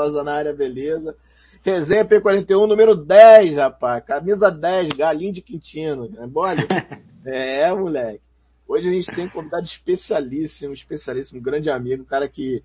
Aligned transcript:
Fala 0.00 0.12
galera, 0.12 0.12
Tosa 0.12 0.24
na 0.24 0.32
área, 0.32 0.54
beleza? 0.54 1.16
Resenha 1.62 2.04
P41, 2.04 2.66
número 2.66 2.94
10, 2.94 3.56
rapaz. 3.56 4.02
Camisa 4.04 4.50
10, 4.50 4.90
Galinho 4.90 5.32
de 5.32 5.42
Quintino. 5.42 6.10
É 6.18 6.26
mole? 6.26 6.66
é, 7.24 7.72
moleque. 7.72 8.22
Hoje 8.66 8.88
a 8.88 8.92
gente 8.92 9.10
tem 9.12 9.26
um 9.26 9.28
convidado 9.28 9.64
especialíssimo, 9.64 10.72
especialíssimo, 10.72 11.40
um 11.40 11.42
grande 11.42 11.68
amigo, 11.68 12.02
um 12.02 12.06
cara 12.06 12.28
que 12.28 12.62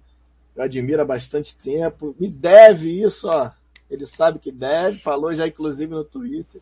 eu 0.56 0.64
admiro 0.64 1.02
há 1.02 1.06
bastante 1.06 1.58
tempo. 1.58 2.16
Me 2.20 2.30
deve 2.30 2.90
isso, 3.02 3.28
ó. 3.28 3.52
Ele 3.90 4.06
sabe 4.06 4.40
que 4.40 4.52
deve, 4.52 5.00
falou 5.00 5.36
já 5.36 5.48
inclusive 5.48 5.92
no 5.92 6.06
Twitter. 6.06 6.62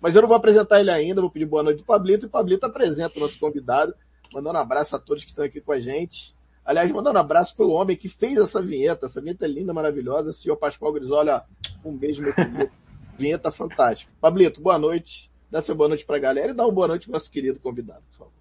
Mas 0.00 0.14
eu 0.14 0.22
não 0.22 0.28
vou 0.28 0.36
apresentar 0.36 0.80
ele 0.80 0.90
ainda, 0.90 1.20
vou 1.20 1.30
pedir 1.30 1.46
boa 1.46 1.62
noite 1.62 1.78
do 1.78 1.84
Pablito, 1.84 2.26
e 2.26 2.28
o 2.28 2.30
Pablito 2.30 2.66
apresenta 2.66 3.16
o 3.16 3.20
nosso 3.20 3.38
convidado, 3.38 3.94
mandando 4.32 4.58
um 4.58 4.62
abraço 4.62 4.94
a 4.94 4.98
todos 4.98 5.24
que 5.24 5.30
estão 5.30 5.44
aqui 5.44 5.60
com 5.60 5.72
a 5.72 5.80
gente. 5.80 6.33
Aliás, 6.64 6.90
mandando 6.90 7.18
um 7.18 7.20
abraço 7.20 7.54
para 7.54 7.66
o 7.66 7.72
homem 7.72 7.96
que 7.96 8.08
fez 8.08 8.38
essa 8.38 8.62
vinheta, 8.62 9.06
essa 9.06 9.20
vinheta 9.20 9.44
é 9.44 9.48
linda, 9.48 9.72
maravilhosa, 9.72 10.30
o 10.30 10.32
senhor 10.32 10.56
Pascoal 10.56 10.92
Grisola, 10.92 11.44
um 11.84 11.96
beijo, 11.96 12.22
meu 12.22 12.34
querido. 12.34 12.70
vinheta 13.16 13.50
fantástica. 13.50 14.10
Pablito, 14.20 14.60
boa 14.60 14.78
noite. 14.78 15.30
Dá 15.50 15.62
seu 15.62 15.74
boa 15.74 15.88
noite 15.88 16.04
para 16.04 16.16
a 16.16 16.20
galera 16.20 16.50
e 16.50 16.54
dá 16.54 16.64
uma 16.64 16.72
boa 16.72 16.88
noite 16.88 17.08
ao 17.08 17.12
nosso 17.12 17.30
querido 17.30 17.60
convidado, 17.60 18.02
por 18.10 18.16
favor. 18.18 18.32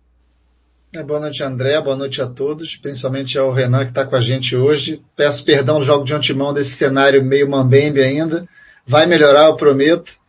É, 0.95 1.03
boa 1.03 1.19
noite, 1.19 1.43
André. 1.43 1.79
Boa 1.81 1.95
noite 1.95 2.21
a 2.21 2.27
todos, 2.27 2.75
principalmente 2.75 3.37
ao 3.37 3.51
Renan 3.51 3.83
que 3.83 3.91
está 3.91 4.05
com 4.05 4.15
a 4.15 4.19
gente 4.19 4.55
hoje. 4.55 5.03
Peço 5.15 5.43
perdão 5.43 5.79
no 5.79 5.85
jogo 5.85 6.03
de 6.03 6.13
antemão 6.13 6.53
desse 6.53 6.71
cenário 6.71 7.23
meio 7.23 7.49
mambembe 7.49 8.01
ainda. 8.01 8.47
Vai 8.85 9.05
melhorar, 9.05 9.45
eu 9.45 9.55
prometo. 9.55 10.19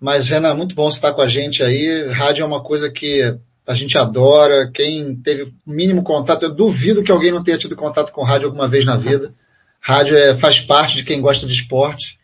Mas, 0.00 0.26
Renan, 0.26 0.54
muito 0.54 0.74
bom 0.74 0.90
você 0.90 0.96
estar 0.96 1.14
com 1.14 1.22
a 1.22 1.26
gente 1.26 1.62
aí. 1.62 2.08
Rádio 2.08 2.42
é 2.42 2.46
uma 2.46 2.62
coisa 2.62 2.90
que 2.90 3.38
a 3.66 3.74
gente 3.74 3.98
adora. 3.98 4.70
Quem 4.72 5.16
teve 5.16 5.42
o 5.42 5.52
mínimo 5.66 6.02
contato, 6.02 6.44
eu 6.44 6.54
duvido 6.54 7.02
que 7.02 7.12
alguém 7.12 7.32
não 7.32 7.42
tenha 7.42 7.58
tido 7.58 7.76
contato 7.76 8.12
com 8.12 8.24
rádio 8.24 8.46
alguma 8.46 8.68
vez 8.68 8.84
na 8.84 8.96
vida. 8.96 9.34
Rádio 9.80 10.16
é, 10.16 10.34
faz 10.34 10.60
parte 10.60 10.96
de 10.96 11.04
quem 11.04 11.20
gosta 11.20 11.46
de 11.46 11.52
esporte. 11.52 12.18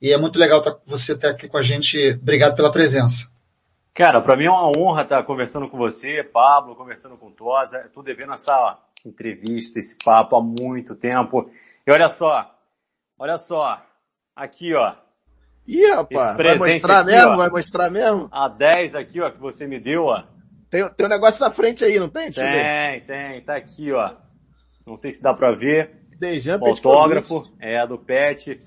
E 0.00 0.12
é 0.12 0.16
muito 0.16 0.38
legal 0.38 0.62
você 0.86 1.12
estar 1.12 1.30
aqui 1.30 1.48
com 1.48 1.58
a 1.58 1.62
gente. 1.62 2.18
Obrigado 2.20 2.56
pela 2.56 2.72
presença. 2.72 3.30
Cara, 3.92 4.20
para 4.20 4.36
mim 4.36 4.44
é 4.44 4.50
uma 4.50 4.68
honra 4.78 5.02
estar 5.02 5.22
conversando 5.24 5.68
com 5.68 5.76
você, 5.76 6.22
Pablo, 6.22 6.76
conversando 6.76 7.16
com 7.16 7.30
Tosa. 7.30 7.82
Estou 7.84 8.02
devendo 8.02 8.32
essa 8.32 8.78
entrevista, 9.04 9.78
esse 9.78 9.96
papo 10.02 10.36
há 10.36 10.42
muito 10.42 10.94
tempo. 10.94 11.50
E 11.86 11.92
olha 11.92 12.08
só, 12.08 12.50
olha 13.18 13.36
só, 13.36 13.82
aqui 14.34 14.74
ó, 14.74 14.94
Ih, 15.66 15.86
rapaz, 15.94 16.36
vai 16.36 16.58
mostrar 16.58 17.00
aqui, 17.00 17.12
mesmo? 17.12 17.30
Ó, 17.30 17.36
vai 17.36 17.50
mostrar 17.50 17.90
mesmo? 17.90 18.28
A 18.32 18.48
10 18.48 18.94
aqui, 18.94 19.20
ó, 19.20 19.30
que 19.30 19.38
você 19.38 19.66
me 19.66 19.78
deu, 19.78 20.04
ó. 20.04 20.22
Tem, 20.70 20.88
tem 20.88 21.06
um 21.06 21.08
negócio 21.10 21.40
na 21.40 21.50
frente 21.50 21.84
aí, 21.84 21.98
não 21.98 22.08
tem? 22.08 22.30
Deixa 22.30 22.42
tem, 22.42 23.00
tem, 23.00 23.40
tá 23.40 23.56
aqui, 23.56 23.90
ó. 23.92 24.12
Não 24.86 24.96
sei 24.96 25.12
se 25.12 25.20
dá 25.20 25.34
pra 25.34 25.52
ver. 25.52 25.90
Dejan 26.18 26.60
Autógrafo, 26.60 27.42
é, 27.58 27.84
do 27.86 27.98
Pet. 27.98 28.58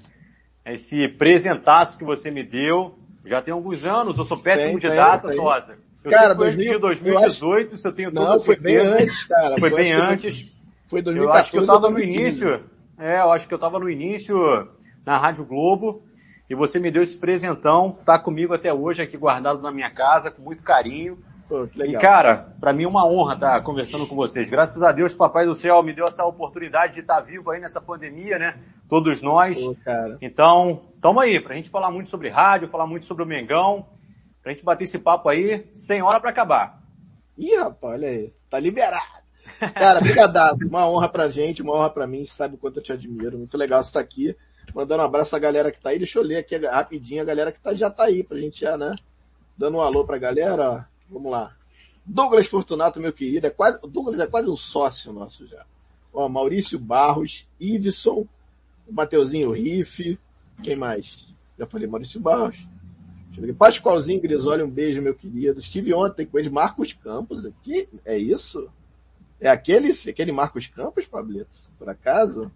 Esse 0.66 1.08
presentaço 1.08 1.98
que 1.98 2.04
você 2.04 2.30
me 2.30 2.44
deu, 2.44 2.98
já 3.26 3.42
tem 3.42 3.54
alguns 3.54 3.86
anos, 3.86 4.18
eu 4.18 4.26
sou 4.26 4.38
péssimo 4.38 4.80
tem, 4.80 4.90
de 4.90 4.96
data, 4.96 5.30
tem. 5.30 5.38
Tosa. 5.38 5.78
Eu 6.04 6.12
cara, 6.12 6.36
2000, 6.36 6.74
de 6.74 6.80
2018, 6.80 7.70
eu, 7.70 7.76
acho... 7.76 7.88
eu 7.88 7.92
tenho 7.94 8.12
toda 8.12 8.30
Não, 8.30 8.40
foi 8.40 8.58
bem 8.58 8.78
antes, 8.78 9.24
cara. 9.24 9.58
Foi 9.58 9.70
bem 9.70 9.94
antes. 9.94 10.52
Foi 10.88 11.02
2014. 11.02 11.24
Eu 11.24 11.32
acho 11.32 11.52
que 11.52 11.58
eu 11.58 11.66
tava 11.66 11.90
no 11.90 12.00
início, 12.00 12.64
é, 13.00 13.20
eu 13.20 13.32
acho 13.32 13.48
que 13.48 13.54
eu 13.54 13.60
tava 13.60 13.80
no 13.80 13.90
início 13.90 14.38
na 15.06 15.18
Rádio 15.18 15.46
Globo, 15.46 16.04
e 16.50 16.56
você 16.56 16.80
me 16.80 16.92
deu 16.92 17.02
esse 17.02 17.16
presentão, 17.16 17.98
tá 18.06 18.20
comigo 18.20 18.54
até 18.54 18.74
hoje 18.74 19.02
aqui 19.02 19.16
guardado 19.16 19.62
na 19.62 19.72
minha 19.72 19.90
casa, 19.90 20.30
com 20.30 20.42
muito 20.42 20.64
carinho. 20.64 21.18
Pô, 21.54 21.70
e 21.86 21.94
cara, 21.94 22.52
para 22.60 22.74
mim 22.74 22.86
é 22.86 22.88
uma 22.88 23.06
honra 23.06 23.36
estar 23.36 23.52
tá 23.52 23.62
conversando 23.62 24.08
com 24.08 24.16
vocês. 24.16 24.50
Graças 24.50 24.82
a 24.82 24.92
Deus, 24.92 25.14
Papai 25.14 25.46
do 25.46 25.54
Céu 25.54 25.84
me 25.84 25.94
deu 25.94 26.08
essa 26.08 26.26
oportunidade 26.26 26.96
de 26.96 27.02
estar 27.02 27.18
tá 27.18 27.22
vivo 27.22 27.52
aí 27.52 27.62
nessa 27.62 27.80
pandemia, 27.80 28.40
né? 28.40 28.60
Todos 28.90 29.22
nós. 29.22 29.62
Pô, 29.62 29.76
então, 30.20 30.82
tamo 31.00 31.20
aí, 31.20 31.40
pra 31.40 31.54
gente 31.54 31.70
falar 31.70 31.92
muito 31.92 32.10
sobre 32.10 32.28
rádio, 32.30 32.70
falar 32.70 32.88
muito 32.88 33.06
sobre 33.06 33.22
o 33.22 33.28
Mengão, 33.28 33.86
pra 34.42 34.52
gente 34.52 34.66
bater 34.66 34.86
esse 34.86 34.98
papo 34.98 35.30
aí, 35.30 35.70
sem 35.72 36.02
hora 36.02 36.20
para 36.20 36.32
acabar. 36.32 36.82
Ih, 37.38 37.56
rapaz, 37.58 37.94
olha 37.94 38.08
aí, 38.08 38.34
tá 38.50 38.60
liberado. 38.60 39.22
Cara, 39.76 40.00
obrigado. 40.00 40.58
uma 40.68 40.90
honra 40.90 41.08
pra 41.08 41.30
gente, 41.30 41.62
uma 41.62 41.76
honra 41.76 41.92
pra 41.92 42.08
mim, 42.08 42.26
sabe 42.26 42.56
o 42.56 42.58
quanto 42.58 42.80
eu 42.80 42.84
te 42.84 42.92
admiro. 42.92 43.38
Muito 43.38 43.56
legal 43.60 43.84
você 43.84 43.90
estar 43.90 44.00
aqui. 44.00 44.36
Mandando 44.74 45.04
um 45.04 45.06
abraço 45.06 45.36
à 45.36 45.40
galera 45.40 45.72
que 45.72 45.80
tá 45.80 45.92
aí. 45.92 46.00
Deixa 46.00 46.18
eu 46.18 46.24
ler 46.24 46.38
aqui 46.38 46.58
rapidinho 46.58 47.22
a 47.22 47.26
galera 47.26 47.52
que 47.52 47.60
tá, 47.60 47.76
já 47.76 47.92
tá 47.92 48.06
aí 48.06 48.24
pra 48.24 48.40
gente 48.40 48.62
já, 48.62 48.76
né? 48.76 48.96
Dando 49.56 49.78
um 49.78 49.82
alô 49.82 50.04
pra 50.04 50.18
galera, 50.18 50.72
ó. 50.72 50.93
Vamos 51.14 51.32
lá. 51.32 51.56
Douglas 52.04 52.48
Fortunato, 52.48 53.00
meu 53.00 53.14
querido, 53.14 53.48
é 53.48 53.50
quase, 53.50 53.80
Douglas 53.82 54.20
é 54.20 54.26
quase 54.26 54.50
um 54.50 54.56
sócio 54.56 55.14
nosso 55.14 55.48
já. 55.48 55.64
Ó, 56.12 56.28
Maurício 56.28 56.80
Barros, 56.80 57.48
Iveson, 57.60 58.28
Mateuzinho 58.90 59.52
Riff, 59.52 60.20
quem 60.62 60.76
mais? 60.76 61.34
Já 61.58 61.68
falei 61.68 61.88
Maurício 61.88 62.20
Barros. 62.20 62.68
Pascoalzinho 63.58 64.22
Grisoli, 64.22 64.62
um 64.62 64.70
beijo, 64.70 65.02
meu 65.02 65.16
querido. 65.16 65.60
Estive 65.60 65.94
ontem 65.94 66.26
com 66.26 66.38
ele, 66.38 66.50
Marcos 66.50 66.94
Campos 66.94 67.46
aqui. 67.46 67.88
É 68.06 68.18
isso? 68.18 68.70
É 69.40 69.50
aquele, 69.50 69.92
aquele 70.08 70.32
Marcos 70.32 70.68
Campos, 70.68 71.08
Pablito? 71.08 71.56
Por 71.78 71.90
acaso? 71.90 72.52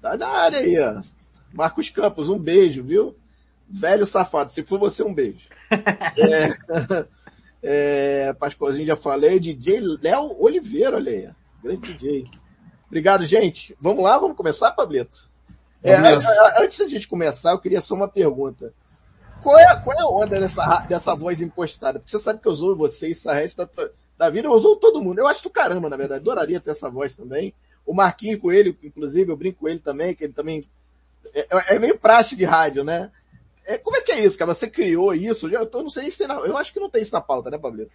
Tá 0.00 0.16
na 0.16 0.28
área 0.28 0.58
aí, 0.58 0.78
ó. 0.78 1.00
Marcos 1.52 1.88
Campos, 1.88 2.28
um 2.28 2.38
beijo, 2.38 2.84
viu? 2.84 3.16
Velho 3.68 4.06
safado, 4.06 4.52
se 4.52 4.62
for 4.64 4.78
você, 4.78 5.02
um 5.02 5.12
beijo. 5.12 5.48
é, 5.70 7.06
é, 7.62 8.32
Pascoalzinho 8.34 8.86
já 8.86 8.96
falei, 8.96 9.40
DJ 9.40 9.80
Léo 10.02 10.36
Oliveira, 10.40 10.96
olha 10.96 11.12
aí. 11.12 11.30
Grande 11.62 11.94
DJ. 11.94 12.30
Obrigado, 12.86 13.24
gente. 13.24 13.76
Vamos 13.80 14.02
lá, 14.02 14.16
vamos 14.18 14.36
começar, 14.36 14.72
Pablito? 14.72 15.28
É, 15.82 15.94
antes 15.94 16.78
da 16.78 16.88
gente 16.88 17.06
começar, 17.06 17.52
eu 17.52 17.58
queria 17.58 17.80
só 17.80 17.94
uma 17.94 18.08
pergunta. 18.08 18.72
Qual 19.42 19.56
é, 19.58 19.76
qual 19.80 19.96
é 19.96 20.00
a 20.00 20.06
onda 20.06 20.40
dessa, 20.40 20.80
dessa 20.88 21.14
voz 21.14 21.40
impostada? 21.40 21.98
Porque 21.98 22.10
você 22.10 22.18
sabe 22.18 22.40
que 22.40 22.48
eu 22.48 22.52
usou 22.52 22.74
você 22.74 23.08
e 23.08 23.14
Sarrete 23.14 23.56
da, 23.56 23.68
da 24.16 24.30
vida, 24.30 24.48
eu 24.48 24.52
usou 24.52 24.76
todo 24.76 25.00
mundo. 25.00 25.18
Eu 25.18 25.28
acho 25.28 25.44
do 25.44 25.50
caramba, 25.50 25.88
na 25.88 25.96
verdade. 25.96 26.20
Adoraria 26.20 26.60
ter 26.60 26.72
essa 26.72 26.90
voz 26.90 27.14
também. 27.14 27.54
O 27.86 27.94
Marquinho 27.94 28.38
Coelho, 28.38 28.76
inclusive, 28.82 29.30
eu 29.30 29.36
brinco 29.36 29.60
com 29.60 29.68
ele 29.68 29.78
também, 29.78 30.14
que 30.14 30.24
ele 30.24 30.32
também 30.32 30.64
é, 31.34 31.40
é, 31.40 31.76
é 31.76 31.78
meio 31.78 31.98
praxe 31.98 32.34
de 32.34 32.44
rádio, 32.44 32.82
né? 32.82 33.10
É, 33.68 33.76
como 33.76 33.98
é 33.98 34.00
que 34.00 34.12
é 34.12 34.24
isso, 34.24 34.38
cara? 34.38 34.54
Você 34.54 34.66
criou 34.66 35.12
isso? 35.12 35.46
Eu, 35.46 35.68
eu 35.70 35.82
não 35.82 35.90
sei 35.90 36.10
se 36.10 36.18
tem 36.18 36.26
na, 36.26 36.36
eu 36.36 36.56
acho 36.56 36.72
que 36.72 36.80
não 36.80 36.88
tem 36.88 37.02
isso 37.02 37.12
na 37.12 37.20
pauta, 37.20 37.50
né, 37.50 37.58
Pablito? 37.58 37.92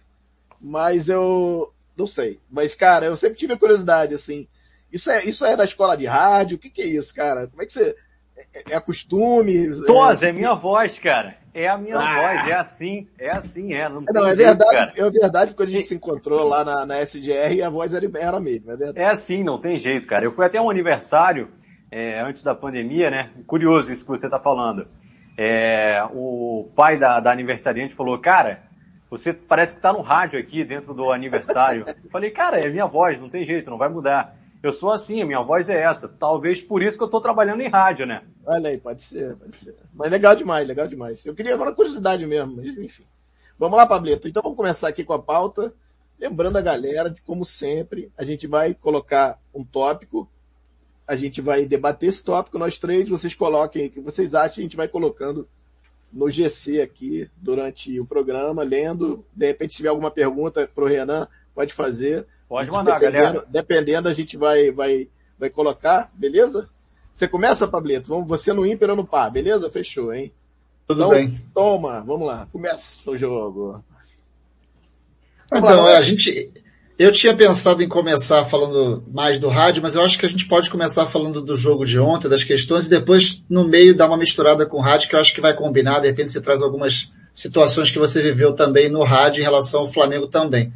Mas 0.60 1.08
eu 1.08 1.74
não 1.96 2.06
sei. 2.06 2.40
Mas, 2.48 2.76
cara, 2.76 3.06
eu 3.06 3.16
sempre 3.16 3.36
tive 3.36 3.56
curiosidade, 3.56 4.14
assim. 4.14 4.46
Isso 4.92 5.10
é, 5.10 5.24
isso 5.24 5.44
é 5.44 5.56
da 5.56 5.64
escola 5.64 5.96
de 5.96 6.06
rádio? 6.06 6.56
O 6.56 6.60
que, 6.60 6.70
que 6.70 6.80
é 6.80 6.86
isso, 6.86 7.12
cara? 7.12 7.48
Como 7.48 7.60
é 7.60 7.66
que 7.66 7.72
você. 7.72 7.96
É, 8.54 8.74
é 8.76 8.80
costume? 8.80 9.68
Tosa, 9.84 10.26
é... 10.26 10.30
é 10.30 10.32
minha 10.32 10.54
voz, 10.54 10.96
cara. 11.00 11.36
É 11.52 11.68
a 11.68 11.76
minha 11.76 11.98
ah. 11.98 12.22
voz, 12.22 12.48
é 12.48 12.54
assim, 12.54 13.08
é 13.18 13.30
assim, 13.30 13.74
é. 13.74 13.88
Não, 13.88 14.00
não 14.00 14.26
é 14.26 14.34
verdade, 14.34 14.70
cara. 14.70 14.92
é 14.96 15.10
verdade, 15.10 15.54
porque 15.54 15.70
a 15.70 15.72
gente 15.72 15.86
se 15.86 15.94
encontrou 15.94 16.46
lá 16.46 16.64
na, 16.64 16.86
na 16.86 17.00
SDR 17.00 17.52
e 17.54 17.62
a 17.62 17.68
voz 17.68 17.92
era, 17.92 18.08
era 18.16 18.36
a 18.36 18.40
mesma, 18.40 18.72
é 18.72 18.76
verdade. 18.76 19.00
É 19.00 19.08
assim, 19.08 19.42
não 19.42 19.58
tem 19.58 19.78
jeito, 19.78 20.06
cara. 20.06 20.24
Eu 20.24 20.32
fui 20.32 20.44
até 20.44 20.60
um 20.60 20.70
aniversário, 20.70 21.48
é, 21.92 22.20
antes 22.20 22.42
da 22.42 22.56
pandemia, 22.56 23.08
né? 23.08 23.30
Curioso 23.46 23.92
isso 23.92 24.04
que 24.04 24.10
você 24.10 24.28
tá 24.28 24.40
falando. 24.40 24.88
É, 25.36 26.02
o 26.12 26.70
pai 26.76 26.98
da, 26.98 27.20
da 27.20 27.32
aniversariante 27.32 27.94
falou, 27.94 28.18
cara, 28.18 28.62
você 29.10 29.32
parece 29.32 29.76
que 29.76 29.82
tá 29.82 29.92
no 29.92 30.00
rádio 30.00 30.38
aqui 30.38 30.64
dentro 30.64 30.94
do 30.94 31.10
aniversário. 31.10 31.84
Eu 31.86 32.10
falei, 32.10 32.30
cara, 32.30 32.58
é 32.58 32.68
minha 32.68 32.86
voz, 32.86 33.20
não 33.20 33.28
tem 33.28 33.44
jeito, 33.44 33.70
não 33.70 33.78
vai 33.78 33.88
mudar. 33.88 34.36
Eu 34.62 34.72
sou 34.72 34.90
assim, 34.90 35.22
minha 35.24 35.42
voz 35.42 35.68
é 35.68 35.82
essa. 35.82 36.08
Talvez 36.08 36.62
por 36.62 36.82
isso 36.82 36.96
que 36.96 37.04
eu 37.04 37.10
tô 37.10 37.20
trabalhando 37.20 37.60
em 37.60 37.68
rádio, 37.68 38.06
né? 38.06 38.22
Olha 38.46 38.70
aí, 38.70 38.78
pode 38.78 39.02
ser, 39.02 39.36
pode 39.36 39.56
ser. 39.56 39.76
Mas 39.92 40.10
legal 40.10 40.34
demais, 40.34 40.66
legal 40.66 40.88
demais. 40.88 41.24
Eu 41.26 41.34
queria 41.34 41.54
agora 41.54 41.72
curiosidade 41.72 42.26
mesmo, 42.26 42.56
mas 42.56 42.76
enfim. 42.78 43.04
Vamos 43.58 43.76
lá, 43.76 43.86
Pablito. 43.86 44.26
Então 44.26 44.42
vamos 44.42 44.56
começar 44.56 44.88
aqui 44.88 45.04
com 45.04 45.12
a 45.12 45.22
pauta. 45.22 45.72
Lembrando 46.18 46.56
a 46.56 46.62
galera 46.62 47.10
de 47.10 47.20
como 47.22 47.44
sempre, 47.44 48.10
a 48.16 48.24
gente 48.24 48.46
vai 48.46 48.72
colocar 48.72 49.38
um 49.54 49.64
tópico, 49.64 50.28
a 51.06 51.16
gente 51.16 51.40
vai 51.40 51.66
debater 51.66 52.08
esse 52.08 52.24
tópico, 52.24 52.58
nós 52.58 52.78
três, 52.78 53.08
vocês 53.08 53.34
coloquem 53.34 53.86
o 53.86 53.90
que 53.90 54.00
vocês 54.00 54.34
acham, 54.34 54.60
a 54.60 54.62
gente 54.62 54.76
vai 54.76 54.88
colocando 54.88 55.46
no 56.12 56.30
GC 56.30 56.80
aqui 56.80 57.28
durante 57.36 57.98
o 57.98 58.06
programa, 58.06 58.62
lendo. 58.62 59.24
De 59.34 59.46
repente, 59.46 59.72
se 59.72 59.78
tiver 59.78 59.88
alguma 59.88 60.10
pergunta 60.10 60.68
pro 60.72 60.86
Renan, 60.86 61.28
pode 61.54 61.74
fazer. 61.74 62.26
Pode 62.48 62.70
mandar, 62.70 63.00
dependendo, 63.00 63.24
galera. 63.24 63.46
Dependendo, 63.48 64.08
a 64.08 64.12
gente 64.12 64.36
vai, 64.36 64.70
vai, 64.70 65.08
vai 65.38 65.50
colocar, 65.50 66.10
beleza? 66.14 66.68
Você 67.14 67.28
começa, 67.28 67.68
Pablito? 67.68 68.08
Vamos, 68.08 68.28
você 68.28 68.52
no 68.52 68.66
ímpar 68.66 68.90
ou 68.90 68.96
no 68.96 69.06
par, 69.06 69.30
beleza? 69.30 69.70
Fechou, 69.70 70.14
hein? 70.14 70.32
Tudo 70.86 71.00
então, 71.00 71.10
bem. 71.10 71.34
Toma, 71.52 72.00
vamos 72.00 72.26
lá. 72.26 72.48
Começa 72.52 73.10
o 73.10 73.16
jogo. 73.16 73.82
Vamos 75.50 75.68
então, 75.70 75.84
lá, 75.84 75.98
a 75.98 76.02
gente, 76.02 76.52
eu 76.98 77.10
tinha 77.10 77.34
pensado 77.34 77.82
em 77.82 77.88
começar 77.88 78.44
falando 78.44 79.04
mais 79.12 79.38
do 79.38 79.48
rádio, 79.48 79.82
mas 79.82 79.94
eu 79.94 80.02
acho 80.02 80.18
que 80.18 80.26
a 80.26 80.28
gente 80.28 80.46
pode 80.46 80.70
começar 80.70 81.06
falando 81.06 81.42
do 81.42 81.56
jogo 81.56 81.84
de 81.84 81.98
ontem, 81.98 82.28
das 82.28 82.44
questões, 82.44 82.86
e 82.86 82.90
depois 82.90 83.44
no 83.48 83.66
meio 83.66 83.96
dar 83.96 84.06
uma 84.06 84.16
misturada 84.16 84.64
com 84.64 84.76
o 84.76 84.80
rádio, 84.80 85.08
que 85.08 85.16
eu 85.16 85.20
acho 85.20 85.34
que 85.34 85.40
vai 85.40 85.54
combinar, 85.54 86.00
de 86.00 86.06
repente 86.06 86.30
você 86.30 86.40
traz 86.40 86.62
algumas 86.62 87.10
situações 87.32 87.90
que 87.90 87.98
você 87.98 88.22
viveu 88.22 88.52
também 88.52 88.88
no 88.88 89.02
rádio 89.02 89.40
em 89.40 89.44
relação 89.44 89.80
ao 89.80 89.88
Flamengo 89.88 90.28
também. 90.28 90.72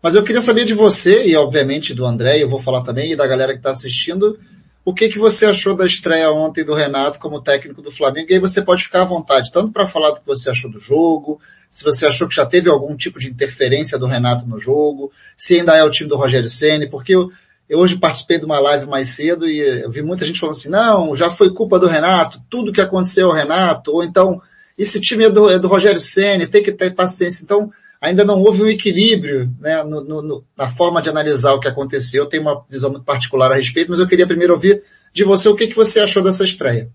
Mas 0.00 0.14
eu 0.14 0.22
queria 0.22 0.40
saber 0.40 0.64
de 0.64 0.72
você, 0.72 1.26
e 1.26 1.34
obviamente 1.34 1.92
do 1.92 2.06
André, 2.06 2.40
eu 2.40 2.48
vou 2.48 2.60
falar 2.60 2.82
também, 2.82 3.12
e 3.12 3.16
da 3.16 3.26
galera 3.26 3.52
que 3.52 3.58
está 3.58 3.70
assistindo, 3.70 4.38
o 4.86 4.94
que, 4.94 5.08
que 5.08 5.18
você 5.18 5.46
achou 5.46 5.74
da 5.74 5.84
estreia 5.84 6.30
ontem 6.30 6.64
do 6.64 6.72
Renato 6.72 7.18
como 7.18 7.42
técnico 7.42 7.82
do 7.82 7.90
Flamengo. 7.90 8.30
E 8.30 8.34
aí 8.34 8.38
você 8.38 8.62
pode 8.62 8.84
ficar 8.84 9.02
à 9.02 9.04
vontade, 9.04 9.50
tanto 9.50 9.72
para 9.72 9.84
falar 9.84 10.12
do 10.12 10.20
que 10.20 10.26
você 10.26 10.48
achou 10.48 10.70
do 10.70 10.78
jogo, 10.78 11.40
se 11.68 11.82
você 11.82 12.06
achou 12.06 12.28
que 12.28 12.36
já 12.36 12.46
teve 12.46 12.70
algum 12.70 12.96
tipo 12.96 13.18
de 13.18 13.28
interferência 13.28 13.98
do 13.98 14.06
Renato 14.06 14.46
no 14.46 14.60
jogo, 14.60 15.10
se 15.36 15.56
ainda 15.56 15.74
é 15.74 15.82
o 15.82 15.90
time 15.90 16.08
do 16.08 16.16
Rogério 16.16 16.48
Ceni, 16.48 16.88
porque 16.88 17.16
eu, 17.16 17.32
eu 17.68 17.80
hoje 17.80 17.98
participei 17.98 18.38
de 18.38 18.44
uma 18.44 18.60
live 18.60 18.86
mais 18.86 19.08
cedo 19.08 19.48
e 19.48 19.58
eu 19.58 19.90
vi 19.90 20.02
muita 20.02 20.24
gente 20.24 20.38
falando 20.38 20.54
assim, 20.54 20.70
não, 20.70 21.16
já 21.16 21.30
foi 21.30 21.52
culpa 21.52 21.80
do 21.80 21.88
Renato, 21.88 22.40
tudo 22.48 22.72
que 22.72 22.80
aconteceu 22.80 23.26
é 23.26 23.32
o 23.32 23.34
Renato, 23.34 23.92
ou 23.92 24.04
então, 24.04 24.40
esse 24.78 25.00
time 25.00 25.24
é 25.24 25.30
do, 25.30 25.50
é 25.50 25.58
do 25.58 25.66
Rogério 25.66 25.98
Ceni, 25.98 26.46
tem 26.46 26.62
que 26.62 26.70
ter 26.70 26.94
paciência. 26.94 27.42
Então, 27.42 27.72
ainda 28.00 28.24
não 28.24 28.42
houve 28.42 28.62
um 28.62 28.68
equilíbrio 28.68 29.50
né, 29.58 29.82
no, 29.82 30.02
no, 30.02 30.44
na 30.56 30.68
forma 30.68 31.00
de 31.02 31.08
analisar 31.08 31.52
o 31.52 31.60
que 31.60 31.68
aconteceu. 31.68 32.24
Eu 32.24 32.28
tenho 32.28 32.42
uma 32.42 32.64
visão 32.68 32.90
muito 32.90 33.04
particular 33.04 33.50
a 33.50 33.56
respeito, 33.56 33.90
mas 33.90 34.00
eu 34.00 34.08
queria 34.08 34.26
primeiro 34.26 34.52
ouvir 34.52 34.82
de 35.12 35.24
você 35.24 35.48
o 35.48 35.56
que, 35.56 35.68
que 35.68 35.76
você 35.76 36.00
achou 36.00 36.22
dessa 36.22 36.44
estreia. 36.44 36.90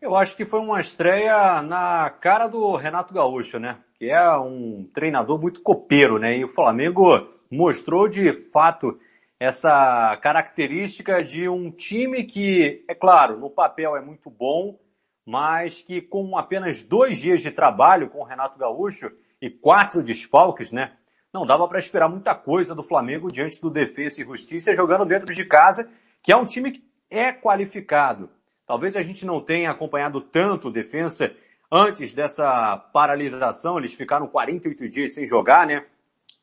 Eu 0.00 0.14
acho 0.14 0.36
que 0.36 0.44
foi 0.44 0.60
uma 0.60 0.80
estreia 0.80 1.60
na 1.60 2.08
cara 2.08 2.46
do 2.46 2.76
Renato 2.76 3.12
Gaúcho, 3.12 3.58
né? 3.58 3.78
Que 3.98 4.06
é 4.06 4.30
um 4.38 4.88
treinador 4.94 5.40
muito 5.40 5.60
copeiro, 5.60 6.18
né? 6.18 6.38
E 6.38 6.44
o 6.44 6.54
Flamengo 6.54 7.28
mostrou 7.50 8.08
de 8.08 8.32
fato 8.32 8.96
essa 9.40 10.16
característica 10.22 11.22
de 11.22 11.48
um 11.48 11.70
time 11.70 12.24
que, 12.24 12.84
é 12.88 12.94
claro, 12.94 13.38
no 13.38 13.50
papel 13.50 13.96
é 13.96 14.00
muito 14.00 14.30
bom, 14.30 14.78
mas 15.26 15.82
que 15.82 16.00
com 16.00 16.36
apenas 16.36 16.82
dois 16.82 17.18
dias 17.18 17.42
de 17.42 17.50
trabalho 17.50 18.08
com 18.08 18.20
o 18.20 18.24
Renato 18.24 18.58
Gaúcho 18.58 19.10
e 19.40 19.50
quatro 19.50 20.02
desfalques, 20.02 20.72
né? 20.72 20.92
Não 21.32 21.46
dava 21.46 21.68
para 21.68 21.78
esperar 21.78 22.08
muita 22.08 22.34
coisa 22.34 22.74
do 22.74 22.82
Flamengo 22.82 23.30
diante 23.30 23.60
do 23.60 23.70
Defesa 23.70 24.20
e 24.20 24.24
Justiça 24.24 24.74
jogando 24.74 25.04
dentro 25.04 25.34
de 25.34 25.44
casa, 25.44 25.88
que 26.22 26.32
é 26.32 26.36
um 26.36 26.46
time 26.46 26.72
que 26.72 26.82
é 27.10 27.32
qualificado. 27.32 28.30
Talvez 28.66 28.96
a 28.96 29.02
gente 29.02 29.24
não 29.24 29.40
tenha 29.40 29.70
acompanhado 29.70 30.20
tanto 30.20 30.68
o 30.68 30.72
Defensa 30.72 31.34
antes 31.70 32.12
dessa 32.14 32.76
paralisação, 32.92 33.78
eles 33.78 33.92
ficaram 33.92 34.26
48 34.26 34.88
dias 34.88 35.14
sem 35.14 35.26
jogar, 35.26 35.66
né? 35.66 35.84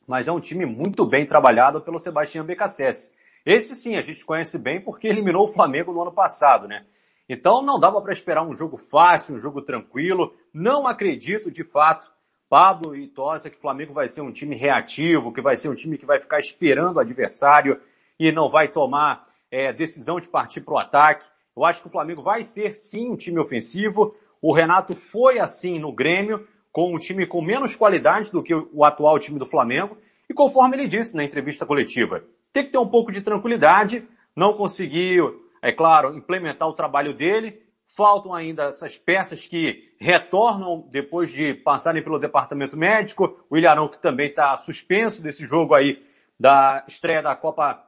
Mas 0.07 0.27
é 0.27 0.31
um 0.31 0.39
time 0.39 0.65
muito 0.65 1.05
bem 1.05 1.25
trabalhado 1.25 1.81
pelo 1.81 1.99
Sebastião 1.99 2.45
Becassese. 2.45 3.11
Esse 3.45 3.75
sim 3.75 3.95
a 3.95 4.01
gente 4.01 4.23
conhece 4.23 4.57
bem 4.57 4.81
porque 4.81 5.07
eliminou 5.07 5.45
o 5.45 5.51
Flamengo 5.51 5.91
no 5.91 6.01
ano 6.01 6.11
passado, 6.11 6.67
né? 6.67 6.85
Então 7.27 7.63
não 7.63 7.79
dava 7.79 8.01
para 8.01 8.13
esperar 8.13 8.43
um 8.43 8.53
jogo 8.53 8.77
fácil, 8.77 9.35
um 9.35 9.39
jogo 9.39 9.61
tranquilo. 9.61 10.33
Não 10.53 10.87
acredito 10.87 11.51
de 11.51 11.63
fato, 11.63 12.11
Pablo 12.55 12.95
e 12.95 13.05
Tosa, 13.05 13.49
que 13.49 13.57
o 13.57 13.59
Flamengo 13.59 13.93
vai 13.93 14.07
ser 14.07 14.21
um 14.21 14.31
time 14.31 14.55
reativo, 14.55 15.33
que 15.33 15.41
vai 15.41 15.57
ser 15.57 15.67
um 15.67 15.75
time 15.75 15.97
que 15.97 16.05
vai 16.05 16.21
ficar 16.21 16.39
esperando 16.39 16.95
o 16.95 16.99
adversário 17.01 17.81
e 18.17 18.31
não 18.31 18.49
vai 18.49 18.69
tomar 18.69 19.27
é, 19.51 19.73
decisão 19.73 20.21
de 20.21 20.29
partir 20.29 20.61
para 20.61 20.73
o 20.73 20.77
ataque. 20.77 21.25
Eu 21.53 21.65
acho 21.65 21.81
que 21.81 21.89
o 21.89 21.91
Flamengo 21.91 22.23
vai 22.23 22.43
ser 22.43 22.73
sim 22.73 23.11
um 23.11 23.17
time 23.17 23.37
ofensivo. 23.39 24.15
O 24.41 24.53
Renato 24.53 24.95
foi 24.95 25.37
assim 25.37 25.77
no 25.79 25.91
Grêmio, 25.91 26.47
com 26.71 26.95
um 26.95 26.97
time 26.97 27.27
com 27.27 27.41
menos 27.41 27.75
qualidade 27.75 28.31
do 28.31 28.41
que 28.41 28.55
o 28.55 28.85
atual 28.85 29.19
time 29.19 29.37
do 29.37 29.45
Flamengo. 29.45 29.97
E 30.29 30.33
conforme 30.33 30.77
ele 30.77 30.87
disse 30.87 31.13
na 31.13 31.25
entrevista 31.25 31.65
coletiva, 31.65 32.23
tem 32.53 32.63
que 32.63 32.71
ter 32.71 32.77
um 32.77 32.87
pouco 32.87 33.11
de 33.11 33.19
tranquilidade, 33.21 34.07
não 34.33 34.53
conseguiu, 34.53 35.45
é 35.61 35.73
claro, 35.73 36.15
implementar 36.15 36.69
o 36.69 36.73
trabalho 36.73 37.13
dele. 37.13 37.64
Faltam 37.95 38.33
ainda 38.33 38.63
essas 38.65 38.97
peças 38.97 39.47
que 39.47 39.95
retornam 39.97 40.85
depois 40.89 41.31
de 41.31 41.53
passarem 41.53 42.03
pelo 42.03 42.19
departamento 42.19 42.75
médico. 42.75 43.39
O 43.49 43.55
Ilharão 43.55 43.87
que 43.87 43.97
também 43.97 44.27
está 44.27 44.57
suspenso 44.57 45.21
desse 45.21 45.45
jogo 45.45 45.73
aí 45.73 46.05
da 46.37 46.83
estreia 46.89 47.21
da 47.21 47.33
Copa 47.37 47.81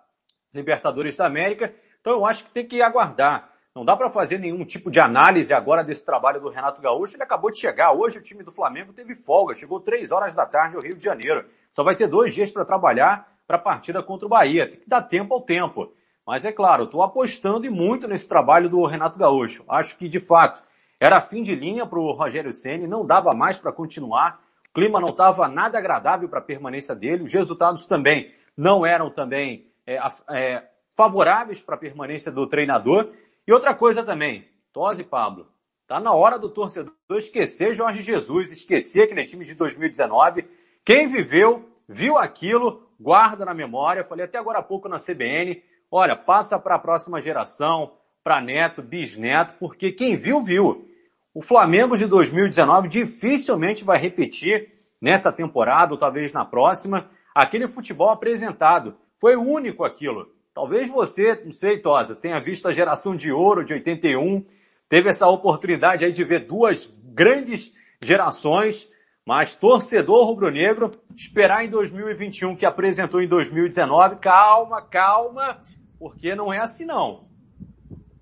Libertadores 0.54 1.18
da 1.18 1.26
América. 1.26 1.76
Então 2.00 2.14
eu 2.14 2.26
acho 2.26 2.46
que 2.46 2.52
tem 2.52 2.66
que 2.66 2.82
aguardar. 2.82 3.52
Não 3.76 3.84
dá 3.84 3.98
para 3.98 4.10
fazer 4.10 4.40
nenhum 4.40 4.64
tipo 4.64 4.90
de 4.90 4.98
análise 4.98 5.54
agora 5.54 5.84
desse 5.84 6.06
trabalho 6.06 6.40
do 6.40 6.48
Renato 6.48 6.82
Gaúcho. 6.82 7.18
Ele 7.18 7.24
acabou 7.24 7.52
de 7.52 7.60
chegar. 7.60 7.92
Hoje 7.92 8.18
o 8.18 8.24
time 8.24 8.44
do 8.44 8.52
Flamengo 8.52 8.94
teve 8.94 9.14
folga. 9.14 9.56
Chegou 9.56 9.82
três 9.82 10.14
horas 10.14 10.34
da 10.34 10.46
tarde 10.46 10.78
ao 10.78 10.82
Rio 10.82 10.96
de 10.96 11.04
Janeiro. 11.04 11.46
Só 11.74 11.84
vai 11.84 11.98
ter 11.98 12.08
dois 12.08 12.34
dias 12.34 12.50
para 12.50 12.64
trabalhar 12.64 13.38
para 13.46 13.58
a 13.58 13.60
partida 13.60 14.02
contra 14.02 14.26
o 14.26 14.30
Bahia. 14.30 14.70
Tem 14.70 14.80
que 14.80 14.88
dar 14.88 15.02
tempo 15.02 15.34
ao 15.34 15.42
tempo. 15.42 15.92
Mas 16.28 16.44
é 16.44 16.52
claro, 16.52 16.84
estou 16.84 17.02
apostando 17.02 17.66
e 17.66 17.70
muito 17.70 18.06
nesse 18.06 18.28
trabalho 18.28 18.70
do 18.70 18.86
Renato 18.86 19.18
Gaúcho. 19.18 19.64
Acho 19.66 19.98
que 19.98 20.10
de 20.10 20.20
fato 20.20 20.62
era 21.00 21.22
fim 21.22 21.42
de 21.42 21.56
linha 21.56 21.86
para 21.86 21.98
o 21.98 22.12
Rogério 22.12 22.52
Ceni. 22.52 22.86
Não 22.86 23.06
dava 23.06 23.34
mais 23.34 23.58
para 23.58 23.72
continuar. 23.72 24.44
O 24.70 24.74
clima 24.74 25.00
não 25.00 25.08
estava 25.08 25.48
nada 25.48 25.78
agradável 25.78 26.28
para 26.28 26.40
a 26.40 26.44
permanência 26.44 26.94
dele. 26.94 27.24
Os 27.24 27.32
resultados 27.32 27.86
também 27.86 28.34
não 28.58 28.86
eram 28.86 29.10
também 29.10 29.72
é, 29.86 29.98
é, 30.30 30.68
favoráveis 30.94 31.62
para 31.62 31.76
a 31.76 31.78
permanência 31.78 32.30
do 32.30 32.46
treinador. 32.46 33.10
E 33.48 33.54
outra 33.54 33.74
coisa 33.74 34.04
também, 34.04 34.50
Tosi 34.74 35.06
Pablo, 35.06 35.48
tá 35.88 35.98
na 35.98 36.14
hora 36.14 36.38
do 36.38 36.50
torcedor 36.50 36.94
esquecer 37.12 37.74
Jorge 37.74 38.02
Jesus, 38.02 38.52
esquecer 38.52 39.04
aquele 39.04 39.24
time 39.24 39.46
de 39.46 39.56
2019. 39.56 40.46
Quem 40.84 41.08
viveu, 41.08 41.70
viu 41.88 42.18
aquilo, 42.18 42.86
guarda 43.00 43.46
na 43.46 43.54
memória. 43.54 44.04
Falei 44.04 44.26
até 44.26 44.38
agora 44.38 44.60
há 44.60 44.64
pouco 44.64 44.90
na 44.90 44.98
CBN. 44.98 45.64
Olha, 45.90 46.16
passa 46.16 46.60
para 46.60 46.76
a 46.76 46.80
próxima 46.80 47.22
geração, 47.22 47.94
para 48.24 48.42
neto, 48.42 48.82
bisneto, 48.82 49.54
porque 49.60 49.92
quem 49.92 50.16
viu, 50.16 50.42
viu. 50.42 50.86
O 51.34 51.42
Flamengo 51.42 51.96
de 51.96 52.06
2019 52.06 52.88
dificilmente 52.88 53.84
vai 53.84 53.98
repetir 53.98 54.74
nessa 55.02 55.32
temporada, 55.32 55.94
ou 55.94 56.00
talvez 56.00 56.34
na 56.34 56.44
próxima, 56.44 57.10
aquele 57.34 57.68
futebol 57.68 58.10
apresentado. 58.10 58.98
Foi 59.20 59.36
único 59.36 59.84
aquilo. 59.84 60.28
Talvez 60.54 60.90
você, 60.90 61.42
não 61.46 61.54
sei, 61.54 61.78
Tosa, 61.78 62.16
tenha 62.16 62.40
visto 62.40 62.68
a 62.68 62.74
geração 62.74 63.16
de 63.16 63.32
ouro 63.32 63.64
de 63.64 63.74
81, 63.74 64.44
teve 64.90 65.10
essa 65.10 65.28
oportunidade 65.28 66.04
aí 66.04 66.12
de 66.12 66.24
ver 66.24 66.42
duas 66.42 66.92
grandes 67.04 67.72
gerações, 68.02 68.90
mas 69.26 69.54
torcedor 69.54 70.26
rubro-negro, 70.26 70.92
esperar 71.16 71.64
em 71.64 71.70
2021 71.70 72.56
que 72.56 72.66
apresentou 72.66 73.22
em 73.22 73.28
2019, 73.28 74.16
calma, 74.16 74.82
calma, 74.82 75.60
porque 76.00 76.36
não 76.36 76.54
é 76.54 76.60
assim 76.60 76.86
não. 76.86 77.28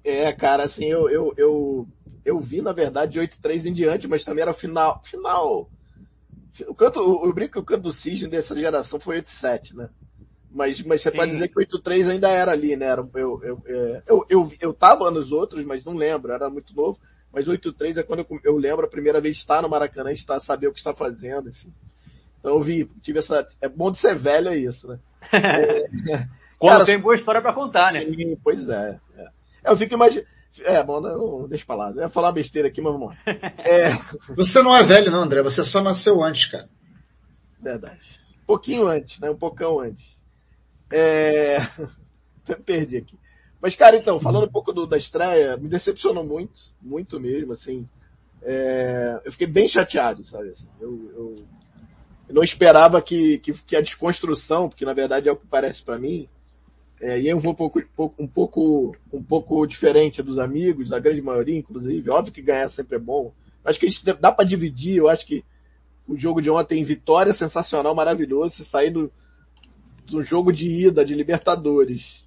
É, 0.03 0.31
cara, 0.31 0.63
assim, 0.63 0.85
eu, 0.85 1.09
eu, 1.09 1.33
eu, 1.37 1.87
eu 2.23 2.39
vi, 2.39 2.61
na 2.61 2.71
verdade, 2.71 3.13
de 3.13 3.19
8-3 3.19 3.65
em 3.65 3.73
diante, 3.73 4.07
mas 4.07 4.23
também 4.23 4.43
era 4.43 4.53
final, 4.53 5.01
final, 5.03 5.69
o 6.67 6.75
canto, 6.75 6.99
eu 6.99 7.33
brinco 7.33 7.53
que 7.53 7.59
o 7.59 7.63
canto 7.63 7.83
do 7.83 7.93
cisne 7.93 8.27
dessa 8.27 8.57
geração 8.57 8.99
foi 8.99 9.21
8-7, 9.21 9.73
né? 9.73 9.89
Mas, 10.49 10.81
mas 10.83 11.01
você 11.01 11.11
Sim. 11.11 11.17
pode 11.17 11.31
dizer 11.31 11.49
que 11.49 11.59
o 11.59 11.65
8-3 11.65 12.11
ainda 12.11 12.29
era 12.29 12.53
ali, 12.53 12.77
né? 12.77 12.85
Era, 12.85 13.05
eu, 13.15 13.43
eu, 13.43 13.63
é, 13.65 14.03
eu, 14.07 14.25
eu, 14.29 14.51
eu 14.61 14.73
tava 14.73 15.11
nos 15.11 15.33
outros, 15.33 15.65
mas 15.65 15.83
não 15.83 15.93
lembro, 15.93 16.31
era 16.31 16.49
muito 16.49 16.73
novo. 16.73 16.97
Mas 17.33 17.47
8-3 17.47 17.97
é 17.97 18.03
quando 18.03 18.19
eu, 18.19 18.39
eu 18.43 18.57
lembro 18.57 18.85
a 18.85 18.89
primeira 18.89 19.19
vez 19.19 19.35
estar 19.35 19.61
no 19.61 19.67
Maracanã, 19.67 20.13
estar, 20.13 20.39
saber 20.39 20.67
o 20.67 20.71
que 20.71 20.79
está 20.79 20.93
fazendo, 20.93 21.49
enfim. 21.49 21.73
Então 22.39 22.53
eu 22.53 22.61
vi, 22.61 22.85
tive 23.01 23.19
essa. 23.19 23.45
É 23.59 23.67
bom 23.67 23.91
de 23.91 23.97
ser 23.97 24.15
velho, 24.15 24.47
é 24.47 24.57
isso, 24.57 24.87
né? 24.87 24.99
é, 25.33 26.27
quando 26.59 26.73
cara, 26.73 26.85
tem 26.85 26.99
boa 26.99 27.15
história 27.15 27.41
para 27.41 27.53
contar, 27.53 27.93
né? 27.93 28.01
Sim, 28.01 28.37
pois 28.43 28.69
é, 28.69 28.99
é. 29.17 29.27
Eu 29.65 29.75
fico 29.75 29.95
imaginando. 29.95 30.27
É, 30.63 30.81
bom, 30.83 31.01
não, 31.01 31.47
deixa 31.47 31.65
pra 31.65 31.75
lá. 31.75 31.89
Eu 31.91 32.01
ia 32.01 32.09
falar 32.09 32.27
uma 32.27 32.33
besteira 32.33 32.67
aqui, 32.67 32.79
mas 32.81 32.93
vamos 32.93 33.09
lá. 33.09 33.17
É... 33.59 33.89
Você 34.35 34.61
não 34.61 34.75
é 34.75 34.83
velho, 34.83 35.11
não, 35.11 35.23
André. 35.23 35.41
Você 35.41 35.63
só 35.63 35.81
nasceu 35.81 36.23
antes, 36.23 36.45
cara. 36.45 36.69
Verdade. 37.59 38.21
Um 38.43 38.45
pouquinho 38.45 38.87
antes, 38.87 39.19
né? 39.19 39.29
Um 39.29 39.35
poucão 39.35 39.79
antes. 39.79 40.21
É... 40.91 41.57
Até 42.43 42.55
perdi 42.55 42.97
aqui. 42.97 43.19
Mas, 43.59 43.75
cara, 43.75 43.97
então, 43.97 44.19
falando 44.19 44.45
um 44.45 44.51
pouco 44.51 44.71
do, 44.71 44.85
da 44.85 44.97
estreia, 44.97 45.57
me 45.57 45.67
decepcionou 45.67 46.23
muito, 46.23 46.61
muito 46.81 47.19
mesmo, 47.19 47.51
assim. 47.51 47.87
É... 48.43 49.19
Eu 49.25 49.31
fiquei 49.31 49.47
bem 49.47 49.67
chateado, 49.67 50.23
sabe? 50.23 50.49
Assim, 50.49 50.67
eu, 50.79 51.11
eu, 51.15 51.35
eu, 52.29 52.35
não 52.35 52.43
esperava 52.43 53.01
que, 53.01 53.39
que, 53.39 53.51
que, 53.51 53.75
a 53.75 53.81
desconstrução, 53.81 54.69
porque 54.69 54.85
na 54.85 54.93
verdade 54.93 55.27
é 55.27 55.31
o 55.31 55.35
que 55.35 55.47
parece 55.47 55.83
para 55.83 55.97
mim, 55.97 56.29
é, 57.01 57.19
e 57.19 57.27
eu 57.27 57.39
vou 57.39 57.51
um 57.51 57.55
pouco, 57.55 57.81
um, 58.17 58.27
pouco, 58.27 58.95
um 59.11 59.23
pouco 59.23 59.65
diferente 59.65 60.23
dos 60.23 60.39
amigos, 60.39 60.89
da 60.89 60.99
grande 60.99 61.21
maioria, 61.21 61.57
inclusive. 61.57 62.09
Óbvio 62.09 62.33
que 62.33 62.41
ganhar 62.41 62.69
sempre 62.69 62.95
é 62.95 62.99
bom. 62.99 63.33
Acho 63.63 63.79
que 63.79 63.85
a 63.85 63.89
gente 63.89 64.03
dá 64.19 64.31
para 64.31 64.45
dividir, 64.45 64.97
eu 64.97 65.09
acho 65.09 65.25
que 65.25 65.43
o 66.07 66.15
jogo 66.15 66.41
de 66.41 66.49
ontem, 66.49 66.83
vitória 66.83 67.33
sensacional, 67.33 67.95
maravilhoso, 67.95 68.55
você 68.55 68.63
sair 68.63 68.91
do, 68.91 69.11
do 70.05 70.23
jogo 70.23 70.51
de 70.51 70.69
ida 70.69 71.03
de 71.03 71.13
Libertadores 71.13 72.25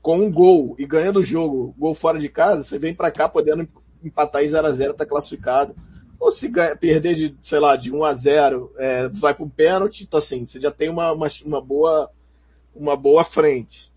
com 0.00 0.18
um 0.18 0.32
gol 0.32 0.74
e 0.78 0.84
ganhando 0.84 1.20
o 1.20 1.24
jogo, 1.24 1.74
gol 1.78 1.94
fora 1.94 2.18
de 2.18 2.28
casa, 2.28 2.64
você 2.64 2.78
vem 2.78 2.94
para 2.94 3.10
cá 3.10 3.28
podendo 3.28 3.68
empatar 4.02 4.42
em 4.42 4.48
0 4.48 4.66
a 4.66 4.72
0 4.72 4.94
tá 4.94 5.06
classificado. 5.06 5.76
Ou 6.18 6.32
se 6.32 6.48
ganha, 6.48 6.76
perder 6.76 7.14
de, 7.14 7.36
sei 7.42 7.58
lá, 7.60 7.76
de 7.76 7.92
1 7.92 8.04
a 8.04 8.14
0 8.14 8.72
é, 8.78 9.08
vai 9.08 9.34
para 9.34 9.44
um 9.44 9.48
pênalti, 9.48 10.02
então 10.02 10.18
assim, 10.18 10.46
você 10.46 10.60
já 10.60 10.70
tem 10.70 10.88
uma, 10.88 11.12
uma, 11.12 11.28
uma, 11.44 11.60
boa, 11.60 12.10
uma 12.74 12.96
boa 12.96 13.24
frente. 13.24 13.91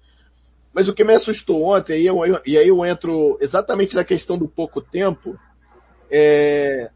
Mas 0.75 0.89
o 0.89 0.93
que 0.93 1.03
me 1.03 1.13
assustou 1.13 1.63
ontem, 1.63 2.01
e, 2.01 2.05
eu, 2.05 2.17
e 2.45 2.57
aí 2.57 2.67
eu 2.67 2.85
entro 2.85 3.37
exatamente 3.39 3.95
na 3.95 4.03
questão 4.03 4.37
do 4.37 4.47
pouco 4.47 4.81
tempo, 4.81 5.39
é, 6.11 6.91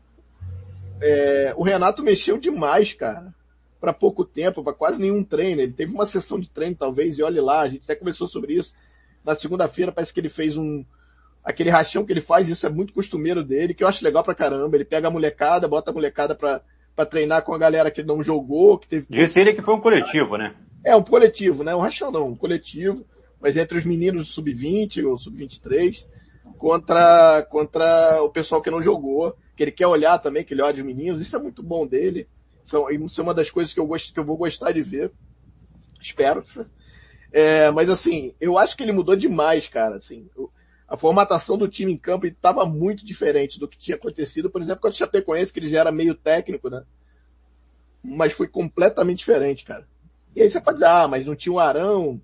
é, 1.02 1.54
o 1.56 1.64
Renato 1.64 2.04
mexeu 2.04 2.38
demais, 2.38 2.94
cara 2.94 3.34
para 3.80 3.94
pouco 3.94 4.26
tempo, 4.26 4.64
para 4.64 4.74
quase 4.74 5.02
nenhum 5.02 5.24
treino. 5.24 5.62
Ele 5.62 5.72
teve 5.72 5.94
uma 5.94 6.06
sessão 6.06 6.40
de 6.40 6.50
treino, 6.50 6.76
talvez, 6.76 7.18
e 7.18 7.24
olhe 7.24 7.40
lá, 7.40 7.62
a 7.62 7.70
gente 7.70 7.84
até 7.84 7.96
conversou 7.96 8.28
sobre 8.28 8.54
isso. 8.54 8.74
na 9.24 9.36
segunda-feira 9.36 9.92
parece 9.92 10.14
que 10.14 10.20
ele 10.20 10.30
fez 10.30 10.58
um, 10.58 10.84
aquele 11.44 11.70
rachão 11.70 12.06
que 12.06 12.12
ele 12.12 12.22
faz, 12.22 12.50
isso 12.50 12.66
é 12.66 12.70
muito 12.70 12.94
costumeiro 12.94 13.44
dele, 13.44 13.74
que 13.74 13.84
eu 13.84 13.88
acho 13.88 14.04
legal 14.04 14.24
pra 14.24 14.36
caramba. 14.36 14.76
Ele 14.76 14.86
pega 14.86 15.08
a 15.08 15.12
molecada, 15.12 15.68
bota 15.68 15.92
a 15.92 15.94
molecada 15.94 16.36
pra, 16.36 16.62
pra 16.96 17.06
treinar 17.06 17.44
com 17.44 17.54
a 17.54 17.58
galera 17.58 17.92
que 17.92 18.04
não 18.04 18.22
jogou, 18.22 18.78
que 18.78 18.88
teve... 18.88 19.08
Disse 19.10 19.40
ele 19.40 19.54
que 19.54 19.62
foi 19.62 19.74
um 19.74 19.82
coletivo, 19.82 20.38
né? 20.38 20.56
É, 20.84 20.96
um 20.96 21.04
coletivo, 21.04 21.64
né? 21.64 21.76
Um 21.76 21.82
rachão 21.82 22.12
não, 22.12 22.30
um 22.30 22.36
coletivo. 22.36 23.06
Mas 23.40 23.56
entre 23.58 23.78
os 23.78 23.86
meninos 23.86 24.24
do 24.24 24.28
sub-20 24.28 25.06
ou 25.06 25.18
sub-23 25.18 26.06
contra, 26.58 27.44
contra 27.50 28.22
o 28.22 28.30
pessoal 28.30 28.62
que 28.62 28.70
não 28.70 28.82
jogou, 28.82 29.36
que 29.56 29.64
ele 29.64 29.72
quer 29.72 29.88
olhar 29.88 30.20
também, 30.20 30.44
que 30.44 30.54
ele 30.54 30.62
olha 30.62 30.76
os 30.76 30.86
meninos. 30.86 31.22
Isso 31.22 31.36
é 31.36 31.40
muito 31.40 31.64
bom 31.64 31.88
dele. 31.88 32.28
Isso 32.64 32.78
é 33.22 33.24
uma 33.24 33.34
das 33.34 33.50
coisas 33.50 33.74
que 33.74 33.80
eu, 33.80 33.88
gosto, 33.88 34.14
que 34.14 34.20
eu 34.20 34.26
vou 34.26 34.38
gostar 34.38 34.72
de 34.72 34.82
ver. 34.82 35.12
Espero. 36.02 36.44
É, 37.32 37.70
mas 37.70 37.92
assim, 37.92 38.34
eu 38.42 38.58
acho 38.58 38.76
que 38.76 38.82
ele 38.82 38.92
mudou 38.92 39.16
demais, 39.16 39.70
cara. 39.70 39.98
Assim, 39.98 40.28
a 40.88 40.98
formatação 40.98 41.60
do 41.60 41.68
time 41.68 41.94
em 41.94 41.98
campo 41.98 42.26
estava 42.26 42.66
muito 42.66 43.06
diferente 43.06 43.60
do 43.60 43.68
que 43.68 43.78
tinha 43.78 43.96
acontecido, 43.96 44.50
por 44.50 44.60
exemplo, 44.60 44.82
com 44.82 44.88
o 44.88 44.92
Chapecoense, 44.92 45.54
que 45.54 45.60
ele 45.60 45.70
já 45.70 45.82
era 45.82 45.92
meio 45.92 46.16
técnico, 46.16 46.72
né? 46.72 46.84
Mas 48.04 48.34
foi 48.34 48.48
completamente 48.48 49.20
diferente, 49.20 49.64
cara. 49.64 49.88
E 50.36 50.42
aí 50.42 50.50
você 50.50 50.60
pode 50.60 50.78
dizer, 50.78 50.90
ah, 50.90 51.08
mas 51.08 51.24
não 51.24 51.36
tinha 51.36 51.54
o 51.54 51.60
Arão, 51.60 52.20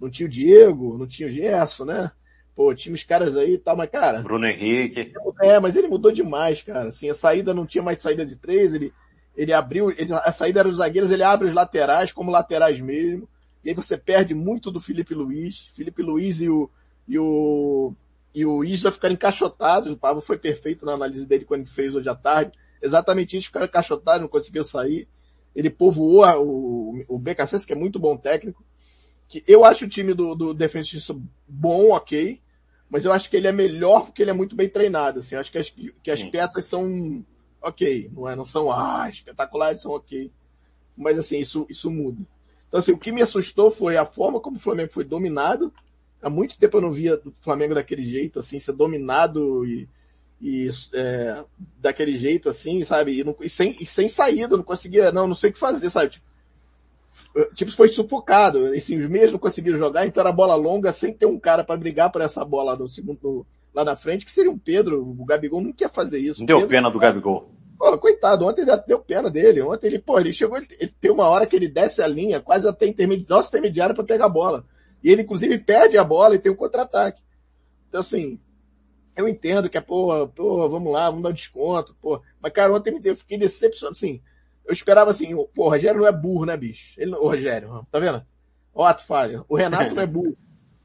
não 0.00 0.10
tinha 0.10 0.26
o 0.26 0.30
Diego, 0.30 0.96
não 0.96 1.06
tinha 1.06 1.28
o 1.28 1.32
Gerson, 1.32 1.84
né? 1.84 2.10
Pô, 2.54 2.74
tinha 2.74 2.94
os 2.94 3.04
caras 3.04 3.36
aí 3.36 3.54
e 3.54 3.58
tal, 3.58 3.76
mas 3.76 3.88
cara. 3.88 4.20
Bruno 4.20 4.46
Henrique. 4.46 5.12
É, 5.42 5.60
mas 5.60 5.76
ele 5.76 5.88
mudou 5.88 6.10
demais, 6.10 6.62
cara. 6.62 6.88
Assim, 6.88 7.08
a 7.08 7.14
saída 7.14 7.54
não 7.54 7.66
tinha 7.66 7.84
mais 7.84 8.00
saída 8.00 8.26
de 8.26 8.34
três, 8.36 8.74
ele, 8.74 8.92
ele 9.36 9.52
abriu, 9.52 9.90
ele, 9.90 10.12
a 10.12 10.32
saída 10.32 10.60
era 10.60 10.68
dos 10.68 10.78
zagueiros, 10.78 11.10
ele 11.10 11.22
abre 11.22 11.46
os 11.46 11.54
laterais 11.54 12.10
como 12.10 12.30
laterais 12.30 12.80
mesmo. 12.80 13.28
E 13.64 13.70
aí 13.70 13.74
você 13.74 13.96
perde 13.96 14.34
muito 14.34 14.70
do 14.70 14.80
Felipe 14.80 15.14
Luiz. 15.14 15.70
Felipe 15.74 16.02
Luiz 16.02 16.40
e 16.40 16.48
o, 16.48 16.70
e 17.06 17.18
o, 17.18 17.92
e 18.34 18.44
o 18.44 18.64
Isla 18.64 18.90
ficaram 18.90 19.14
encaixotados. 19.14 19.92
O 19.92 19.96
Pablo 19.96 20.20
foi 20.20 20.38
perfeito 20.38 20.84
na 20.84 20.94
análise 20.94 21.26
dele 21.26 21.44
quando 21.44 21.60
ele 21.60 21.70
fez 21.70 21.94
hoje 21.94 22.08
à 22.08 22.14
tarde. 22.14 22.58
Exatamente 22.82 23.36
isso, 23.36 23.46
ficaram 23.46 23.66
encaixotados, 23.66 24.22
não 24.22 24.28
conseguiu 24.28 24.64
sair. 24.64 25.08
Ele 25.54 25.70
povoou 25.70 26.24
o, 26.44 27.04
o 27.08 27.18
BKC, 27.18 27.66
que 27.66 27.72
é 27.72 27.76
muito 27.76 27.98
bom 27.98 28.16
técnico. 28.16 28.64
Que 29.28 29.44
eu 29.46 29.64
acho 29.64 29.84
o 29.84 29.88
time 29.88 30.14
do, 30.14 30.34
do 30.34 30.54
Defensa 30.54 31.14
bom, 31.46 31.90
ok. 31.92 32.40
Mas 32.88 33.04
eu 33.04 33.12
acho 33.12 33.28
que 33.28 33.36
ele 33.36 33.46
é 33.46 33.52
melhor 33.52 34.06
porque 34.06 34.22
ele 34.22 34.30
é 34.30 34.34
muito 34.34 34.56
bem 34.56 34.68
treinado. 34.68 35.20
Assim. 35.20 35.34
Eu 35.34 35.40
acho 35.40 35.52
que 35.52 35.58
as, 35.58 35.70
que 35.70 36.10
as 36.10 36.24
peças 36.24 36.64
são 36.64 37.24
ok. 37.60 38.10
Não, 38.12 38.28
é, 38.28 38.34
não 38.34 38.44
são 38.44 38.72
ah, 38.72 39.08
espetaculares, 39.08 39.82
são 39.82 39.92
ok. 39.92 40.30
Mas 40.96 41.18
assim, 41.18 41.38
isso, 41.38 41.66
isso 41.68 41.90
muda. 41.90 42.20
Então 42.66 42.80
assim, 42.80 42.92
o 42.92 42.98
que 42.98 43.12
me 43.12 43.22
assustou 43.22 43.70
foi 43.70 43.96
a 43.96 44.06
forma 44.06 44.40
como 44.40 44.56
o 44.56 44.60
Flamengo 44.60 44.92
foi 44.92 45.04
dominado 45.04 45.72
Há 46.20 46.28
muito 46.28 46.58
tempo 46.58 46.76
eu 46.76 46.80
não 46.80 46.90
via 46.90 47.20
o 47.24 47.32
Flamengo 47.32 47.74
daquele 47.74 48.06
jeito, 48.08 48.40
assim, 48.40 48.58
ser 48.58 48.72
dominado 48.72 49.64
e, 49.64 49.88
e 50.40 50.68
é, 50.92 51.44
daquele 51.78 52.16
jeito, 52.16 52.48
assim, 52.48 52.84
sabe? 52.84 53.20
E, 53.20 53.24
não, 53.24 53.36
e, 53.40 53.48
sem, 53.48 53.76
e 53.80 53.86
sem 53.86 54.08
saída, 54.08 54.56
não 54.56 54.64
conseguia, 54.64 55.12
não, 55.12 55.28
não 55.28 55.34
sei 55.36 55.50
o 55.50 55.52
que 55.52 55.58
fazer, 55.58 55.88
sabe? 55.90 56.10
Tipo, 56.10 56.26
tipo 57.54 57.70
foi 57.72 57.88
sufocado. 57.88 58.72
Assim, 58.74 58.98
os 58.98 59.08
meios 59.08 59.32
não 59.32 59.38
conseguiram 59.38 59.78
jogar, 59.78 60.06
então 60.06 60.20
era 60.20 60.32
bola 60.32 60.54
longa 60.54 60.92
sem 60.92 61.12
ter 61.12 61.26
um 61.26 61.38
cara 61.38 61.64
para 61.64 61.76
brigar 61.76 62.10
por 62.10 62.20
essa 62.20 62.44
bola 62.44 62.76
no 62.76 62.88
segundo, 62.88 63.46
lá 63.74 63.84
na 63.84 63.96
frente, 63.96 64.24
que 64.24 64.32
seria 64.32 64.50
um 64.50 64.58
Pedro. 64.58 65.02
O 65.02 65.24
Gabigol 65.24 65.60
não 65.60 65.72
quer 65.72 65.88
fazer 65.88 66.18
isso. 66.18 66.44
Deu 66.44 66.58
Pedro, 66.58 66.70
pena 66.70 66.90
do 66.90 66.98
Gabigol. 66.98 67.50
Pô, 67.78 67.96
coitado, 67.98 68.44
ontem 68.44 68.62
ele 68.62 68.76
deu 68.86 68.98
pena 68.98 69.30
dele. 69.30 69.62
Ontem 69.62 69.86
ele, 69.86 69.98
pô, 70.00 70.18
ele 70.18 70.32
chegou, 70.32 70.56
ele, 70.56 70.66
ele 70.80 70.92
tem 71.00 71.10
uma 71.10 71.28
hora 71.28 71.46
que 71.46 71.54
ele 71.54 71.68
desce 71.68 72.02
a 72.02 72.08
linha, 72.08 72.40
quase 72.40 72.66
até 72.66 72.86
intermediário, 72.86 73.36
nosso 73.36 73.48
intermediário 73.48 73.94
para 73.94 74.04
pegar 74.04 74.26
a 74.26 74.30
bola. 74.30 74.64
E 75.02 75.12
ele, 75.12 75.22
inclusive, 75.22 75.58
perde 75.58 75.96
a 75.96 76.02
bola 76.02 76.34
e 76.34 76.38
tem 76.40 76.50
um 76.50 76.56
contra-ataque. 76.56 77.22
Então, 77.88 78.00
assim, 78.00 78.38
eu 79.16 79.28
entendo 79.28 79.70
que 79.70 79.78
é, 79.78 79.80
pô, 79.80 80.26
pô, 80.28 80.68
vamos 80.68 80.92
lá, 80.92 81.08
vamos 81.08 81.22
dar 81.22 81.30
um 81.30 81.34
desconto, 81.34 81.94
pô. 82.00 82.20
Mas, 82.40 82.52
cara, 82.52 82.72
ontem 82.74 83.00
eu 83.04 83.16
fiquei 83.16 83.38
decepcionado, 83.38 83.96
assim. 83.96 84.20
Eu 84.68 84.72
esperava 84.72 85.10
assim, 85.10 85.34
pô, 85.54 85.66
o 85.66 85.70
Rogério 85.70 85.98
não 85.98 86.06
é 86.06 86.12
burro, 86.12 86.44
né, 86.44 86.56
bicho? 86.56 86.94
Ele, 87.00 87.12
o 87.14 87.26
Rogério, 87.26 87.86
tá 87.90 87.98
vendo? 87.98 88.24
Ó, 88.74 88.92
tu 88.92 89.04
falha. 89.04 89.42
O 89.48 89.56
Renato 89.56 89.94
não 89.94 90.02
é 90.02 90.06
burro. 90.06 90.36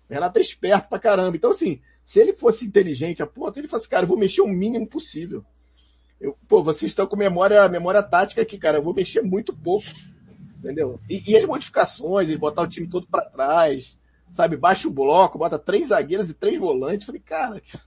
O 0.09 0.13
Renato 0.13 0.39
é 0.39 0.41
esperto 0.41 0.89
pra 0.89 0.97
caramba. 0.97 1.35
Então, 1.35 1.51
assim, 1.51 1.81
se 2.03 2.19
ele 2.19 2.33
fosse 2.33 2.65
inteligente 2.65 3.21
a 3.21 3.27
ponto, 3.27 3.59
ele 3.59 3.67
fosse, 3.67 3.87
cara, 3.87 4.03
eu 4.03 4.07
vou 4.07 4.17
mexer 4.17 4.41
o 4.41 4.47
mínimo 4.47 4.87
possível. 4.87 5.45
Eu, 6.19 6.37
pô, 6.47 6.63
vocês 6.63 6.91
estão 6.91 7.05
com 7.05 7.17
memória, 7.17 7.67
memória 7.67 8.01
tática 8.01 8.41
aqui, 8.41 8.57
cara. 8.57 8.77
Eu 8.77 8.83
vou 8.83 8.93
mexer 8.93 9.21
muito 9.21 9.53
pouco. 9.53 9.85
Entendeu? 10.57 10.99
E, 11.09 11.31
e 11.31 11.37
as 11.37 11.45
modificações, 11.45 12.29
ele 12.29 12.37
botar 12.37 12.61
o 12.61 12.67
time 12.67 12.87
todo 12.87 13.05
para 13.05 13.25
trás 13.25 13.97
sabe, 14.33 14.57
baixa 14.57 14.87
o 14.87 14.91
bloco, 14.91 15.37
bota 15.37 15.59
três 15.59 15.89
zagueiros 15.89 16.29
e 16.29 16.33
três 16.33 16.59
volantes. 16.59 17.05
Falei, 17.05 17.21
cara, 17.21 17.61
que, 17.61 17.77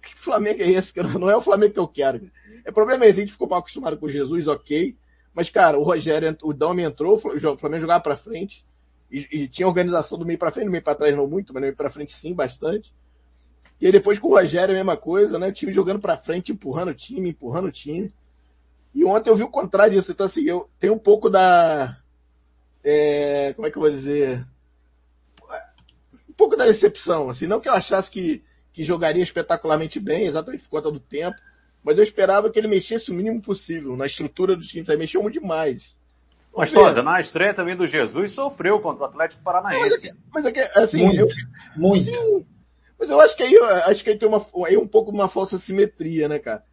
que 0.00 0.20
Flamengo 0.20 0.62
é 0.62 0.70
esse? 0.70 0.94
Não 1.18 1.28
é 1.28 1.36
o 1.36 1.40
Flamengo 1.40 1.74
que 1.74 1.80
eu 1.80 1.88
quero. 1.88 2.30
É 2.64 2.70
problema 2.70 3.04
é 3.04 3.08
a 3.08 3.12
gente 3.12 3.32
ficou 3.32 3.48
mal 3.48 3.58
acostumado 3.58 3.98
com 3.98 4.08
Jesus, 4.08 4.46
ok. 4.46 4.96
Mas, 5.34 5.50
cara, 5.50 5.78
o 5.78 5.82
Rogério, 5.82 6.36
o 6.42 6.52
Dome 6.52 6.82
entrou, 6.82 7.16
o 7.16 7.58
Flamengo 7.58 7.82
jogava 7.82 8.02
pra 8.02 8.16
frente. 8.16 8.64
E, 9.10 9.26
e 9.30 9.48
tinha 9.48 9.68
organização 9.68 10.18
do 10.18 10.24
meio 10.24 10.38
pra 10.38 10.50
frente, 10.50 10.66
do 10.66 10.70
meio 10.70 10.82
pra 10.82 10.94
trás 10.94 11.16
não 11.16 11.26
muito, 11.26 11.52
mas 11.52 11.60
do 11.60 11.64
meio 11.64 11.76
pra 11.76 11.90
frente 11.90 12.16
sim, 12.16 12.32
bastante. 12.34 12.92
E 13.80 13.86
aí 13.86 13.92
depois 13.92 14.18
com 14.18 14.28
o 14.28 14.30
Rogério 14.30 14.74
a 14.74 14.76
mesma 14.76 14.96
coisa, 14.96 15.38
né? 15.38 15.48
O 15.48 15.52
time 15.52 15.72
jogando 15.72 16.00
pra 16.00 16.16
frente, 16.16 16.52
empurrando 16.52 16.90
o 16.90 16.94
time, 16.94 17.30
empurrando 17.30 17.66
o 17.66 17.72
time. 17.72 18.12
E 18.94 19.04
ontem 19.04 19.30
eu 19.30 19.36
vi 19.36 19.42
o 19.42 19.50
contrário 19.50 19.92
disso. 19.92 20.12
Então, 20.12 20.26
assim, 20.26 20.44
eu 20.44 20.70
tenho 20.78 20.94
um 20.94 20.98
pouco 20.98 21.28
da. 21.28 21.98
É, 22.82 23.52
como 23.54 23.66
é 23.66 23.70
que 23.70 23.76
eu 23.76 23.82
vou 23.82 23.90
dizer? 23.90 24.46
um 26.34 26.36
pouco 26.36 26.56
da 26.56 26.66
decepção, 26.66 27.30
assim, 27.30 27.46
não 27.46 27.60
que 27.60 27.68
eu 27.68 27.72
achasse 27.72 28.10
que, 28.10 28.42
que 28.72 28.84
jogaria 28.84 29.22
espetacularmente 29.22 30.00
bem, 30.00 30.26
exatamente 30.26 30.64
por 30.64 30.70
conta 30.70 30.90
do 30.90 30.98
tempo, 30.98 31.40
mas 31.84 31.98
eu 31.98 32.02
esperava 32.02 32.50
que 32.50 32.58
ele 32.58 32.66
mexesse 32.66 33.10
o 33.10 33.14
mínimo 33.14 33.40
possível 33.42 33.96
na 33.96 34.06
estrutura 34.06 34.56
do 34.56 34.62
time, 34.62 34.84
ele 34.88 34.96
mexeu 34.96 35.20
muito 35.20 35.38
demais. 35.40 35.94
Mas, 36.56 36.72
Tosa, 36.72 37.02
na 37.02 37.20
estreia 37.20 37.52
também 37.52 37.76
do 37.76 37.86
Jesus 37.86 38.30
sofreu 38.30 38.80
contra 38.80 39.02
o 39.02 39.06
Atlético 39.06 39.42
Paranaense. 39.42 40.16
Mas 40.32 40.46
é 40.46 40.52
que, 40.52 40.60
é 40.60 40.78
assim, 40.78 41.04
muito, 41.04 41.20
eu, 41.20 41.28
muito. 41.76 42.10
Assim, 42.10 42.46
mas 42.98 43.10
eu 43.10 43.20
acho 43.20 43.36
que 43.36 43.42
aí, 43.42 43.56
acho 43.86 44.04
que 44.04 44.10
aí 44.10 44.16
tem 44.16 44.28
uma, 44.28 44.40
aí 44.66 44.76
um 44.76 44.86
pouco 44.86 45.12
de 45.12 45.18
uma 45.18 45.28
falsa 45.28 45.58
simetria, 45.58 46.28
né, 46.28 46.38
cara? 46.38 46.64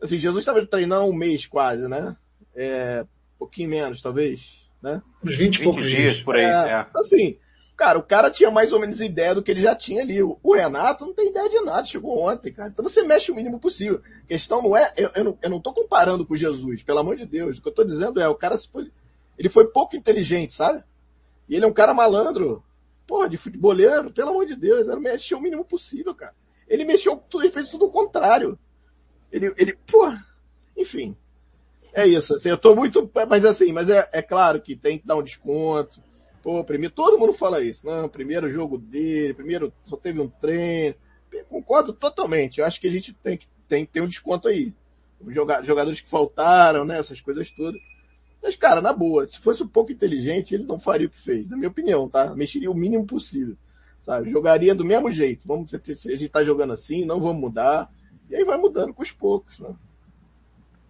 Assim, 0.00 0.18
Jesus 0.18 0.42
estava 0.42 0.64
treinando 0.66 1.06
um 1.06 1.14
mês 1.14 1.46
quase, 1.46 1.88
né? 1.88 2.14
É, 2.54 3.04
um 3.36 3.38
pouquinho 3.38 3.70
menos, 3.70 4.02
talvez, 4.02 4.70
né? 4.82 5.00
Uns 5.24 5.36
20 5.36 5.56
e 5.56 5.64
poucos 5.64 5.84
dias, 5.84 5.96
dias 5.96 6.22
por 6.22 6.36
aí, 6.36 6.44
é. 6.44 6.48
é. 6.48 6.86
Assim, 6.94 7.38
Cara, 7.82 7.98
o 7.98 8.02
cara 8.04 8.30
tinha 8.30 8.48
mais 8.48 8.72
ou 8.72 8.78
menos 8.78 9.00
ideia 9.00 9.34
do 9.34 9.42
que 9.42 9.50
ele 9.50 9.60
já 9.60 9.74
tinha 9.74 10.02
ali. 10.02 10.22
O 10.22 10.54
Renato 10.54 11.04
não 11.04 11.12
tem 11.12 11.30
ideia 11.30 11.48
de 11.48 11.58
nada, 11.62 11.84
chegou 11.84 12.16
ontem, 12.16 12.52
cara. 12.52 12.68
Então 12.68 12.88
você 12.88 13.02
mexe 13.02 13.32
o 13.32 13.34
mínimo 13.34 13.58
possível. 13.58 14.00
A 14.22 14.26
questão 14.28 14.62
não 14.62 14.76
é, 14.76 14.92
eu, 14.96 15.10
eu, 15.16 15.24
não, 15.24 15.38
eu 15.42 15.50
não 15.50 15.58
tô 15.60 15.72
comparando 15.72 16.24
com 16.24 16.36
Jesus, 16.36 16.84
pelo 16.84 17.00
amor 17.00 17.16
de 17.16 17.26
Deus. 17.26 17.58
O 17.58 17.60
que 17.60 17.66
eu 17.66 17.72
tô 17.72 17.82
dizendo 17.82 18.20
é, 18.20 18.28
o 18.28 18.36
cara 18.36 18.56
foi, 18.56 18.88
ele 19.36 19.48
foi 19.48 19.66
pouco 19.66 19.96
inteligente, 19.96 20.54
sabe? 20.54 20.84
E 21.48 21.56
ele 21.56 21.64
é 21.64 21.66
um 21.66 21.72
cara 21.72 21.92
malandro, 21.92 22.62
porra, 23.04 23.28
de 23.28 23.36
futeboleiro, 23.36 24.12
pelo 24.12 24.30
amor 24.30 24.46
de 24.46 24.54
Deus, 24.54 24.86
ele 24.86 25.00
mexeu 25.00 25.38
o 25.38 25.42
mínimo 25.42 25.64
possível, 25.64 26.14
cara. 26.14 26.36
Ele 26.68 26.84
mexeu 26.84 27.20
ele 27.34 27.50
fez 27.50 27.68
tudo 27.68 27.86
o 27.86 27.90
contrário. 27.90 28.56
Ele, 29.32 29.52
ele, 29.56 29.76
porra, 29.90 30.24
enfim. 30.76 31.16
É 31.92 32.06
isso, 32.06 32.32
assim, 32.32 32.48
eu 32.48 32.58
tô 32.58 32.76
muito, 32.76 33.10
mas 33.28 33.44
assim, 33.44 33.72
mas 33.72 33.90
é, 33.90 34.08
é 34.12 34.22
claro 34.22 34.62
que 34.62 34.76
tem 34.76 35.00
que 35.00 35.06
dar 35.06 35.16
um 35.16 35.22
desconto 35.24 36.00
Pô, 36.42 36.62
primeiro, 36.64 36.94
todo 36.94 37.18
mundo 37.18 37.32
fala 37.32 37.62
isso. 37.62 37.86
Não, 37.86 38.08
primeiro 38.08 38.50
jogo 38.50 38.76
dele, 38.76 39.32
primeiro 39.32 39.72
só 39.84 39.96
teve 39.96 40.20
um 40.20 40.28
treino. 40.28 40.96
Concordo 41.48 41.92
totalmente. 41.92 42.58
Eu 42.58 42.66
acho 42.66 42.80
que 42.80 42.88
a 42.88 42.90
gente 42.90 43.14
tem 43.14 43.36
que 43.36 43.46
tem, 43.72 43.86
tem 43.86 44.02
um 44.02 44.08
desconto 44.08 44.48
aí. 44.48 44.74
Jogadores 45.62 46.00
que 46.00 46.10
faltaram, 46.10 46.84
né? 46.84 46.98
Essas 46.98 47.20
coisas 47.20 47.50
todas. 47.50 47.80
Mas, 48.42 48.56
cara, 48.56 48.82
na 48.82 48.92
boa, 48.92 49.26
se 49.26 49.38
fosse 49.38 49.62
um 49.62 49.68
pouco 49.68 49.92
inteligente, 49.92 50.54
ele 50.54 50.64
não 50.64 50.78
faria 50.78 51.06
o 51.06 51.10
que 51.10 51.20
fez, 51.20 51.48
na 51.48 51.56
minha 51.56 51.68
opinião, 51.68 52.08
tá? 52.08 52.34
Mexeria 52.34 52.70
o 52.70 52.74
mínimo 52.74 53.06
possível. 53.06 53.56
Sabe? 54.00 54.30
Jogaria 54.30 54.74
do 54.74 54.84
mesmo 54.84 55.12
jeito. 55.12 55.46
Vamos, 55.46 55.70
se 55.70 55.76
a 55.76 56.16
gente 56.16 56.28
tá 56.28 56.42
jogando 56.42 56.72
assim, 56.72 57.04
não 57.04 57.20
vamos 57.20 57.40
mudar. 57.40 57.88
E 58.28 58.34
aí 58.34 58.44
vai 58.44 58.58
mudando 58.58 58.92
com 58.92 59.02
os 59.02 59.12
poucos, 59.12 59.60
né? 59.60 59.70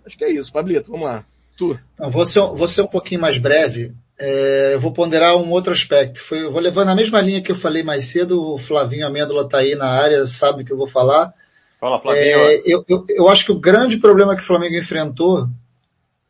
Acho 0.04 0.16
que 0.16 0.24
é 0.24 0.30
isso. 0.30 0.52
Pablito, 0.52 0.90
vamos 0.90 1.06
lá. 1.06 1.24
Tu. 1.56 1.78
Então, 1.94 2.10
vou, 2.10 2.24
ser, 2.24 2.40
vou 2.40 2.66
ser 2.66 2.82
um 2.82 2.86
pouquinho 2.86 3.20
mais 3.20 3.38
breve. 3.38 3.94
É, 4.18 4.74
eu 4.74 4.80
vou 4.80 4.92
ponderar 4.92 5.36
um 5.36 5.50
outro 5.50 5.72
aspecto. 5.72 6.20
Foi, 6.20 6.44
eu 6.44 6.52
vou 6.52 6.60
levando 6.60 6.88
a 6.90 6.94
mesma 6.94 7.20
linha 7.20 7.42
que 7.42 7.50
eu 7.50 7.56
falei 7.56 7.82
mais 7.82 8.04
cedo, 8.04 8.54
o 8.54 8.58
Flavinho 8.58 9.06
Amêndola 9.06 9.42
está 9.42 9.58
aí 9.58 9.74
na 9.74 9.88
área, 9.88 10.26
sabe 10.26 10.62
o 10.62 10.66
que 10.66 10.72
eu 10.72 10.76
vou 10.76 10.86
falar. 10.86 11.32
Fala, 11.80 11.98
Flavinho. 11.98 12.24
É, 12.24 12.62
eu, 12.64 12.84
eu, 12.88 13.04
eu, 13.08 13.28
acho 13.28 13.44
que 13.44 13.52
o 13.52 13.58
grande 13.58 13.96
problema 13.96 14.36
que 14.36 14.42
o 14.42 14.46
Flamengo 14.46 14.76
enfrentou, 14.76 15.48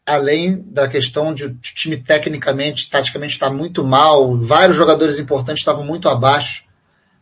além 0.07 0.62
da 0.67 0.89
questão 0.89 1.35
de 1.35 1.45
o 1.45 1.55
time 1.57 1.97
tecnicamente, 1.97 2.89
taticamente 2.89 3.35
está 3.35 3.51
muito 3.51 3.85
mal, 3.85 4.39
vários 4.39 4.77
jogadores 4.77 5.19
importantes 5.19 5.61
estavam 5.61 5.85
muito 5.85 6.09
abaixo, 6.09 6.65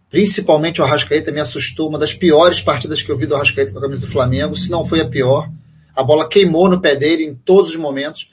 principalmente 0.08 0.80
o 0.80 0.84
Arrascaeta 0.84 1.32
me 1.32 1.40
assustou, 1.40 1.88
uma 1.88 1.98
das 1.98 2.14
piores 2.14 2.60
partidas 2.60 3.02
que 3.02 3.10
eu 3.10 3.16
vi 3.16 3.26
do 3.26 3.34
Arrascaeta 3.34 3.72
com 3.72 3.78
a 3.78 3.82
camisa 3.82 4.06
do 4.06 4.12
Flamengo, 4.12 4.54
se 4.54 4.70
não 4.70 4.84
foi 4.84 5.00
a 5.00 5.08
pior. 5.08 5.50
A 5.94 6.02
bola 6.04 6.28
queimou 6.28 6.68
no 6.68 6.80
pé 6.80 6.94
dele 6.94 7.24
em 7.24 7.34
todos 7.34 7.70
os 7.70 7.76
momentos 7.76 8.28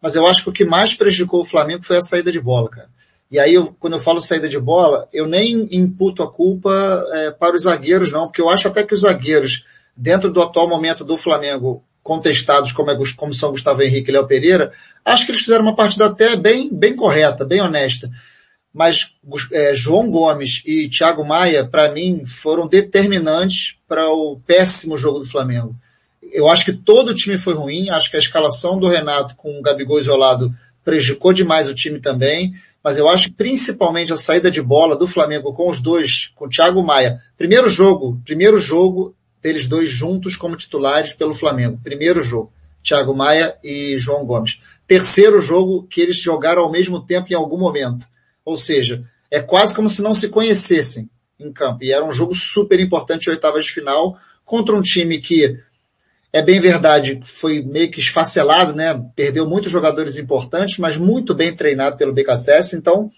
mas 0.00 0.14
eu 0.14 0.26
acho 0.26 0.42
que 0.42 0.50
o 0.50 0.52
que 0.52 0.64
mais 0.64 0.94
prejudicou 0.94 1.40
o 1.40 1.44
Flamengo 1.44 1.84
foi 1.84 1.96
a 1.96 2.02
saída 2.02 2.32
de 2.32 2.40
bola, 2.40 2.68
cara. 2.68 2.88
E 3.30 3.38
aí, 3.38 3.54
eu, 3.54 3.76
quando 3.78 3.92
eu 3.92 4.00
falo 4.00 4.20
saída 4.20 4.48
de 4.48 4.58
bola, 4.58 5.08
eu 5.12 5.28
nem 5.28 5.68
imputo 5.70 6.22
a 6.22 6.30
culpa 6.30 7.04
é, 7.12 7.30
para 7.30 7.54
os 7.54 7.62
zagueiros, 7.62 8.10
não, 8.10 8.26
porque 8.26 8.40
eu 8.40 8.50
acho 8.50 8.66
até 8.66 8.82
que 8.82 8.92
os 8.92 9.02
zagueiros, 9.02 9.64
dentro 9.96 10.30
do 10.30 10.42
atual 10.42 10.68
momento 10.68 11.04
do 11.04 11.16
Flamengo, 11.16 11.84
contestados 12.02 12.72
como, 12.72 12.90
é, 12.90 12.98
como 13.16 13.32
são 13.32 13.52
Gustavo 13.52 13.82
Henrique 13.82 14.10
e 14.10 14.12
Léo 14.12 14.26
Pereira, 14.26 14.72
acho 15.04 15.24
que 15.24 15.30
eles 15.30 15.42
fizeram 15.42 15.62
uma 15.62 15.76
partida 15.76 16.06
até 16.06 16.34
bem, 16.34 16.68
bem 16.72 16.96
correta, 16.96 17.44
bem 17.44 17.60
honesta. 17.60 18.10
Mas 18.72 19.14
é, 19.52 19.74
João 19.74 20.10
Gomes 20.10 20.62
e 20.66 20.88
Thiago 20.88 21.24
Maia, 21.24 21.64
para 21.64 21.92
mim, 21.92 22.24
foram 22.24 22.66
determinantes 22.66 23.76
para 23.86 24.08
o 24.08 24.40
péssimo 24.44 24.98
jogo 24.98 25.20
do 25.20 25.24
Flamengo. 25.24 25.74
Eu 26.32 26.48
acho 26.48 26.64
que 26.64 26.72
todo 26.72 27.10
o 27.10 27.14
time 27.14 27.38
foi 27.38 27.54
ruim, 27.54 27.90
acho 27.90 28.10
que 28.10 28.16
a 28.16 28.20
escalação 28.20 28.78
do 28.78 28.88
Renato 28.88 29.34
com 29.36 29.58
o 29.58 29.62
Gabigol 29.62 29.98
isolado 29.98 30.52
prejudicou 30.84 31.32
demais 31.32 31.68
o 31.68 31.74
time 31.74 32.00
também 32.00 32.54
mas 32.82 32.98
eu 32.98 33.08
acho 33.08 33.28
que 33.28 33.34
principalmente 33.34 34.12
a 34.12 34.16
saída 34.16 34.50
de 34.50 34.62
bola 34.62 34.96
do 34.96 35.06
Flamengo 35.06 35.52
com 35.52 35.68
os 35.68 35.80
dois, 35.80 36.32
com 36.34 36.46
o 36.46 36.48
Thiago 36.48 36.82
Maia. 36.82 37.20
Primeiro 37.36 37.68
jogo, 37.68 38.18
primeiro 38.24 38.58
jogo 38.58 39.14
deles 39.42 39.68
dois 39.68 39.88
juntos 39.88 40.36
como 40.36 40.56
titulares 40.56 41.12
pelo 41.12 41.34
Flamengo. 41.34 41.78
Primeiro 41.82 42.22
jogo, 42.22 42.52
Thiago 42.82 43.14
Maia 43.14 43.56
e 43.62 43.98
João 43.98 44.24
Gomes. 44.24 44.60
Terceiro 44.86 45.40
jogo 45.40 45.86
que 45.88 46.00
eles 46.00 46.16
jogaram 46.16 46.62
ao 46.62 46.72
mesmo 46.72 47.00
tempo 47.00 47.28
em 47.30 47.36
algum 47.36 47.58
momento. 47.58 48.06
Ou 48.44 48.56
seja, 48.56 49.04
é 49.30 49.40
quase 49.40 49.74
como 49.74 49.88
se 49.88 50.02
não 50.02 50.14
se 50.14 50.30
conhecessem 50.30 51.10
em 51.38 51.52
campo. 51.52 51.84
E 51.84 51.92
era 51.92 52.04
um 52.04 52.12
jogo 52.12 52.34
super 52.34 52.80
importante, 52.80 53.28
oitavas 53.28 53.66
de 53.66 53.72
final, 53.72 54.18
contra 54.44 54.74
um 54.74 54.80
time 54.80 55.20
que 55.20 55.58
é 56.32 56.40
bem 56.40 56.60
verdade, 56.60 57.20
foi 57.24 57.60
meio 57.60 57.90
que 57.90 57.98
esfacelado, 57.98 58.72
né? 58.72 59.00
Perdeu 59.16 59.48
muitos 59.48 59.70
jogadores 59.70 60.16
importantes, 60.16 60.78
mas 60.78 60.96
muito 60.96 61.34
bem 61.34 61.54
treinado 61.54 61.96
pelo 61.96 62.12
BKSS. 62.12 62.76
Então, 62.76 63.10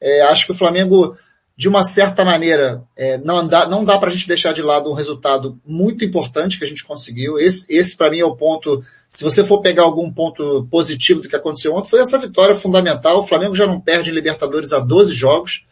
é, 0.00 0.20
acho 0.22 0.46
que 0.46 0.52
o 0.52 0.54
Flamengo, 0.56 1.16
de 1.56 1.68
uma 1.68 1.82
certa 1.82 2.24
maneira, 2.24 2.84
é, 2.96 3.18
não 3.18 3.44
dá, 3.46 3.68
não 3.68 3.84
dá 3.84 3.98
para 3.98 4.08
a 4.08 4.12
gente 4.12 4.28
deixar 4.28 4.52
de 4.52 4.62
lado 4.62 4.88
um 4.88 4.94
resultado 4.94 5.58
muito 5.66 6.04
importante 6.04 6.56
que 6.56 6.64
a 6.64 6.68
gente 6.68 6.84
conseguiu. 6.84 7.40
Esse, 7.40 7.66
esse 7.74 7.96
para 7.96 8.10
mim 8.10 8.20
é 8.20 8.24
o 8.24 8.36
ponto. 8.36 8.84
Se 9.08 9.24
você 9.24 9.42
for 9.42 9.60
pegar 9.60 9.82
algum 9.82 10.12
ponto 10.12 10.68
positivo 10.70 11.20
do 11.20 11.28
que 11.28 11.36
aconteceu 11.36 11.74
ontem, 11.74 11.90
foi 11.90 12.00
essa 12.00 12.18
vitória 12.18 12.54
fundamental. 12.54 13.18
O 13.18 13.26
Flamengo 13.26 13.56
já 13.56 13.66
não 13.66 13.80
perde 13.80 14.10
em 14.10 14.14
Libertadores 14.14 14.72
há 14.72 14.78
12 14.78 15.12
jogos. 15.12 15.64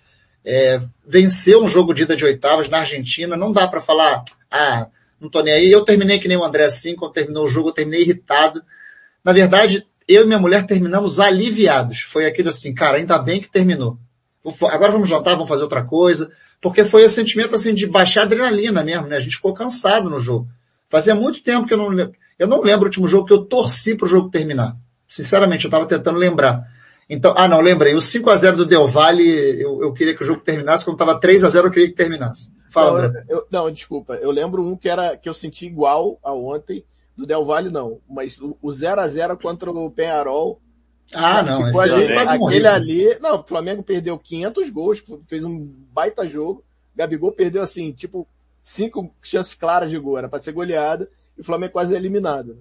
É, 0.45 0.81
venceu 1.07 1.63
um 1.63 1.69
jogo 1.69 1.95
de 1.95 2.03
ida 2.03 2.17
de 2.17 2.25
oitavas 2.25 2.69
na 2.69 2.79
Argentina. 2.79 3.37
Não 3.37 3.53
dá 3.53 3.69
para 3.69 3.81
falar, 3.81 4.25
ah, 4.51 4.89
não 5.23 5.31
tô 5.31 5.41
nem 5.41 5.55
aí. 5.55 5.71
Eu 5.71 5.85
terminei 5.85 6.19
que 6.19 6.27
nem 6.27 6.37
o 6.37 6.45
André 6.45 6.65
assim, 6.65 6.97
quando 6.97 7.13
terminou 7.13 7.45
o 7.45 7.49
jogo, 7.49 7.69
eu 7.69 7.73
terminei 7.73 8.03
irritado. 8.03 8.61
Na 9.25 9.33
verdade, 9.33 9.87
eu 10.09 10.25
e 10.25 10.27
minha 10.27 10.39
mulher 10.39 10.67
terminamos 10.67 11.21
aliviados. 11.21 12.01
Foi 12.01 12.27
aquilo 12.27 12.49
assim, 12.49 12.75
cara, 12.75 12.99
ainda 12.99 13.17
bem 13.19 13.41
que 13.41 13.49
terminou. 13.49 13.97
Agora 14.69 14.91
vamos 14.91 15.09
jantar, 15.09 15.35
vamos 15.35 15.49
fazer 15.49 15.63
outra 15.63 15.85
coisa. 15.85 16.29
Porque 16.61 16.85
foi 16.85 17.05
o 17.05 17.09
sentimento 17.09 17.55
assim 17.55 17.73
de 17.73 17.87
baixar 17.87 18.23
adrenalina 18.23 18.83
mesmo, 18.83 19.07
né? 19.07 19.17
A 19.17 19.21
gente 19.21 19.37
ficou 19.37 19.55
cansado 19.55 20.11
no 20.11 20.19
jogo. 20.19 20.49
Fazia 20.89 21.15
muito 21.15 21.43
tempo 21.43 21.67
que 21.67 21.75
eu 21.75 21.79
não 21.79 21.89
lembro. 21.89 22.15
Eu 22.37 22.49
não 22.49 22.61
lembro 22.61 22.83
o 22.83 22.87
último 22.87 23.07
jogo 23.07 23.27
que 23.27 23.33
eu 23.33 23.45
torci 23.45 23.95
pro 23.95 24.09
jogo 24.09 24.29
terminar. 24.29 24.77
Sinceramente, 25.09 25.65
eu 25.65 25.71
tava 25.71 25.87
tentando 25.87 26.19
lembrar. 26.19 26.65
Então, 27.09 27.33
ah 27.37 27.47
não, 27.47 27.61
lembrei. 27.61 27.95
O 27.95 28.01
5 28.01 28.29
a 28.29 28.35
0 28.35 28.57
do 28.57 28.67
Del 28.67 28.89
Valle, 28.89 29.61
eu, 29.61 29.83
eu 29.83 29.93
queria 29.93 30.17
que 30.17 30.23
o 30.23 30.27
jogo 30.27 30.41
terminasse. 30.41 30.85
Quando 30.85 30.97
tava 30.97 31.21
3 31.21 31.45
a 31.45 31.49
0 31.49 31.69
eu 31.69 31.71
queria 31.71 31.89
que 31.89 31.95
terminasse. 31.95 32.53
Fala, 32.73 33.09
não, 33.09 33.23
eu, 33.29 33.47
não, 33.51 33.71
desculpa. 33.71 34.15
Eu 34.15 34.31
lembro 34.31 34.67
um 34.67 34.75
que 34.75 34.89
era 34.89 35.15
que 35.15 35.29
eu 35.29 35.35
senti 35.35 35.67
igual 35.67 36.19
a 36.23 36.33
ontem, 36.33 36.83
do 37.15 37.27
Del 37.27 37.45
Valle 37.45 37.71
não, 37.71 38.01
mas 38.09 38.39
o 38.41 38.73
0 38.73 39.01
a 39.01 39.07
0 39.07 39.37
contra 39.37 39.71
o 39.71 39.91
Penharol. 39.91 40.59
Ah, 41.13 41.43
não, 41.43 41.69
esse 41.69 41.81
ali, 41.81 42.05
é 42.05 42.15
quase 42.15 42.33
Aquele 42.33 42.67
ali, 42.67 43.19
não, 43.21 43.41
o 43.41 43.47
Flamengo 43.47 43.83
perdeu 43.83 44.19
500 44.19 44.71
gols, 44.71 45.03
fez 45.29 45.45
um 45.45 45.71
baita 45.93 46.27
jogo. 46.27 46.65
Gabigol 46.97 47.33
perdeu 47.33 47.63
assim, 47.63 47.93
tipo, 47.93 48.27
cinco 48.65 49.15
chances 49.21 49.53
claras 49.53 49.91
de 49.91 49.99
gol, 49.99 50.17
era 50.17 50.29
para 50.29 50.43
ser 50.43 50.53
goleada, 50.53 51.09
e 51.37 51.43
o 51.43 51.45
Flamengo 51.45 51.75
quase 51.75 51.95
eliminado. 51.95 52.55
Né? 52.55 52.61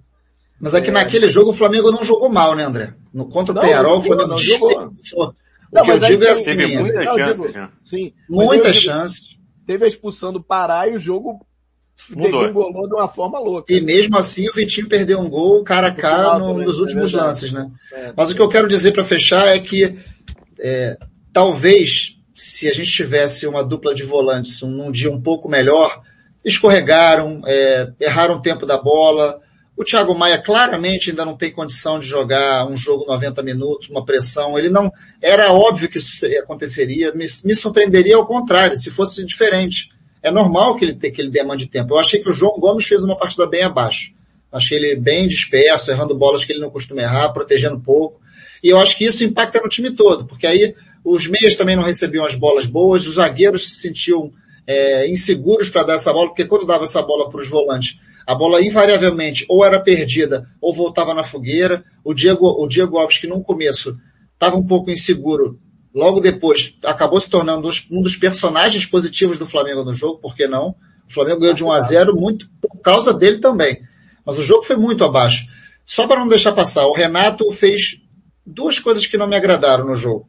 Mas 0.60 0.76
aqui 0.76 0.90
é, 0.90 0.92
naquele 0.92 1.30
jogo 1.30 1.52
o 1.52 1.54
Flamengo 1.54 1.90
não 1.90 2.04
jogou 2.04 2.30
mal, 2.30 2.54
né, 2.54 2.66
André? 2.66 2.94
No, 3.14 3.30
contra 3.30 3.54
o 3.54 3.56
não, 3.56 3.62
Penharol, 3.62 3.98
o 3.98 4.02
Flamengo 4.02 4.30
não 4.30 4.38
jogou. 4.38 4.88
O 4.88 5.34
não, 5.72 5.84
que 5.86 5.92
eu 5.92 6.00
digo 6.00 6.24
é 6.26 6.30
assim, 6.32 6.44
teve 6.44 6.78
muitas 6.78 7.16
chances, 7.16 7.54
digo, 7.54 7.70
sim, 7.82 8.14
muitas 8.28 8.76
chances 8.76 9.41
teve 9.72 9.86
a 9.86 9.88
expulsão 9.88 10.34
do 10.34 10.44
Pará 10.44 10.86
e 10.86 10.96
o 10.96 11.00
jogo 11.00 11.46
degringolou 12.10 12.90
de 12.90 12.94
uma 12.94 13.08
forma 13.08 13.40
louca. 13.40 13.74
E 13.74 13.80
mesmo 13.80 14.18
assim 14.18 14.50
o 14.50 14.54
Vitinho 14.54 14.90
perdeu 14.90 15.18
um 15.18 15.30
gol 15.30 15.64
cara 15.64 15.88
a 15.88 15.96
cara 15.96 16.38
no, 16.38 16.58
nos 16.58 16.78
é 16.78 16.82
últimos 16.82 17.14
é 17.14 17.18
lances, 17.18 17.54
né? 17.54 17.72
É, 17.94 18.14
Mas 18.16 18.30
o 18.30 18.36
que 18.36 18.42
eu 18.42 18.50
quero 18.50 18.68
dizer 18.68 18.92
para 18.92 19.04
fechar 19.04 19.48
é 19.48 19.60
que 19.60 19.98
é, 20.60 20.98
talvez 21.32 22.18
se 22.36 22.68
a 22.68 22.74
gente 22.74 22.92
tivesse 22.92 23.48
uma 23.48 23.64
dupla 23.64 23.94
de 23.94 24.04
volantes 24.04 24.62
num 24.62 24.92
dia 24.92 25.10
um 25.10 25.22
pouco 25.22 25.48
melhor, 25.48 26.02
escorregaram, 26.44 27.42
é, 27.46 27.94
erraram 27.98 28.36
o 28.36 28.42
tempo 28.42 28.66
da 28.66 28.78
bola. 28.78 29.40
O 29.82 29.84
Thiago 29.84 30.14
Maia 30.14 30.38
claramente 30.38 31.10
ainda 31.10 31.26
não 31.26 31.36
tem 31.36 31.52
condição 31.52 31.98
de 31.98 32.06
jogar 32.06 32.68
um 32.70 32.78
jogo 32.78 33.04
90 33.08 33.42
minutos, 33.42 33.90
uma 33.90 34.06
pressão. 34.06 34.56
Ele 34.56 34.70
não, 34.70 34.92
era 35.20 35.52
óbvio 35.52 35.90
que 35.90 35.98
isso 35.98 36.24
aconteceria. 36.38 37.12
Me, 37.16 37.26
me 37.44 37.56
surpreenderia 37.56 38.16
ao 38.16 38.28
contrário, 38.28 38.76
se 38.76 38.92
fosse 38.92 39.26
diferente. 39.26 39.90
É 40.22 40.30
normal 40.30 40.76
que 40.76 40.86
ele, 40.86 40.94
que 40.94 41.20
ele 41.20 41.32
demande 41.32 41.66
tempo. 41.66 41.96
Eu 41.96 41.98
achei 42.00 42.22
que 42.22 42.30
o 42.30 42.32
João 42.32 42.60
Gomes 42.60 42.86
fez 42.86 43.04
uma 43.04 43.18
partida 43.18 43.48
bem 43.48 43.64
abaixo. 43.64 44.14
Achei 44.52 44.78
ele 44.78 44.96
bem 44.98 45.28
disperso, 45.28 45.90
errando 45.90 46.14
bolas 46.14 46.46
que 46.46 46.54
ele 46.54 46.62
não 46.62 46.70
costuma 46.70 47.02
errar, 47.02 47.30
protegendo 47.30 47.80
pouco. 47.80 48.22
E 48.64 48.70
eu 48.70 48.80
acho 48.80 48.96
que 48.96 49.06
isso 49.06 49.24
impacta 49.24 49.60
no 49.62 49.68
time 49.68 49.96
todo, 49.96 50.28
porque 50.28 50.46
aí 50.46 50.76
os 51.04 51.26
meias 51.26 51.56
também 51.56 51.76
não 51.76 51.82
recebiam 51.82 52.24
as 52.24 52.36
bolas 52.36 52.68
boas, 52.68 53.08
os 53.08 53.16
zagueiros 53.16 53.68
se 53.68 53.82
sentiam 53.82 54.32
é, 54.68 55.10
inseguros 55.10 55.70
para 55.70 55.82
dar 55.82 55.96
essa 55.96 56.14
bola, 56.14 56.28
porque 56.28 56.46
quando 56.46 56.68
dava 56.68 56.84
essa 56.84 57.02
bola 57.02 57.32
para 57.32 57.42
os 57.42 57.50
volantes, 57.50 58.00
a 58.26 58.36
bola 58.36 58.64
invariavelmente 58.64 59.46
ou 59.50 59.66
era 59.66 59.80
perdida 59.80 60.48
ou 60.62 60.74
voltava 60.74 61.14
na 61.14 61.24
fogueira. 61.24 61.84
O 62.04 62.14
Diego, 62.14 62.48
o 62.48 62.68
Diego 62.68 62.98
Alves, 62.98 63.18
que 63.18 63.28
no 63.28 63.44
começo 63.44 63.98
estava 64.34 64.56
um 64.56 64.66
pouco 64.66 64.90
inseguro, 64.90 65.60
logo 65.94 66.20
depois 66.20 66.78
acabou 66.84 67.20
se 67.20 67.30
tornando 67.30 67.70
um 67.92 68.02
dos 68.02 68.16
personagens 68.16 68.86
positivos 68.86 69.38
do 69.38 69.46
Flamengo 69.46 69.84
no 69.84 69.94
jogo, 69.94 70.20
por 70.20 70.36
que 70.36 70.48
não? 70.48 70.76
O 71.08 71.14
Flamengo 71.14 71.42
ganhou 71.42 71.54
de 71.54 71.64
1 71.64 71.72
a 71.72 71.80
0 71.80 72.16
muito 72.16 72.50
por 72.62 72.80
causa 72.82 73.14
dele 73.14 73.40
também. 73.40 73.82
Mas 74.26 74.38
o 74.38 74.44
jogo 74.44 74.64
foi 74.64 74.76
muito 74.76 75.04
abaixo. 75.04 75.46
Só 75.86 76.08
para 76.08 76.20
não 76.20 76.28
deixar 76.28 76.54
passar, 76.54 76.86
o 76.88 76.94
Renato 76.94 77.52
fez 77.52 78.00
duas 78.46 78.80
coisas 78.80 79.06
que 79.06 79.18
não 79.18 79.28
me 79.28 79.36
agradaram 79.36 79.86
no 79.86 79.96
jogo. 79.96 80.28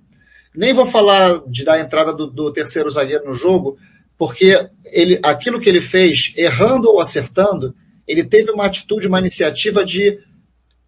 Nem 0.54 0.72
vou 0.72 0.84
falar 0.84 1.40
de 1.46 1.64
dar 1.64 1.80
entrada 1.80 2.12
do, 2.12 2.26
do 2.26 2.52
terceiro 2.52 2.90
zagueiro 2.90 3.24
no 3.26 3.32
jogo, 3.32 3.78
porque 4.18 4.68
ele, 4.86 5.18
aquilo 5.22 5.60
que 5.60 5.68
ele 5.68 5.80
fez, 5.80 6.32
errando 6.36 6.88
ou 6.88 7.00
acertando, 7.00 7.74
ele 8.06 8.24
teve 8.24 8.50
uma 8.50 8.66
atitude, 8.66 9.06
uma 9.06 9.18
iniciativa 9.18 9.84
de 9.84 10.18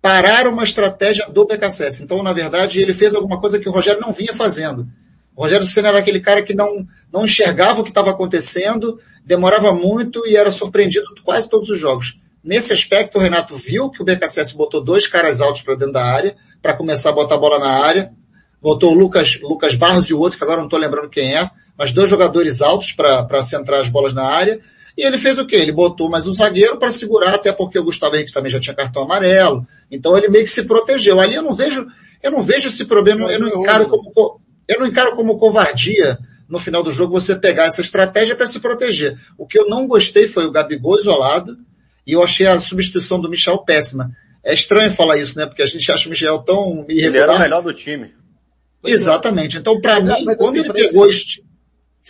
parar 0.01 0.47
uma 0.47 0.65
estratégia 0.65 1.27
do 1.31 1.47
BKSS. 1.47 2.03
Então, 2.03 2.23
na 2.23 2.33
verdade, 2.33 2.81
ele 2.81 2.93
fez 2.93 3.15
alguma 3.15 3.41
coisa 3.41 3.59
que 3.59 3.69
o 3.69 3.73
Rogério 3.73 4.01
não 4.01 4.13
vinha 4.13 4.35
fazendo. 4.35 4.87
O 5.35 5.43
Rogério 5.43 5.67
Senna 5.67 5.89
era 5.89 5.99
aquele 5.99 6.21
cara 6.21 6.43
que 6.43 6.55
não, 6.55 6.87
não 7.13 7.25
enxergava 7.25 7.81
o 7.81 7.85
que 7.85 7.91
estava 7.91 8.11
acontecendo, 8.11 9.01
demorava 9.25 9.73
muito 9.73 10.27
e 10.27 10.37
era 10.37 10.51
surpreendido 10.51 11.07
quase 11.25 11.49
todos 11.49 11.71
os 11.71 11.79
jogos. 11.79 12.19
Nesse 12.43 12.73
aspecto, 12.73 13.17
o 13.17 13.21
Renato 13.21 13.57
viu 13.57 13.91
que 13.91 14.03
o 14.03 14.05
BKSS 14.05 14.55
botou 14.55 14.85
dois 14.85 15.07
caras 15.07 15.41
altos 15.41 15.63
para 15.63 15.75
dentro 15.75 15.95
da 15.95 16.05
área, 16.05 16.37
para 16.61 16.77
começar 16.77 17.09
a 17.09 17.13
botar 17.15 17.37
a 17.37 17.39
bola 17.39 17.59
na 17.59 17.83
área. 17.83 18.13
Botou 18.61 18.93
o 18.93 18.95
Lucas, 18.95 19.41
Lucas 19.41 19.75
Barros 19.75 20.11
e 20.11 20.15
o 20.15 20.19
outro, 20.19 20.39
que 20.39 20.45
agora 20.45 20.59
não 20.59 20.67
estou 20.67 20.79
lembrando 20.79 21.09
quem 21.09 21.35
é, 21.35 21.51
mas 21.77 21.93
dois 21.93 22.11
jogadores 22.11 22.61
altos 22.61 22.93
para 22.93 23.43
centrar 23.43 23.81
as 23.81 23.89
bolas 23.89 24.13
na 24.13 24.25
área. 24.25 24.61
E 24.97 25.03
ele 25.03 25.19
fez 25.19 25.39
o 25.39 25.47
quê? 25.47 25.57
Ele 25.57 25.73
botou 25.73 26.09
mais 26.09 26.27
um 26.29 26.33
zagueiro 26.33 26.79
para 26.79 26.91
segurar, 26.91 27.35
até 27.35 27.53
porque 27.53 27.79
o 27.79 27.85
Gustavo 27.85 28.15
Henrique 28.15 28.33
também 28.33 28.51
já 28.51 28.61
tinha 28.61 28.75
cartão 28.75 29.03
amarelo. 29.03 29.67
Então 29.91 30.17
ele 30.17 30.29
meio 30.29 30.45
que 30.45 30.51
se 30.51 30.65
protegeu. 30.65 31.21
Ali 31.21 31.35
eu 31.35 31.43
não 31.43 31.53
vejo, 31.53 31.87
eu 32.23 32.31
não 32.31 32.43
vejo 32.43 32.69
esse 32.69 32.85
problema, 32.85 33.31
eu 33.33 33.41
não 33.41 33.49
encaro 33.49 33.89
como, 33.89 34.41
eu 34.69 34.79
não 34.79 34.87
encaro 34.87 35.17
como 35.17 35.37
covardia 35.37 36.19
no 36.49 36.59
final 36.59 36.83
do 36.83 36.93
jogo 36.93 37.13
você 37.13 37.35
pegar 37.35 37.65
essa 37.65 37.81
estratégia 37.81 38.37
para 38.37 38.47
se 38.47 38.61
proteger. 38.61 39.19
O 39.37 39.47
que 39.47 39.59
eu 39.59 39.69
não 39.69 39.87
gostei 39.87 40.29
foi 40.29 40.47
o 40.47 40.53
Gabigol 40.53 40.97
isolado 40.97 41.57
e 42.07 42.13
eu 42.13 42.23
achei 42.23 42.47
a 42.47 42.59
substituição 42.59 43.21
do 43.21 43.29
Michel 43.29 43.59
péssima. 43.59 44.11
É 44.45 44.55
estranho 44.55 44.91
falar 44.91 45.17
isso, 45.17 45.39
né? 45.39 45.47
Porque 45.47 45.63
a 45.63 45.67
gente 45.67 45.91
acha 45.91 46.07
o 46.07 46.11
Michel 46.11 46.39
tão 46.41 46.85
irregular. 46.89 47.07
Ele 47.07 47.19
era 47.19 47.35
o 47.35 47.39
melhor 47.41 47.63
do 47.63 47.73
time. 47.73 48.13
Exatamente. 48.85 49.57
Então, 49.57 49.81
para 49.81 50.01
mim, 50.01 50.25
quando 50.37 50.59
assim, 50.59 50.59
ele 50.61 50.73
pegou 50.73 51.09
este, 51.09 51.43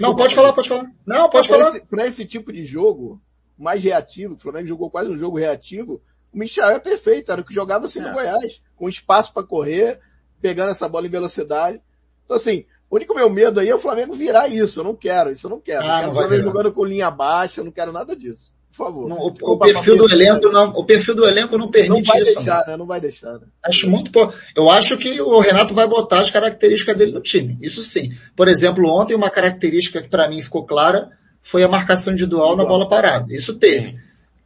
não, 0.01 0.17
pode 0.17 0.35
falar, 0.35 0.53
pode 0.53 0.69
falar. 0.69 0.91
Não, 1.07 1.29
pode 1.31 1.49
pra 1.49 1.59
falar. 1.59 1.71
Esse, 1.71 1.81
pra 1.81 2.07
esse 2.07 2.25
tipo 2.25 2.53
de 2.53 2.65
jogo, 2.65 3.21
mais 3.57 3.83
reativo, 3.83 4.35
o 4.35 4.39
Flamengo 4.39 4.67
jogou 4.67 4.91
quase 4.91 5.11
um 5.11 5.17
jogo 5.17 5.39
reativo, 5.39 6.03
o 6.33 6.39
Michel 6.39 6.71
é 6.71 6.79
perfeito, 6.79 7.31
era 7.31 7.41
o 7.41 7.45
que 7.45 7.55
jogava 7.55 7.87
assim 7.87 8.01
é. 8.01 8.03
no 8.03 8.13
Goiás, 8.13 8.63
com 8.75 8.89
espaço 8.89 9.33
para 9.33 9.47
correr, 9.47 10.01
pegando 10.41 10.71
essa 10.71 10.89
bola 10.89 11.07
em 11.07 11.11
velocidade. 11.11 11.81
Então 12.25 12.37
assim, 12.37 12.65
o 12.91 12.97
único 12.97 13.15
meu 13.15 13.29
medo 13.29 13.61
aí 13.61 13.69
é 13.69 13.75
o 13.75 13.79
Flamengo 13.79 14.13
virar 14.13 14.49
isso, 14.49 14.81
eu 14.81 14.85
não 14.85 14.95
quero, 14.95 15.33
isso 15.33 15.47
eu 15.47 15.51
não 15.51 15.61
quero. 15.61 15.83
Ah, 15.83 15.87
eu 15.87 15.99
quero 15.99 16.11
o 16.11 16.15
Flamengo 16.15 16.43
jogando 16.45 16.73
com 16.73 16.85
linha 16.85 17.11
baixa, 17.11 17.61
eu 17.61 17.65
não 17.65 17.73
quero 17.73 17.93
nada 17.93 18.17
disso. 18.17 18.54
Por 18.77 18.87
favor. 18.87 19.09
Não, 19.09 19.19
o, 19.19 19.29
o, 19.29 19.59
perfil 19.59 19.97
do 19.97 20.11
elenco 20.11 20.49
não, 20.51 20.71
o 20.71 20.85
perfil 20.85 21.15
do 21.15 21.25
elenco 21.25 21.57
não 21.57 21.71
permite 21.71 21.91
não 21.91 22.03
vai 22.03 22.23
isso. 22.23 22.35
Deixar, 22.35 22.67
né? 22.67 22.77
Não 22.77 22.85
vai 22.85 23.01
deixar, 23.01 23.35
né? 23.35 23.47
Acho 23.65 23.89
muito 23.89 24.11
Eu 24.55 24.69
acho 24.69 24.99
que 24.99 25.21
o 25.21 25.39
Renato 25.39 25.73
vai 25.73 25.87
botar 25.87 26.19
as 26.19 26.29
características 26.29 26.97
dele 26.97 27.13
no 27.13 27.21
time. 27.21 27.57
Isso 27.63 27.81
sim. 27.83 28.13
Por 28.35 28.49
exemplo, 28.49 28.89
ontem 28.91 29.15
uma 29.15 29.31
característica 29.31 30.03
que 30.03 30.09
para 30.09 30.29
mim 30.29 30.43
ficou 30.43 30.67
clara 30.67 31.09
foi 31.41 31.63
a 31.63 31.69
marcação 31.69 32.13
individual 32.13 32.57
na 32.57 32.65
bola 32.65 32.89
parada. 32.89 33.33
Isso 33.33 33.55
teve. 33.55 33.97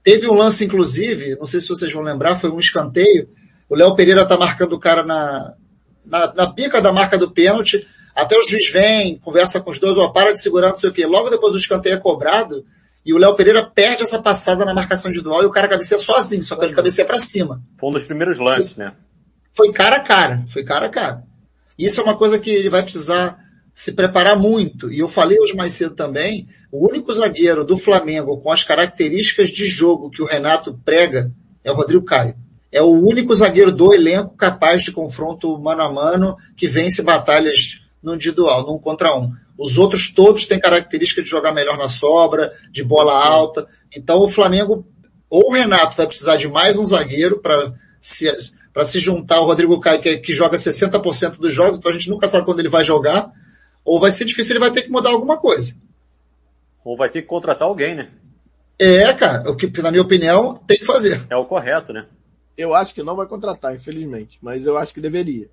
Teve 0.03 0.29
um 0.29 0.35
lance, 0.35 0.63
inclusive, 0.63 1.37
não 1.37 1.47
sei 1.47 1.61
se 1.61 1.69
vocês 1.69 1.91
vão 1.91 2.03
lembrar, 2.03 2.37
foi 2.37 2.51
um 2.51 2.59
escanteio. 2.59 3.31
O 3.67 3.75
Léo 3.75 3.95
Pereira 3.95 4.27
tá 4.27 4.37
marcando 4.37 4.75
o 4.75 4.79
cara 4.79 5.03
na, 5.03 5.55
na, 6.05 6.35
na 6.35 6.53
pica 6.53 6.83
da 6.83 6.93
marca 6.93 7.17
do 7.17 7.31
pênalti. 7.31 7.87
Até 8.15 8.37
o 8.37 8.43
juiz 8.43 8.71
vem, 8.71 9.19
conversa 9.19 9.59
com 9.59 9.71
os 9.71 9.79
dois, 9.79 9.97
ó, 9.97 10.09
para 10.09 10.33
de 10.33 10.43
segurar, 10.43 10.69
não 10.69 10.75
sei 10.75 10.91
o 10.91 10.93
quê. 10.93 11.07
Logo 11.07 11.31
depois 11.31 11.55
o 11.55 11.59
escanteio 11.59 11.95
é 11.95 11.99
cobrado 11.99 12.65
e 13.05 13.15
o 13.15 13.19
Léo 13.19 13.35
Pereira 13.35 13.65
perde 13.65 14.03
essa 14.03 14.21
passada 14.21 14.65
na 14.65 14.75
marcação 14.75 15.11
individual 15.11 15.43
e 15.43 15.47
o 15.47 15.51
cara 15.51 15.69
cabeceia 15.69 15.99
sozinho, 15.99 16.43
só 16.43 16.57
que 16.57 16.65
ele 16.65 16.75
cabeceia 16.75 17.07
para 17.07 17.19
cima. 17.19 17.63
Foi 17.79 17.89
um 17.89 17.93
dos 17.93 18.05
primeiros 18.05 18.39
lances, 18.39 18.77
né? 18.77 18.93
Foi 19.53 19.73
cara 19.73 19.97
a 19.97 20.01
cara, 20.01 20.45
foi 20.53 20.63
cara 20.63 20.87
a 20.87 20.91
cara. 20.91 21.23
Isso 21.79 22.01
é 22.01 22.05
uma 22.05 22.17
coisa 22.17 22.39
que 22.39 22.51
ele 22.51 22.69
vai 22.69 22.83
precisar 22.83 23.39
se 23.75 23.93
preparar 23.93 24.37
muito. 24.37 24.93
E 24.93 24.99
eu 24.99 25.09
falei 25.09 25.39
hoje 25.39 25.55
mais 25.55 25.73
cedo 25.73 25.95
também, 25.95 26.49
o 26.71 26.89
único 26.89 27.13
zagueiro 27.13 27.65
do 27.65 27.79
Flamengo 27.79 28.39
com 28.39 28.51
as 28.51 28.65
características 28.65 29.51
de 29.51 29.67
jogo 29.67 30.11
que 30.11 30.21
o 30.21 30.27
Renato 30.27 30.79
prega 30.85 31.31
é 31.63 31.71
o 31.71 31.75
Rodrigo 31.75 32.05
Caio. 32.05 32.35
É 32.71 32.83
o 32.83 32.91
único 32.91 33.35
zagueiro 33.35 33.73
do 33.73 33.95
elenco 33.95 34.37
capaz 34.37 34.83
de 34.83 34.93
confronto 34.93 35.59
mano 35.59 35.83
a 35.83 35.93
mano 35.93 36.37
que 36.57 36.67
vence 36.67 37.03
batalhas 37.03 37.81
no 38.03 38.15
individual, 38.15 38.67
num 38.67 38.79
contra 38.79 39.17
um. 39.17 39.33
Os 39.59 39.77
outros 39.77 40.11
todos 40.11 40.47
têm 40.47 40.61
característica 40.61 41.21
de 41.21 41.29
jogar 41.29 41.53
melhor 41.53 41.77
na 41.77 41.89
sobra, 41.89 42.53
de 42.71 42.85
bola 42.85 43.21
Sim. 43.21 43.29
alta. 43.29 43.69
Então 43.95 44.21
o 44.21 44.29
Flamengo, 44.29 44.87
ou 45.29 45.51
o 45.51 45.53
Renato 45.53 45.97
vai 45.97 46.07
precisar 46.07 46.37
de 46.37 46.47
mais 46.47 46.77
um 46.77 46.87
zagueiro 46.87 47.41
para 47.41 47.75
se, 48.01 48.33
para 48.73 48.85
se 48.85 49.01
juntar 49.01 49.37
ao 49.37 49.47
Rodrigo 49.47 49.81
Caio, 49.81 50.01
que, 50.01 50.19
que 50.19 50.33
joga 50.33 50.57
60% 50.57 51.39
dos 51.39 51.53
jogos, 51.53 51.79
então 51.79 51.91
a 51.91 51.95
gente 51.95 52.09
nunca 52.09 52.29
sabe 52.29 52.45
quando 52.45 52.61
ele 52.61 52.69
vai 52.69 52.85
jogar, 52.85 53.33
ou 53.85 53.99
vai 53.99 54.13
ser 54.13 54.25
difícil, 54.25 54.53
ele 54.53 54.61
vai 54.61 54.71
ter 54.71 54.83
que 54.83 54.91
mudar 54.91 55.11
alguma 55.11 55.37
coisa. 55.37 55.75
Ou 56.85 56.97
vai 56.97 57.09
ter 57.09 57.23
que 57.23 57.29
contratar 57.29 57.67
alguém, 57.67 57.97
né? 57.97 58.09
É, 58.79 59.13
cara, 59.13 59.51
o 59.51 59.57
que, 59.57 59.83
na 59.83 59.91
minha 59.91 60.03
opinião, 60.03 60.55
tem 60.67 60.79
que 60.79 60.85
fazer. 60.85 61.27
É 61.29 61.37
o 61.37 61.45
correto, 61.45 61.93
né? 61.93 62.07
Eu 62.57 62.75
acho 62.75 62.95
que 62.95 63.03
não 63.03 63.17
vai 63.17 63.27
contratar, 63.27 63.75
infelizmente, 63.75 64.39
mas 64.41 64.65
eu 64.65 64.79
acho 64.79 64.95
que 64.95 65.01
deveria. 65.01 65.49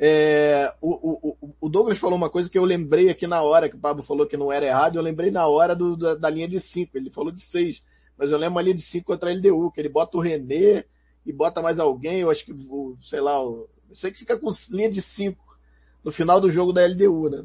É, 0.00 0.72
o, 0.80 1.36
o, 1.42 1.54
o, 1.60 1.68
Douglas 1.68 1.98
falou 1.98 2.16
uma 2.16 2.30
coisa 2.30 2.48
que 2.48 2.56
eu 2.56 2.64
lembrei 2.64 3.10
aqui 3.10 3.26
na 3.26 3.42
hora, 3.42 3.68
que 3.68 3.74
o 3.74 3.80
Pablo 3.80 4.02
falou 4.02 4.26
que 4.26 4.36
não 4.36 4.52
era 4.52 4.64
errado, 4.64 4.96
eu 4.96 5.02
lembrei 5.02 5.30
na 5.30 5.46
hora 5.48 5.74
do, 5.74 5.96
da, 5.96 6.14
da, 6.14 6.30
linha 6.30 6.46
de 6.46 6.60
5, 6.60 6.96
ele 6.96 7.10
falou 7.10 7.32
de 7.32 7.40
6, 7.40 7.82
mas 8.16 8.30
eu 8.30 8.38
lembro 8.38 8.60
a 8.60 8.62
linha 8.62 8.76
de 8.76 8.82
5 8.82 9.04
contra 9.04 9.28
a 9.28 9.34
LDU, 9.34 9.72
que 9.72 9.80
ele 9.80 9.88
bota 9.88 10.16
o 10.16 10.20
René 10.20 10.84
e 11.26 11.32
bota 11.32 11.60
mais 11.60 11.80
alguém, 11.80 12.20
eu 12.20 12.30
acho 12.30 12.44
que, 12.44 12.54
sei 13.00 13.20
lá, 13.20 13.42
eu 13.42 13.68
sei 13.92 14.12
que 14.12 14.20
fica 14.20 14.38
com 14.38 14.50
linha 14.70 14.88
de 14.88 15.02
5 15.02 15.58
no 16.04 16.12
final 16.12 16.40
do 16.40 16.50
jogo 16.50 16.72
da 16.72 16.86
LDU, 16.86 17.28
né? 17.28 17.44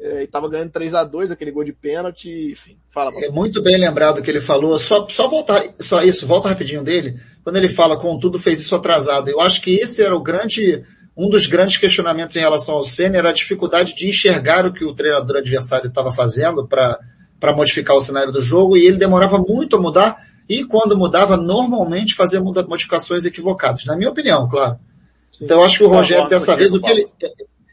É, 0.00 0.22
e 0.22 0.26
tava 0.28 0.48
ganhando 0.48 0.70
3 0.70 0.94
a 0.94 1.02
2 1.02 1.32
aquele 1.32 1.50
gol 1.50 1.64
de 1.64 1.72
pênalti, 1.72 2.52
enfim, 2.52 2.78
fala. 2.88 3.10
É 3.16 3.30
muito 3.30 3.60
bem 3.60 3.76
lembrado 3.76 4.22
que 4.22 4.30
ele 4.30 4.40
falou, 4.40 4.78
só, 4.78 5.08
só 5.08 5.26
voltar, 5.26 5.74
só 5.80 6.04
isso, 6.04 6.24
volta 6.24 6.48
rapidinho 6.48 6.84
dele, 6.84 7.20
quando 7.42 7.56
ele 7.56 7.68
fala, 7.68 7.98
contudo 7.98 8.38
fez 8.38 8.60
isso 8.60 8.76
atrasado, 8.76 9.28
eu 9.28 9.40
acho 9.40 9.60
que 9.60 9.74
esse 9.74 10.00
era 10.00 10.14
o 10.14 10.22
grande, 10.22 10.84
um 11.18 11.28
dos 11.28 11.46
grandes 11.46 11.76
questionamentos 11.76 12.36
em 12.36 12.38
relação 12.38 12.76
ao 12.76 12.84
Senna 12.84 13.18
era 13.18 13.30
a 13.30 13.32
dificuldade 13.32 13.96
de 13.96 14.08
enxergar 14.08 14.64
o 14.64 14.72
que 14.72 14.84
o 14.84 14.94
treinador 14.94 15.38
adversário 15.38 15.88
estava 15.88 16.12
fazendo 16.12 16.64
para 16.64 17.00
modificar 17.56 17.96
o 17.96 18.00
cenário 18.00 18.30
do 18.30 18.40
jogo 18.40 18.76
e 18.76 18.86
ele 18.86 18.96
demorava 18.96 19.36
muito 19.36 19.74
a 19.74 19.80
mudar 19.80 20.16
e 20.48 20.64
quando 20.64 20.96
mudava, 20.96 21.36
normalmente 21.36 22.14
fazia 22.14 22.40
modificações 22.40 23.24
equivocadas, 23.24 23.84
na 23.84 23.96
minha 23.96 24.10
opinião, 24.10 24.48
claro. 24.48 24.78
Sim. 25.32 25.44
Então 25.44 25.58
eu 25.58 25.64
acho 25.64 25.78
que 25.78 25.84
o 25.84 25.88
Rogério 25.88 26.28
dessa 26.28 26.54
vez, 26.54 26.72
o 26.72 26.80
que 26.80 26.88
ele, 26.88 27.08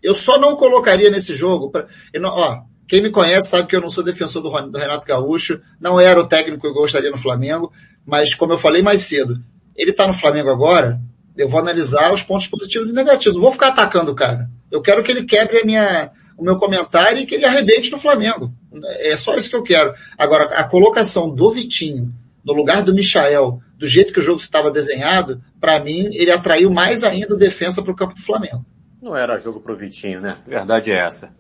eu 0.02 0.16
só 0.16 0.40
não 0.40 0.56
colocaria 0.56 1.12
nesse 1.12 1.34
jogo, 1.34 1.70
pra, 1.70 1.86
não, 2.16 2.32
ó, 2.32 2.64
quem 2.88 3.02
me 3.02 3.12
conhece 3.12 3.50
sabe 3.50 3.68
que 3.68 3.76
eu 3.76 3.82
não 3.82 3.90
sou 3.90 4.04
defensor 4.04 4.42
do, 4.42 4.50
do 4.72 4.78
Renato 4.78 5.06
Gaúcho, 5.06 5.62
não 5.80 6.00
era 6.00 6.20
o 6.20 6.28
técnico 6.28 6.62
que 6.62 6.68
eu 6.68 6.74
gostaria 6.74 7.12
no 7.12 7.18
Flamengo, 7.18 7.72
mas 8.04 8.34
como 8.34 8.54
eu 8.54 8.58
falei 8.58 8.82
mais 8.82 9.02
cedo, 9.02 9.40
ele 9.76 9.92
está 9.92 10.08
no 10.08 10.14
Flamengo 10.14 10.50
agora, 10.50 11.00
eu 11.38 11.48
vou 11.48 11.60
analisar 11.60 12.14
os 12.14 12.24
pontos 12.24 12.48
positivos 12.48 12.90
e 12.90 12.94
negativos. 12.94 13.36
Não 13.36 13.42
vou 13.42 13.52
ficar 13.52 13.70
atacando 13.70 14.12
o 14.12 14.16
cara. 14.16 14.50
Eu 14.72 14.82
quero 14.82 15.04
que 15.04 15.12
ele 15.12 15.26
quebre 15.26 15.62
a 15.62 15.66
minha, 15.66 16.12
o 16.38 16.44
meu 16.44 16.56
comentário 16.58 17.20
e 17.20 17.26
que 17.26 17.36
ele 17.36 17.46
arrebente 17.46 17.92
no 17.92 17.98
Flamengo. 17.98 18.52
É 19.00 19.16
só 19.18 19.36
isso 19.36 19.50
que 19.50 19.56
eu 19.56 19.64
quero. 19.64 19.94
Agora, 20.18 20.46
a 20.60 20.68
colocação 20.68 21.30
do 21.34 21.52
Vitinho 21.52 22.14
no 22.44 22.54
lugar 22.54 22.84
do 22.84 22.94
Michael, 22.94 23.60
do 23.78 23.88
jeito 23.88 24.14
que 24.14 24.20
o 24.20 24.22
jogo 24.22 24.40
estava 24.40 24.70
desenhado, 24.70 25.42
para 25.60 25.80
mim, 25.80 26.10
ele 26.14 26.32
atraiu 26.32 26.70
mais 26.70 27.04
ainda 27.04 27.34
o 27.34 27.38
defesa 27.38 27.82
para 27.82 27.92
o 27.92 27.96
campo 27.96 28.14
do 28.14 28.22
Flamengo. 28.22 28.64
Não 29.02 29.16
era 29.16 29.38
jogo 29.40 29.60
pro 29.60 29.76
Vitinho, 29.76 30.22
né? 30.22 30.38
A 30.46 30.50
verdade 30.50 30.92
é 30.92 31.06
essa. 31.06 31.34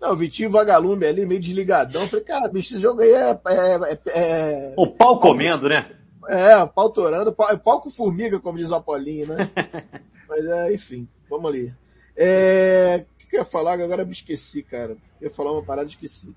Não, 0.00 0.12
o 0.12 0.16
Vitinho 0.16 0.50
vagalume 0.50 1.06
ali, 1.06 1.24
meio 1.24 1.40
desligadão. 1.40 2.02
Eu 2.02 2.08
falei, 2.08 2.24
cara, 2.24 2.48
bicho, 2.48 2.74
esse 2.74 2.82
jogo 2.82 3.00
aí 3.00 3.12
é, 3.12 3.30
é, 3.30 3.80
é, 3.92 3.98
é... 4.06 4.74
O 4.76 4.88
pau 4.88 5.20
comendo, 5.20 5.68
né? 5.68 5.90
É, 6.28 6.64
pau 6.66 6.90
torando, 6.90 7.32
pau, 7.32 7.50
é 7.50 7.56
pau 7.56 7.80
com 7.80 7.90
formiga, 7.90 8.38
como 8.38 8.58
diz 8.58 8.70
o 8.70 8.74
Apolinho, 8.74 9.28
né? 9.28 9.50
Mas 10.28 10.44
é, 10.46 10.72
enfim, 10.72 11.08
vamos 11.28 11.50
ali. 11.50 11.74
É, 12.16 13.04
o 13.14 13.28
que 13.28 13.36
eu 13.36 13.40
ia 13.40 13.44
falar? 13.44 13.80
Agora 13.80 14.02
eu 14.02 14.06
me 14.06 14.12
esqueci, 14.12 14.62
cara. 14.62 14.92
Eu 15.20 15.28
ia 15.28 15.30
falar 15.30 15.52
uma 15.52 15.62
parada 15.62 15.88
e 15.88 15.90
esqueci. 15.90 16.34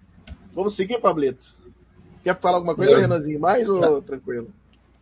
Vamos 0.53 0.75
seguir, 0.75 0.99
Pablito? 0.99 1.53
Quer 2.23 2.35
falar 2.35 2.57
alguma 2.57 2.75
coisa, 2.75 2.97
Renanzinho, 2.97 3.39
mais 3.39 3.69
ou 3.69 3.79
Não. 3.79 4.01
tranquilo? 4.01 4.47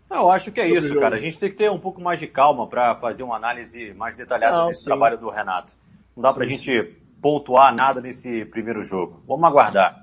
Eu 0.09 0.29
acho 0.29 0.51
que 0.51 0.59
é 0.59 0.67
Sobre 0.67 0.87
isso, 0.87 0.99
cara. 0.99 1.15
A 1.15 1.19
gente 1.19 1.39
tem 1.39 1.49
que 1.49 1.55
ter 1.55 1.71
um 1.71 1.79
pouco 1.79 2.01
mais 2.01 2.19
de 2.19 2.27
calma 2.27 2.67
para 2.67 2.95
fazer 2.95 3.23
uma 3.23 3.35
análise 3.35 3.93
mais 3.93 4.15
detalhada 4.15 4.57
Não, 4.57 4.67
desse 4.67 4.81
sim. 4.81 4.85
trabalho 4.85 5.17
do 5.17 5.29
Renato. 5.29 5.73
Não 6.15 6.21
dá 6.21 6.29
sim, 6.29 6.35
pra 6.35 6.45
sim. 6.47 6.53
gente 6.53 6.97
pontuar 7.21 7.73
nada 7.73 8.01
nesse 8.01 8.45
primeiro 8.45 8.83
jogo. 8.83 9.23
Vamos 9.27 9.45
aguardar. 9.45 10.02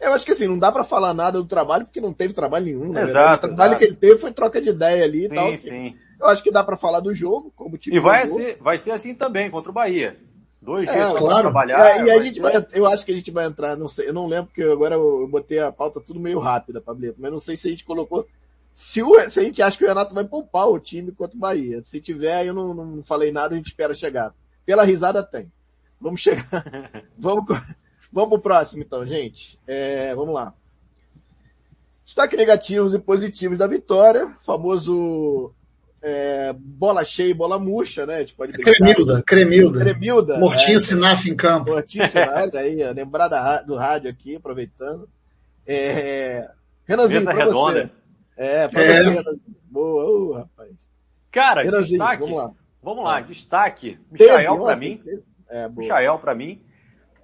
Eu 0.00 0.12
acho 0.12 0.24
que 0.24 0.32
assim, 0.32 0.46
não 0.46 0.58
dá 0.58 0.72
para 0.72 0.82
falar 0.82 1.12
nada 1.12 1.38
do 1.38 1.44
trabalho 1.44 1.84
porque 1.84 2.00
não 2.00 2.12
teve 2.12 2.32
trabalho 2.32 2.64
nenhum. 2.64 2.92
Né? 2.92 3.02
Exato. 3.02 3.46
O 3.46 3.48
trabalho 3.50 3.70
exato. 3.70 3.78
que 3.78 3.84
ele 3.84 3.96
teve 3.96 4.18
foi 4.18 4.32
troca 4.32 4.60
de 4.60 4.70
ideia 4.70 5.04
ali 5.04 5.26
e 5.26 5.28
sim, 5.28 5.34
tal. 5.34 5.56
Sim. 5.56 5.96
Eu 6.18 6.26
acho 6.26 6.42
que 6.42 6.50
dá 6.50 6.64
para 6.64 6.76
falar 6.76 7.00
do 7.00 7.12
jogo, 7.12 7.52
como 7.54 7.76
tipo. 7.76 7.96
E 7.96 8.00
vai 8.00 8.26
ser, 8.26 8.58
vai 8.60 8.78
ser 8.78 8.92
assim 8.92 9.14
também 9.14 9.50
contra 9.50 9.70
o 9.70 9.74
Bahia. 9.74 10.16
Dois 10.60 10.88
é, 10.88 10.92
dias 10.92 11.18
claro. 11.18 11.42
trabalhar. 11.42 11.86
É, 11.86 12.04
e 12.04 12.10
a 12.10 12.22
gente 12.22 12.34
ser... 12.34 12.42
vai, 12.42 12.66
eu 12.72 12.86
acho 12.86 13.04
que 13.04 13.12
a 13.12 13.16
gente 13.16 13.30
vai 13.30 13.46
entrar, 13.46 13.76
não 13.76 13.88
sei, 13.88 14.08
eu 14.08 14.12
não 14.12 14.26
lembro 14.26 14.46
porque 14.46 14.62
agora 14.62 14.94
eu 14.94 15.26
botei 15.26 15.58
a 15.58 15.72
pauta 15.72 16.00
tudo 16.00 16.20
meio 16.20 16.38
rápida, 16.38 16.82
Pablito, 16.82 17.16
mas 17.18 17.30
não 17.30 17.38
sei 17.38 17.56
se 17.56 17.68
a 17.68 17.70
gente 17.70 17.84
colocou 17.84 18.26
se, 18.72 19.02
o, 19.02 19.30
se 19.30 19.40
a 19.40 19.42
gente 19.42 19.62
acha 19.62 19.76
que 19.76 19.84
o 19.84 19.88
Renato 19.88 20.14
vai 20.14 20.24
poupar 20.24 20.68
o 20.68 20.78
time 20.78 21.12
contra 21.12 21.36
o 21.36 21.40
Bahia. 21.40 21.82
Se 21.84 22.00
tiver, 22.00 22.46
eu 22.46 22.54
não, 22.54 22.72
não 22.74 23.02
falei 23.02 23.32
nada, 23.32 23.54
a 23.54 23.56
gente 23.56 23.68
espera 23.68 23.94
chegar. 23.94 24.34
Pela 24.64 24.84
risada 24.84 25.22
tem. 25.22 25.50
Vamos 26.00 26.20
chegar. 26.20 26.44
vamos, 27.18 27.44
vamos 28.12 28.30
pro 28.30 28.40
próximo 28.40 28.82
então, 28.82 29.06
gente. 29.06 29.58
É, 29.66 30.14
vamos 30.14 30.34
lá. 30.34 30.54
Destaque 32.04 32.36
negativos 32.36 32.92
e 32.92 32.98
positivos 32.98 33.58
da 33.58 33.66
vitória, 33.66 34.34
famoso 34.44 35.54
é, 36.02 36.52
bola 36.52 37.04
cheia 37.04 37.30
e 37.30 37.34
bola 37.34 37.58
murcha, 37.58 38.06
né? 38.06 38.16
A 38.16 38.20
gente 38.20 38.34
pode 38.34 38.52
Cremilda, 38.52 39.22
Cremilda. 39.22 39.80
Cremilda. 39.80 40.38
Mortinho 40.38 40.76
é, 40.76 40.80
Sinaf 40.80 41.26
em 41.26 41.36
campo. 41.36 41.70
Mortinho 41.70 42.08
Sinaf, 42.08 42.56
aí, 42.56 42.82
lembrar 42.92 43.28
da, 43.28 43.62
do 43.62 43.76
rádio 43.76 44.10
aqui, 44.10 44.36
aproveitando. 44.36 45.08
É, 45.66 46.50
Renanzinho, 46.84 47.20
Mesa 47.20 47.32
pra 47.32 47.44
redonda. 47.44 47.86
você. 47.86 47.90
É, 48.36 48.68
pra 48.68 48.82
é. 48.82 49.02
você, 49.02 49.08
Renanzinho. 49.10 49.56
Boa, 49.70 50.04
oh, 50.04 50.32
rapaz. 50.32 50.72
Cara, 51.30 51.62
Renanzinho, 51.62 51.98
destaque. 51.98 52.22
Vamos 52.22 52.36
lá. 52.36 52.50
Vamos 52.82 53.04
lá, 53.04 53.20
destaque. 53.20 53.98
Michael 54.10 54.58
pra 54.58 54.76
mim. 54.76 55.02
É, 55.48 55.68
Michael 55.68 56.18
pra 56.18 56.34
mim. 56.34 56.62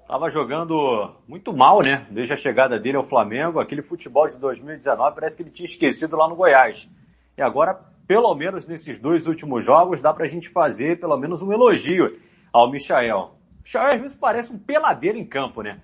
Tava 0.06 0.30
jogando 0.30 1.16
muito 1.26 1.52
mal, 1.52 1.82
né? 1.82 2.06
Desde 2.10 2.32
a 2.32 2.36
chegada 2.36 2.78
dele 2.78 2.96
ao 2.96 3.04
Flamengo, 3.04 3.58
aquele 3.58 3.82
futebol 3.82 4.28
de 4.28 4.36
2019, 4.38 5.16
parece 5.16 5.36
que 5.36 5.42
ele 5.42 5.50
tinha 5.50 5.66
esquecido 5.66 6.16
lá 6.16 6.28
no 6.28 6.36
Goiás. 6.36 6.88
E 7.36 7.42
agora, 7.42 7.74
pelo 8.06 8.32
menos 8.36 8.64
nesses 8.66 9.00
dois 9.00 9.26
últimos 9.26 9.64
jogos, 9.64 10.00
dá 10.00 10.14
pra 10.14 10.28
gente 10.28 10.48
fazer 10.48 11.00
pelo 11.00 11.16
menos 11.16 11.42
um 11.42 11.52
elogio 11.52 12.20
ao 12.52 12.70
Michael. 12.70 13.18
O 13.18 13.62
Michael 13.64 13.94
às 13.94 14.00
vezes 14.00 14.16
parece 14.16 14.52
um 14.52 14.58
peladeiro 14.58 15.18
em 15.18 15.24
campo, 15.24 15.60
né? 15.60 15.82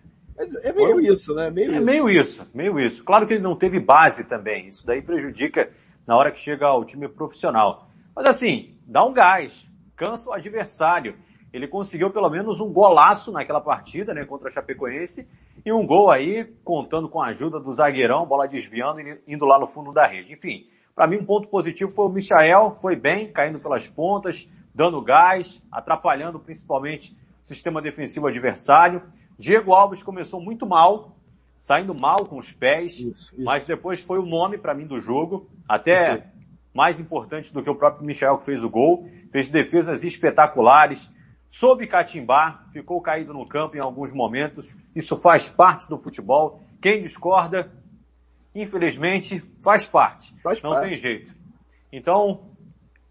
É 0.63 0.73
meio 0.73 1.01
isso, 1.01 1.35
né? 1.35 1.51
Meio 1.51 1.73
é 1.73 1.77
isso. 1.77 1.85
meio 1.85 2.11
isso, 2.11 2.47
meio 2.55 2.79
isso. 2.79 3.05
Claro 3.05 3.27
que 3.27 3.35
ele 3.35 3.43
não 3.43 3.57
teve 3.57 3.81
base 3.81 4.25
também. 4.25 4.69
Isso 4.69 4.87
daí 4.87 5.03
prejudica 5.03 5.71
na 6.07 6.17
hora 6.17 6.31
que 6.31 6.39
chega 6.39 6.67
ao 6.67 6.85
time 6.85 7.09
profissional. 7.09 7.89
Mas 8.15 8.27
assim, 8.27 8.77
dá 8.87 9.05
um 9.05 9.13
gás, 9.13 9.67
cansa 9.97 10.31
o 10.31 10.33
adversário. 10.33 11.17
Ele 11.53 11.69
conseguiu 11.69 12.11
pelo 12.11 12.31
menos 12.31 12.61
um 12.61 12.73
golaço 12.73 13.31
naquela 13.31 13.61
partida, 13.61 14.15
né, 14.15 14.25
contra 14.25 14.49
a 14.49 14.51
Chapecoense, 14.51 15.29
e 15.65 15.73
um 15.73 15.87
gol 15.87 16.11
aí, 16.11 16.45
contando 16.65 17.09
com 17.09 17.21
a 17.21 17.27
ajuda 17.27 17.61
do 17.61 17.73
zagueirão, 17.73 18.27
bola 18.27 18.49
desviando 18.49 19.01
e 19.01 19.21
indo 19.27 19.45
lá 19.45 19.59
no 19.59 19.67
fundo 19.67 19.93
da 19.93 20.07
rede. 20.07 20.33
Enfim, 20.33 20.67
para 20.95 21.07
mim 21.07 21.19
um 21.19 21.25
ponto 21.25 21.49
positivo 21.49 21.91
foi 21.91 22.07
o 22.07 22.09
Michael, 22.09 22.79
foi 22.81 22.97
bem, 22.97 23.31
caindo 23.31 23.59
pelas 23.59 23.87
pontas, 23.87 24.49
dando 24.75 25.03
gás, 25.03 25.63
atrapalhando 25.71 26.39
principalmente 26.39 27.17
o 27.43 27.47
sistema 27.47 27.83
defensivo 27.83 28.27
adversário. 28.27 29.03
Diego 29.39 29.75
Alves 29.75 30.03
começou 30.03 30.41
muito 30.41 30.67
mal, 30.67 31.17
saindo 31.57 31.95
mal 31.95 32.25
com 32.27 32.39
os 32.39 32.51
pés, 32.53 32.99
isso, 32.99 33.09
isso. 33.09 33.35
mas 33.39 33.67
depois 33.67 34.03
foi 34.03 34.19
o 34.19 34.27
nome 34.27 34.59
para 34.59 34.75
mim 34.75 34.87
do 34.87 35.01
jogo, 35.01 35.49
até 35.69 36.27
mais 36.75 36.99
importante 36.99 37.53
do 37.53 37.63
que 37.63 37.71
o 37.71 37.75
próprio 37.75 38.07
Michel 38.07 38.39
que 38.39 38.47
fez 38.47 38.65
o 38.65 38.71
gol, 38.71 39.07
fez 39.31 39.49
defesas 39.49 40.03
espetaculares, 40.03 41.11
soube 41.53 41.87
catimbar, 41.87 42.67
ficou 42.73 42.99
caído 43.03 43.35
no 43.35 43.47
campo 43.47 43.77
em 43.77 43.81
alguns 43.81 44.11
momentos, 44.11 44.75
isso 44.97 45.19
faz 45.19 45.51
parte 45.51 45.87
do 45.87 45.99
futebol. 45.99 46.63
Quem 46.81 47.03
discorda, 47.03 47.71
infelizmente, 48.55 49.45
faz 49.63 49.85
parte. 49.87 50.35
Faz 50.43 50.63
Não 50.63 50.71
parte. 50.71 50.89
tem 50.89 50.97
jeito. 50.97 51.31
Então, 51.93 52.57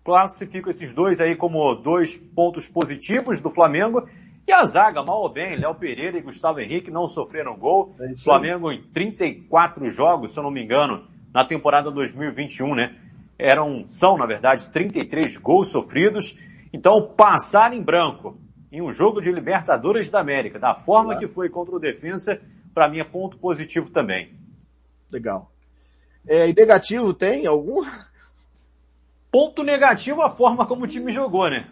classifico 0.04 0.72
esses 0.72 0.92
dois 0.92 1.22
aí 1.22 1.36
como 1.36 1.76
dois 1.76 2.18
pontos 2.18 2.68
positivos 2.68 3.44
do 3.44 3.52
Flamengo 3.52 4.10
e 4.48 4.52
a 4.52 4.66
zaga, 4.66 5.04
mal 5.04 5.22
ou 5.22 5.30
bem, 5.30 5.56
Léo 5.56 5.76
Pereira 5.76 6.18
e 6.18 6.22
Gustavo 6.22 6.60
Henrique 6.60 6.90
não 6.90 7.08
sofreram 7.08 7.56
gol. 7.56 7.96
É 8.00 8.16
Flamengo 8.16 8.72
em 8.72 8.82
34 8.82 9.88
jogos, 9.88 10.34
se 10.34 10.40
eu 10.40 10.44
não 10.44 10.50
me 10.50 10.64
engano, 10.64 11.08
na 11.32 11.46
temporada 11.46 11.92
2021, 11.92 12.74
né? 12.74 12.98
Eram, 13.38 13.88
são, 13.88 14.18
na 14.18 14.26
verdade, 14.26 14.68
33 14.72 15.38
gols 15.38 15.70
sofridos. 15.70 16.36
Então, 16.74 17.14
passar 17.16 17.74
em 17.74 17.82
branco 17.82 18.40
em 18.72 18.82
um 18.82 18.92
jogo 18.92 19.22
de 19.22 19.32
Libertadores 19.32 20.10
da 20.10 20.20
América, 20.20 20.58
da 20.58 20.74
forma 20.74 21.18
que 21.18 21.28
foi 21.28 21.50
contra 21.50 21.76
o 21.76 21.80
Defensa, 21.80 22.42
para 22.74 22.88
mim 22.90 23.00
é 23.00 23.04
ponto 23.04 23.38
positivo 23.38 23.90
também. 23.90 24.34
Legal. 25.12 25.52
É, 26.28 26.50
e 26.50 26.54
negativo 26.54 27.14
tem 27.14 27.46
algum? 27.46 27.84
Ponto 29.30 29.64
negativo 29.64 30.22
a 30.22 30.30
forma 30.30 30.66
como 30.66 30.84
o 30.84 30.88
time 30.88 31.12
jogou, 31.12 31.50
né? 31.50 31.70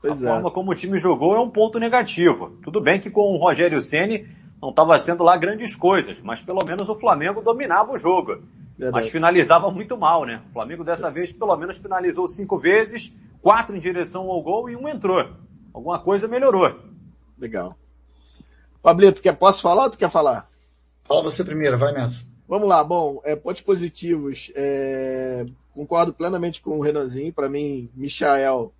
Pois 0.00 0.24
a 0.24 0.28
é. 0.28 0.32
forma 0.32 0.50
como 0.50 0.70
o 0.70 0.74
time 0.74 0.98
jogou 0.98 1.34
é 1.34 1.40
um 1.40 1.50
ponto 1.50 1.78
negativo. 1.78 2.58
Tudo 2.62 2.80
bem 2.80 3.00
que 3.00 3.10
com 3.10 3.34
o 3.34 3.38
Rogério 3.38 3.80
Ceni 3.80 4.28
não 4.60 4.70
estava 4.70 4.98
sendo 4.98 5.22
lá 5.22 5.36
grandes 5.36 5.74
coisas, 5.74 6.20
mas 6.20 6.40
pelo 6.40 6.64
menos 6.64 6.88
o 6.88 6.94
Flamengo 6.94 7.42
dominava 7.42 7.92
o 7.92 7.98
jogo. 7.98 8.42
Verdade. 8.78 8.92
Mas 8.92 9.08
finalizava 9.08 9.70
muito 9.70 9.96
mal, 9.96 10.24
né? 10.24 10.42
O 10.50 10.52
Flamengo 10.52 10.84
dessa 10.84 11.10
vez 11.10 11.32
pelo 11.32 11.56
menos 11.56 11.78
finalizou 11.78 12.28
cinco 12.28 12.58
vezes, 12.58 13.12
quatro 13.40 13.76
em 13.76 13.80
direção 13.80 14.30
ao 14.30 14.42
gol 14.42 14.68
e 14.68 14.76
um 14.76 14.88
entrou. 14.88 15.30
Alguma 15.72 15.98
coisa 15.98 16.28
melhorou. 16.28 16.78
Legal. 17.38 17.76
Pablito, 18.82 19.22
quer, 19.22 19.34
posso 19.34 19.62
falar 19.62 19.84
ou 19.84 19.90
tu 19.90 19.98
quer 19.98 20.10
falar? 20.10 20.46
Fala 21.04 21.22
você 21.22 21.44
primeiro, 21.44 21.78
vai 21.78 21.92
nessa. 21.92 22.26
Vamos 22.48 22.68
lá, 22.68 22.82
bom, 22.84 23.20
é, 23.24 23.34
pontos 23.34 23.62
positivos. 23.62 24.52
É, 24.54 25.44
concordo 25.74 26.12
plenamente 26.12 26.60
com 26.60 26.78
o 26.78 26.82
Renanzinho. 26.82 27.32
Para 27.32 27.48
mim, 27.48 27.90
Michael 27.94 28.72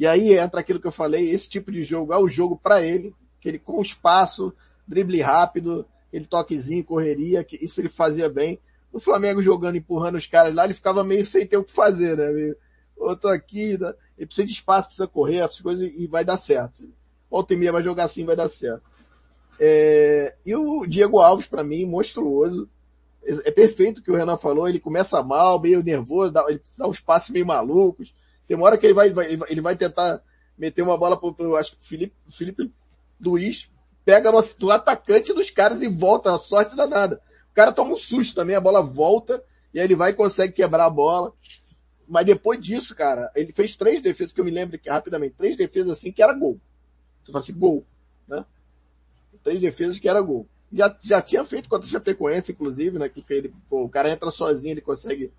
e 0.00 0.06
aí 0.06 0.32
entra 0.32 0.60
aquilo 0.60 0.80
que 0.80 0.86
eu 0.86 0.90
falei, 0.90 1.28
esse 1.28 1.46
tipo 1.46 1.70
de 1.70 1.82
jogo 1.82 2.14
é 2.14 2.16
o 2.16 2.26
jogo 2.26 2.56
para 2.56 2.80
ele, 2.80 3.14
que 3.38 3.50
ele 3.50 3.58
com 3.58 3.82
espaço, 3.82 4.50
drible 4.90 5.22
rápido, 5.22 5.86
ele 6.12 6.26
toquezinho, 6.26 6.84
correria, 6.84 7.44
que 7.44 7.56
isso 7.64 7.80
ele 7.80 7.88
fazia 7.88 8.28
bem. 8.28 8.60
O 8.92 8.98
Flamengo 8.98 9.40
jogando, 9.40 9.76
empurrando 9.76 10.16
os 10.16 10.26
caras 10.26 10.54
lá, 10.54 10.64
ele 10.64 10.74
ficava 10.74 11.04
meio 11.04 11.24
sem 11.24 11.46
ter 11.46 11.56
o 11.56 11.64
que 11.64 11.72
fazer, 11.72 12.16
né? 12.16 12.54
Eu 12.98 13.16
tô 13.16 13.28
aqui, 13.28 13.78
né? 13.78 13.94
ele 14.18 14.26
precisa 14.26 14.46
de 14.46 14.52
espaço, 14.52 14.88
precisa 14.88 15.06
correr, 15.06 15.38
essas 15.38 15.60
coisas, 15.60 15.90
e 15.96 16.06
vai 16.06 16.24
dar 16.24 16.36
certo. 16.36 16.92
Volta 17.30 17.54
e 17.54 17.56
meia 17.56 17.72
vai 17.72 17.82
jogar 17.82 18.04
assim, 18.04 18.26
vai 18.26 18.36
dar 18.36 18.48
certo. 18.48 18.82
É... 19.58 20.34
e 20.44 20.54
o 20.54 20.84
Diego 20.86 21.20
Alves, 21.20 21.46
para 21.46 21.62
mim, 21.62 21.86
monstruoso. 21.86 22.68
É 23.22 23.50
perfeito 23.50 23.98
o 23.98 24.02
que 24.02 24.10
o 24.10 24.16
Renan 24.16 24.36
falou, 24.36 24.68
ele 24.68 24.80
começa 24.80 25.22
mal, 25.22 25.60
meio 25.60 25.82
nervoso, 25.82 26.32
dá, 26.32 26.44
ele 26.48 26.60
dá 26.76 26.88
uns 26.88 27.00
passos 27.00 27.30
meio 27.30 27.44
malucos, 27.44 28.14
tem 28.48 28.56
uma 28.56 28.66
hora 28.66 28.78
que 28.78 28.86
ele 28.86 28.94
vai, 28.94 29.10
vai 29.10 29.38
ele 29.48 29.60
vai 29.60 29.76
tentar 29.76 30.22
meter 30.56 30.80
uma 30.80 30.96
bola 30.96 31.18
pro, 31.18 31.32
pro 31.32 31.54
acho 31.54 31.76
que 31.76 31.86
Felipe, 31.86 32.14
Felipe 32.28 32.72
Luiz 33.20 33.70
pega 34.10 34.32
no, 34.32 34.42
do 34.58 34.72
atacante 34.72 35.32
dos 35.32 35.50
caras 35.50 35.80
e 35.82 35.88
volta, 35.88 36.34
a 36.34 36.38
sorte 36.38 36.74
danada. 36.74 37.22
O 37.52 37.54
cara 37.54 37.70
toma 37.70 37.92
um 37.92 37.96
susto 37.96 38.34
também, 38.34 38.56
a 38.56 38.60
bola 38.60 38.82
volta, 38.82 39.40
e 39.72 39.78
aí 39.78 39.86
ele 39.86 39.94
vai 39.94 40.10
e 40.10 40.14
consegue 40.14 40.52
quebrar 40.52 40.86
a 40.86 40.90
bola. 40.90 41.32
Mas 42.08 42.26
depois 42.26 42.60
disso, 42.60 42.92
cara, 42.96 43.30
ele 43.36 43.52
fez 43.52 43.76
três 43.76 44.02
defesas, 44.02 44.32
que 44.32 44.40
eu 44.40 44.44
me 44.44 44.50
lembro 44.50 44.76
que 44.80 44.90
rapidamente, 44.90 45.36
três 45.38 45.56
defesas 45.56 45.92
assim 45.92 46.10
que 46.10 46.20
era 46.20 46.32
gol. 46.32 46.60
Você 47.22 47.30
fala 47.30 47.44
assim, 47.44 47.54
gol, 47.54 47.86
né? 48.26 48.44
Três 49.44 49.60
defesas 49.60 50.00
que 50.00 50.08
era 50.08 50.20
gol. 50.20 50.44
Já, 50.72 50.96
já 51.00 51.22
tinha 51.22 51.44
feito 51.44 51.68
contra 51.68 51.86
o 51.86 51.90
Chapecoense, 51.90 52.50
inclusive, 52.50 52.98
né? 52.98 53.08
Ele, 53.28 53.54
pô, 53.68 53.84
o 53.84 53.88
cara 53.88 54.10
entra 54.10 54.32
sozinho, 54.32 54.72
ele 54.72 54.80
consegue 54.80 55.32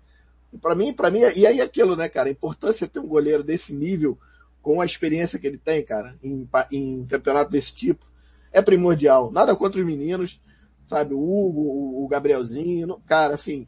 para 0.62 0.74
mim, 0.74 0.94
para 0.94 1.10
mim, 1.10 1.20
e 1.36 1.46
aí 1.46 1.60
aquilo, 1.60 1.94
né, 1.94 2.08
cara? 2.08 2.30
A 2.30 2.32
importância 2.32 2.86
de 2.86 2.92
ter 2.94 3.00
um 3.00 3.08
goleiro 3.08 3.42
desse 3.42 3.74
nível, 3.74 4.18
com 4.62 4.80
a 4.80 4.86
experiência 4.86 5.38
que 5.38 5.46
ele 5.46 5.58
tem, 5.58 5.84
cara, 5.84 6.16
em, 6.22 6.48
em 6.70 7.06
campeonato 7.06 7.50
desse 7.50 7.74
tipo, 7.74 8.11
é 8.52 8.60
primordial. 8.60 9.30
Nada 9.30 9.56
contra 9.56 9.80
os 9.80 9.86
meninos, 9.86 10.40
sabe? 10.86 11.14
O 11.14 11.18
Hugo, 11.18 12.04
o 12.04 12.08
Gabrielzinho, 12.08 13.00
cara, 13.06 13.34
assim, 13.34 13.66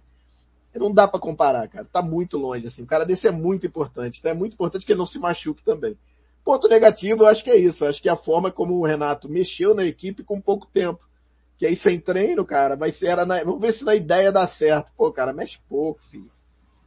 não 0.74 0.92
dá 0.92 1.08
para 1.08 1.20
comparar, 1.20 1.66
cara. 1.68 1.86
Tá 1.90 2.02
muito 2.02 2.36
longe, 2.36 2.66
assim. 2.66 2.82
O 2.82 2.86
cara 2.86 3.04
desse 3.04 3.26
é 3.26 3.30
muito 3.30 3.66
importante. 3.66 4.18
Então 4.18 4.30
é 4.30 4.34
muito 4.34 4.54
importante 4.54 4.84
que 4.84 4.92
ele 4.92 4.98
não 4.98 5.06
se 5.06 5.18
machuque 5.18 5.62
também. 5.62 5.96
Ponto 6.44 6.68
negativo, 6.68 7.22
eu 7.24 7.28
acho 7.28 7.42
que 7.42 7.50
é 7.50 7.56
isso. 7.56 7.84
Eu 7.84 7.88
acho 7.88 8.02
que 8.02 8.08
a 8.08 8.16
forma 8.16 8.50
como 8.50 8.74
o 8.74 8.84
Renato 8.84 9.28
mexeu 9.28 9.74
na 9.74 9.84
equipe 9.84 10.22
com 10.22 10.40
pouco 10.40 10.66
tempo. 10.66 11.08
Que 11.56 11.66
aí 11.66 11.76
sem 11.76 11.98
treino, 11.98 12.44
cara, 12.44 12.76
vai 12.76 12.90
ser, 12.90 13.06
era 13.06 13.24
na, 13.24 13.42
vamos 13.44 13.60
ver 13.60 13.72
se 13.72 13.84
na 13.84 13.94
ideia 13.94 14.30
dá 14.30 14.46
certo. 14.46 14.92
Pô, 14.96 15.10
cara, 15.12 15.32
mexe 15.32 15.58
pouco, 15.68 16.02
filho 16.02 16.34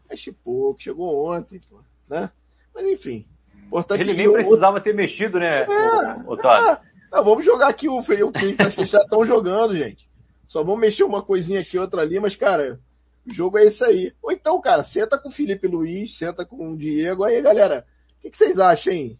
mexe 0.10 0.31
pouco, 0.31 0.81
chegou 0.81 1.27
ontem, 1.27 1.60
pô, 1.69 1.79
né? 2.10 2.29
Mas 2.73 2.86
enfim. 2.86 3.25
Importante 3.65 4.01
Ele 4.01 4.13
nem 4.13 4.31
precisava 4.31 4.79
ter 4.79 4.95
mexido, 4.95 5.39
né, 5.39 5.63
é, 5.63 6.23
Otávio? 6.25 6.71
É. 6.71 6.87
Não, 7.12 7.24
vamos 7.24 7.46
jogar 7.46 7.67
aqui 7.67 7.88
o 7.88 8.02
Felipe, 8.02 8.56
vocês 8.63 8.89
já 8.89 9.02
estão 9.02 9.26
jogando, 9.26 9.76
gente. 9.76 10.08
Só 10.48 10.63
vamos 10.63 10.80
mexer 10.80 11.04
uma 11.04 11.22
coisinha 11.22 11.62
aqui, 11.62 11.78
outra 11.78 12.02
ali, 12.02 12.20
mas, 12.20 12.36
cara, 12.36 12.80
o 13.26 13.34
jogo 13.34 13.58
é 13.58 13.65
isso 13.65 13.84
aí. 13.84 14.13
Ou 14.22 14.32
então, 14.32 14.60
cara, 14.62 14.84
senta 14.84 15.17
com 15.17 15.28
o 15.28 15.32
Felipe 15.32 15.67
Luiz, 15.67 16.17
senta 16.17 16.46
com 16.46 16.72
o 16.72 16.78
Diego. 16.78 17.24
Aí, 17.24 17.41
galera, 17.41 17.86
o 18.17 18.22
que, 18.22 18.30
que, 18.30 18.38
vocês 18.38 18.58
acham, 18.60 18.93
hein? 18.93 19.20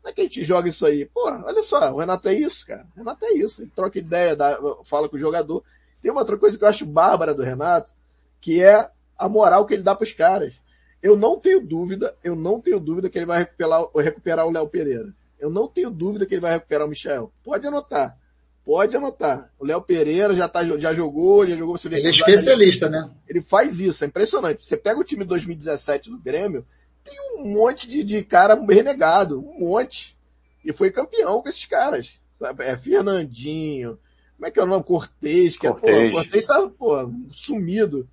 Como 0.00 0.10
é 0.10 0.12
que 0.12 0.20
a 0.20 0.24
gente 0.24 0.44
joga 0.44 0.68
isso 0.68 0.84
aí? 0.84 1.06
Pô, 1.06 1.30
olha 1.30 1.62
só, 1.62 1.92
o 1.92 1.98
Renato 1.98 2.28
é 2.28 2.34
isso, 2.34 2.66
cara. 2.66 2.86
O 2.94 2.98
Renato 2.98 3.24
é 3.24 3.32
isso. 3.34 3.62
Ele 3.62 3.70
troca 3.74 3.98
ideia, 3.98 4.36
dá, 4.36 4.58
fala 4.84 5.08
com 5.08 5.16
o 5.16 5.18
jogador. 5.18 5.62
Tem 6.02 6.10
uma 6.10 6.20
outra 6.20 6.36
coisa 6.36 6.58
que 6.58 6.64
eu 6.64 6.68
acho 6.68 6.84
bárbara 6.84 7.32
do 7.32 7.42
Renato, 7.42 7.92
que 8.40 8.62
é 8.62 8.90
a 9.16 9.28
moral 9.28 9.64
que 9.64 9.74
ele 9.74 9.82
dá 9.82 9.94
para 9.94 10.04
os 10.04 10.12
caras. 10.12 10.54
Eu 11.02 11.16
não 11.16 11.38
tenho 11.38 11.60
dúvida, 11.60 12.14
eu 12.22 12.34
não 12.34 12.60
tenho 12.60 12.80
dúvida 12.80 13.08
que 13.08 13.18
ele 13.18 13.26
vai 13.26 13.38
recuperar, 13.40 13.86
recuperar 13.96 14.46
o 14.46 14.50
Léo 14.50 14.68
Pereira. 14.68 15.14
Eu 15.44 15.50
não 15.50 15.68
tenho 15.68 15.90
dúvida 15.90 16.24
que 16.24 16.32
ele 16.32 16.40
vai 16.40 16.52
recuperar 16.52 16.86
o 16.86 16.88
Michel. 16.90 17.30
Pode 17.42 17.66
anotar. 17.66 18.18
Pode 18.64 18.96
anotar. 18.96 19.52
O 19.58 19.66
Léo 19.66 19.82
Pereira 19.82 20.34
já, 20.34 20.48
tá, 20.48 20.64
já 20.78 20.94
jogou, 20.94 21.46
já 21.46 21.54
jogou. 21.54 21.76
Você 21.76 21.86
vê 21.86 21.98
ele 21.98 22.06
é 22.06 22.10
especialista, 22.10 22.88
né? 22.88 23.10
Ele 23.28 23.42
faz 23.42 23.78
isso, 23.78 24.04
é 24.04 24.06
impressionante. 24.06 24.64
Você 24.64 24.74
pega 24.74 24.98
o 24.98 25.04
time 25.04 25.22
2017 25.22 26.08
do 26.08 26.18
Grêmio, 26.18 26.64
tem 27.04 27.14
um 27.34 27.52
monte 27.52 27.86
de, 27.86 28.02
de 28.02 28.22
cara 28.22 28.54
renegado, 28.54 29.38
um 29.38 29.68
monte. 29.68 30.16
E 30.64 30.72
foi 30.72 30.90
campeão 30.90 31.42
com 31.42 31.48
esses 31.50 31.66
caras. 31.66 32.18
É 32.60 32.74
Fernandinho, 32.74 33.98
como 34.36 34.46
é 34.46 34.50
que 34.50 34.58
é 34.58 34.62
o 34.62 34.66
nome? 34.66 34.82
Cortez, 34.82 35.58
que 35.58 35.68
Cortez. 35.68 35.94
é, 35.94 36.08
pô, 36.08 36.16
Cortez 36.16 36.46
tá, 36.46 36.68
pô, 36.68 37.12
sumido 37.28 38.08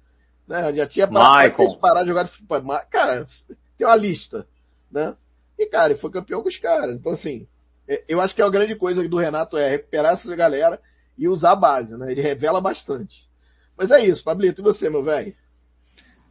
né? 0.52 0.76
Já 0.76 0.86
tinha 0.86 1.08
parado 1.08 1.78
parar 1.78 2.02
de 2.02 2.10
jogar 2.10 2.24
de 2.24 2.30
futebol. 2.30 2.62
Cara, 2.90 3.26
tem 3.78 3.88
uma 3.88 3.96
lista, 3.96 4.46
né? 4.92 5.16
E, 5.62 5.66
cara, 5.68 5.96
foi 5.96 6.10
campeão 6.10 6.42
com 6.42 6.50
os 6.50 6.58
caras. 6.58 6.96
Então, 6.96 7.12
assim, 7.12 7.48
é, 7.88 8.04
eu 8.08 8.20
acho 8.20 8.34
que 8.34 8.42
a 8.42 8.50
grande 8.50 8.76
coisa 8.76 9.08
do 9.08 9.18
Renato 9.18 9.56
é 9.56 9.70
recuperar 9.70 10.14
essa 10.14 10.36
galera 10.36 10.82
e 11.16 11.28
usar 11.28 11.52
a 11.52 11.56
base, 11.56 11.96
né? 11.96 12.12
Ele 12.12 12.20
revela 12.20 12.60
bastante. 12.60 13.30
Mas 13.78 13.92
é 13.92 14.04
isso, 14.04 14.24
Pablito, 14.24 14.60
e 14.60 14.64
você, 14.64 14.90
meu 14.90 15.04
velho? 15.04 15.36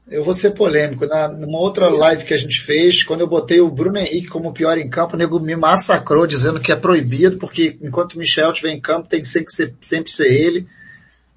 Eu 0.09 0.25
vou 0.25 0.35
ser 0.35 0.51
polêmico. 0.51 1.07
Na, 1.07 1.29
numa 1.29 1.61
outra 1.61 1.89
live 1.89 2.25
que 2.25 2.35
a 2.35 2.37
gente 2.37 2.61
fez, 2.61 3.05
quando 3.05 3.21
eu 3.21 3.29
botei 3.29 3.61
o 3.61 3.71
Bruno 3.71 3.99
Henrique 3.99 4.27
como 4.27 4.53
pior 4.53 4.77
em 4.77 4.91
campo, 4.91 5.15
o 5.15 5.17
nego 5.17 5.39
me 5.39 5.55
massacrou 5.55 6.27
dizendo 6.27 6.59
que 6.59 6.73
é 6.73 6.77
proibido, 6.77 7.39
porque 7.39 7.79
enquanto 7.81 8.15
o 8.15 8.19
Michel 8.19 8.51
estiver 8.51 8.73
em 8.73 8.81
campo, 8.81 9.09
tem 9.09 9.21
que 9.21 9.29
ser, 9.29 9.45
que 9.45 9.53
ser, 9.53 9.77
sempre 9.81 10.11
ser 10.11 10.27
ele 10.27 10.67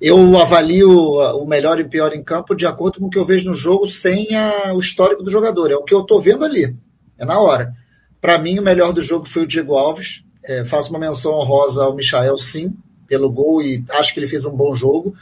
eu 0.03 0.37
avalio 0.37 0.91
o 1.37 1.45
melhor 1.45 1.79
e 1.79 1.87
pior 1.87 2.11
em 2.13 2.21
campo 2.21 2.53
de 2.53 2.65
acordo 2.65 2.99
com 2.99 3.05
o 3.05 3.09
que 3.09 3.17
eu 3.17 3.23
vejo 3.23 3.49
no 3.49 3.55
jogo 3.55 3.87
sem 3.87 4.35
a, 4.35 4.73
o 4.73 4.79
histórico 4.79 5.23
do 5.23 5.31
jogador. 5.31 5.71
É 5.71 5.75
o 5.75 5.83
que 5.83 5.93
eu 5.93 6.01
estou 6.01 6.19
vendo 6.19 6.43
ali. 6.43 6.75
É 7.17 7.23
na 7.23 7.39
hora. 7.39 7.73
Para 8.23 8.37
mim, 8.37 8.57
o 8.57 8.63
melhor 8.63 8.93
do 8.93 9.01
jogo 9.01 9.27
foi 9.27 9.43
o 9.43 9.47
Diego 9.47 9.75
Alves. 9.75 10.23
É, 10.45 10.63
faço 10.63 10.91
uma 10.91 10.99
menção 10.99 11.33
honrosa 11.33 11.83
ao 11.83 11.93
Michael, 11.93 12.37
sim, 12.37 12.73
pelo 13.05 13.29
gol 13.29 13.61
e 13.61 13.83
acho 13.89 14.13
que 14.13 14.19
ele 14.21 14.27
fez 14.27 14.45
um 14.45 14.55
bom 14.55 14.73
jogo. 14.73 15.13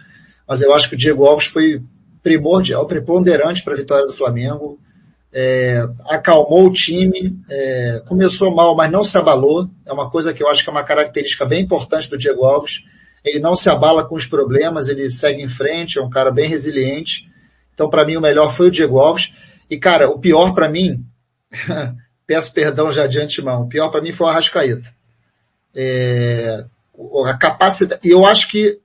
Mas 0.48 0.62
eu 0.62 0.72
acho 0.72 0.88
que 0.88 0.94
o 0.94 0.98
Diego 0.98 1.26
Alves 1.26 1.48
foi 1.48 1.82
primordial, 2.22 2.86
preponderante 2.86 3.64
para 3.64 3.74
a 3.74 3.78
vitória 3.78 4.06
do 4.06 4.14
Flamengo. 4.14 4.80
É, 5.34 5.84
acalmou 6.10 6.68
o 6.68 6.72
time, 6.72 7.36
é, 7.50 8.04
começou 8.08 8.54
mal, 8.54 8.76
mas 8.76 8.92
não 8.92 9.04
se 9.04 9.18
abalou. 9.18 9.68
É 9.84 9.92
uma 9.92 10.08
coisa 10.08 10.32
que 10.32 10.44
eu 10.44 10.50
acho 10.50 10.64
que 10.64 10.70
é 10.70 10.74
uma 10.74 10.84
característica 10.84 11.44
bem 11.46 11.64
importante 11.64 12.08
do 12.08 12.18
Diego 12.20 12.44
Alves 12.44 12.84
ele 13.24 13.40
não 13.40 13.56
se 13.56 13.70
abala 13.70 14.04
com 14.04 14.16
os 14.16 14.26
problemas, 14.26 14.88
ele 14.88 15.12
segue 15.12 15.42
em 15.42 15.48
frente, 15.48 16.00
é 16.00 16.02
um 16.02 16.10
cara 16.10 16.32
bem 16.32 16.50
resiliente. 16.50 17.30
Então, 17.74 17.90
para 17.90 18.06
mim, 18.06 18.18
o 18.18 18.22
melhor 18.22 18.52
foi 18.52 18.68
o 18.68 18.72
Diego 18.72 19.00
Alves. 19.00 19.32
E, 19.70 19.78
cara, 19.78 20.10
o 20.10 20.20
pior 20.20 20.54
para 20.54 20.68
mim, 20.68 21.06
peço 22.32 22.54
perdão 22.54 22.90
já 22.90 23.08
de 23.08 23.20
antemão, 23.20 23.64
o 23.64 23.68
pior 23.68 23.90
para 23.90 24.02
mim 24.02 24.14
foi 24.14 24.26
o 24.26 24.30
Arrascaeta. 24.30 24.90
É, 25.76 26.64
a 27.26 27.38
capacidade, 27.38 28.00
e 28.08 28.10
eu 28.10 28.26
acho 28.26 28.48
que 28.48 28.80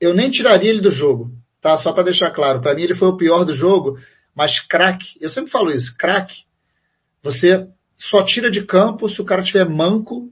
eu 0.00 0.12
nem 0.12 0.28
tiraria 0.28 0.68
ele 0.68 0.80
do 0.80 0.90
jogo, 0.90 1.30
tá? 1.60 1.76
Só 1.76 1.92
para 1.92 2.02
deixar 2.02 2.32
claro, 2.32 2.60
para 2.60 2.74
mim 2.74 2.82
ele 2.82 2.96
foi 2.96 3.06
o 3.06 3.16
pior 3.16 3.44
do 3.44 3.54
jogo, 3.54 3.96
mas 4.34 4.58
craque, 4.58 5.16
eu 5.20 5.30
sempre 5.30 5.52
falo 5.52 5.70
isso, 5.70 5.96
craque, 5.96 6.42
você 7.22 7.64
só 7.94 8.24
tira 8.24 8.50
de 8.50 8.64
campo 8.64 9.08
se 9.08 9.22
o 9.22 9.24
cara 9.24 9.40
tiver 9.40 9.68
manco 9.68 10.28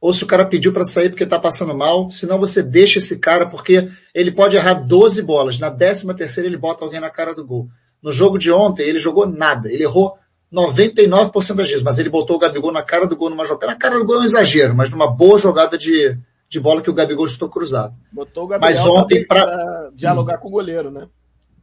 ou 0.00 0.14
se 0.14 0.22
o 0.22 0.28
cara 0.28 0.46
pediu 0.46 0.72
para 0.72 0.84
sair 0.84 1.10
porque 1.10 1.26
tá 1.26 1.40
passando 1.40 1.74
mal, 1.74 2.12
senão 2.12 2.38
você 2.38 2.62
deixa 2.62 2.98
esse 2.98 3.18
cara 3.18 3.48
porque 3.48 3.90
ele 4.14 4.30
pode 4.30 4.54
errar 4.54 4.74
12 4.74 5.20
bolas, 5.22 5.58
na 5.58 5.68
13 5.68 6.14
terceira 6.14 6.48
ele 6.48 6.56
bota 6.56 6.84
alguém 6.84 7.00
na 7.00 7.10
cara 7.10 7.34
do 7.34 7.44
gol. 7.44 7.68
No 8.00 8.12
jogo 8.12 8.38
de 8.38 8.52
ontem 8.52 8.84
ele 8.84 8.98
jogou 8.98 9.26
nada, 9.26 9.68
ele 9.68 9.82
errou 9.82 10.16
99% 10.52 11.54
das 11.54 11.68
vezes, 11.68 11.82
mas 11.82 11.98
ele 11.98 12.08
botou 12.08 12.36
o 12.36 12.38
Gabigol 12.38 12.72
na 12.72 12.82
cara 12.82 13.06
do 13.06 13.16
gol 13.16 13.30
numa 13.30 13.44
jogada. 13.44 13.72
Na 13.72 13.78
cara 13.78 13.98
do 13.98 14.04
gol 14.04 14.16
é 14.16 14.20
um 14.20 14.24
exagero, 14.24 14.74
mas 14.74 14.90
numa 14.90 15.06
boa 15.10 15.38
jogada 15.38 15.78
de, 15.78 16.18
de 16.48 16.58
bola 16.58 16.82
que 16.82 16.90
o 16.90 16.94
Gabigol 16.94 17.26
estou 17.26 17.48
cruzado. 17.48 17.94
Botou 18.12 18.44
o 18.44 18.46
Gabigol 18.48 18.68
mas 18.68 18.84
ontem 18.84 19.24
para 19.24 19.90
dialogar 19.94 20.38
com 20.38 20.48
o 20.48 20.52
goleiro, 20.52 20.90
né? 20.90 21.06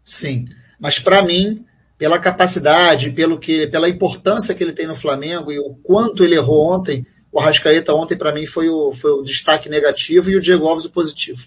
Sim, 0.03 0.45
mas 0.79 0.99
para 0.99 1.21
mim, 1.21 1.65
pela 1.97 2.19
capacidade, 2.19 3.11
pelo 3.11 3.39
que, 3.39 3.67
pela 3.67 3.89
importância 3.89 4.55
que 4.55 4.63
ele 4.63 4.71
tem 4.71 4.87
no 4.87 4.95
Flamengo 4.95 5.51
e 5.51 5.59
o 5.59 5.75
quanto 5.83 6.23
ele 6.23 6.35
errou 6.35 6.73
ontem, 6.73 7.05
o 7.29 7.39
Arrascaeta 7.39 7.93
ontem 7.93 8.17
para 8.17 8.33
mim 8.33 8.45
foi 8.45 8.69
o, 8.69 8.93
foi 8.93 9.11
o 9.11 9.21
destaque 9.21 9.67
negativo 9.67 10.29
e 10.29 10.37
o 10.37 10.41
Diego 10.41 10.65
Alves 10.65 10.85
o 10.85 10.91
positivo. 10.91 11.45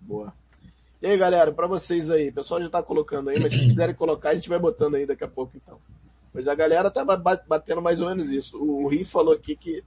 Boa. 0.00 0.32
E 1.00 1.06
aí, 1.06 1.16
galera, 1.16 1.52
para 1.52 1.66
vocês 1.66 2.10
aí, 2.10 2.30
o 2.30 2.32
pessoal 2.32 2.60
já 2.60 2.68
tá 2.68 2.82
colocando 2.82 3.30
aí, 3.30 3.38
mas 3.38 3.52
se 3.52 3.58
quiserem 3.58 3.94
colocar, 3.94 4.30
a 4.30 4.34
gente 4.34 4.48
vai 4.48 4.58
botando 4.58 4.96
aí 4.96 5.06
daqui 5.06 5.22
a 5.22 5.28
pouco 5.28 5.52
então. 5.56 5.78
Mas 6.36 6.46
a 6.48 6.54
galera 6.54 6.90
tava 6.90 7.16
batendo 7.16 7.80
mais 7.80 7.98
ou 7.98 8.10
menos 8.10 8.30
isso. 8.30 8.62
O 8.62 8.86
Ri 8.88 9.06
falou 9.06 9.32
aqui 9.32 9.56
que 9.56 9.82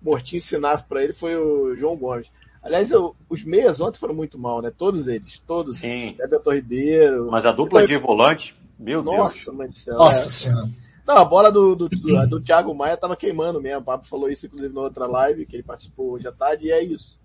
Mortinho 0.00 0.40
Sinaf 0.40 0.86
para 0.86 1.02
ele 1.02 1.12
foi 1.12 1.34
o 1.34 1.74
João 1.74 1.96
Gomes. 1.96 2.28
Aliás, 2.62 2.92
eu, 2.92 3.16
os 3.28 3.42
meias 3.42 3.80
ontem 3.80 3.98
foram 3.98 4.14
muito 4.14 4.38
mal, 4.38 4.62
né? 4.62 4.70
Todos 4.70 5.08
eles, 5.08 5.42
todos. 5.44 5.78
Sim. 5.78 6.14
Everton 6.20 6.52
Ribeiro. 6.52 7.28
Mas 7.32 7.44
a 7.44 7.50
dupla 7.50 7.84
de 7.84 7.98
volante, 7.98 8.56
meu 8.78 9.02
Nossa, 9.02 9.46
Deus. 9.46 9.56
Mãe 9.58 9.68
do 9.68 9.74
céu. 9.74 9.94
Nossa 9.94 10.26
é. 10.26 10.30
senhora. 10.30 10.70
Não, 11.04 11.16
a 11.16 11.24
bola 11.24 11.50
do, 11.50 11.74
do, 11.74 11.88
do, 11.88 12.26
do 12.28 12.40
Thiago 12.40 12.72
Maia 12.72 12.96
tava 12.96 13.16
queimando 13.16 13.60
mesmo. 13.60 13.80
O 13.80 13.84
Pablo 13.84 14.06
falou 14.06 14.30
isso, 14.30 14.46
inclusive, 14.46 14.72
na 14.72 14.82
outra 14.82 15.04
live, 15.04 15.46
que 15.46 15.56
ele 15.56 15.64
participou 15.64 16.12
hoje 16.12 16.28
à 16.28 16.32
tarde, 16.32 16.66
e 16.66 16.70
é 16.70 16.80
isso. 16.80 17.18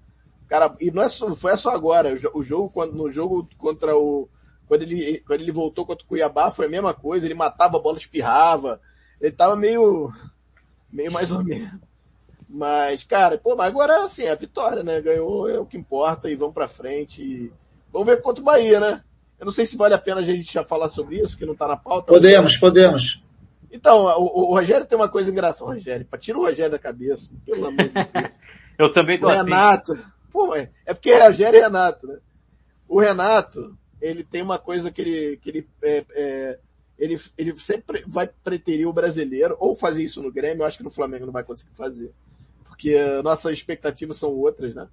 Cara, 0.48 0.76
e 0.82 0.90
não 0.90 1.04
é 1.04 1.10
só, 1.10 1.36
foi 1.36 1.56
só 1.58 1.70
agora. 1.70 2.16
O 2.34 2.42
jogo, 2.42 2.72
quando, 2.74 2.94
no 2.94 3.12
jogo 3.12 3.48
contra 3.56 3.96
o, 3.96 4.28
quando 4.68 4.84
ele, 4.84 5.24
quando 5.26 5.42
ele 5.42 5.52
voltou 5.52 5.86
contra 5.86 6.04
o 6.04 6.08
Cuiabá 6.08 6.52
foi 6.52 6.66
a 6.66 6.70
mesma 6.70 6.94
coisa, 6.94 7.26
ele 7.26 7.34
matava 7.34 7.78
a 7.78 7.82
bola, 7.82 7.98
espirrava. 7.98 8.80
Ele 9.20 9.32
tava 9.32 9.56
meio, 9.56 10.12
meio 10.92 11.12
mais 11.12 11.32
ou 11.32 11.44
menos. 11.44 11.80
Mas, 12.50 13.04
cara, 13.04 13.38
pô, 13.38 13.56
mas 13.56 13.68
agora 13.68 14.04
assim, 14.04 14.24
é 14.24 14.32
a 14.32 14.36
vitória, 14.36 14.84
né? 14.84 15.02
Ganhou, 15.02 15.50
é 15.50 15.60
o 15.60 15.66
que 15.66 15.78
importa 15.78 16.30
e 16.30 16.36
vamos 16.36 16.54
pra 16.54 16.68
frente. 16.68 17.52
Vamos 17.92 18.08
ver 18.08 18.22
contra 18.22 18.42
o 18.42 18.46
Bahia, 18.46 18.80
né? 18.80 19.04
Eu 19.40 19.46
não 19.46 19.52
sei 19.52 19.66
se 19.66 19.76
vale 19.76 19.94
a 19.94 20.00
pena 20.00 20.22
a 20.22 20.24
gente 20.24 20.54
já 20.54 20.64
falar 20.64 20.88
sobre 20.88 21.20
isso, 21.20 21.38
que 21.38 21.46
não 21.46 21.56
tá 21.56 21.68
na 21.68 21.76
pauta. 21.76 22.14
Podemos, 22.14 22.56
podemos. 22.58 23.24
Então, 23.72 24.06
o, 24.06 24.52
o, 24.52 24.54
Rogério 24.54 24.86
tem 24.86 24.96
uma 24.96 25.10
coisa 25.10 25.32
engraçada. 25.32 25.72
Rogério, 25.72 26.08
tira 26.20 26.38
o 26.38 26.44
Rogério 26.44 26.72
da 26.72 26.80
cabeça, 26.80 27.32
pelo 27.44 27.66
amor 27.66 27.78
de 27.78 27.90
Deus. 27.90 28.32
Eu 28.78 28.92
também 28.92 29.20
tô 29.20 29.28
o 29.28 29.30
assim. 29.30 29.44
Renato, 29.44 29.98
pô, 30.32 30.56
é, 30.56 30.70
é 30.86 30.94
porque 30.94 31.10
é 31.10 31.26
Rogério 31.26 31.58
e 31.58 31.62
Renato, 31.62 32.08
né? 32.08 32.20
O 32.88 33.00
Renato, 33.00 33.76
ele 34.04 34.22
tem 34.22 34.42
uma 34.42 34.60
coisa 34.60 34.92
que 34.92 35.02
ele, 35.02 35.38
que 35.38 35.50
ele, 35.50 35.70
é, 35.82 36.06
é, 36.12 36.60
ele, 37.00 37.18
ele 37.38 37.58
sempre 37.58 38.04
vai 38.06 38.28
preterir 38.28 38.86
o 38.86 38.92
brasileiro, 38.92 39.56
ou 39.60 39.78
fazer 39.78 40.04
isso 40.04 40.22
no 40.22 40.32
Grêmio, 40.32 40.62
eu 40.62 40.68
acho 40.68 40.78
que 40.78 40.84
no 40.84 40.92
Flamengo 40.92 41.26
não 41.26 41.32
vai 41.32 41.44
conseguir 41.44 41.74
fazer. 41.74 42.12
Porque 42.66 42.98
nossas 43.24 43.54
expectativas 43.54 44.18
são 44.18 44.30
outras, 44.30 44.76
né? 44.76 44.90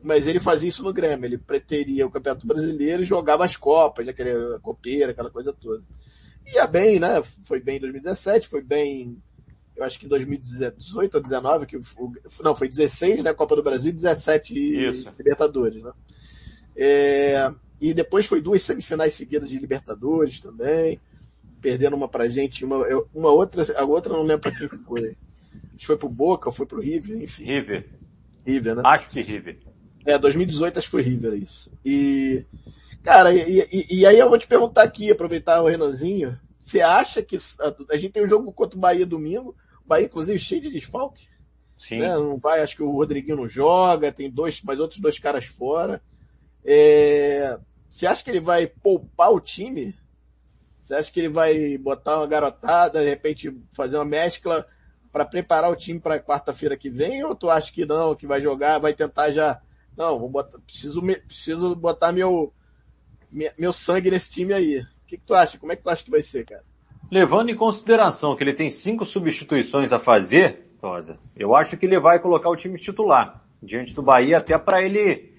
Mas 0.00 0.28
ele 0.28 0.38
fazia 0.38 0.68
isso 0.68 0.84
no 0.84 0.92
Grêmio, 0.92 1.26
ele 1.26 1.36
preteria 1.36 2.06
o 2.06 2.10
Campeonato 2.10 2.46
Brasileiro 2.46 3.02
e 3.02 3.06
jogava 3.06 3.44
as 3.44 3.56
Copas, 3.56 4.06
aquela 4.06 4.60
copeira, 4.60 5.10
aquela 5.10 5.30
coisa 5.30 5.52
toda. 5.52 5.82
Ia 6.46 6.66
bem, 6.68 7.00
né? 7.00 7.20
Foi 7.22 7.58
bem 7.58 7.78
em 7.78 7.80
2017, 7.80 8.46
foi 8.46 8.62
bem, 8.62 9.20
eu 9.76 9.84
acho 9.84 9.98
que 9.98 10.06
em 10.06 10.08
2018 10.08 11.14
ou 11.16 11.20
2019, 11.20 11.66
que 11.66 11.76
o, 11.76 11.82
não, 12.44 12.54
foi 12.54 12.68
16, 12.68 13.24
né? 13.24 13.34
Copa 13.34 13.56
do 13.56 13.64
Brasil, 13.64 13.92
17 13.92 14.54
Isso. 14.54 15.12
Libertadores, 15.18 15.82
né? 15.82 15.92
É, 16.76 17.52
e 17.82 17.92
depois 17.92 18.26
foi 18.26 18.40
duas 18.40 18.62
semifinais 18.62 19.12
seguidas 19.12 19.48
de 19.48 19.58
Libertadores 19.58 20.40
também, 20.40 21.00
perdendo 21.60 21.96
uma 21.96 22.06
pra 22.06 22.28
gente, 22.28 22.64
uma, 22.64 22.76
uma 23.12 23.30
outra, 23.30 23.64
a 23.76 23.84
outra 23.84 24.12
não 24.12 24.22
lembro 24.22 24.42
pra 24.42 24.52
quem 24.52 24.68
foi. 24.68 25.16
Acho 25.66 25.78
que 25.78 25.86
foi 25.86 25.96
pro 25.96 26.08
Boca 26.08 26.48
ou 26.48 26.52
foi 26.52 26.64
pro 26.64 26.80
River, 26.80 27.20
enfim. 27.20 27.42
River. 27.42 27.88
River, 28.46 28.76
né? 28.76 28.82
Acho 28.84 29.10
que 29.10 29.20
River. 29.20 29.58
É, 30.06 30.16
2018 30.16 30.78
acho 30.78 30.86
que 30.86 30.92
foi 30.92 31.02
River 31.02 31.32
isso. 31.34 31.72
E, 31.84 32.46
cara, 33.02 33.34
e, 33.34 33.66
e, 33.72 33.98
e 33.98 34.06
aí 34.06 34.16
eu 34.16 34.28
vou 34.28 34.38
te 34.38 34.46
perguntar 34.46 34.84
aqui, 34.84 35.10
aproveitar 35.10 35.60
o 35.60 35.66
Renanzinho, 35.66 36.38
você 36.60 36.80
acha 36.80 37.20
que 37.20 37.36
a, 37.36 37.74
a 37.90 37.96
gente 37.96 38.12
tem 38.12 38.22
um 38.22 38.28
jogo 38.28 38.52
contra 38.52 38.78
o 38.78 38.80
Bahia 38.80 39.04
domingo, 39.04 39.56
o 39.84 39.88
Bahia 39.88 40.06
inclusive 40.06 40.38
cheio 40.38 40.60
de 40.62 40.70
desfalque? 40.70 41.26
Sim. 41.76 41.98
Né? 41.98 42.14
Não 42.14 42.38
vai, 42.38 42.62
acho 42.62 42.76
que 42.76 42.82
o 42.84 42.92
Rodriguinho 42.92 43.36
não 43.36 43.48
joga, 43.48 44.12
tem 44.12 44.30
dois, 44.30 44.62
mais 44.62 44.78
outros 44.78 45.00
dois 45.00 45.18
caras 45.18 45.46
fora. 45.46 46.00
É, 46.64 47.58
você 47.92 48.06
acha 48.06 48.24
que 48.24 48.30
ele 48.30 48.40
vai 48.40 48.66
poupar 48.66 49.30
o 49.30 49.38
time? 49.38 49.94
Você 50.80 50.94
acha 50.94 51.12
que 51.12 51.20
ele 51.20 51.28
vai 51.28 51.76
botar 51.76 52.16
uma 52.16 52.26
garotada, 52.26 53.02
de 53.02 53.08
repente 53.10 53.54
fazer 53.70 53.98
uma 53.98 54.04
mescla 54.06 54.66
para 55.12 55.26
preparar 55.26 55.70
o 55.70 55.76
time 55.76 56.00
para 56.00 56.18
quarta-feira 56.18 56.74
que 56.74 56.88
vem? 56.88 57.22
Ou 57.22 57.34
tu 57.34 57.50
acha 57.50 57.70
que 57.70 57.84
não, 57.84 58.14
que 58.14 58.26
vai 58.26 58.40
jogar, 58.40 58.78
vai 58.78 58.94
tentar 58.94 59.30
já? 59.30 59.60
Não, 59.94 60.18
vou 60.18 60.30
botar, 60.30 60.58
preciso, 60.60 61.02
preciso 61.02 61.76
botar 61.76 62.12
meu, 62.12 62.50
meu 63.58 63.74
sangue 63.74 64.10
nesse 64.10 64.30
time 64.30 64.54
aí. 64.54 64.78
O 64.78 65.06
que, 65.06 65.18
que 65.18 65.26
tu 65.26 65.34
acha? 65.34 65.58
Como 65.58 65.70
é 65.70 65.76
que 65.76 65.82
tu 65.82 65.90
acha 65.90 66.02
que 66.02 66.10
vai 66.10 66.22
ser, 66.22 66.46
cara? 66.46 66.64
Levando 67.10 67.50
em 67.50 67.56
consideração 67.56 68.34
que 68.34 68.42
ele 68.42 68.54
tem 68.54 68.70
cinco 68.70 69.04
substituições 69.04 69.92
a 69.92 69.98
fazer, 69.98 70.74
Rosa, 70.82 71.18
eu 71.36 71.54
acho 71.54 71.76
que 71.76 71.84
ele 71.84 72.00
vai 72.00 72.18
colocar 72.18 72.48
o 72.48 72.56
time 72.56 72.78
titular 72.78 73.44
diante 73.62 73.92
do 73.92 74.00
Bahia 74.02 74.38
até 74.38 74.56
para 74.56 74.82
ele 74.82 75.31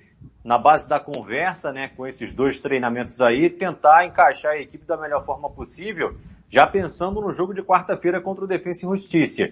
na 0.44 0.58
base 0.58 0.90
da 0.90 1.00
conversa, 1.00 1.72
né, 1.72 1.90
com 1.96 2.06
esses 2.06 2.34
dois 2.34 2.60
treinamentos 2.60 3.22
aí, 3.22 3.50
tentar 3.50 4.06
encaixar 4.06 4.54
a 4.54 4.60
equipe 4.60 4.86
da 4.86 4.98
melhor 4.98 5.26
forma 5.26 5.50
possível, 5.50 6.18
já 6.50 6.68
pensando 6.68 7.22
no 7.22 7.32
jogo 7.32 7.54
de 7.54 7.64
quarta-feira 7.64 8.20
contra 8.20 8.44
o 8.44 8.48
Defensa 8.48 8.86
e 8.86 8.90
Justiça. 8.90 9.50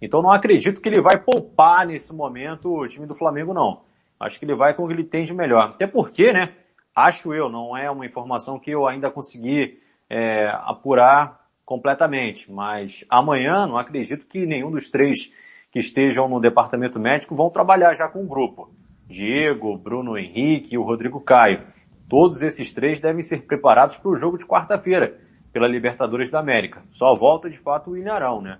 Então 0.00 0.20
não 0.20 0.32
acredito 0.32 0.80
que 0.80 0.88
ele 0.88 1.00
vai 1.00 1.16
poupar 1.16 1.86
nesse 1.86 2.12
momento 2.12 2.74
o 2.74 2.88
time 2.88 3.06
do 3.06 3.14
Flamengo, 3.14 3.54
não. 3.54 3.82
Acho 4.18 4.38
que 4.38 4.44
ele 4.44 4.54
vai 4.54 4.74
com 4.74 4.84
o 4.84 4.88
que 4.88 4.92
ele 4.92 5.04
tem 5.04 5.24
de 5.24 5.32
melhor. 5.32 5.70
Até 5.70 5.86
porque, 5.86 6.32
né, 6.32 6.54
acho 6.94 7.32
eu, 7.32 7.48
não 7.48 7.76
é 7.76 7.90
uma 7.90 8.04
informação 8.04 8.58
que 8.58 8.70
eu 8.70 8.86
ainda 8.86 9.10
consegui 9.10 9.80
é, 10.10 10.48
apurar 10.64 11.40
completamente, 11.64 12.50
mas 12.50 13.04
amanhã 13.08 13.66
não 13.66 13.78
acredito 13.78 14.26
que 14.26 14.44
nenhum 14.44 14.70
dos 14.70 14.90
três 14.90 15.32
que 15.70 15.78
estejam 15.78 16.28
no 16.28 16.40
departamento 16.40 16.98
médico 16.98 17.34
vão 17.34 17.48
trabalhar 17.48 17.94
já 17.94 18.08
com 18.08 18.22
o 18.22 18.26
grupo. 18.26 18.70
Diego, 19.12 19.76
Bruno 19.76 20.16
Henrique 20.16 20.74
e 20.74 20.78
o 20.78 20.82
Rodrigo 20.82 21.20
Caio. 21.20 21.62
Todos 22.08 22.42
esses 22.42 22.72
três 22.72 22.98
devem 22.98 23.22
ser 23.22 23.42
preparados 23.42 23.96
para 23.96 24.10
o 24.10 24.16
jogo 24.16 24.38
de 24.38 24.46
quarta-feira, 24.46 25.20
pela 25.52 25.68
Libertadores 25.68 26.30
da 26.30 26.40
América. 26.40 26.82
Só 26.90 27.14
volta 27.14 27.48
de 27.48 27.58
fato 27.58 27.90
o 27.90 27.96
Ilharão, 27.96 28.40
né? 28.40 28.58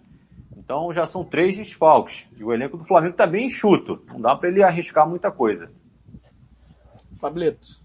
Então 0.57 0.93
já 0.93 1.07
são 1.07 1.25
três 1.25 1.57
desfalques. 1.57 2.27
E 2.39 2.45
o 2.45 2.53
elenco 2.53 2.77
do 2.77 2.85
Flamengo 2.85 3.13
está 3.13 3.27
bem 3.27 3.47
enxuto. 3.47 4.01
Não 4.09 4.21
dá 4.21 4.37
para 4.37 4.49
ele 4.49 4.63
arriscar 4.63 5.09
muita 5.09 5.31
coisa. 5.31 5.71
Pablito. 7.21 7.83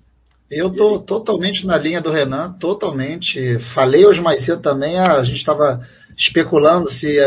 Eu 0.49 0.69
tô 0.69 0.99
totalmente 0.99 1.65
na 1.65 1.77
linha 1.77 2.01
do 2.01 2.11
Renan, 2.11 2.53
totalmente. 2.53 3.59
Falei 3.59 4.05
hoje 4.05 4.21
mais 4.21 4.41
cedo 4.41 4.61
também, 4.61 4.97
a 4.97 5.21
gente 5.23 5.37
estava 5.37 5.81
especulando 6.15 6.87
se 6.89 7.17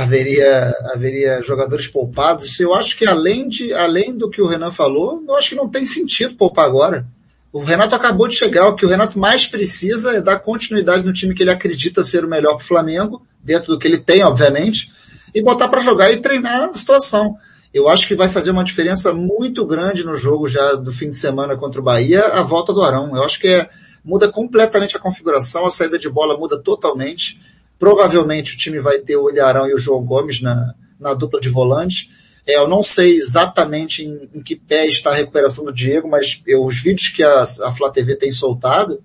haveria, 0.00 0.74
haveria 0.94 1.42
jogadores 1.42 1.86
poupados. 1.86 2.58
Eu 2.58 2.74
acho 2.74 2.96
que 2.96 3.06
além, 3.06 3.48
de, 3.48 3.72
além 3.74 4.16
do 4.16 4.30
que 4.30 4.40
o 4.40 4.46
Renan 4.46 4.70
falou, 4.70 5.22
eu 5.28 5.36
acho 5.36 5.50
que 5.50 5.56
não 5.56 5.68
tem 5.68 5.84
sentido 5.84 6.36
poupar 6.36 6.64
agora. 6.64 7.06
O 7.52 7.60
Renato 7.60 7.94
acabou 7.94 8.26
de 8.26 8.36
chegar, 8.36 8.68
o 8.68 8.76
que 8.76 8.86
o 8.86 8.88
Renato 8.88 9.18
mais 9.18 9.44
precisa 9.44 10.16
é 10.16 10.20
dar 10.22 10.38
continuidade 10.38 11.04
no 11.04 11.12
time 11.12 11.34
que 11.34 11.42
ele 11.42 11.50
acredita 11.50 12.02
ser 12.02 12.24
o 12.24 12.28
melhor 12.28 12.54
para 12.54 12.62
o 12.62 12.66
Flamengo, 12.66 13.26
dentro 13.42 13.72
do 13.72 13.78
que 13.78 13.86
ele 13.86 13.98
tem, 13.98 14.22
obviamente, 14.22 14.90
e 15.34 15.42
botar 15.42 15.68
para 15.68 15.80
jogar 15.80 16.10
e 16.10 16.16
treinar 16.16 16.70
a 16.70 16.74
situação. 16.74 17.36
Eu 17.74 17.88
acho 17.88 18.08
que 18.08 18.14
vai 18.14 18.28
fazer 18.28 18.52
uma 18.52 18.64
diferença 18.64 19.12
muito 19.12 19.66
grande 19.66 20.04
no 20.04 20.14
jogo 20.14 20.48
já 20.48 20.74
do 20.74 20.92
fim 20.92 21.10
de 21.10 21.16
semana 21.16 21.56
contra 21.56 21.80
o 21.80 21.84
Bahia, 21.84 22.24
a 22.24 22.42
volta 22.42 22.72
do 22.72 22.82
Arão. 22.82 23.14
Eu 23.14 23.22
acho 23.22 23.38
que 23.38 23.48
é, 23.48 23.68
muda 24.02 24.30
completamente 24.30 24.96
a 24.96 25.00
configuração, 25.00 25.66
a 25.66 25.70
saída 25.70 25.98
de 25.98 26.08
bola 26.08 26.38
muda 26.38 26.58
totalmente. 26.58 27.38
Provavelmente 27.80 28.54
o 28.54 28.58
time 28.58 28.78
vai 28.78 28.98
ter 28.98 29.16
o 29.16 29.30
Ilharão 29.30 29.66
e 29.66 29.72
o 29.72 29.78
João 29.78 30.04
Gomes 30.04 30.42
na, 30.42 30.74
na 31.00 31.14
dupla 31.14 31.40
de 31.40 31.48
volante. 31.48 32.10
É, 32.46 32.58
eu 32.58 32.68
não 32.68 32.82
sei 32.82 33.16
exatamente 33.16 34.04
em, 34.04 34.28
em, 34.34 34.42
que 34.42 34.54
pé 34.54 34.86
está 34.86 35.10
a 35.10 35.14
recuperação 35.14 35.64
do 35.64 35.72
Diego, 35.72 36.06
mas 36.06 36.42
eu, 36.46 36.62
os 36.62 36.82
vídeos 36.82 37.08
que 37.08 37.22
a, 37.22 37.40
a 37.42 37.72
Flá 37.72 37.90
TV 37.90 38.16
tem 38.16 38.30
soltado, 38.30 39.02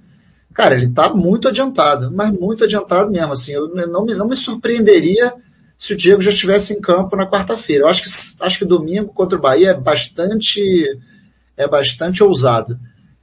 cara, 0.54 0.76
ele 0.76 0.88
está 0.88 1.14
muito 1.14 1.48
adiantado, 1.48 2.12
mas 2.12 2.34
muito 2.34 2.66
adiantado 2.66 3.10
mesmo. 3.10 3.32
Assim, 3.32 3.54
eu 3.54 3.70
não 3.88 4.06
me, 4.06 4.14
não 4.14 4.28
me 4.28 4.36
surpreenderia 4.36 5.34
se 5.78 5.94
o 5.94 5.98
Diego 5.98 6.22
já 6.22 6.30
estivesse 6.30 6.74
em 6.74 6.82
campo 6.82 7.16
na 7.16 7.30
quarta-feira. 7.30 7.86
Eu 7.86 7.88
acho 7.88 8.04
que, 8.04 8.10
acho 8.44 8.60
que 8.60 8.66
domingo 8.66 9.14
contra 9.14 9.38
o 9.38 9.42
Bahia 9.42 9.70
é 9.70 9.74
bastante, 9.74 11.00
é 11.56 11.66
bastante 11.66 12.22
ousado. 12.22 12.78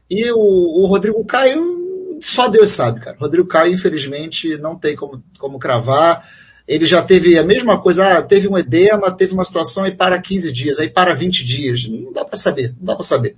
E 0.09 0.31
o, 0.33 0.39
o 0.39 0.87
Rodrigo 0.87 1.23
Caio, 1.27 1.82
só 2.23 2.49
Deus 2.49 2.71
sabe, 2.71 3.01
cara. 3.01 3.17
Rodrigo 3.19 3.49
Caio, 3.49 3.73
infelizmente, 3.73 4.57
não 4.57 4.77
tem 4.77 4.97
como, 4.97 5.23
como 5.39 5.59
cravar. 5.59 6.27
Ele 6.67 6.87
já 6.87 7.03
teve 7.03 7.39
a 7.39 7.45
mesma 7.45 7.81
coisa, 7.81 8.19
ah, 8.19 8.23
teve 8.23 8.49
um 8.49 8.57
edema, 8.57 9.11
teve 9.11 9.35
uma 9.35 9.45
situação 9.45 9.87
e 9.87 9.91
para 9.91 10.21
15 10.21 10.53
dias, 10.53 10.79
aí 10.79 10.89
para 10.89 11.15
20 11.15 11.45
dias. 11.45 11.89
Não 11.89 12.13
dá 12.13 12.25
para 12.25 12.37
saber, 12.37 12.75
não 12.79 12.87
dá 12.87 12.95
para 12.95 13.05
saber. 13.05 13.37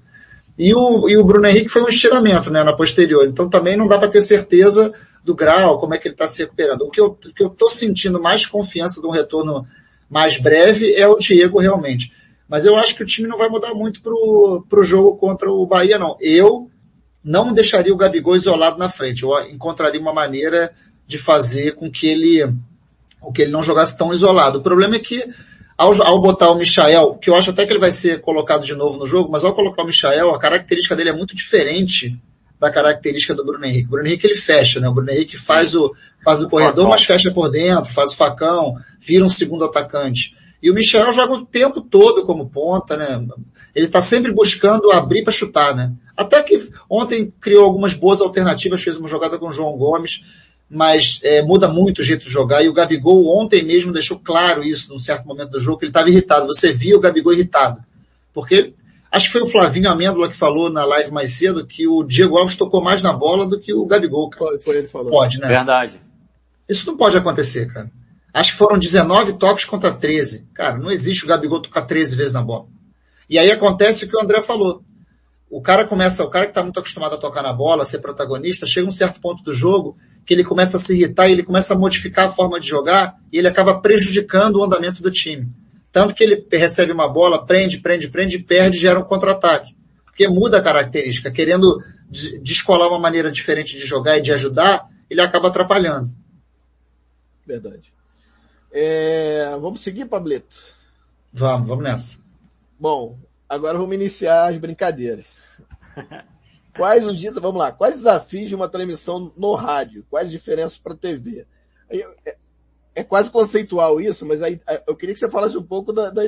E 0.59 0.74
o, 0.74 1.09
e 1.09 1.16
o 1.16 1.24
Bruno 1.24 1.47
Henrique 1.47 1.68
foi 1.68 1.82
um 1.82 1.89
estiramento, 1.89 2.51
né, 2.51 2.62
na 2.62 2.72
posterior. 2.72 3.26
Então 3.26 3.49
também 3.49 3.76
não 3.76 3.89
dá 3.89 3.99
para 3.99 4.09
ter 4.09 4.20
certeza 4.20 4.93
do 5.24 5.35
grau, 5.35 5.78
como 5.78 5.95
é 5.95 5.99
que 5.99 6.07
ele 6.07 6.14
está 6.14 6.26
se 6.26 6.43
recuperando. 6.43 6.82
O 6.82 6.91
que 6.91 7.01
eu, 7.01 7.18
o 7.41 7.51
tô 7.51 7.68
sentindo 7.68 8.20
mais 8.20 8.47
confiança 8.47 9.01
de 9.01 9.07
um 9.07 9.11
retorno 9.11 9.66
mais 10.09 10.39
breve 10.39 10.95
é 10.95 11.09
o 11.09 11.16
Diego 11.16 11.59
realmente. 11.59 12.12
Mas 12.49 12.66
eu 12.66 12.76
acho 12.76 12.95
que 12.95 13.03
o 13.03 13.07
time 13.07 13.26
não 13.26 13.39
vai 13.39 13.49
mudar 13.49 13.74
muito 13.74 14.03
pro, 14.03 14.64
pro 14.68 14.85
jogo 14.85 15.16
contra 15.16 15.51
o 15.51 15.66
Bahia, 15.66 15.99
não. 15.99 16.16
Eu 16.20 16.70
não 17.25 17.53
deixaria 17.53 17.93
o 17.93 17.97
Gabigol 17.97 18.37
isolado 18.37 18.79
na 18.79 18.91
frente. 18.91 19.22
Eu 19.22 19.33
encontraria 19.49 20.01
uma 20.01 20.12
maneira 20.12 20.72
de 21.07 21.16
fazer 21.16 21.75
com 21.75 21.91
que 21.91 22.07
ele, 22.07 22.53
com 23.18 23.33
que 23.33 23.43
ele 23.43 23.51
não 23.51 23.62
jogasse 23.62 23.97
tão 23.97 24.12
isolado. 24.12 24.59
O 24.59 24.62
problema 24.62 24.97
é 24.97 24.99
que 24.99 25.25
ao, 25.77 26.01
ao 26.03 26.20
botar 26.20 26.51
o 26.51 26.55
Michael, 26.57 27.14
que 27.14 27.31
eu 27.31 27.35
acho 27.35 27.51
até 27.51 27.66
que 27.66 27.72
ele 27.72 27.81
vai 27.81 27.91
ser 27.91 28.20
colocado 28.20 28.64
de 28.64 28.75
novo 28.75 28.99
no 28.99 29.07
jogo, 29.07 29.31
mas 29.31 29.45
ao 29.45 29.55
colocar 29.55 29.83
o 29.83 29.87
Michael, 29.87 30.35
a 30.35 30.39
característica 30.39 30.95
dele 30.95 31.11
é 31.11 31.14
muito 31.14 31.35
diferente 31.35 32.16
da 32.61 32.70
característica 32.70 33.35
do 33.35 33.45
Bruno 33.45 33.64
Henrique. 33.64 33.87
O 33.87 33.91
Bruno 33.91 34.07
Henrique 34.07 34.27
ele 34.27 34.37
fecha, 34.37 34.79
né? 34.79 34.89
O 34.89 34.95
Bruno 34.95 35.11
Henrique 35.11 35.37
faz 35.37 35.75
o, 35.75 35.95
faz 36.22 36.43
o 36.43 36.49
corredor, 36.49 36.89
mas 36.89 37.05
fecha 37.05 37.31
por 37.31 37.51
dentro, 37.51 37.93
faz 37.93 38.12
o 38.12 38.16
facão, 38.16 38.77
vira 39.01 39.25
um 39.25 39.29
segundo 39.29 39.64
atacante. 39.64 40.35
E 40.62 40.70
o 40.70 40.75
Michel 40.75 41.12
joga 41.12 41.35
o 41.35 41.45
tempo 41.45 41.81
todo 41.81 42.25
como 42.25 42.49
ponta, 42.49 42.97
né? 42.97 43.27
Ele 43.75 43.87
está 43.87 44.01
sempre 44.01 44.33
buscando 44.33 44.93
abrir 44.93 45.25
para 45.25 45.33
chutar, 45.33 45.75
né? 45.75 45.93
Até 46.17 46.43
que 46.43 46.55
ontem 46.89 47.33
criou 47.41 47.65
algumas 47.65 47.95
boas 47.95 48.21
alternativas, 48.21 48.83
fez 48.83 48.97
uma 48.97 49.09
jogada 49.09 49.39
com 49.39 49.49
o 49.49 49.53
João 49.53 49.77
Gomes, 49.77 50.23
mas 50.71 51.21
é, 51.23 51.43
muda 51.43 51.69
muito 51.69 51.99
o 52.01 52.05
jeito 52.05 52.25
de 52.25 52.31
jogar. 52.31 52.62
E 52.62 52.69
o 52.69 52.73
Gabigol 52.73 53.27
ontem 53.37 53.65
mesmo 53.65 53.93
deixou 53.93 54.19
claro 54.19 54.65
isso 54.65 54.93
num 54.93 54.99
certo 54.99 55.27
momento 55.27 55.51
do 55.51 55.61
jogo, 55.61 55.79
que 55.79 55.85
ele 55.85 55.91
estava 55.91 56.09
irritado. 56.09 56.47
Você 56.47 56.73
via 56.73 56.97
o 56.97 57.01
Gabigol 57.01 57.33
irritado. 57.33 57.83
Porque 58.33 58.75
acho 59.11 59.27
que 59.27 59.33
foi 59.33 59.43
o 59.43 59.47
Flavinho 59.47 59.91
Amêndola 59.91 60.29
que 60.29 60.37
falou 60.37 60.71
na 60.71 60.85
live 60.85 61.12
mais 61.12 61.33
cedo 61.33 61.67
que 61.67 61.87
o 61.87 62.03
Diego 62.03 62.37
Alves 62.37 62.57
tocou 62.57 62.83
mais 62.83 63.03
na 63.03 63.12
bola 63.12 63.47
do 63.47 63.61
que 63.61 63.73
o 63.73 63.87
Gabigol. 63.87 64.31
Foi, 64.37 64.59
foi 64.59 64.77
ele 64.79 64.89
falou. 64.89 65.11
Pode, 65.11 65.41
né? 65.41 65.49
Verdade. 65.49 66.01
Isso 66.69 66.87
não 66.87 66.97
pode 66.97 67.17
acontecer, 67.17 67.73
cara. 67.73 67.91
Acho 68.33 68.53
que 68.53 68.59
foram 68.59 68.79
19 68.79 69.35
toques 69.35 69.65
contra 69.65 69.93
13. 69.93 70.49
Cara, 70.55 70.77
não 70.77 70.91
existe 70.91 71.25
o 71.25 71.29
Gabigol 71.29 71.61
tocar 71.61 71.83
13 71.83 72.17
vezes 72.17 72.33
na 72.33 72.43
bola. 72.43 72.67
E 73.31 73.39
aí 73.39 73.51
acontece 73.51 74.05
o 74.05 74.09
que 74.09 74.17
o 74.17 74.21
André 74.21 74.43
falou. 74.43 74.83
O 75.55 75.63
cara 75.63 75.85
começa, 75.85 76.25
o 76.25 76.29
cara 76.29 76.47
que 76.47 76.51
está 76.51 76.65
muito 76.65 76.81
acostumado 76.81 77.15
a 77.15 77.17
tocar 77.17 77.41
na 77.41 77.53
bola, 77.53 77.85
a 77.85 77.87
ser 77.87 78.01
protagonista, 78.01 78.67
chega 78.67 78.89
um 78.89 78.91
certo 78.91 79.21
ponto 79.21 79.45
do 79.45 79.55
jogo 79.55 79.97
que 80.27 80.35
ele 80.35 80.43
começa 80.43 80.79
a 80.79 80.81
se 80.81 80.93
irritar 80.93 81.29
e 81.29 81.33
ele 81.33 81.45
começa 81.45 81.75
a 81.75 81.79
modificar 81.79 82.27
a 82.27 82.29
forma 82.29 82.59
de 82.59 82.67
jogar 82.67 83.21
e 83.31 83.39
ele 83.39 83.47
acaba 83.47 83.79
prejudicando 83.81 84.57
o 84.57 84.65
andamento 84.65 85.01
do 85.01 85.13
time. 85.13 85.49
Tanto 85.93 86.13
que 86.13 86.25
ele 86.25 86.45
recebe 86.51 86.91
uma 86.91 87.07
bola, 87.07 87.47
prende, 87.47 87.79
prende, 87.79 88.09
prende, 88.09 88.41
perde 88.41 88.79
e 88.79 88.81
gera 88.81 88.99
um 88.99 89.05
contra-ataque. 89.05 89.77
Porque 90.05 90.27
muda 90.27 90.59
a 90.59 90.61
característica. 90.61 91.31
Querendo 91.31 91.81
descolar 92.43 92.89
uma 92.89 92.99
maneira 92.99 93.31
diferente 93.31 93.77
de 93.77 93.87
jogar 93.87 94.19
e 94.19 94.23
de 94.23 94.33
ajudar, 94.33 94.89
ele 95.09 95.21
acaba 95.21 95.51
atrapalhando. 95.51 96.11
Verdade. 97.47 97.95
É, 98.73 99.57
vamos 99.61 99.83
seguir, 99.83 100.07
Pablito? 100.07 100.57
Vamos, 101.33 101.69
vamos 101.69 101.85
nessa. 101.85 102.19
Bom, 102.77 103.17
agora 103.49 103.79
vamos 103.79 103.95
iniciar 103.95 104.49
as 104.49 104.59
brincadeiras. 104.59 105.44
Quais 106.77 107.07
os 107.07 107.19
dias, 107.19 107.37
vamos 107.37 107.57
lá, 107.57 107.71
quais 107.71 107.95
desafios 107.95 108.49
de 108.49 108.55
uma 108.57 108.69
transmissão 108.69 109.33
no 109.37 109.55
rádio? 109.55 110.05
Quais 110.11 110.29
diferenças 110.29 110.77
para 110.77 110.93
a 110.93 110.97
TV? 110.97 111.47
É, 111.89 112.37
é, 112.97 113.05
quase 113.05 113.31
conceitual 113.31 114.01
isso, 114.01 114.27
mas 114.27 114.43
aí 114.43 114.61
é, 114.67 114.83
eu 114.87 114.97
queria 114.97 115.15
que 115.15 115.21
você 115.21 115.31
falasse 115.31 115.57
um 115.57 115.63
pouco 115.63 115.93
da, 115.93 116.11
da, 116.11 116.23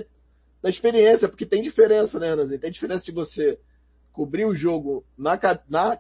da 0.63 0.69
experiência, 0.69 1.29
porque 1.29 1.45
tem 1.45 1.63
diferença, 1.63 2.21
né, 2.21 2.29
Ana? 2.29 2.47
Tem 2.59 2.71
diferença 2.71 3.05
de 3.05 3.11
você 3.11 3.59
cobrir 4.13 4.47
o 4.47 4.55
jogo 4.55 5.05
na, 5.17 5.39
na, 5.69 5.99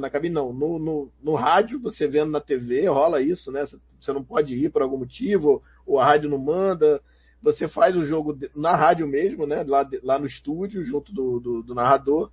na 0.00 0.10
cabine, 0.10 0.34
não, 0.34 0.52
no, 0.52 0.78
no, 0.78 1.12
no 1.20 1.34
rádio, 1.34 1.80
você 1.80 2.06
vendo 2.06 2.30
na 2.30 2.40
TV, 2.40 2.86
rola 2.86 3.20
isso, 3.20 3.50
né? 3.50 3.64
Você 3.98 4.12
não 4.12 4.22
pode 4.22 4.54
ir 4.54 4.70
por 4.70 4.82
algum 4.82 4.98
motivo, 4.98 5.62
ou 5.84 5.98
a 5.98 6.04
rádio 6.04 6.30
não 6.30 6.38
manda. 6.38 7.02
Você 7.42 7.66
faz 7.66 7.96
o 7.96 8.04
jogo 8.04 8.38
na 8.54 8.76
rádio 8.76 9.06
mesmo, 9.08 9.46
né? 9.46 9.64
Lá, 9.66 9.88
lá 10.02 10.18
no 10.18 10.26
estúdio, 10.26 10.84
junto 10.84 11.12
do, 11.12 11.40
do, 11.40 11.62
do 11.62 11.74
narrador. 11.74 12.30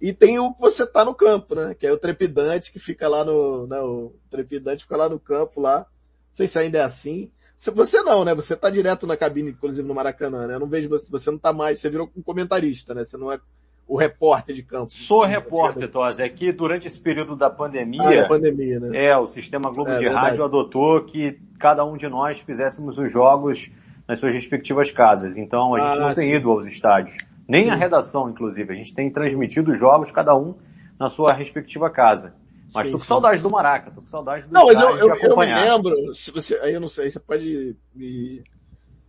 E 0.00 0.12
tem 0.12 0.38
o 0.38 0.52
que 0.54 0.60
você 0.60 0.86
tá 0.86 1.04
no 1.04 1.14
campo, 1.14 1.54
né? 1.54 1.74
Que 1.78 1.86
é 1.86 1.92
o 1.92 1.98
trepidante 1.98 2.72
que 2.72 2.78
fica 2.78 3.08
lá 3.08 3.24
no, 3.24 3.66
né? 3.66 3.78
O 3.80 4.12
trepidante 4.30 4.84
fica 4.84 4.96
lá 4.96 5.08
no 5.08 5.20
campo 5.20 5.60
lá. 5.60 5.80
Não 5.80 5.86
sei 6.32 6.48
se 6.48 6.58
ainda 6.58 6.78
é 6.78 6.82
assim. 6.82 7.30
Você 7.74 8.00
não, 8.00 8.24
né? 8.24 8.34
Você 8.34 8.56
tá 8.56 8.70
direto 8.70 9.06
na 9.06 9.16
cabine, 9.16 9.50
inclusive 9.50 9.86
no 9.86 9.94
Maracanã, 9.94 10.46
né? 10.46 10.54
Eu 10.54 10.60
não 10.60 10.66
vejo 10.66 10.88
você, 10.88 11.10
você 11.10 11.30
não 11.30 11.36
tá 11.36 11.52
mais, 11.52 11.78
você 11.78 11.90
virou 11.90 12.10
um 12.16 12.22
comentarista, 12.22 12.94
né? 12.94 13.04
Você 13.04 13.18
não 13.18 13.30
é 13.30 13.38
o 13.86 13.98
repórter 13.98 14.54
de 14.54 14.62
campo. 14.62 14.90
Sou 14.92 15.24
repórter, 15.24 15.90
Tos. 15.90 16.18
É 16.18 16.28
que 16.28 16.52
durante 16.52 16.86
esse 16.86 16.98
período 16.98 17.36
da 17.36 17.50
pandemia. 17.50 18.02
Ah, 18.02 18.14
é 18.14 18.26
pandemia, 18.26 18.80
né? 18.80 19.04
É, 19.06 19.16
o 19.18 19.26
Sistema 19.26 19.70
Globo 19.70 19.90
é, 19.90 19.98
de 19.98 20.04
verdade. 20.04 20.26
Rádio 20.28 20.44
adotou 20.44 21.04
que 21.04 21.38
cada 21.58 21.84
um 21.84 21.96
de 21.96 22.08
nós 22.08 22.38
fizéssemos 22.38 22.96
os 22.96 23.12
jogos 23.12 23.70
nas 24.08 24.18
suas 24.18 24.32
respectivas 24.32 24.90
casas. 24.90 25.36
Então 25.36 25.74
a 25.74 25.78
gente 25.80 25.98
ah, 25.98 26.06
não 26.06 26.14
tem 26.14 26.28
sim. 26.28 26.36
ido 26.36 26.50
aos 26.50 26.66
estádios. 26.66 27.18
Nem 27.50 27.68
a 27.68 27.74
redação, 27.74 28.30
inclusive. 28.30 28.72
A 28.72 28.76
gente 28.76 28.94
tem 28.94 29.10
transmitido 29.10 29.72
os 29.72 29.78
jogos, 29.78 30.12
cada 30.12 30.36
um 30.36 30.54
na 30.96 31.10
sua 31.10 31.32
respectiva 31.32 31.90
casa. 31.90 32.32
Mas 32.72 32.86
sim, 32.86 32.92
tô 32.92 32.98
com 32.98 33.04
saudade 33.04 33.42
do 33.42 33.50
Maraca, 33.50 33.90
tô 33.90 34.00
com 34.00 34.06
saudade 34.06 34.44
do 34.44 34.52
Não, 34.52 34.66
mas 34.66 34.80
eu, 34.80 34.90
eu, 34.90 35.16
eu, 35.16 35.36
me 35.36 35.46
lembro, 35.46 36.14
se 36.14 36.30
você, 36.30 36.54
aí 36.62 36.72
eu 36.72 36.80
não 36.80 36.86
sei, 36.86 37.10
você 37.10 37.18
pode 37.18 37.76
me, 37.92 38.44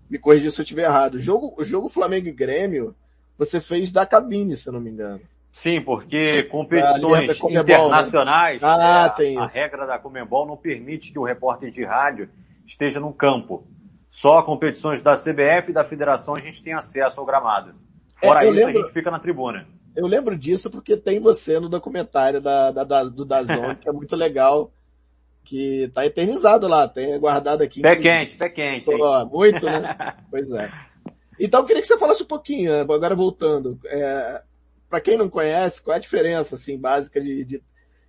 me 0.10 0.18
corrigir 0.18 0.52
se 0.52 0.60
eu 0.60 0.64
estiver 0.64 0.86
errado. 0.86 1.16
O 1.16 1.20
jogo, 1.20 1.54
o 1.56 1.64
jogo 1.64 1.88
Flamengo 1.88 2.30
e 2.30 2.32
Grêmio, 2.32 2.96
você 3.38 3.62
fez 3.62 3.92
da 3.92 4.08
cabine, 4.08 4.58
se 4.58 4.68
eu 4.68 4.74
não 4.74 4.82
me 4.82 4.90
engano. 4.90 5.22
Sim, 5.48 5.80
porque 5.80 6.42
competições 6.44 7.38
Comebol, 7.38 7.64
né? 7.64 7.76
internacionais, 7.76 8.60
né? 8.60 8.68
ah, 8.68 9.06
é, 9.06 9.10
tem 9.10 9.38
a, 9.38 9.44
a 9.44 9.48
regra 9.48 9.86
da 9.86 10.00
Comembol 10.00 10.48
não 10.48 10.58
permite 10.58 11.12
que 11.12 11.20
o 11.20 11.24
repórter 11.24 11.70
de 11.70 11.84
rádio 11.84 12.28
esteja 12.66 13.00
no 13.00 13.14
campo. 13.14 13.68
Só 14.10 14.42
competições 14.42 15.04
da 15.04 15.16
CBF 15.16 15.70
e 15.70 15.74
da 15.74 15.84
Federação 15.84 16.34
a 16.34 16.40
gente 16.40 16.64
tem 16.64 16.74
acesso 16.74 17.20
ao 17.20 17.26
gramado. 17.26 17.76
É, 18.22 18.28
Fora 18.28 18.46
é, 18.46 18.48
isso, 18.48 18.56
lembro, 18.56 18.80
a 18.80 18.82
gente 18.82 18.94
fica 18.94 19.12
na 19.12 19.20
tribuna. 19.20 19.68
Eu 19.96 20.08
lembro 20.08 20.38
disso 20.38 20.70
porque 20.70 20.96
tem 20.96 21.20
você 21.20 21.60
no 21.60 21.68
documentário 21.68 22.40
da, 22.40 22.72
da, 22.72 22.84
da 22.84 23.04
do 23.04 23.26
Dazon, 23.26 23.76
que 23.80 23.90
é 23.90 23.92
muito 23.92 24.16
legal, 24.16 24.72
que 25.44 25.90
tá 25.94 26.06
eternizado 26.06 26.68
lá, 26.68 26.88
tem 26.88 27.20
guardado 27.20 27.62
aqui. 27.62 27.82
Pé 27.82 27.96
quente, 27.96 28.38
pé 28.38 28.50
quente. 28.50 28.90
Muito, 29.32 29.66
né? 29.66 30.16
pois 30.30 30.52
é. 30.52 30.72
Então 31.40 31.62
eu 31.62 31.66
queria 31.66 31.82
que 31.82 31.88
você 31.88 31.98
falasse 31.98 32.24
um 32.24 32.28
pouquinho, 32.28 32.72
né? 32.72 32.82
agora 32.82 33.16
voltando. 33.16 33.80
É, 33.86 34.42
para 34.88 35.02
quem 35.02 35.18
não 35.18 35.30
conhece, 35.30 35.82
qual 35.82 35.94
é 35.94 35.98
a 35.98 36.02
diferença 36.02 36.56
assim 36.56 36.78
básica 36.78 37.20
de, 37.20 37.44
de... 37.46 37.64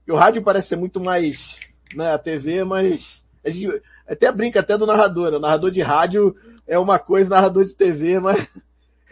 o 0.08 0.16
rádio 0.16 0.42
parece 0.42 0.68
ser 0.68 0.76
muito 0.76 1.00
mais, 1.00 1.58
né, 1.94 2.12
a 2.12 2.18
TV, 2.18 2.64
mas 2.64 3.24
a 3.44 3.50
gente 3.50 3.82
até 4.06 4.30
brinca 4.30 4.60
até 4.60 4.76
do 4.76 4.86
narrador, 4.86 5.30
né? 5.30 5.36
O 5.36 5.40
narrador 5.40 5.70
de 5.70 5.80
rádio 5.80 6.34
é 6.66 6.78
uma 6.78 6.98
coisa, 6.98 7.30
narrador 7.30 7.64
de 7.64 7.74
TV, 7.74 8.20
mas 8.20 8.48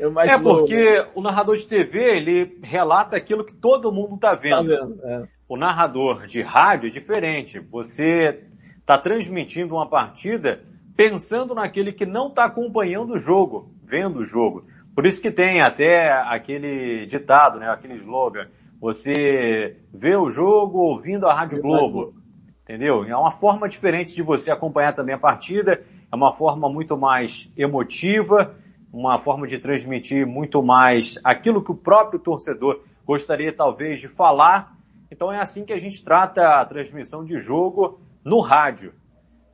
é 0.00 0.08
É 0.34 0.38
porque 0.38 1.06
o 1.14 1.22
narrador 1.22 1.56
de 1.56 1.66
TV, 1.66 2.16
ele 2.16 2.58
relata 2.62 3.16
aquilo 3.16 3.44
que 3.44 3.54
todo 3.54 3.92
mundo 3.92 4.16
tá 4.16 4.34
vendo. 4.34 4.70
Tá 4.70 4.84
vendo 4.84 5.04
é. 5.04 5.28
O 5.48 5.56
narrador 5.56 6.26
de 6.26 6.42
rádio 6.42 6.88
é 6.88 6.90
diferente. 6.90 7.58
Você 7.58 8.44
está 8.78 8.96
transmitindo 8.96 9.74
uma 9.74 9.88
partida 9.88 10.62
pensando 10.96 11.54
naquele 11.54 11.92
que 11.92 12.06
não 12.06 12.28
está 12.28 12.44
acompanhando 12.44 13.14
o 13.14 13.18
jogo 13.18 13.74
vendo 13.90 14.20
o 14.20 14.24
jogo. 14.24 14.64
Por 14.94 15.04
isso 15.04 15.20
que 15.20 15.30
tem 15.30 15.60
até 15.60 16.12
aquele 16.12 17.04
ditado, 17.06 17.58
né, 17.58 17.68
aquele 17.68 17.94
slogan, 17.94 18.46
você 18.80 19.76
vê 19.92 20.14
o 20.16 20.30
jogo 20.30 20.78
ouvindo 20.78 21.26
a 21.26 21.34
Rádio 21.34 21.60
Globo, 21.60 22.14
entendeu? 22.62 23.04
É 23.04 23.16
uma 23.16 23.30
forma 23.30 23.68
diferente 23.68 24.14
de 24.14 24.22
você 24.22 24.50
acompanhar 24.50 24.92
também 24.92 25.14
a 25.14 25.18
partida, 25.18 25.82
é 26.10 26.16
uma 26.16 26.32
forma 26.32 26.68
muito 26.68 26.96
mais 26.96 27.52
emotiva, 27.56 28.54
uma 28.92 29.18
forma 29.18 29.46
de 29.46 29.58
transmitir 29.58 30.26
muito 30.26 30.62
mais 30.62 31.18
aquilo 31.22 31.62
que 31.62 31.70
o 31.70 31.76
próprio 31.76 32.18
torcedor 32.18 32.82
gostaria 33.06 33.52
talvez 33.52 34.00
de 34.00 34.08
falar. 34.08 34.76
Então 35.10 35.32
é 35.32 35.40
assim 35.40 35.64
que 35.64 35.72
a 35.72 35.78
gente 35.78 36.02
trata 36.02 36.60
a 36.60 36.64
transmissão 36.64 37.24
de 37.24 37.38
jogo 37.38 38.00
no 38.24 38.40
rádio. 38.40 38.92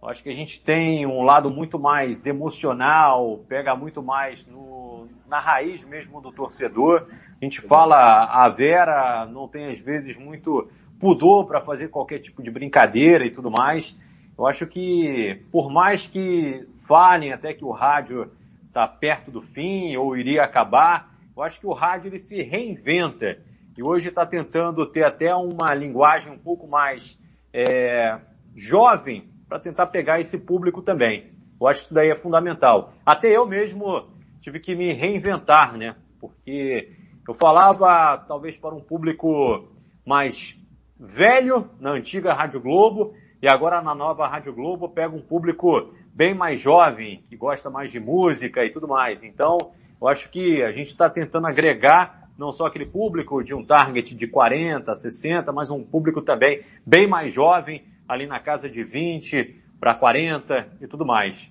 Eu 0.02 0.08
acho 0.08 0.22
que 0.22 0.28
a 0.28 0.34
gente 0.34 0.60
tem 0.60 1.06
um 1.06 1.22
lado 1.22 1.50
muito 1.50 1.78
mais 1.78 2.26
emocional, 2.26 3.40
pega 3.48 3.74
muito 3.74 4.02
mais 4.02 4.46
no, 4.46 5.08
na 5.26 5.40
raiz 5.40 5.84
mesmo 5.84 6.20
do 6.20 6.30
torcedor. 6.30 7.08
A 7.40 7.44
gente 7.44 7.60
fala, 7.60 8.24
a 8.24 8.48
Vera 8.48 9.26
não 9.26 9.48
tem 9.48 9.68
às 9.68 9.80
vezes 9.80 10.16
muito 10.16 10.68
pudor 11.00 11.46
para 11.46 11.60
fazer 11.60 11.88
qualquer 11.88 12.18
tipo 12.18 12.42
de 12.42 12.50
brincadeira 12.50 13.24
e 13.26 13.30
tudo 13.30 13.50
mais. 13.50 13.98
Eu 14.38 14.46
acho 14.46 14.66
que, 14.66 15.42
por 15.50 15.70
mais 15.70 16.06
que 16.06 16.68
falem 16.86 17.32
até 17.32 17.54
que 17.54 17.64
o 17.64 17.70
rádio 17.70 18.30
está 18.76 18.86
perto 18.86 19.30
do 19.30 19.40
fim 19.40 19.96
ou 19.96 20.14
iria 20.14 20.42
acabar, 20.42 21.16
eu 21.34 21.42
acho 21.42 21.58
que 21.58 21.66
o 21.66 21.72
rádio 21.72 22.08
ele 22.08 22.18
se 22.18 22.42
reinventa. 22.42 23.38
e 23.76 23.82
hoje 23.82 24.08
está 24.10 24.26
tentando 24.26 24.84
ter 24.86 25.02
até 25.02 25.34
uma 25.34 25.74
linguagem 25.74 26.32
um 26.32 26.38
pouco 26.38 26.66
mais 26.66 27.18
é, 27.52 28.18
jovem 28.54 29.30
para 29.48 29.58
tentar 29.58 29.86
pegar 29.86 30.20
esse 30.20 30.38
público 30.38 30.82
também. 30.82 31.32
Eu 31.58 31.66
acho 31.66 31.80
que 31.80 31.86
isso 31.86 31.94
daí 31.94 32.10
é 32.10 32.14
fundamental. 32.14 32.92
Até 33.04 33.28
eu 33.28 33.46
mesmo 33.46 34.10
tive 34.40 34.60
que 34.60 34.74
me 34.74 34.92
reinventar, 34.92 35.76
né? 35.76 35.96
Porque 36.20 36.92
eu 37.26 37.34
falava 37.34 38.18
talvez 38.28 38.58
para 38.58 38.74
um 38.74 38.80
público 38.80 39.68
mais 40.06 40.58
velho 40.98 41.70
na 41.80 41.90
antiga 41.90 42.34
Rádio 42.34 42.60
Globo 42.60 43.14
e 43.42 43.48
agora 43.48 43.80
na 43.80 43.94
nova 43.94 44.26
Rádio 44.26 44.54
Globo 44.54 44.88
pega 44.88 45.14
um 45.14 45.22
público 45.22 45.90
bem 46.16 46.32
mais 46.32 46.58
jovem, 46.58 47.20
que 47.28 47.36
gosta 47.36 47.68
mais 47.68 47.90
de 47.90 48.00
música 48.00 48.64
e 48.64 48.70
tudo 48.70 48.88
mais. 48.88 49.22
Então, 49.22 49.58
eu 50.00 50.08
acho 50.08 50.30
que 50.30 50.62
a 50.62 50.72
gente 50.72 50.88
está 50.88 51.10
tentando 51.10 51.46
agregar 51.46 52.30
não 52.38 52.50
só 52.50 52.66
aquele 52.66 52.86
público 52.86 53.44
de 53.44 53.52
um 53.52 53.62
target 53.62 54.14
de 54.14 54.26
40, 54.26 54.94
60, 54.94 55.52
mas 55.52 55.68
um 55.68 55.84
público 55.84 56.22
também 56.22 56.62
bem 56.86 57.06
mais 57.06 57.34
jovem, 57.34 57.84
ali 58.08 58.26
na 58.26 58.40
casa 58.40 58.68
de 58.68 58.82
20 58.82 59.56
para 59.78 59.94
40 59.94 60.78
e 60.80 60.86
tudo 60.86 61.04
mais. 61.04 61.50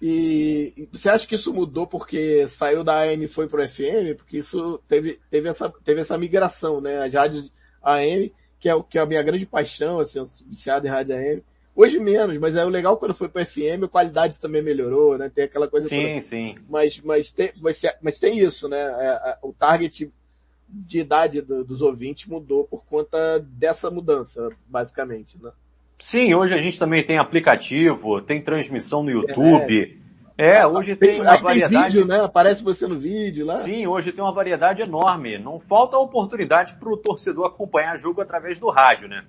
E 0.00 0.88
você 0.92 1.08
acha 1.08 1.26
que 1.26 1.34
isso 1.34 1.52
mudou 1.52 1.84
porque 1.84 2.46
saiu 2.46 2.84
da 2.84 3.00
AM 3.00 3.24
e 3.24 3.28
foi 3.28 3.48
pro 3.48 3.68
FM? 3.68 4.16
Porque 4.16 4.38
isso 4.38 4.80
teve, 4.86 5.18
teve, 5.28 5.48
essa, 5.48 5.68
teve 5.84 6.00
essa 6.00 6.16
migração, 6.16 6.80
né? 6.80 7.02
As 7.04 7.12
rádios 7.12 7.52
AM, 7.82 8.32
que 8.60 8.68
é, 8.68 8.82
que 8.88 8.98
é 8.98 9.00
a 9.00 9.06
minha 9.06 9.22
grande 9.22 9.46
paixão, 9.46 9.98
assim, 9.98 10.20
eu 10.20 10.26
sou 10.26 10.46
viciado 10.46 10.86
em 10.86 10.90
rádio 10.90 11.16
AM. 11.16 11.42
Hoje 11.80 12.00
menos, 12.00 12.36
mas 12.38 12.56
é 12.56 12.64
o 12.64 12.68
legal 12.68 12.96
quando 12.96 13.14
foi 13.14 13.28
para 13.28 13.44
FM, 13.44 13.84
a 13.84 13.88
qualidade 13.88 14.40
também 14.40 14.60
melhorou, 14.60 15.16
né? 15.16 15.30
Tem 15.32 15.44
aquela 15.44 15.68
coisa. 15.68 15.88
Sim, 15.88 16.08
toda. 16.08 16.20
sim. 16.22 16.56
Mas, 16.68 17.00
mas, 17.04 17.30
tem, 17.30 17.52
mas, 17.60 17.80
mas 18.02 18.18
tem 18.18 18.36
isso, 18.36 18.68
né? 18.68 18.80
É, 18.80 19.30
é, 19.30 19.38
o 19.40 19.52
target 19.52 20.12
de 20.68 20.98
idade 20.98 21.40
do, 21.40 21.62
dos 21.62 21.80
ouvintes 21.80 22.26
mudou 22.26 22.64
por 22.64 22.84
conta 22.84 23.38
dessa 23.38 23.92
mudança, 23.92 24.50
basicamente, 24.66 25.40
né? 25.40 25.52
Sim, 26.00 26.34
hoje 26.34 26.52
a 26.52 26.58
gente 26.58 26.80
também 26.80 27.04
tem 27.04 27.16
aplicativo, 27.16 28.20
tem 28.22 28.42
transmissão 28.42 29.04
no 29.04 29.12
YouTube. 29.12 30.02
É, 30.36 30.56
é 30.56 30.66
hoje 30.66 30.96
tem, 30.96 31.12
tem 31.12 31.20
uma 31.20 31.36
variedade. 31.36 31.72
Tem 31.72 31.82
vídeo, 31.84 32.04
né? 32.04 32.24
Aparece 32.24 32.64
você 32.64 32.88
no 32.88 32.98
vídeo 32.98 33.46
lá. 33.46 33.58
Sim, 33.58 33.86
hoje 33.86 34.10
tem 34.10 34.24
uma 34.24 34.34
variedade 34.34 34.82
enorme. 34.82 35.38
Não 35.38 35.60
falta 35.60 35.96
oportunidade 35.96 36.74
para 36.74 36.92
o 36.92 36.96
torcedor 36.96 37.46
acompanhar 37.46 37.96
jogo 38.00 38.20
através 38.20 38.58
do 38.58 38.68
rádio, 38.68 39.06
né? 39.06 39.24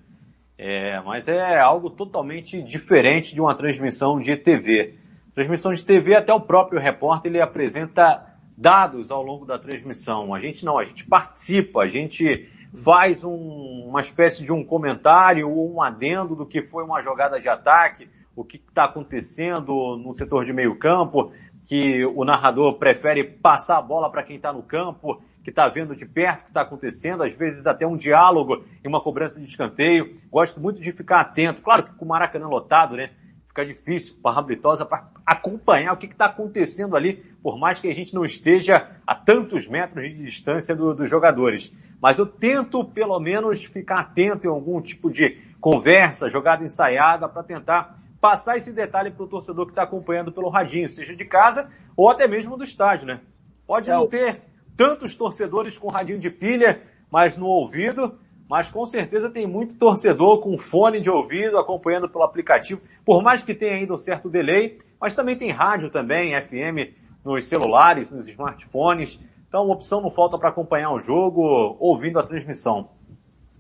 É, 0.62 0.99
mas 1.05 1.30
é 1.30 1.57
algo 1.57 1.89
totalmente 1.89 2.62
diferente 2.62 3.34
de 3.34 3.39
uma 3.39 3.55
transmissão 3.55 4.20
de 4.20 4.36
TV. 4.36 4.95
Transmissão 5.34 5.72
de 5.72 5.82
TV, 5.82 6.16
até 6.16 6.34
o 6.34 6.41
próprio 6.41 6.82
repórter, 6.82 7.32
ele 7.32 7.41
apresenta 7.41 8.36
dados 8.57 9.10
ao 9.10 9.24
longo 9.24 9.45
da 9.45 9.57
transmissão. 9.57 10.36
A 10.36 10.39
gente 10.41 10.66
não, 10.66 10.78
a 10.78 10.84
gente 10.84 11.07
participa, 11.07 11.84
a 11.84 11.88
gente 11.88 12.49
faz 12.76 13.24
um, 13.24 13.86
uma 13.88 14.01
espécie 14.01 14.43
de 14.43 14.51
um 14.51 14.62
comentário 14.62 15.49
ou 15.49 15.76
um 15.76 15.82
adendo 15.82 16.36
do 16.36 16.45
que 16.45 16.62
foi 16.62 16.84
uma 16.84 17.01
jogada 17.01 17.39
de 17.39 17.47
ataque, 17.47 18.10
o 18.36 18.43
que 18.43 18.57
está 18.57 18.84
acontecendo 18.84 19.95
no 19.95 20.14
setor 20.14 20.43
de 20.43 20.51
meio 20.51 20.78
campo, 20.78 21.32
que 21.66 22.05
o 22.05 22.26
narrador 22.26 22.74
prefere 22.74 23.24
passar 23.24 23.78
a 23.78 23.82
bola 23.82 24.12
para 24.12 24.24
quem 24.24 24.36
está 24.36 24.51
no 24.51 24.62
campo, 24.62 25.22
que 25.44 25.50
está 25.50 25.68
vendo 25.68 25.96
de 25.96 26.06
perto 26.06 26.42
o 26.42 26.44
que 26.44 26.50
está 26.50 26.62
acontecendo, 26.62 27.24
às 27.24 27.34
vezes 27.34 27.66
até 27.66 27.86
um 27.88 27.96
diálogo 27.96 28.64
e 28.84 28.88
uma 28.88 29.02
cobrança 29.02 29.40
de 29.40 29.46
escanteio. 29.46 30.18
Gosto 30.30 30.60
muito 30.60 30.82
de 30.82 30.92
ficar 30.92 31.22
atento. 31.22 31.62
Claro 31.62 31.84
que 31.84 31.94
com 31.94 32.06
o 32.06 32.08
Maracanã 32.08 32.48
lotado, 32.48 32.96
né? 32.96 33.12
Fica 33.48 33.66
difícil 33.66 34.16
para 34.22 34.32
a 34.32 34.36
Rablitosa 34.36 34.86
para 34.86 35.10
acompanhar 35.26 35.94
o 35.94 35.98
que 35.98 36.06
está 36.06 36.26
acontecendo 36.26 36.96
ali, 36.96 37.14
por 37.42 37.58
mais 37.58 37.82
que 37.82 37.90
a 37.90 37.96
gente 37.96 38.14
não 38.14 38.24
esteja 38.24 38.92
a 39.06 39.16
tantos 39.16 39.68
metros 39.68 40.04
de 40.04 40.24
distância 40.24 40.76
do, 40.76 40.94
dos 40.94 41.10
jogadores. 41.10 41.74
Mas 42.02 42.18
eu 42.18 42.26
tento, 42.26 42.86
pelo 42.86 43.20
menos, 43.20 43.64
ficar 43.64 44.00
atento 44.00 44.46
em 44.46 44.50
algum 44.50 44.80
tipo 44.82 45.10
de 45.10 45.38
conversa, 45.60 46.30
jogada 46.30 46.64
ensaiada, 46.64 47.28
para 47.28 47.44
tentar 47.44 48.00
passar 48.22 48.58
esse 48.58 48.72
detalhe 48.72 49.12
para 49.12 49.24
o 49.24 49.28
torcedor 49.28 49.66
que 49.66 49.72
está 49.72 49.84
acompanhando 49.84 50.32
pelo 50.32 50.50
radinho, 50.50 50.90
seja 50.90 51.16
de 51.16 51.26
casa 51.26 51.70
ou 51.96 52.10
até 52.10 52.28
mesmo 52.28 52.58
do 52.58 52.64
estádio, 52.64 53.08
né? 53.08 53.22
Pode 53.66 53.90
é, 53.90 53.94
não 53.94 54.08
ter 54.08 54.42
tantos 54.80 55.13
torcedores 55.13 55.77
com 55.77 55.89
radinho 55.89 56.17
de 56.17 56.30
pilha, 56.30 56.82
mas 57.11 57.36
no 57.36 57.47
ouvido, 57.47 58.17
mas 58.49 58.71
com 58.71 58.86
certeza 58.86 59.30
tem 59.30 59.45
muito 59.45 59.75
torcedor 59.75 60.39
com 60.39 60.57
fone 60.57 61.01
de 61.01 61.09
ouvido 61.09 61.57
acompanhando 61.57 62.07
pelo 62.07 62.23
aplicativo, 62.23 62.80
por 63.03 63.21
mais 63.21 63.43
que 63.43 63.53
tenha 63.53 63.73
ainda 63.73 63.93
um 63.93 63.97
certo 63.97 64.30
delay, 64.30 64.80
mas 64.97 65.17
também 65.17 65.36
tem 65.36 65.51
rádio 65.51 65.89
também, 65.89 66.32
FM 66.32 66.95
nos 67.25 67.43
celulares, 67.43 68.09
nos 68.09 68.30
smartphones. 68.30 69.19
Então, 69.49 69.69
opção 69.69 69.99
não 69.99 70.09
falta 70.09 70.38
para 70.38 70.47
acompanhar 70.47 70.93
o 70.93 70.99
jogo 71.01 71.41
ouvindo 71.77 72.17
a 72.17 72.23
transmissão. 72.23 72.89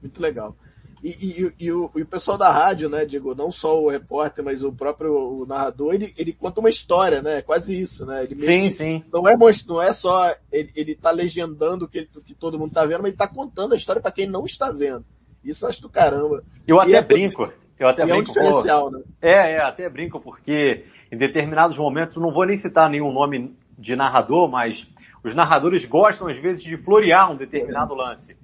Muito 0.01 0.21
legal. 0.21 0.55
E, 1.03 1.09
e, 1.09 1.53
e, 1.65 1.71
o, 1.71 1.91
e, 1.95 2.01
o, 2.01 2.05
pessoal 2.05 2.37
da 2.37 2.51
rádio, 2.51 2.89
né, 2.89 3.05
digo, 3.05 3.33
não 3.33 3.49
só 3.51 3.81
o 3.81 3.89
repórter, 3.89 4.43
mas 4.43 4.63
o 4.63 4.71
próprio 4.71 5.13
o 5.13 5.45
narrador, 5.45 5.93
ele, 5.93 6.13
ele 6.17 6.33
conta 6.33 6.59
uma 6.59 6.69
história, 6.69 7.21
né? 7.21 7.37
É 7.37 7.41
quase 7.41 7.79
isso, 7.79 8.05
né? 8.05 8.23
Ele 8.23 8.35
sim, 8.35 8.69
sim. 8.69 9.03
Não 9.11 9.27
é, 9.27 9.35
não 9.67 9.81
é 9.81 9.93
só 9.93 10.35
ele, 10.51 10.71
ele 10.75 10.95
tá 10.95 11.11
legendando 11.11 11.85
o 11.85 11.87
que, 11.87 11.99
ele, 11.99 12.09
que 12.25 12.33
todo 12.33 12.59
mundo 12.59 12.73
tá 12.73 12.85
vendo, 12.85 13.01
mas 13.01 13.11
ele 13.11 13.17
tá 13.17 13.27
contando 13.27 13.73
a 13.73 13.77
história 13.77 14.01
para 14.01 14.11
quem 14.11 14.27
não 14.27 14.45
está 14.45 14.71
vendo. 14.71 15.05
Isso 15.43 15.65
eu 15.65 15.69
acho 15.69 15.81
do 15.81 15.89
caramba. 15.89 16.43
Eu 16.67 16.79
até 16.79 16.97
é, 16.97 17.01
brinco. 17.01 17.49
Eu 17.79 17.87
até 17.87 18.05
brinco. 18.05 18.17
É 18.17 18.21
um 18.21 18.23
diferencial, 18.23 18.91
né? 18.91 19.01
É, 19.21 19.53
é, 19.53 19.61
até 19.61 19.89
brinco, 19.89 20.19
porque 20.19 20.83
em 21.11 21.17
determinados 21.17 21.77
momentos, 21.77 22.17
não 22.17 22.31
vou 22.31 22.45
nem 22.45 22.57
citar 22.57 22.89
nenhum 22.89 23.11
nome 23.11 23.55
de 23.77 23.95
narrador, 23.95 24.49
mas 24.49 24.85
os 25.23 25.33
narradores 25.33 25.85
gostam 25.85 26.27
às 26.27 26.37
vezes 26.37 26.61
de 26.61 26.77
florear 26.77 27.31
um 27.31 27.37
determinado 27.37 27.95
lance. 27.95 28.37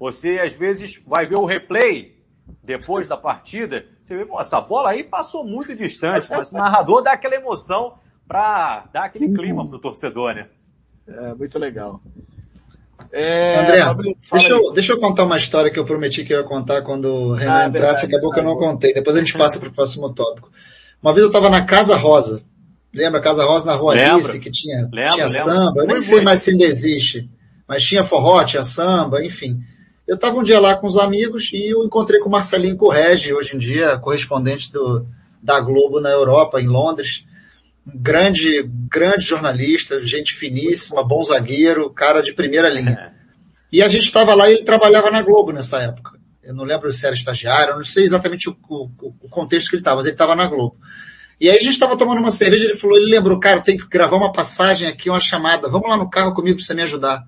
Você 0.00 0.38
às 0.38 0.54
vezes 0.54 0.98
vai 1.06 1.26
ver 1.26 1.36
o 1.36 1.44
replay 1.44 2.18
depois 2.64 3.06
da 3.06 3.18
partida, 3.18 3.84
você 4.02 4.16
vê, 4.16 4.26
essa 4.38 4.60
bola 4.60 4.90
aí 4.90 5.04
passou 5.04 5.44
muito 5.44 5.76
distante, 5.76 6.26
mas 6.30 6.50
o 6.50 6.54
narrador 6.54 7.02
dá 7.02 7.12
aquela 7.12 7.34
emoção 7.36 7.94
para 8.26 8.86
dar 8.92 9.04
aquele 9.04 9.32
clima 9.32 9.68
pro 9.68 9.78
torcedor, 9.78 10.34
né? 10.34 10.48
É, 11.06 11.34
muito 11.34 11.58
legal. 11.58 12.00
É, 13.12 13.56
André, 13.56 14.14
deixa 14.32 14.52
eu, 14.52 14.72
deixa 14.72 14.92
eu 14.92 15.00
contar 15.00 15.24
uma 15.24 15.36
história 15.36 15.70
que 15.70 15.78
eu 15.78 15.84
prometi 15.84 16.24
que 16.24 16.32
eu 16.32 16.40
ia 16.40 16.46
contar 16.46 16.82
quando 16.82 17.06
o 17.06 17.32
Renan 17.34 17.52
ah, 17.52 17.68
entrasse, 17.68 18.02
verdade, 18.02 18.14
acabou 18.14 18.32
que 18.32 18.40
eu 18.40 18.44
não 18.44 18.56
contei. 18.56 18.94
Depois 18.94 19.16
a 19.16 19.18
gente 19.18 19.36
passa 19.36 19.58
para 19.58 19.68
o 19.68 19.72
próximo 19.72 20.12
tópico. 20.14 20.50
Uma 21.02 21.12
vez 21.12 21.22
eu 21.22 21.28
estava 21.28 21.48
na 21.50 21.64
Casa 21.64 21.96
Rosa. 21.96 22.42
Lembra 22.94 23.20
Casa 23.20 23.44
Rosa 23.44 23.66
na 23.66 23.74
Rua 23.74 23.94
Alice, 23.94 24.38
que 24.40 24.50
tinha, 24.50 24.82
lembra, 24.92 25.08
tinha 25.10 25.26
lembra. 25.26 25.40
samba? 25.40 25.80
Eu 25.80 25.86
nem 25.86 26.00
sei 26.00 26.20
mais 26.20 26.40
se 26.40 26.50
ainda 26.50 26.64
existe. 26.64 27.28
Mas 27.66 27.84
tinha 27.84 28.02
forró, 28.02 28.42
tinha 28.44 28.64
samba, 28.64 29.24
enfim. 29.24 29.60
Eu 30.10 30.16
estava 30.16 30.40
um 30.40 30.42
dia 30.42 30.58
lá 30.58 30.74
com 30.74 30.88
os 30.88 30.96
amigos 30.96 31.52
e 31.52 31.72
eu 31.72 31.84
encontrei 31.84 32.18
com 32.18 32.28
o 32.28 32.32
Marcelinho 32.32 32.76
Correge, 32.76 33.32
hoje 33.32 33.54
em 33.54 33.60
dia 33.60 33.96
correspondente 33.96 34.72
do, 34.72 35.06
da 35.40 35.60
Globo 35.60 36.00
na 36.00 36.10
Europa, 36.10 36.60
em 36.60 36.66
Londres. 36.66 37.24
grande, 37.86 38.60
grande 38.90 39.24
jornalista, 39.24 40.00
gente 40.00 40.34
finíssima, 40.34 41.06
bom 41.06 41.22
zagueiro, 41.22 41.88
cara 41.90 42.22
de 42.22 42.32
primeira 42.32 42.68
linha. 42.68 43.14
E 43.70 43.80
a 43.80 43.86
gente 43.86 44.02
estava 44.02 44.34
lá 44.34 44.50
e 44.50 44.54
ele 44.54 44.64
trabalhava 44.64 45.12
na 45.12 45.22
Globo 45.22 45.52
nessa 45.52 45.78
época. 45.78 46.18
Eu 46.42 46.56
não 46.56 46.64
lembro 46.64 46.90
se 46.90 47.06
era 47.06 47.14
estagiário, 47.14 47.74
eu 47.74 47.76
não 47.76 47.84
sei 47.84 48.02
exatamente 48.02 48.50
o, 48.50 48.56
o, 48.68 48.90
o 49.22 49.28
contexto 49.28 49.70
que 49.70 49.76
ele 49.76 49.80
estava, 49.80 49.98
mas 49.98 50.06
ele 50.06 50.16
estava 50.16 50.34
na 50.34 50.48
Globo. 50.48 50.76
E 51.40 51.48
aí 51.48 51.56
a 51.56 51.62
gente 51.62 51.74
estava 51.74 51.96
tomando 51.96 52.18
uma 52.18 52.32
cerveja, 52.32 52.64
ele 52.64 52.74
falou, 52.74 52.96
ele 52.96 53.14
lembrou, 53.14 53.38
cara, 53.38 53.60
tem 53.60 53.78
que 53.78 53.86
gravar 53.86 54.16
uma 54.16 54.32
passagem 54.32 54.88
aqui, 54.88 55.08
uma 55.08 55.20
chamada, 55.20 55.68
vamos 55.68 55.88
lá 55.88 55.96
no 55.96 56.10
carro 56.10 56.34
comigo 56.34 56.56
para 56.56 56.66
você 56.66 56.74
me 56.74 56.82
ajudar. 56.82 57.24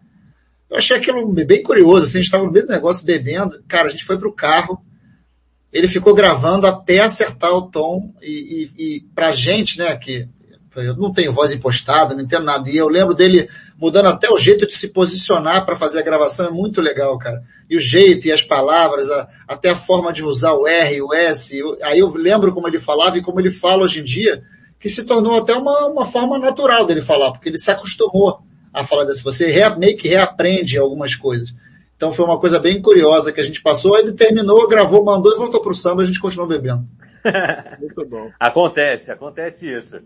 Eu 0.72 0.78
achei 0.78 0.96
aquilo 0.96 1.30
bem 1.30 1.62
curioso, 1.62 2.06
assim, 2.06 2.16
a 2.18 2.22
gente 2.22 2.28
estava 2.28 2.44
no 2.44 2.50
meio 2.50 2.66
do 2.66 2.72
negócio 2.72 3.04
bebendo, 3.04 3.62
cara, 3.68 3.88
a 3.88 3.90
gente 3.90 4.04
foi 4.04 4.16
pro 4.16 4.32
carro, 4.32 4.82
ele 5.70 5.86
ficou 5.86 6.14
gravando 6.14 6.66
até 6.66 7.00
acertar 7.00 7.52
o 7.52 7.70
tom 7.70 8.10
e, 8.22 8.70
e, 8.78 8.96
e 8.96 9.00
pra 9.14 9.32
gente, 9.32 9.76
né, 9.78 9.94
que 9.98 10.26
eu 10.74 10.96
não 10.96 11.12
tenho 11.12 11.30
voz 11.30 11.52
impostada, 11.52 12.14
não 12.14 12.22
entendo 12.22 12.44
nada, 12.44 12.70
e 12.70 12.78
eu 12.78 12.88
lembro 12.88 13.12
dele 13.12 13.50
mudando 13.76 14.06
até 14.06 14.30
o 14.30 14.38
jeito 14.38 14.66
de 14.66 14.72
se 14.72 14.88
posicionar 14.88 15.66
para 15.66 15.76
fazer 15.76 15.98
a 15.98 16.02
gravação, 16.02 16.46
é 16.46 16.50
muito 16.50 16.80
legal, 16.80 17.18
cara. 17.18 17.42
E 17.68 17.76
o 17.76 17.80
jeito 17.80 18.26
e 18.26 18.32
as 18.32 18.40
palavras, 18.40 19.10
a, 19.10 19.28
até 19.46 19.68
a 19.68 19.76
forma 19.76 20.10
de 20.10 20.22
usar 20.22 20.54
o 20.54 20.66
R, 20.66 21.02
o 21.02 21.12
S, 21.12 21.54
eu, 21.54 21.76
aí 21.82 21.98
eu 21.98 22.08
lembro 22.14 22.54
como 22.54 22.66
ele 22.66 22.78
falava 22.78 23.18
e 23.18 23.22
como 23.22 23.38
ele 23.38 23.50
fala 23.50 23.82
hoje 23.82 24.00
em 24.00 24.04
dia, 24.04 24.42
que 24.80 24.88
se 24.88 25.04
tornou 25.04 25.36
até 25.36 25.52
uma, 25.54 25.88
uma 25.88 26.06
forma 26.06 26.38
natural 26.38 26.86
dele 26.86 27.02
falar, 27.02 27.30
porque 27.32 27.50
ele 27.50 27.58
se 27.58 27.70
acostumou 27.70 28.40
a 28.72 28.84
falar 28.84 29.04
dessa. 29.04 29.22
Você 29.22 29.48
rea, 29.50 29.76
meio 29.76 29.96
que 29.96 30.08
reaprende 30.08 30.78
algumas 30.78 31.14
coisas. 31.14 31.54
Então 31.96 32.12
foi 32.12 32.24
uma 32.24 32.40
coisa 32.40 32.58
bem 32.58 32.80
curiosa 32.82 33.32
que 33.32 33.40
a 33.40 33.44
gente 33.44 33.62
passou, 33.62 33.96
ele 33.96 34.12
terminou, 34.12 34.66
gravou, 34.66 35.04
mandou 35.04 35.32
e 35.32 35.36
voltou 35.36 35.60
pro 35.60 35.74
samba, 35.74 36.02
a 36.02 36.04
gente 36.04 36.18
continuou 36.18 36.48
bebendo. 36.48 36.84
Muito 37.78 38.04
bom. 38.06 38.30
Acontece, 38.40 39.12
acontece 39.12 39.72
isso. 39.72 40.00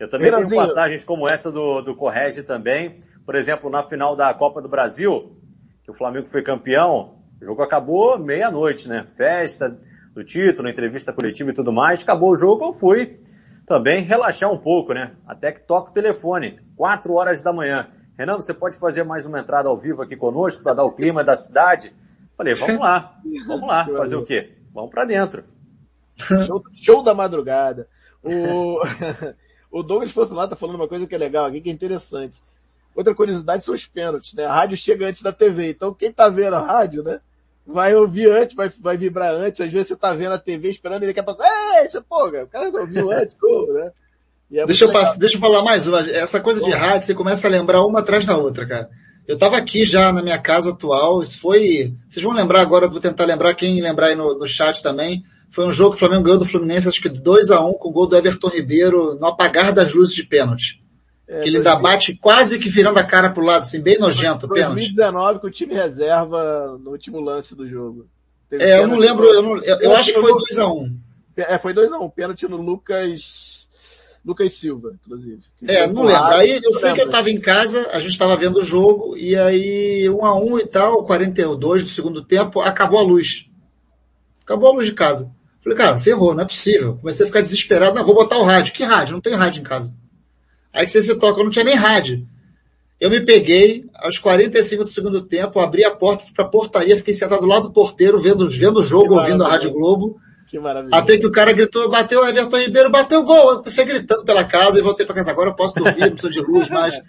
Eu 0.00 0.08
também 0.08 0.32
tenho 0.32 0.56
passagens 0.56 1.04
como 1.04 1.28
essa 1.28 1.50
do, 1.50 1.80
do 1.80 1.94
Correge 1.94 2.42
também. 2.42 2.98
Por 3.24 3.36
exemplo, 3.36 3.70
na 3.70 3.84
final 3.84 4.16
da 4.16 4.34
Copa 4.34 4.60
do 4.60 4.68
Brasil, 4.68 5.36
que 5.84 5.92
o 5.92 5.94
Flamengo 5.94 6.26
foi 6.28 6.42
campeão, 6.42 7.18
o 7.40 7.44
jogo 7.44 7.62
acabou 7.62 8.18
meia-noite, 8.18 8.88
né? 8.88 9.06
Festa 9.16 9.78
do 10.12 10.24
título, 10.24 10.68
entrevista 10.68 11.12
coletiva 11.12 11.50
e 11.50 11.54
tudo 11.54 11.72
mais. 11.72 12.02
Acabou 12.02 12.30
o 12.30 12.36
jogo, 12.36 12.64
eu 12.64 12.72
fui 12.72 13.20
também 13.66 14.02
relaxar 14.02 14.50
um 14.50 14.58
pouco, 14.58 14.92
né? 14.92 15.12
Até 15.26 15.52
que 15.52 15.60
toca 15.60 15.90
o 15.90 15.94
telefone, 15.94 16.60
quatro 16.76 17.14
horas 17.14 17.42
da 17.42 17.52
manhã. 17.52 17.88
Renan, 18.18 18.36
você 18.36 18.52
pode 18.52 18.78
fazer 18.78 19.04
mais 19.04 19.24
uma 19.24 19.40
entrada 19.40 19.68
ao 19.68 19.78
vivo 19.78 20.02
aqui 20.02 20.16
conosco 20.16 20.62
para 20.62 20.74
dar 20.74 20.84
o 20.84 20.92
clima 20.92 21.24
da 21.24 21.36
cidade? 21.36 21.94
Falei, 22.36 22.54
vamos 22.54 22.80
lá, 22.80 23.18
vamos 23.46 23.68
lá, 23.68 23.84
fazer 23.96 24.16
o 24.16 24.24
quê? 24.24 24.52
Vamos 24.72 24.90
para 24.90 25.04
dentro. 25.04 25.44
Show, 26.16 26.62
show, 26.74 27.02
da 27.02 27.14
madrugada. 27.14 27.88
O, 28.22 28.80
o 29.70 29.82
Douglas 29.82 30.30
lá 30.30 30.46
tá 30.46 30.56
falando 30.56 30.76
uma 30.76 30.88
coisa 30.88 31.06
que 31.06 31.14
é 31.14 31.18
legal 31.18 31.46
aqui, 31.46 31.60
que 31.60 31.70
é 31.70 31.72
interessante. 31.72 32.40
Outra 32.94 33.14
curiosidade 33.14 33.64
são 33.64 33.74
os 33.74 33.86
pênaltis, 33.86 34.34
né? 34.34 34.44
A 34.44 34.54
rádio 34.54 34.76
chega 34.76 35.06
antes 35.06 35.22
da 35.22 35.32
TV, 35.32 35.70
então 35.70 35.94
quem 35.94 36.12
tá 36.12 36.28
vendo 36.28 36.56
a 36.56 36.60
rádio, 36.60 37.02
né? 37.02 37.20
Vai 37.66 37.94
ouvir 37.94 38.28
antes, 38.28 38.56
vai, 38.56 38.68
vai 38.80 38.96
vibrar 38.96 39.32
antes, 39.32 39.60
às 39.60 39.72
vezes 39.72 39.88
você 39.88 39.96
tá 39.96 40.12
vendo 40.12 40.32
a 40.32 40.38
TV 40.38 40.68
esperando 40.68 41.04
e 41.04 41.06
daqui 41.06 41.20
a 41.20 41.22
pouco, 41.22 41.42
ei, 41.42 41.88
pô, 42.08 42.26
o 42.26 42.46
cara 42.48 42.70
não 42.70 42.80
ouviu 42.80 43.12
antes, 43.12 43.36
como, 43.40 43.72
né? 43.72 43.92
É 44.52 44.66
deixa, 44.66 44.84
eu 44.84 44.92
passar, 44.92 45.18
deixa 45.18 45.36
eu 45.36 45.40
falar 45.40 45.62
mais 45.62 45.86
uma. 45.86 46.00
Essa 46.00 46.38
coisa 46.38 46.62
de 46.62 46.70
rádio, 46.70 47.06
você 47.06 47.14
começa 47.14 47.46
a 47.46 47.50
lembrar 47.50 47.86
uma 47.86 48.00
atrás 48.00 48.26
da 48.26 48.36
outra, 48.36 48.66
cara. 48.66 48.90
Eu 49.26 49.34
estava 49.34 49.56
aqui 49.56 49.86
já 49.86 50.12
na 50.12 50.22
minha 50.22 50.38
casa 50.38 50.70
atual, 50.70 51.22
isso 51.22 51.38
foi, 51.38 51.94
vocês 52.08 52.22
vão 52.22 52.34
lembrar 52.34 52.60
agora, 52.60 52.88
vou 52.88 53.00
tentar 53.00 53.24
lembrar, 53.24 53.54
quem 53.54 53.80
lembrar 53.80 54.08
aí 54.08 54.16
no, 54.16 54.36
no 54.36 54.46
chat 54.46 54.82
também, 54.82 55.24
foi 55.48 55.64
um 55.66 55.70
jogo 55.70 55.90
que 55.90 55.96
o 55.96 55.98
Flamengo 56.00 56.24
ganhou 56.24 56.38
do 56.38 56.44
Fluminense, 56.44 56.88
acho 56.88 57.00
que 57.00 57.08
2 57.08 57.50
a 57.50 57.64
1 57.64 57.70
um, 57.70 57.72
com 57.74 57.88
o 57.88 57.92
gol 57.92 58.06
do 58.06 58.16
Everton 58.16 58.48
Ribeiro 58.48 59.14
no 59.14 59.26
apagar 59.26 59.72
das 59.72 59.94
luzes 59.94 60.14
de 60.14 60.24
pênalti. 60.24 60.81
É, 61.32 61.40
que 61.40 61.48
ele 61.48 61.56
ainda 61.56 61.76
bate 61.76 62.14
quase 62.14 62.58
que 62.58 62.68
virando 62.68 62.98
a 62.98 63.04
cara 63.04 63.30
pro 63.30 63.42
lado, 63.42 63.62
assim, 63.62 63.80
bem 63.80 63.98
nojento, 63.98 64.46
2019 64.46 65.40
com 65.40 65.46
o 65.46 65.50
time 65.50 65.72
reserva 65.72 66.78
no 66.78 66.90
último 66.90 67.20
lance 67.20 67.56
do 67.56 67.66
jogo. 67.66 68.06
Teve 68.50 68.62
é, 68.62 68.78
eu 68.78 68.86
não 68.86 68.98
lembro, 68.98 69.24
eu, 69.24 69.42
não, 69.42 69.56
eu, 69.56 69.80
eu 69.80 69.96
acho 69.96 70.12
que 70.12 70.20
foi 70.20 70.30
2x1. 70.30 70.70
Um. 70.70 70.98
É, 71.34 71.56
foi 71.56 71.72
2x1, 71.72 72.02
um, 72.02 72.10
pênalti 72.10 72.46
no 72.46 72.58
Lucas 72.58 73.66
Lucas 74.22 74.52
Silva, 74.52 74.94
inclusive. 75.02 75.40
É, 75.66 75.86
não 75.86 76.02
lembro. 76.02 76.24
Aí 76.24 76.60
eu 76.62 76.72
sei 76.74 76.92
que 76.92 77.00
eu 77.00 77.06
estava 77.06 77.30
em 77.30 77.40
casa, 77.40 77.88
a 77.90 77.98
gente 77.98 78.12
estava 78.12 78.36
vendo 78.36 78.58
o 78.58 78.64
jogo, 78.64 79.16
e 79.16 79.34
aí 79.34 80.10
um 80.10 80.26
a 80.26 80.38
um 80.38 80.58
e 80.58 80.66
tal, 80.66 81.02
42 81.04 81.84
do 81.84 81.88
segundo 81.88 82.22
tempo, 82.22 82.60
acabou 82.60 82.98
a 82.98 83.02
luz. 83.02 83.46
Acabou 84.44 84.68
a 84.68 84.72
luz 84.74 84.86
de 84.86 84.92
casa. 84.92 85.32
Falei, 85.64 85.78
cara, 85.78 85.98
ferrou, 85.98 86.34
não 86.34 86.42
é 86.42 86.46
possível. 86.46 86.98
Comecei 86.98 87.24
a 87.24 87.26
ficar 87.26 87.40
desesperado, 87.40 87.94
não, 87.94 88.04
vou 88.04 88.14
botar 88.14 88.36
o 88.36 88.44
rádio. 88.44 88.74
Que 88.74 88.84
rádio? 88.84 89.14
Não 89.14 89.20
tem 89.20 89.32
rádio 89.32 89.60
em 89.60 89.64
casa. 89.64 89.94
Aí 90.72 90.88
você 90.88 91.02
se 91.02 91.14
toca, 91.16 91.40
eu 91.40 91.44
não 91.44 91.50
tinha 91.50 91.64
nem 91.64 91.74
rádio. 91.74 92.26
Eu 93.00 93.10
me 93.10 93.20
peguei, 93.20 93.84
aos 93.96 94.18
45 94.18 94.84
do 94.84 94.90
segundo 94.90 95.22
tempo, 95.22 95.58
abri 95.58 95.84
a 95.84 95.90
porta, 95.90 96.24
fui 96.24 96.34
pra 96.34 96.44
portaria, 96.44 96.96
fiquei 96.96 97.12
sentado 97.12 97.40
do 97.40 97.46
lado 97.46 97.64
do 97.64 97.72
porteiro, 97.72 98.18
vendo, 98.18 98.48
vendo 98.48 98.78
o 98.78 98.82
jogo, 98.82 99.14
ouvindo 99.14 99.44
a 99.44 99.48
Rádio 99.48 99.72
Globo. 99.72 100.20
Que 100.48 100.58
maravilha. 100.58 100.96
Até 100.96 101.18
que 101.18 101.26
o 101.26 101.32
cara 101.32 101.52
gritou, 101.52 101.90
bateu 101.90 102.20
o 102.20 102.26
Everton 102.26 102.58
Ribeiro, 102.58 102.90
bateu 102.90 103.20
o 103.20 103.24
gol. 103.24 103.52
Eu 103.52 103.58
comecei 103.58 103.84
gritando 103.84 104.24
pela 104.24 104.44
casa 104.44 104.78
e 104.78 104.82
voltei 104.82 105.04
para 105.04 105.16
casa. 105.16 105.32
Agora 105.32 105.50
eu 105.50 105.54
posso 105.54 105.74
dormir, 105.74 106.00
não 106.00 106.10
preciso 106.10 106.30
de 106.30 106.40
luz, 106.40 106.68
mas 106.70 107.00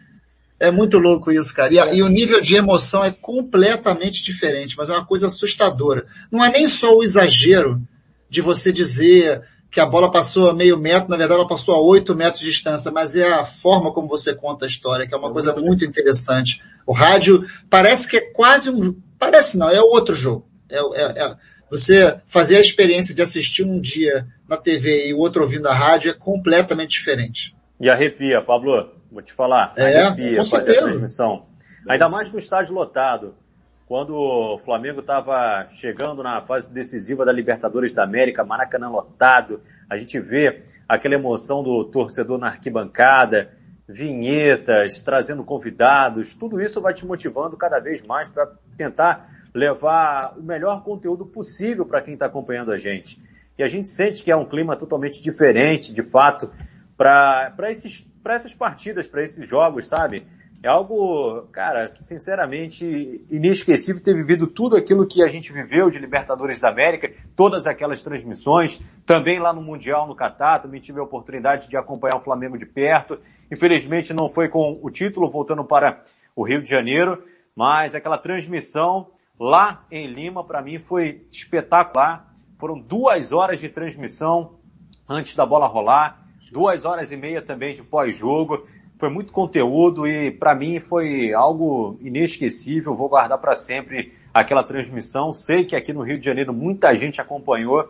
é 0.59 0.71
muito 0.71 0.97
louco 0.97 1.31
isso, 1.31 1.53
cara. 1.53 1.73
E, 1.73 1.77
a, 1.77 1.93
e, 1.93 2.01
o 2.01 2.07
nível 2.07 2.41
de 2.41 2.55
emoção 2.55 3.03
é 3.03 3.11
completamente 3.11 4.23
diferente, 4.23 4.75
mas 4.77 4.89
é 4.89 4.93
uma 4.93 5.05
coisa 5.05 5.27
assustadora. 5.27 6.05
Não 6.31 6.43
é 6.43 6.49
nem 6.49 6.65
só 6.67 6.95
o 6.95 7.03
exagero 7.03 7.81
de 8.29 8.41
você 8.41 8.71
dizer 8.71 9.43
que 9.73 9.79
a 9.79 9.85
bola 9.87 10.11
passou 10.11 10.51
a 10.51 10.53
meio 10.53 10.77
metro, 10.77 11.09
na 11.09 11.17
verdade 11.17 11.39
ela 11.39 11.47
passou 11.47 11.73
a 11.73 11.81
oito 11.81 12.13
metros 12.13 12.41
de 12.41 12.45
distância, 12.45 12.91
mas 12.91 13.15
é 13.15 13.33
a 13.33 13.43
forma 13.43 13.91
como 13.91 14.07
você 14.07 14.35
conta 14.35 14.65
a 14.65 14.67
história, 14.67 15.07
que 15.07 15.15
é 15.15 15.17
uma 15.17 15.29
é 15.29 15.33
coisa 15.33 15.51
muito 15.55 15.83
interessante. 15.83 16.61
O 16.85 16.93
rádio 16.93 17.43
parece 17.71 18.07
que 18.07 18.17
é 18.17 18.21
quase 18.21 18.69
um, 18.69 18.95
parece 19.17 19.57
não, 19.57 19.67
é 19.67 19.81
outro 19.81 20.13
jogo. 20.13 20.47
É, 20.69 20.77
é, 20.77 21.23
é 21.23 21.35
você 21.71 22.19
fazer 22.27 22.57
a 22.57 22.61
experiência 22.61 23.15
de 23.15 23.23
assistir 23.23 23.63
um 23.63 23.79
dia 23.79 24.27
na 24.47 24.57
TV 24.57 25.07
e 25.07 25.13
o 25.15 25.17
outro 25.17 25.41
ouvindo 25.41 25.67
a 25.67 25.73
rádio 25.73 26.11
é 26.11 26.13
completamente 26.13 26.91
diferente. 26.91 27.55
E 27.79 27.89
arrepia, 27.89 28.43
Pablo, 28.43 28.91
vou 29.11 29.23
te 29.23 29.33
falar. 29.33 29.73
É, 29.75 30.03
arrepia 30.03 30.37
com 30.37 30.45
fazer 30.45 30.65
certeza. 30.65 30.85
a 30.85 30.89
transmissão. 30.89 31.47
Ainda 31.89 32.09
mais 32.09 32.29
com 32.29 32.35
o 32.35 32.39
estádio 32.39 32.75
lotado. 32.75 33.33
Quando 33.85 34.15
o 34.15 34.57
Flamengo 34.59 35.01
estava 35.01 35.67
chegando 35.67 36.23
na 36.23 36.41
fase 36.41 36.71
decisiva 36.71 37.25
da 37.25 37.33
Libertadores 37.33 37.93
da 37.93 38.03
América, 38.03 38.43
Maracanã 38.43 38.89
lotado, 38.89 39.61
a 39.89 39.97
gente 39.97 40.17
vê 40.19 40.63
aquela 40.87 41.15
emoção 41.15 41.61
do 41.61 41.83
torcedor 41.83 42.37
na 42.37 42.47
arquibancada, 42.47 43.51
vinhetas, 43.87 45.01
trazendo 45.01 45.43
convidados, 45.43 46.33
tudo 46.33 46.61
isso 46.61 46.79
vai 46.81 46.93
te 46.93 47.05
motivando 47.05 47.57
cada 47.57 47.79
vez 47.79 48.01
mais 48.07 48.29
para 48.29 48.49
tentar 48.77 49.29
levar 49.53 50.33
o 50.37 50.41
melhor 50.41 50.81
conteúdo 50.83 51.25
possível 51.25 51.85
para 51.85 52.01
quem 52.01 52.13
está 52.13 52.25
acompanhando 52.25 52.71
a 52.71 52.77
gente. 52.77 53.21
E 53.57 53.63
a 53.63 53.67
gente 53.67 53.89
sente 53.89 54.23
que 54.23 54.31
é 54.31 54.35
um 54.35 54.45
clima 54.45 54.77
totalmente 54.77 55.21
diferente, 55.21 55.93
de 55.93 56.01
fato, 56.01 56.49
para 56.97 57.53
essas 57.59 58.53
partidas, 58.53 59.07
para 59.07 59.21
esses 59.21 59.47
jogos, 59.47 59.87
sabe? 59.87 60.25
É 60.63 60.69
algo, 60.69 61.41
cara, 61.51 61.93
sinceramente 61.99 63.25
inesquecível 63.29 64.01
ter 64.01 64.15
vivido 64.15 64.47
tudo 64.47 64.77
aquilo 64.77 65.05
que 65.05 65.21
a 65.21 65.27
gente 65.27 65.51
viveu 65.51 65.89
de 65.89 65.99
Libertadores 65.99 66.61
da 66.61 66.69
América, 66.69 67.11
todas 67.35 67.67
aquelas 67.67 68.01
transmissões, 68.01 68.79
também 69.05 69.39
lá 69.39 69.51
no 69.51 69.61
Mundial 69.61 70.07
no 70.07 70.15
Catar, 70.15 70.59
também 70.59 70.79
tive 70.79 71.01
a 71.01 71.03
oportunidade 71.03 71.67
de 71.67 71.75
acompanhar 71.75 72.15
o 72.15 72.21
Flamengo 72.21 72.57
de 72.57 72.65
perto. 72.65 73.19
Infelizmente 73.51 74.13
não 74.13 74.29
foi 74.29 74.47
com 74.47 74.79
o 74.81 74.89
título 74.89 75.29
voltando 75.29 75.65
para 75.65 76.01
o 76.33 76.47
Rio 76.47 76.61
de 76.61 76.69
Janeiro, 76.69 77.21
mas 77.53 77.93
aquela 77.93 78.17
transmissão 78.17 79.11
lá 79.37 79.85
em 79.91 80.07
Lima, 80.07 80.45
para 80.45 80.61
mim 80.61 80.79
foi 80.79 81.27
espetacular. 81.29 82.33
Foram 82.57 82.79
duas 82.79 83.33
horas 83.33 83.59
de 83.59 83.67
transmissão 83.67 84.55
antes 85.09 85.35
da 85.35 85.45
bola 85.45 85.67
rolar, 85.67 86.25
duas 86.53 86.85
horas 86.85 87.11
e 87.11 87.17
meia 87.17 87.41
também 87.41 87.75
de 87.75 87.83
pós-jogo. 87.83 88.65
Foi 89.03 89.09
muito 89.09 89.33
conteúdo 89.33 90.07
e 90.07 90.31
para 90.31 90.55
mim 90.55 90.79
foi 90.79 91.33
algo 91.33 91.97
inesquecível. 91.99 92.95
Vou 92.95 93.09
guardar 93.09 93.37
para 93.37 93.53
sempre 93.53 94.13
aquela 94.33 94.63
transmissão. 94.63 95.33
Sei 95.33 95.65
que 95.65 95.75
aqui 95.75 95.91
no 95.91 96.03
Rio 96.03 96.17
de 96.17 96.25
Janeiro 96.25 96.53
muita 96.53 96.95
gente 96.95 97.19
acompanhou 97.19 97.89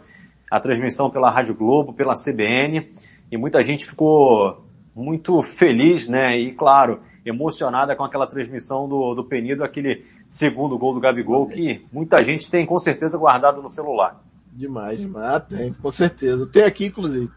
a 0.50 0.60
transmissão 0.60 1.12
pela 1.12 1.30
Rádio 1.30 1.54
Globo, 1.54 1.94
pela 1.94 2.16
CBN 2.16 2.92
e 3.32 3.38
muita 3.38 3.62
gente 3.62 3.86
ficou 3.86 4.66
muito 4.96 5.44
feliz, 5.44 6.08
né? 6.08 6.36
E 6.36 6.52
claro, 6.52 7.00
emocionada 7.24 7.96
com 7.96 8.04
aquela 8.04 8.26
transmissão 8.26 8.90
do, 8.90 9.14
do 9.14 9.24
Penido, 9.24 9.64
aquele 9.64 10.04
segundo 10.28 10.76
gol 10.80 10.96
do 10.96 11.00
Gabigol, 11.00 11.46
que 11.46 11.86
muita 11.94 12.24
gente 12.24 12.50
tem 12.50 12.66
com 12.66 12.80
certeza 12.80 13.20
guardado 13.20 13.62
no 13.62 13.70
celular. 13.70 14.20
Demais, 14.52 15.00
demais. 15.00 15.36
Ah, 15.36 15.40
tem, 15.40 15.74
com 15.74 15.92
certeza. 15.92 16.48
Tem 16.48 16.64
aqui, 16.64 16.88
inclusive. 16.88 17.30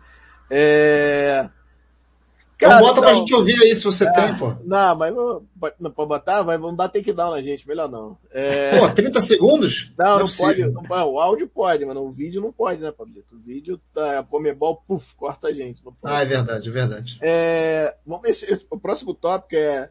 É... 0.50 1.50
Cara, 2.58 2.76
então 2.76 2.86
bota 2.86 3.00
então, 3.00 3.02
pra 3.02 3.14
gente 3.14 3.34
ouvir 3.34 3.62
aí 3.62 3.74
se 3.74 3.84
você 3.84 4.06
é, 4.06 4.12
tem, 4.12 4.34
pô. 4.38 4.54
Não, 4.64 4.96
mas 4.96 5.14
não, 5.14 5.42
não 5.78 5.90
pode 5.90 6.08
botar, 6.08 6.42
vai, 6.42 6.56
vamos 6.56 6.76
dar 6.76 6.88
takedown 6.88 7.32
na 7.32 7.42
gente, 7.42 7.68
melhor 7.68 7.86
não. 7.86 8.16
É... 8.32 8.78
Pô, 8.78 8.88
30 8.88 9.20
segundos? 9.20 9.92
Não, 9.98 10.18
não, 10.18 10.18
não 10.20 10.28
pode. 10.28 10.62
Não, 10.62 11.12
o 11.12 11.20
áudio 11.20 11.46
pode, 11.48 11.84
mas 11.84 11.96
o 11.96 12.10
vídeo 12.10 12.40
não 12.40 12.50
pode, 12.50 12.80
né, 12.80 12.90
Pablito? 12.90 13.36
O 13.36 13.38
vídeo 13.38 13.78
tá, 13.92 14.20
a 14.20 14.22
Comebol, 14.22 14.82
puf, 14.88 15.14
corta 15.16 15.48
a 15.48 15.52
gente. 15.52 15.82
Ah, 16.02 16.22
é 16.22 16.24
verdade, 16.24 16.68
é 16.68 16.72
verdade. 16.72 17.18
É, 17.20 17.94
vamos 18.06 18.22
ver 18.22 18.32
se 18.32 18.66
o 18.70 18.78
próximo 18.78 19.12
tópico 19.12 19.54
é. 19.54 19.90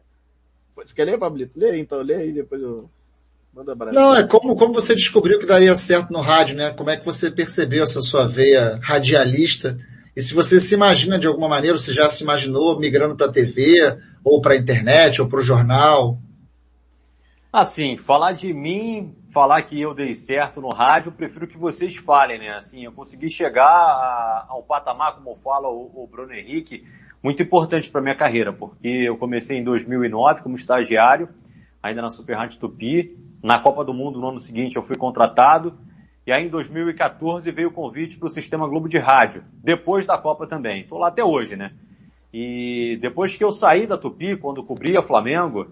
Você 0.74 0.94
quer 0.94 1.04
ler, 1.04 1.18
Pablito? 1.18 1.58
Lê 1.58 1.78
então, 1.78 2.02
lê 2.02 2.14
aí, 2.14 2.32
depois 2.32 2.60
eu. 2.60 2.90
Manda 3.54 3.72
abraço. 3.72 3.94
Não, 3.94 4.14
é 4.14 4.26
como, 4.26 4.56
como 4.56 4.74
você 4.74 4.94
descobriu 4.94 5.38
que 5.38 5.46
daria 5.46 5.74
certo 5.76 6.12
no 6.12 6.20
rádio, 6.20 6.56
né? 6.56 6.72
Como 6.72 6.90
é 6.90 6.96
que 6.96 7.06
você 7.06 7.30
percebeu 7.30 7.84
essa 7.84 8.02
sua 8.02 8.26
veia 8.26 8.78
radialista? 8.82 9.78
E 10.16 10.20
se 10.22 10.32
você 10.32 10.58
se 10.58 10.74
imagina 10.74 11.18
de 11.18 11.26
alguma 11.26 11.46
maneira, 11.46 11.76
você 11.76 11.92
já 11.92 12.08
se 12.08 12.24
imaginou 12.24 12.78
migrando 12.80 13.14
para 13.14 13.26
a 13.26 13.32
TV, 13.32 13.98
ou 14.24 14.40
para 14.40 14.54
a 14.54 14.56
internet, 14.56 15.20
ou 15.20 15.28
para 15.28 15.40
o 15.40 15.42
jornal? 15.42 16.18
Assim, 17.52 17.98
falar 17.98 18.32
de 18.32 18.54
mim, 18.54 19.14
falar 19.30 19.60
que 19.60 19.78
eu 19.78 19.94
dei 19.94 20.14
certo 20.14 20.58
no 20.58 20.70
rádio, 20.70 21.12
prefiro 21.12 21.46
que 21.46 21.58
vocês 21.58 21.96
falem, 21.96 22.38
né? 22.38 22.54
Assim, 22.56 22.84
eu 22.84 22.92
consegui 22.92 23.28
chegar 23.28 23.66
a, 23.66 24.46
ao 24.48 24.62
patamar, 24.62 25.16
como 25.16 25.36
fala 25.36 25.68
o, 25.68 25.90
o 25.94 26.08
Bruno 26.10 26.32
Henrique, 26.32 26.86
muito 27.22 27.42
importante 27.42 27.90
para 27.90 28.00
minha 28.00 28.16
carreira, 28.16 28.54
porque 28.54 28.88
eu 28.88 29.18
comecei 29.18 29.58
em 29.58 29.64
2009 29.64 30.42
como 30.42 30.54
estagiário, 30.54 31.28
ainda 31.82 32.00
na 32.00 32.10
Super 32.10 32.36
Rádio 32.36 32.58
Tupi. 32.58 33.18
Na 33.42 33.58
Copa 33.58 33.84
do 33.84 33.92
Mundo, 33.92 34.18
no 34.18 34.30
ano 34.30 34.38
seguinte, 34.38 34.76
eu 34.76 34.82
fui 34.82 34.96
contratado. 34.96 35.78
E 36.26 36.32
aí 36.32 36.46
em 36.46 36.48
2014 36.48 37.48
veio 37.52 37.68
o 37.68 37.72
convite 37.72 38.16
para 38.16 38.26
o 38.26 38.30
Sistema 38.30 38.66
Globo 38.66 38.88
de 38.88 38.98
Rádio, 38.98 39.44
depois 39.62 40.04
da 40.04 40.18
Copa 40.18 40.44
também. 40.44 40.80
Estou 40.80 40.98
lá 40.98 41.06
até 41.06 41.24
hoje, 41.24 41.54
né? 41.54 41.72
E 42.34 42.98
depois 43.00 43.36
que 43.36 43.44
eu 43.44 43.52
saí 43.52 43.86
da 43.86 43.96
Tupi, 43.96 44.36
quando 44.36 44.64
cobria 44.64 45.00
Flamengo, 45.00 45.68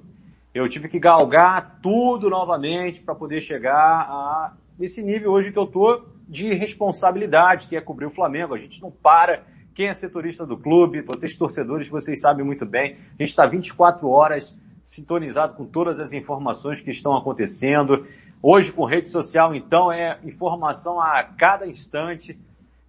eu 0.55 0.69
tive 0.69 0.89
que 0.89 1.01
galgar 1.01 1.81
tudo 1.83 2.31
novamente 2.31 3.01
para 3.01 3.17
poder 3.17 3.41
chegar 3.41 4.07
a 4.09 4.53
esse 4.79 5.03
nível 5.03 5.33
hoje 5.33 5.51
que 5.51 5.59
eu 5.59 5.67
tô 5.67 6.05
de 6.29 6.55
responsabilidade, 6.55 7.67
que 7.67 7.77
é 7.77 7.81
cobrir 7.81 8.07
o 8.07 8.11
Flamengo. 8.11 8.55
A 8.55 8.59
gente 8.59 8.81
não 8.81 8.93
para. 8.93 9.43
Quem 9.75 9.89
é 9.89 9.95
setorista 9.95 10.47
do 10.47 10.57
clube, 10.57 11.03
vocês 11.03 11.37
torcedores, 11.37 11.89
vocês 11.89 12.21
sabem 12.21 12.47
muito 12.47 12.65
bem. 12.65 12.93
A 13.19 13.23
gente 13.23 13.31
está 13.31 13.45
24 13.45 14.09
horas 14.09 14.57
sintonizado 14.85 15.55
com 15.55 15.65
todas 15.65 15.99
as 15.99 16.13
informações 16.13 16.81
que 16.81 16.91
estão 16.91 17.17
acontecendo. 17.17 18.07
Hoje, 18.47 18.71
com 18.71 18.85
rede 18.85 19.09
social, 19.09 19.55
então, 19.55 19.91
é 19.91 20.19
informação 20.23 21.01
a 21.01 21.25
cada 21.25 21.67
instante. 21.67 22.39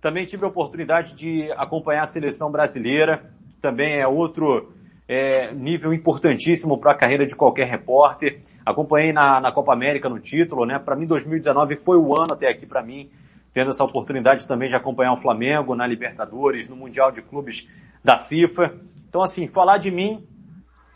Também 0.01 0.25
tive 0.25 0.43
a 0.43 0.49
oportunidade 0.49 1.15
de 1.15 1.49
acompanhar 1.53 2.03
a 2.03 2.07
seleção 2.07 2.51
brasileira, 2.51 3.31
que 3.49 3.55
também 3.61 3.93
é 3.93 4.05
outro, 4.05 4.73
é, 5.07 5.53
nível 5.53 5.93
importantíssimo 5.93 6.77
para 6.77 6.91
a 6.91 6.93
carreira 6.93 7.25
de 7.25 7.33
qualquer 7.33 7.69
repórter. 7.69 8.41
Acompanhei 8.65 9.13
na, 9.13 9.39
na 9.39 9.49
Copa 9.49 9.71
América 9.71 10.09
no 10.09 10.19
título, 10.19 10.65
né? 10.65 10.77
Para 10.77 10.93
mim, 10.93 11.05
2019 11.05 11.77
foi 11.77 11.97
o 11.97 12.13
ano 12.13 12.33
até 12.33 12.49
aqui 12.49 12.65
para 12.65 12.83
mim, 12.83 13.09
tendo 13.53 13.71
essa 13.71 13.85
oportunidade 13.85 14.45
também 14.45 14.67
de 14.67 14.75
acompanhar 14.75 15.13
o 15.13 15.17
Flamengo 15.17 15.73
na 15.73 15.87
Libertadores, 15.87 16.67
no 16.67 16.75
Mundial 16.75 17.13
de 17.13 17.21
Clubes 17.21 17.65
da 18.03 18.17
FIFA. 18.17 18.75
Então, 19.07 19.21
assim, 19.21 19.47
falar 19.47 19.77
de 19.77 19.89
mim 19.89 20.27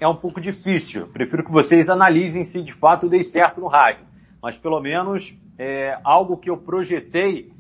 é 0.02 0.08
um 0.10 0.18
pouco 0.18 0.42
difícil. 0.42 1.08
Prefiro 1.08 1.46
que 1.46 1.52
vocês 1.52 1.90
analisem 1.90 2.44
se 2.44 2.62
de 2.62 2.74
fato 2.74 3.08
dei 3.08 3.24
certo 3.24 3.62
no 3.62 3.68
rádio. 3.68 4.09
Mas 4.42 4.58
pelo 4.58 4.80
menos 4.80 5.36
é 5.58 6.00
algo 6.04 6.38
que 6.38 6.50
eu 6.50 6.58
projetei 6.58 7.52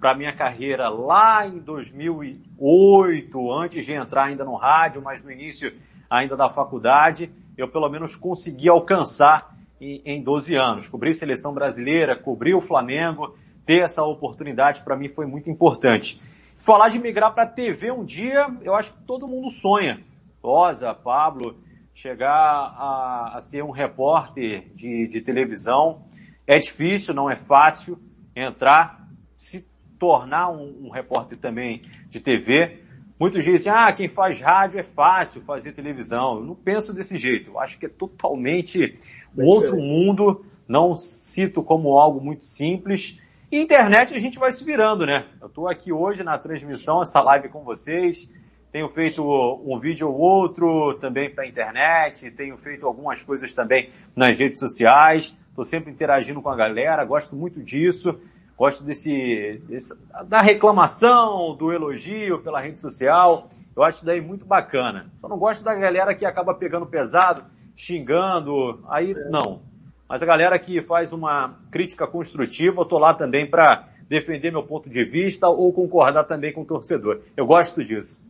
para 0.00 0.14
minha 0.14 0.32
carreira 0.32 0.88
lá 0.88 1.46
em 1.46 1.58
2008, 1.58 3.52
antes 3.52 3.84
de 3.84 3.92
entrar 3.92 4.24
ainda 4.24 4.44
no 4.44 4.54
rádio, 4.54 5.02
mas 5.02 5.22
no 5.22 5.30
início 5.30 5.74
ainda 6.08 6.36
da 6.36 6.48
faculdade, 6.48 7.30
eu 7.56 7.68
pelo 7.68 7.88
menos 7.88 8.14
consegui 8.14 8.68
alcançar 8.68 9.56
em, 9.80 10.00
em 10.04 10.22
12 10.22 10.54
anos. 10.54 10.88
Cobrir 10.88 11.14
seleção 11.14 11.52
brasileira, 11.52 12.16
cobrir 12.16 12.54
o 12.54 12.60
Flamengo, 12.60 13.36
ter 13.66 13.80
essa 13.80 14.02
oportunidade 14.04 14.82
para 14.82 14.96
mim 14.96 15.08
foi 15.08 15.26
muito 15.26 15.50
importante. 15.50 16.20
Falar 16.58 16.88
de 16.88 16.98
migrar 16.98 17.34
para 17.34 17.46
TV 17.46 17.90
um 17.90 18.04
dia, 18.04 18.48
eu 18.62 18.74
acho 18.74 18.92
que 18.92 19.02
todo 19.02 19.28
mundo 19.28 19.50
sonha. 19.50 20.00
Rosa, 20.42 20.94
Pablo, 20.94 21.56
chegar 21.94 22.30
a, 22.30 23.32
a 23.36 23.40
ser 23.40 23.62
um 23.62 23.70
repórter 23.70 24.72
de, 24.74 25.08
de 25.08 25.20
televisão. 25.20 26.04
É 26.48 26.58
difícil, 26.58 27.12
não 27.12 27.28
é 27.28 27.36
fácil 27.36 27.98
entrar, 28.34 29.06
se 29.36 29.68
tornar 29.98 30.48
um, 30.48 30.86
um 30.86 30.88
repórter 30.88 31.36
também 31.36 31.82
de 32.08 32.20
TV. 32.20 32.78
Muitos 33.20 33.44
dizem, 33.44 33.70
ah, 33.70 33.92
quem 33.92 34.08
faz 34.08 34.40
rádio 34.40 34.80
é 34.80 34.82
fácil 34.82 35.42
fazer 35.42 35.72
televisão. 35.72 36.36
Eu 36.36 36.44
não 36.44 36.54
penso 36.54 36.94
desse 36.94 37.18
jeito. 37.18 37.50
Eu 37.50 37.60
acho 37.60 37.78
que 37.78 37.84
é 37.84 37.88
totalmente 37.88 38.98
um 39.36 39.44
outro 39.44 39.76
mundo. 39.76 40.46
Não 40.66 40.94
cito 40.94 41.62
como 41.62 41.98
algo 41.98 42.18
muito 42.18 42.46
simples. 42.46 43.20
E 43.52 43.60
internet 43.60 44.14
a 44.14 44.18
gente 44.18 44.38
vai 44.38 44.50
se 44.50 44.64
virando, 44.64 45.04
né? 45.04 45.26
Eu 45.42 45.48
estou 45.48 45.68
aqui 45.68 45.92
hoje 45.92 46.24
na 46.24 46.38
transmissão, 46.38 47.02
essa 47.02 47.20
live 47.20 47.50
com 47.50 47.62
vocês. 47.62 48.26
Tenho 48.72 48.88
feito 48.88 49.22
um 49.22 49.78
vídeo 49.78 50.08
ou 50.08 50.18
outro 50.18 50.94
também 50.94 51.28
para 51.28 51.44
a 51.44 51.46
internet, 51.46 52.30
tenho 52.30 52.56
feito 52.56 52.86
algumas 52.86 53.22
coisas 53.22 53.52
também 53.52 53.90
nas 54.14 54.38
redes 54.38 54.60
sociais, 54.60 55.36
estou 55.58 55.64
sempre 55.64 55.90
interagindo 55.90 56.40
com 56.40 56.48
a 56.48 56.54
galera, 56.54 57.04
gosto 57.04 57.34
muito 57.34 57.60
disso, 57.60 58.20
gosto 58.56 58.84
desse, 58.84 59.60
desse, 59.66 59.92
da 60.26 60.40
reclamação, 60.40 61.56
do 61.56 61.72
elogio 61.72 62.38
pela 62.38 62.60
rede 62.60 62.80
social, 62.80 63.48
eu 63.74 63.82
acho 63.82 64.04
daí 64.04 64.20
muito 64.20 64.46
bacana. 64.46 65.10
Só 65.20 65.28
não 65.28 65.36
gosto 65.36 65.64
da 65.64 65.74
galera 65.74 66.14
que 66.14 66.24
acaba 66.24 66.54
pegando 66.54 66.86
pesado, 66.86 67.44
xingando, 67.74 68.80
aí 68.88 69.14
não. 69.30 69.62
Mas 70.08 70.22
a 70.22 70.26
galera 70.26 70.56
que 70.60 70.80
faz 70.80 71.12
uma 71.12 71.58
crítica 71.72 72.06
construtiva, 72.06 72.80
eu 72.80 72.86
tô 72.86 72.98
lá 72.98 73.12
também 73.12 73.44
para 73.44 73.88
defender 74.08 74.52
meu 74.52 74.62
ponto 74.62 74.88
de 74.88 75.04
vista 75.04 75.48
ou 75.48 75.72
concordar 75.72 76.24
também 76.24 76.52
com 76.52 76.62
o 76.62 76.64
torcedor. 76.64 77.20
Eu 77.36 77.46
gosto 77.46 77.84
disso. 77.84 78.20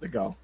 Legal. 0.00 0.34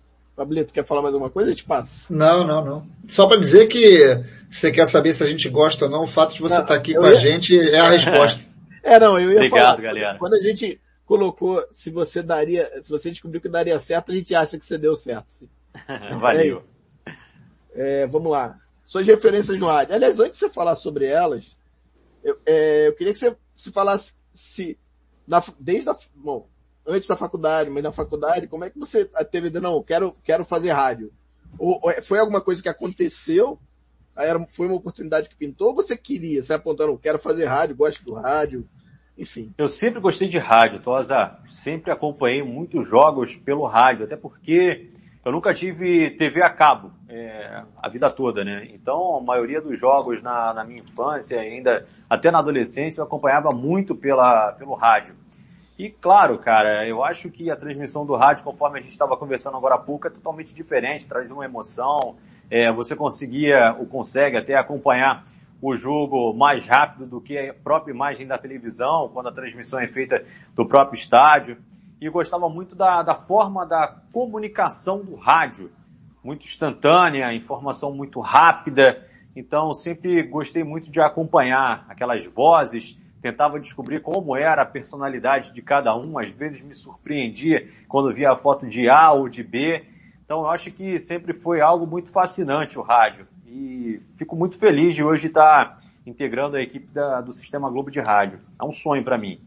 Pablito, 0.41 0.73
quer 0.73 0.87
falar 0.87 1.03
mais 1.03 1.13
alguma 1.13 1.29
coisa? 1.29 1.51
A 1.51 1.53
gente 1.53 1.67
passa. 1.67 2.07
Não, 2.09 2.47
não, 2.47 2.65
não. 2.65 2.87
Só 3.07 3.27
para 3.27 3.37
dizer 3.37 3.67
que 3.67 4.25
você 4.49 4.73
quer 4.73 4.87
saber 4.87 5.13
se 5.13 5.23
a 5.23 5.27
gente 5.27 5.47
gosta 5.51 5.85
ou 5.85 5.91
não, 5.91 6.05
o 6.05 6.07
fato 6.07 6.33
de 6.33 6.41
você 6.41 6.55
estar 6.55 6.69
tá 6.69 6.75
aqui 6.75 6.95
com 6.95 7.05
ia... 7.05 7.11
a 7.11 7.15
gente 7.15 7.61
é 7.61 7.79
a 7.79 7.91
resposta. 7.91 8.51
é, 8.83 8.99
não, 8.99 9.21
eu 9.21 9.33
ia 9.33 9.37
Obrigado, 9.37 9.77
falar. 9.77 9.83
galera. 9.83 10.19
Quando 10.19 10.37
a 10.37 10.41
gente 10.41 10.81
colocou 11.05 11.63
se 11.71 11.91
você 11.91 12.23
daria, 12.23 12.67
se 12.83 12.89
você 12.89 13.11
descobriu 13.11 13.39
que 13.39 13.51
daria 13.51 13.79
certo, 13.79 14.13
a 14.13 14.15
gente 14.15 14.35
acha 14.35 14.59
que 14.59 14.65
você 14.65 14.79
deu 14.79 14.97
certo. 14.97 15.27
Sim. 15.29 15.51
Valeu. 16.19 16.63
É, 17.75 18.05
é, 18.05 18.07
vamos 18.07 18.33
lá. 18.33 18.57
Suas 18.87 19.07
referências 19.07 19.59
no 19.59 19.67
rádio. 19.67 19.95
Aliás, 19.95 20.19
antes 20.19 20.41
de 20.41 20.47
você 20.47 20.49
falar 20.49 20.75
sobre 20.75 21.05
elas, 21.05 21.55
eu, 22.25 22.39
é, 22.47 22.89
eu 22.89 22.95
queria 22.95 23.13
que 23.13 23.19
você 23.19 23.37
se 23.55 23.71
falasse 23.71 24.15
se 24.33 24.79
na, 25.29 25.43
desde 25.59 25.91
a, 25.91 25.93
bom, 26.15 26.49
antes 26.91 27.09
da 27.09 27.17
faculdade, 27.17 27.71
mas 27.71 27.83
na 27.83 27.93
faculdade, 27.93 28.47
como 28.47 28.65
é 28.65 28.71
que 28.71 28.79
você 28.79 29.05
teve 29.31 29.51
não, 29.61 29.83
quero, 29.83 30.15
quero 30.23 30.45
fazer 30.45 30.73
rádio? 30.73 31.13
Ou, 31.59 31.79
ou 31.83 31.91
é, 31.91 32.01
foi 32.01 32.19
alguma 32.19 32.41
coisa 32.41 32.63
que 32.63 32.69
aconteceu? 32.69 33.59
Era, 34.17 34.39
foi 34.51 34.67
uma 34.67 34.77
oportunidade 34.77 35.29
que 35.29 35.37
pintou 35.37 35.69
ou 35.69 35.75
você 35.75 35.97
queria? 35.97 36.43
Você 36.43 36.53
apontando, 36.53 36.99
quero 36.99 37.19
fazer 37.19 37.47
rádio, 37.47 37.77
gosto 37.77 38.05
do 38.05 38.15
rádio, 38.15 38.69
enfim. 39.17 39.53
Eu 39.57 39.69
sempre 39.69 40.01
gostei 40.01 40.29
de 40.29 40.39
rádio, 40.39 40.83
Tosa. 40.83 41.39
Sempre 41.47 41.93
acompanhei 41.93 42.43
muitos 42.43 42.87
jogos 42.87 43.37
pelo 43.37 43.67
rádio, 43.67 44.05
até 44.05 44.17
porque 44.17 44.91
eu 45.25 45.33
nunca 45.33 45.55
tive 45.55 46.11
TV 46.11 46.43
a 46.43 46.51
cabo 46.51 46.93
é, 47.11 47.65
a 47.83 47.89
vida 47.89 48.09
toda, 48.09 48.45
né? 48.45 48.69
Então, 48.73 49.17
a 49.17 49.21
maioria 49.21 49.61
dos 49.61 49.79
jogos 49.79 50.23
na, 50.23 50.55
na 50.55 50.65
minha 50.65 50.81
infância, 50.81 51.41
ainda 51.41 51.85
até 52.09 52.31
na 52.31 52.39
adolescência, 52.39 53.01
eu 53.01 53.05
acompanhava 53.05 53.51
muito 53.51 53.95
pela, 53.97 54.53
pelo 54.53 54.75
rádio. 54.75 55.17
E 55.81 55.89
claro, 55.89 56.37
cara, 56.37 56.87
eu 56.87 57.03
acho 57.03 57.31
que 57.31 57.51
a 57.51 57.57
transmissão 57.57 58.05
do 58.05 58.15
rádio, 58.15 58.45
conforme 58.45 58.79
a 58.79 58.83
gente 58.83 58.91
estava 58.91 59.17
conversando 59.17 59.57
agora 59.57 59.77
há 59.77 59.79
pouco, 59.79 60.07
é 60.07 60.11
totalmente 60.11 60.55
diferente, 60.55 61.09
traz 61.09 61.31
uma 61.31 61.43
emoção. 61.43 62.17
É, 62.51 62.71
você 62.71 62.95
conseguia, 62.95 63.75
ou 63.79 63.87
consegue 63.87 64.37
até 64.37 64.55
acompanhar 64.55 65.25
o 65.59 65.75
jogo 65.75 66.35
mais 66.35 66.67
rápido 66.67 67.07
do 67.07 67.19
que 67.19 67.39
a 67.39 67.55
própria 67.55 67.95
imagem 67.95 68.27
da 68.27 68.37
televisão, 68.37 69.09
quando 69.09 69.31
a 69.31 69.33
transmissão 69.33 69.81
é 69.81 69.87
feita 69.87 70.23
do 70.55 70.67
próprio 70.67 70.99
estádio. 70.99 71.57
E 71.99 72.11
gostava 72.11 72.47
muito 72.51 72.77
da, 72.77 73.03
da 73.03 73.15
forma 73.15 73.65
da 73.65 73.89
comunicação 74.13 75.03
do 75.03 75.15
rádio, 75.15 75.73
muito 76.23 76.45
instantânea, 76.45 77.33
informação 77.33 77.91
muito 77.91 78.21
rápida. 78.21 79.09
Então, 79.35 79.73
sempre 79.73 80.25
gostei 80.25 80.63
muito 80.63 80.91
de 80.91 81.01
acompanhar 81.01 81.87
aquelas 81.89 82.27
vozes 82.27 83.00
tentava 83.21 83.61
descobrir 83.61 84.01
como 84.01 84.37
era 84.37 84.63
a 84.63 84.67
personalidade 84.67 85.53
de 85.53 85.63
cada 85.63 85.95
um, 85.97 86.19
às 86.19 86.31
vezes 86.31 86.61
me 86.61 86.75
surpreendia 86.75 87.69
quando 87.89 88.15
via 88.15 88.33
a 88.33 88.37
foto 88.37 88.67
de 88.67 88.89
A 88.89 89.13
ou 89.13 89.29
de 89.29 89.43
B. 89.43 89.85
Então 90.25 90.41
eu 90.41 90.49
acho 90.49 90.71
que 90.71 90.99
sempre 90.99 91.33
foi 91.33 91.61
algo 91.61 91.87
muito 91.87 92.11
fascinante 92.11 92.79
o 92.79 92.83
rádio. 92.83 93.27
E 93.47 94.01
fico 94.17 94.37
muito 94.37 94.59
feliz 94.59 94.95
de 94.95 95.03
hoje 95.03 95.27
estar 95.27 95.79
integrando 96.07 96.57
a 96.57 96.63
equipe 96.63 96.87
da, 96.93 97.21
do 97.21 97.33
Sistema 97.33 97.69
Globo 97.71 97.91
de 97.91 98.01
Rádio. 98.01 98.41
É 98.61 98.65
um 98.65 98.73
sonho 98.73 99.05
para 99.05 99.19
mim. 99.19 99.41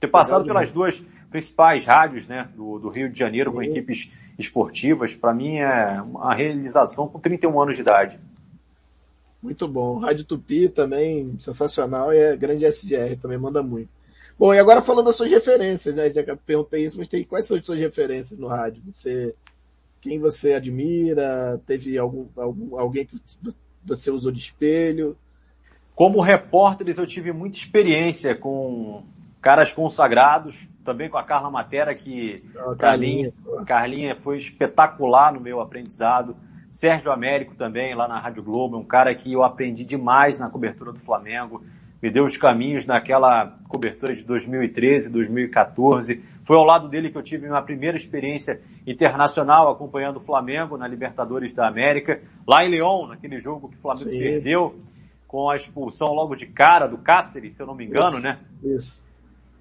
Ter 0.00 0.08
passado 0.08 0.44
pelas 0.44 0.70
duas 0.70 1.00
principais 1.30 1.84
rádios 1.84 2.26
né, 2.28 2.48
do, 2.54 2.78
do 2.78 2.88
Rio 2.88 3.10
de 3.10 3.18
Janeiro 3.18 3.52
com 3.52 3.62
equipes 3.62 4.10
esportivas, 4.38 5.14
para 5.14 5.32
mim 5.32 5.58
é 5.58 6.00
uma 6.02 6.34
realização 6.34 7.08
com 7.08 7.18
31 7.18 7.60
anos 7.60 7.76
de 7.76 7.82
idade. 7.82 8.18
Muito 9.44 9.68
bom. 9.68 9.98
Rádio 9.98 10.24
Tupi 10.24 10.70
também, 10.70 11.36
sensacional. 11.38 12.10
E 12.14 12.16
é 12.16 12.34
grande 12.34 12.64
SDR, 12.64 13.14
também 13.20 13.36
manda 13.36 13.62
muito. 13.62 13.90
Bom, 14.38 14.54
e 14.54 14.58
agora 14.58 14.80
falando 14.80 15.04
das 15.04 15.16
suas 15.16 15.30
referências, 15.30 15.94
né? 15.94 16.10
Já 16.10 16.34
perguntei 16.34 16.82
isso, 16.82 16.96
mas 16.96 17.08
tem, 17.08 17.22
quais 17.22 17.46
são 17.46 17.54
as 17.54 17.66
suas 17.66 17.78
referências 17.78 18.40
no 18.40 18.48
rádio? 18.48 18.82
Você, 18.90 19.34
quem 20.00 20.18
você 20.18 20.54
admira? 20.54 21.60
Teve 21.66 21.98
algum, 21.98 22.26
algum 22.34 22.78
alguém 22.78 23.04
que 23.04 23.20
você 23.84 24.10
usou 24.10 24.32
de 24.32 24.40
espelho? 24.40 25.14
Como 25.94 26.22
repórteres, 26.22 26.96
eu 26.96 27.06
tive 27.06 27.30
muita 27.30 27.58
experiência 27.58 28.34
com 28.34 29.04
caras 29.42 29.74
consagrados, 29.74 30.66
também 30.82 31.10
com 31.10 31.18
a 31.18 31.22
Carla 31.22 31.50
Matera, 31.50 31.94
que 31.94 32.42
oh, 32.66 32.74
Carlinha, 32.76 33.30
Carlinha 33.66 34.16
foi 34.16 34.38
espetacular 34.38 35.34
no 35.34 35.40
meu 35.40 35.60
aprendizado. 35.60 36.34
Sérgio 36.74 37.12
Américo 37.12 37.54
também, 37.54 37.94
lá 37.94 38.08
na 38.08 38.18
Rádio 38.18 38.42
Globo, 38.42 38.76
um 38.76 38.84
cara 38.84 39.14
que 39.14 39.32
eu 39.32 39.44
aprendi 39.44 39.84
demais 39.84 40.40
na 40.40 40.50
cobertura 40.50 40.92
do 40.92 40.98
Flamengo, 40.98 41.62
me 42.02 42.10
deu 42.10 42.24
os 42.24 42.36
caminhos 42.36 42.84
naquela 42.84 43.60
cobertura 43.68 44.12
de 44.12 44.24
2013, 44.24 45.08
2014. 45.08 46.20
Foi 46.42 46.56
ao 46.56 46.64
lado 46.64 46.88
dele 46.88 47.10
que 47.10 47.16
eu 47.16 47.22
tive 47.22 47.46
minha 47.46 47.62
primeira 47.62 47.96
experiência 47.96 48.60
internacional 48.84 49.70
acompanhando 49.70 50.16
o 50.16 50.20
Flamengo 50.20 50.76
na 50.76 50.88
Libertadores 50.88 51.54
da 51.54 51.68
América, 51.68 52.20
lá 52.44 52.64
em 52.64 52.70
León, 52.70 53.06
naquele 53.06 53.40
jogo 53.40 53.68
que 53.68 53.76
o 53.76 53.80
Flamengo 53.80 54.10
Sim. 54.10 54.18
perdeu, 54.18 54.74
com 55.28 55.48
a 55.48 55.54
expulsão 55.54 56.08
logo 56.08 56.34
de 56.34 56.46
cara 56.46 56.88
do 56.88 56.98
Cáceres, 56.98 57.54
se 57.54 57.62
eu 57.62 57.68
não 57.68 57.76
me 57.76 57.84
engano, 57.84 58.16
isso, 58.16 58.20
né? 58.20 58.38
Isso. 58.64 59.04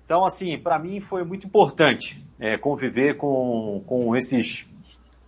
Então, 0.04 0.26
assim, 0.26 0.58
para 0.58 0.80
mim 0.80 1.00
foi 1.00 1.24
muito 1.24 1.46
importante 1.46 2.26
é, 2.40 2.58
conviver 2.58 3.18
com, 3.18 3.84
com 3.86 4.16
esses 4.16 4.68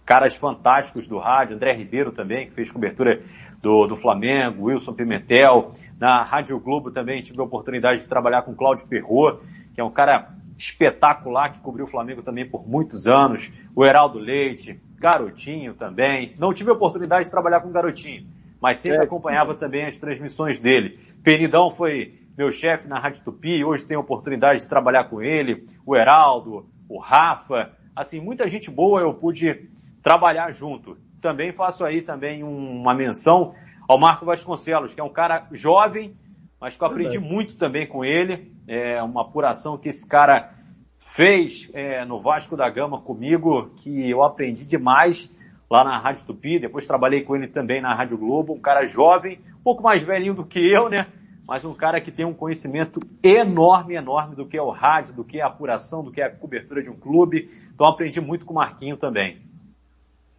caras 0.06 0.36
fantásticos 0.36 1.08
do 1.08 1.18
rádio, 1.18 1.56
André 1.56 1.74
Ribeiro 1.74 2.12
também, 2.12 2.48
que 2.48 2.54
fez 2.54 2.72
cobertura 2.72 3.22
do, 3.62 3.88
do 3.88 3.96
Flamengo, 3.96 4.66
Wilson 4.66 4.94
Pimentel. 4.94 5.74
Na 6.00 6.22
Rádio 6.22 6.60
Globo 6.60 6.92
também 6.92 7.22
tive 7.22 7.42
a 7.42 7.44
oportunidade 7.44 8.02
de 8.02 8.08
trabalhar 8.08 8.44
com 8.44 8.54
Cláudio 8.54 8.88
Perrot, 8.88 9.40
que 9.74 9.82
é 9.82 9.84
um 9.84 9.90
cara 9.90 10.30
espetacular 10.58 11.52
que 11.52 11.60
cobriu 11.60 11.86
o 11.86 11.88
Flamengo 11.88 12.22
também 12.22 12.48
por 12.48 12.68
muitos 12.68 13.08
anos. 13.08 13.52
O 13.76 13.84
Heraldo 13.84 14.20
Leite, 14.20 14.80
Garotinho 15.00 15.74
também. 15.74 16.36
Não 16.38 16.54
tive 16.54 16.70
a 16.70 16.74
oportunidade 16.74 17.26
de 17.26 17.32
trabalhar 17.32 17.62
com 17.62 17.72
Garotinho, 17.72 18.28
mas 18.62 18.78
sempre 18.78 19.00
é. 19.00 19.04
acompanhava 19.04 19.56
também 19.56 19.86
as 19.86 19.98
transmissões 19.98 20.60
dele. 20.60 21.00
Penidão 21.24 21.72
foi 21.72 22.20
meu 22.38 22.52
chefe 22.52 22.88
na 22.88 23.00
Rádio 23.00 23.24
Tupi, 23.24 23.64
hoje 23.64 23.86
tenho 23.86 24.00
a 24.00 24.04
oportunidade 24.04 24.60
de 24.60 24.68
trabalhar 24.68 25.06
com 25.06 25.22
ele. 25.22 25.66
O 25.86 25.96
Heraldo, 25.96 26.70
o 26.88 27.00
Rafa, 27.00 27.72
assim, 27.96 28.20
muita 28.20 28.48
gente 28.48 28.70
boa 28.70 29.02
eu 29.02 29.14
pude 29.14 29.70
trabalhar 30.06 30.52
junto. 30.52 31.00
também 31.20 31.52
faço 31.52 31.84
aí 31.84 32.00
também 32.00 32.44
uma 32.44 32.94
menção 32.94 33.56
ao 33.90 34.00
Marco 34.00 34.24
Vasconcelos, 34.24 34.94
que 34.94 35.02
é 35.02 35.04
um 35.04 35.10
cara 35.10 35.48
jovem, 35.52 36.16
mas 36.62 36.78
que 36.78 36.84
eu 36.84 36.88
aprendi 36.88 37.18
muito 37.18 37.58
também 37.58 37.88
com 37.88 38.06
ele. 38.06 38.54
É 38.68 39.02
uma 39.02 39.24
apuração 39.24 39.80
que 39.80 39.90
esse 39.90 40.08
cara 40.08 40.54
fez 41.00 41.72
é, 41.74 42.06
no 42.06 42.22
Vasco 42.22 42.56
da 42.56 42.70
Gama 42.70 43.02
comigo, 43.02 43.72
que 43.78 44.08
eu 44.08 44.22
aprendi 44.22 44.68
demais 44.68 45.36
lá 45.68 45.84
na 45.84 45.98
Rádio 45.98 46.24
Tupi. 46.24 46.60
Depois 46.60 46.86
trabalhei 46.86 47.24
com 47.24 47.36
ele 47.36 47.48
também 47.48 47.82
na 47.82 47.96
Rádio 47.96 48.20
Globo. 48.20 48.54
Um 48.54 48.62
cara 48.62 48.86
jovem, 48.86 49.40
um 49.60 49.64
pouco 49.64 49.82
mais 49.82 50.04
velhinho 50.04 50.36
do 50.36 50.46
que 50.46 50.60
eu, 50.60 50.88
né? 50.88 51.08
Mas 51.48 51.66
um 51.66 51.74
cara 51.74 52.00
que 52.00 52.12
tem 52.12 52.28
um 52.28 52.34
conhecimento 52.34 53.00
enorme, 53.24 53.96
enorme 53.96 54.36
do 54.36 54.46
que 54.46 54.56
é 54.56 54.62
o 54.62 54.70
rádio, 54.70 55.16
do 55.16 55.24
que 55.24 55.40
é 55.40 55.44
a 55.44 55.48
apuração, 55.48 56.04
do 56.04 56.12
que 56.12 56.22
é 56.22 56.26
a 56.26 56.32
cobertura 56.32 56.84
de 56.84 56.92
um 56.92 56.96
clube. 56.96 57.50
Então 57.74 57.88
aprendi 57.88 58.22
muito 58.22 58.46
com 58.46 58.54
o 58.54 58.58
Marquinho 58.58 58.98
também. 58.98 59.55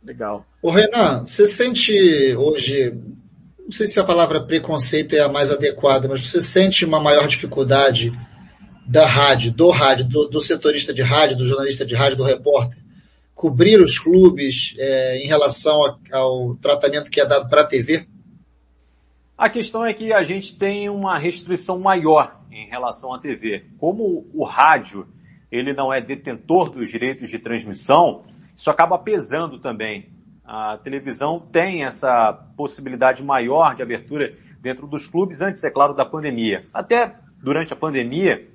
Legal. 0.07 0.46
Ô 0.62 0.70
Renan, 0.70 1.26
você 1.26 1.46
sente 1.46 1.92
hoje 2.36 2.94
não 3.66 3.72
sei 3.72 3.88
se 3.88 3.98
a 3.98 4.04
palavra 4.04 4.40
preconceito 4.40 5.14
é 5.14 5.20
a 5.20 5.28
mais 5.28 5.50
adequada, 5.50 6.07
mas 6.07 6.20
você 6.20 6.40
sente 6.40 6.84
uma 6.84 7.00
maior 7.00 7.26
dificuldade 7.26 8.12
da 8.86 9.04
rádio, 9.04 9.50
do 9.50 9.70
rádio, 9.70 10.04
do, 10.04 10.28
do 10.28 10.40
setorista 10.40 10.94
de 10.94 11.02
rádio, 11.02 11.36
do 11.36 11.44
jornalista 11.44 11.84
de 11.84 11.96
rádio, 11.96 12.18
do 12.18 12.22
repórter, 12.22 12.78
cobrir 13.34 13.80
os 13.80 13.98
clubes 13.98 14.76
é, 14.78 15.18
em 15.18 15.26
relação 15.26 15.84
a, 15.84 15.98
ao 16.12 16.54
tratamento 16.57 17.11
que 17.11 17.20
é 17.20 17.26
dado 17.26 17.48
para 17.48 17.62
a 17.62 17.66
TV? 17.66 18.07
A 19.36 19.48
questão 19.50 19.84
é 19.84 19.92
que 19.92 20.12
a 20.12 20.22
gente 20.22 20.57
tem 20.57 20.88
uma 20.88 21.18
restrição 21.18 21.80
maior 21.80 22.40
em 22.52 22.68
relação 22.68 23.12
à 23.12 23.18
TV. 23.18 23.64
Como 23.78 24.30
o 24.32 24.44
rádio 24.44 25.09
ele 25.50 25.74
não 25.74 25.92
é 25.92 26.00
detentor 26.00 26.70
dos 26.70 26.88
direitos 26.88 27.28
de 27.28 27.38
transmissão, 27.40 28.24
isso 28.57 28.70
acaba 28.70 28.98
pesando 28.98 29.59
também 29.59 30.16
a 30.46 30.76
televisão 30.78 31.40
tem 31.40 31.84
essa 31.84 32.32
possibilidade 32.57 33.22
maior 33.22 33.74
de 33.74 33.82
abertura 33.82 34.32
dentro 34.61 34.86
dos 34.86 35.09
clubes, 35.09 35.42
antes, 35.42 35.62
é 35.64 35.70
claro, 35.70 35.92
da 35.92 36.04
pandemia. 36.04 36.64
Até 36.72 37.16
durante 37.42 37.72
a 37.72 37.76
pandemia, 37.76 38.48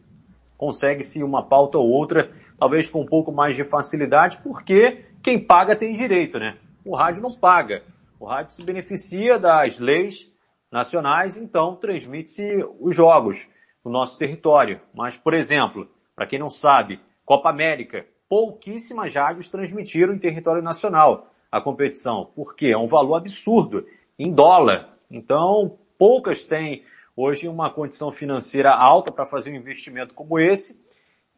consegue-se 0.58 1.22
uma 1.22 1.44
pauta 1.44 1.78
ou 1.78 1.90
outra, 1.90 2.32
talvez 2.58 2.90
com 2.90 3.02
um 3.02 3.06
pouco 3.06 3.32
mais 3.32 3.56
de 3.56 3.66
facilidade, 3.66 4.38
porque 4.38 5.06
quem 5.22 5.38
paga 5.38 5.76
tem 5.76 5.94
direito, 5.94 6.40
né? 6.40 6.58
O 6.86 6.96
rádio 6.96 7.22
não 7.22 7.34
paga. 7.34 7.84
O 8.20 8.26
rádio 8.26 8.54
se 8.54 8.64
beneficia 8.64 9.38
das 9.38 9.78
leis 9.78 10.32
nacionais, 10.72 11.36
então 11.36 11.76
transmite-se 11.76 12.66
os 12.80 12.96
jogos 12.96 13.50
no 13.84 13.92
nosso 13.92 14.18
território. 14.18 14.80
Mas, 14.94 15.18
por 15.18 15.34
exemplo, 15.34 15.90
para 16.16 16.26
quem 16.26 16.40
não 16.40 16.50
sabe, 16.50 17.02
Copa 17.26 17.50
América, 17.50 18.06
pouquíssimas 18.32 19.14
rádios 19.14 19.50
transmitiram 19.50 20.14
em 20.14 20.18
território 20.18 20.64
nacional 20.64 21.34
a 21.52 21.60
competição, 21.60 22.32
porque 22.34 22.68
é 22.68 22.78
um 22.78 22.88
valor 22.88 23.16
absurdo 23.16 23.86
em 24.18 24.32
dólar. 24.32 24.88
Então, 25.12 25.78
poucas 25.98 26.46
têm 26.46 26.86
hoje 27.14 27.50
uma 27.50 27.70
condição 27.70 28.10
financeira 28.10 28.72
alta 28.72 29.12
para 29.12 29.26
fazer 29.26 29.52
um 29.52 29.56
investimento 29.56 30.14
como 30.14 30.40
esse, 30.40 30.82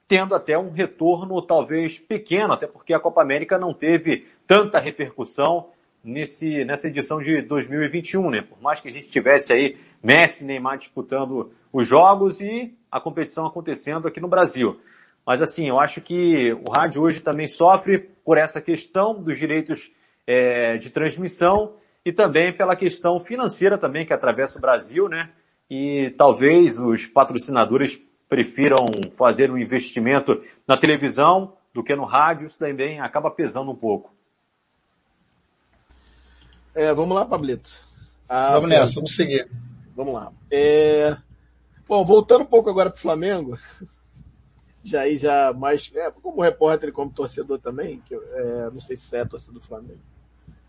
tendo 0.08 0.36
até 0.36 0.56
um 0.56 0.70
retorno 0.70 1.42
talvez 1.42 1.98
pequeno, 1.98 2.54
até 2.54 2.68
porque 2.68 2.94
a 2.94 3.00
Copa 3.00 3.24
América 3.24 3.58
não 3.58 3.74
teve 3.74 4.28
tanta 4.46 4.78
repercussão 4.78 5.70
nesse, 6.04 6.64
nessa 6.64 6.90
edição 6.90 7.20
de 7.20 7.42
2021, 7.42 8.30
né? 8.30 8.42
Por 8.44 8.62
mais 8.62 8.82
que 8.82 8.90
a 8.90 8.92
gente 8.92 9.10
tivesse 9.10 9.52
aí 9.52 9.80
Messi 10.04 10.44
e 10.44 10.46
Neymar 10.46 10.78
disputando 10.78 11.52
os 11.72 11.88
jogos 11.88 12.40
e 12.40 12.78
a 12.92 13.02
competição 13.02 13.48
acontecendo 13.48 14.08
aqui 14.08 14.20
no 14.20 14.28
Brasil. 14.28 14.80
Mas 15.26 15.42
assim, 15.42 15.68
eu 15.68 15.80
acho 15.80 16.02
que 16.02 16.54
o 16.54 16.72
rádio 16.72 17.02
hoje 17.02 17.22
também 17.22 17.48
sofre 17.48 18.00
por 18.26 18.38
essa 18.38 18.62
questão 18.62 19.22
dos 19.22 19.38
direitos 19.38 19.92
é, 20.28 20.78
de 20.78 20.90
transmissão 20.90 21.76
e 22.06 22.12
também 22.12 22.56
pela 22.56 22.76
questão 22.76 23.20
financeira 23.20 23.78
também 23.78 24.06
que 24.06 24.14
atravessa 24.14 24.58
o 24.58 24.62
Brasil, 24.62 25.08
né? 25.08 25.32
E 25.70 26.14
talvez 26.18 26.80
os 26.80 27.08
patrocinadores 27.08 28.00
prefiram 28.28 28.86
fazer 29.18 29.50
um 29.50 29.58
investimento 29.58 30.42
na 30.68 30.76
televisão 30.76 31.56
do 31.74 31.84
que 31.84 31.96
no 31.96 32.06
rádio, 32.06 32.46
isso 32.46 32.58
também 32.58 33.00
acaba 33.00 33.32
pesando 33.32 33.72
um 33.72 33.76
pouco. 33.76 34.14
É, 36.76 36.94
vamos 36.94 37.16
lá, 37.16 37.26
Pablito. 37.26 37.70
Ah, 38.28 38.54
vamos 38.54 38.70
nessa, 38.70 38.96
vamos 38.96 39.16
seguir. 39.16 39.50
Vamos 39.96 40.14
lá. 40.14 40.32
É... 40.52 41.16
Bom, 41.88 42.04
voltando 42.04 42.42
um 42.42 42.48
pouco 42.48 42.70
agora 42.70 42.90
para 42.90 42.98
o 42.98 43.02
Flamengo, 43.02 43.58
já 44.84 45.02
aí 45.02 45.18
já 45.18 45.54
mais, 45.54 45.92
é, 45.96 46.12
como 46.12 46.42
repórter 46.42 46.90
e 46.90 46.92
como 46.92 47.12
torcedor 47.12 47.60
também, 47.60 48.02
que 48.06 48.14
é, 48.14 48.70
não 48.72 48.80
sei 48.80 48.98
se 48.98 49.16
é 49.16 49.24
torcedor 49.24 49.62
do 49.62 49.66
Flamengo, 49.66 50.02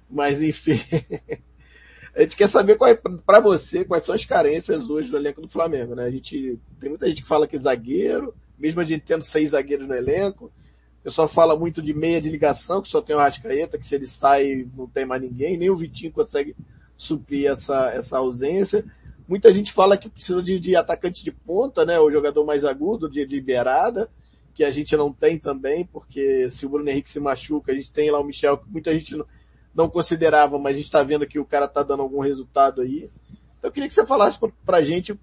mas 0.09 0.41
enfim. 0.41 0.81
a 2.15 2.21
gente 2.21 2.37
quer 2.37 2.49
saber 2.49 2.77
qual 2.77 2.91
é, 2.91 2.95
para 2.95 3.41
você, 3.41 3.85
quais 3.85 4.05
são 4.05 4.15
as 4.15 4.25
carências 4.25 4.89
hoje 4.89 5.11
do 5.11 5.17
elenco 5.17 5.41
do 5.41 5.49
Flamengo, 5.49 5.95
né? 5.95 6.05
A 6.05 6.11
gente, 6.11 6.59
tem 6.79 6.91
muita 6.91 7.09
gente 7.09 7.23
que 7.23 7.29
fala 7.29 7.47
que 7.47 7.59
zagueiro, 7.59 8.35
mesmo 8.59 8.81
a 8.81 8.85
gente 8.85 9.03
tendo 9.03 9.25
seis 9.25 9.51
zagueiros 9.51 9.89
no 9.89 9.95
elenco, 9.95 10.47
o 10.47 11.03
pessoal 11.05 11.29
fala 11.29 11.57
muito 11.57 11.83
de 11.83 11.93
meia 11.93 12.21
de 12.21 12.31
ligação, 12.31 12.81
que 12.81 12.89
só 12.89 13.03
tem 13.03 13.15
o 13.15 13.19
Rascaeta, 13.19 13.77
que 13.77 13.87
se 13.87 13.95
ele 13.95 14.07
sai 14.07 14.67
não 14.77 14.87
tem 14.87 15.05
mais 15.05 15.21
ninguém, 15.21 15.59
nem 15.59 15.69
o 15.69 15.77
Vitinho 15.77 16.13
consegue 16.13 16.57
suprir 16.97 17.51
essa, 17.51 17.91
essa 17.91 18.17
ausência. 18.17 18.85
Muita 19.27 19.53
gente 19.53 19.73
fala 19.73 19.97
que 19.97 20.09
precisa 20.09 20.43
de, 20.43 20.59
de 20.59 20.77
atacante 20.77 21.25
de 21.25 21.33
ponta, 21.33 21.85
né? 21.85 21.99
O 21.99 22.11
jogador 22.11 22.45
mais 22.45 22.65
agudo, 22.65 23.09
de, 23.09 23.25
de 23.27 23.41
beirada, 23.41 24.11
que 24.55 24.63
a 24.63 24.71
gente 24.71 24.97
não 24.97 25.13
tem 25.13 25.39
também, 25.39 25.85
porque 25.87 26.49
se 26.51 26.67
o 26.67 26.69
Bruno 26.69 26.89
Henrique 26.89 27.11
se 27.11 27.19
machuca, 27.19 27.73
a 27.73 27.75
gente 27.75 27.91
tem 27.93 28.11
lá 28.11 28.21
o 28.21 28.25
Michel, 28.25 28.59
que 28.59 28.71
muita 28.71 28.93
gente 28.93 29.17
não, 29.17 29.27
não 29.75 29.89
considerava, 29.89 30.59
mas 30.59 30.73
a 30.73 30.77
gente 30.77 30.85
está 30.85 31.03
vendo 31.03 31.27
que 31.27 31.39
o 31.39 31.45
cara 31.45 31.65
está 31.65 31.83
dando 31.83 32.03
algum 32.03 32.21
resultado 32.21 32.83
aí. 32.83 33.11
Então 33.59 33.69
eu 33.69 33.73
queria 33.73 33.89
que 33.89 33.95
você 33.95 34.07
falasse 34.07 34.39
para 34.65 34.77
a 34.77 34.85
gente 34.85 35.19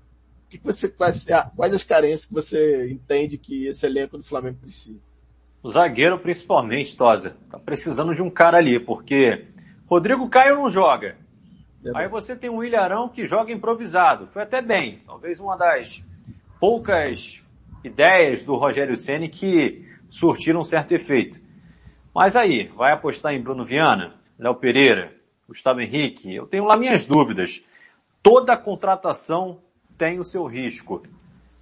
que, 0.49 0.59
você, 0.61 0.89
quais, 0.89 1.25
quais 1.55 1.73
as 1.73 1.83
carências 1.83 2.25
que 2.25 2.33
você 2.33 2.89
entende 2.91 3.37
que 3.37 3.67
esse 3.67 3.85
elenco 3.85 4.17
do 4.17 4.23
Flamengo 4.23 4.57
precisa. 4.59 4.99
O 5.63 5.69
zagueiro 5.69 6.19
principalmente, 6.19 6.97
Tosa, 6.97 7.37
tá 7.49 7.57
precisando 7.57 8.13
de 8.13 8.21
um 8.21 8.29
cara 8.29 8.57
ali, 8.57 8.79
porque 8.79 9.45
Rodrigo 9.85 10.27
Caio 10.27 10.55
não 10.55 10.69
joga. 10.69 11.17
Aí 11.95 12.07
você 12.07 12.35
tem 12.35 12.49
um 12.49 12.63
Ilharão 12.63 13.09
que 13.09 13.25
joga 13.25 13.51
improvisado. 13.51 14.27
Foi 14.27 14.43
até 14.43 14.61
bem. 14.61 15.01
Talvez 15.05 15.39
uma 15.39 15.57
das 15.57 16.03
poucas 16.59 17.41
ideias 17.83 18.43
do 18.43 18.55
Rogério 18.55 18.95
Ceni 18.95 19.27
que 19.27 19.85
surtiram 20.09 20.59
um 20.59 20.63
certo 20.63 20.91
efeito. 20.91 21.39
Mas 22.13 22.35
aí, 22.35 22.67
vai 22.75 22.91
apostar 22.91 23.33
em 23.33 23.41
Bruno 23.41 23.65
Viana? 23.65 24.15
Léo 24.37 24.55
Pereira, 24.55 25.13
Gustavo 25.47 25.81
Henrique, 25.81 26.35
eu 26.35 26.45
tenho 26.45 26.65
lá 26.65 26.75
minhas 26.75 27.05
dúvidas. 27.05 27.63
Toda 28.21 28.57
contratação 28.57 29.59
tem 29.97 30.19
o 30.19 30.23
seu 30.23 30.45
risco. 30.45 31.03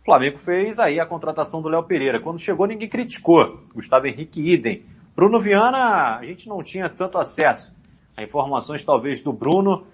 O 0.02 0.06
Flamengo 0.06 0.38
fez 0.38 0.80
aí 0.80 1.00
a 1.00 1.06
contratação 1.06 1.62
do 1.62 1.70
Léo 1.70 1.84
Pereira. 1.84 2.20
Quando 2.20 2.40
chegou, 2.40 2.66
ninguém 2.66 2.90
criticou. 2.90 3.64
Gustavo 3.74 4.08
Henrique, 4.08 4.42
idem. 4.42 4.86
Bruno 5.16 5.40
Viana, 5.40 6.18
a 6.18 6.26
gente 6.26 6.48
não 6.48 6.64
tinha 6.64 6.90
tanto 6.90 7.18
acesso 7.18 7.74
a 8.16 8.24
informações, 8.24 8.84
talvez, 8.84 9.22
do 9.22 9.32
Bruno, 9.32 9.86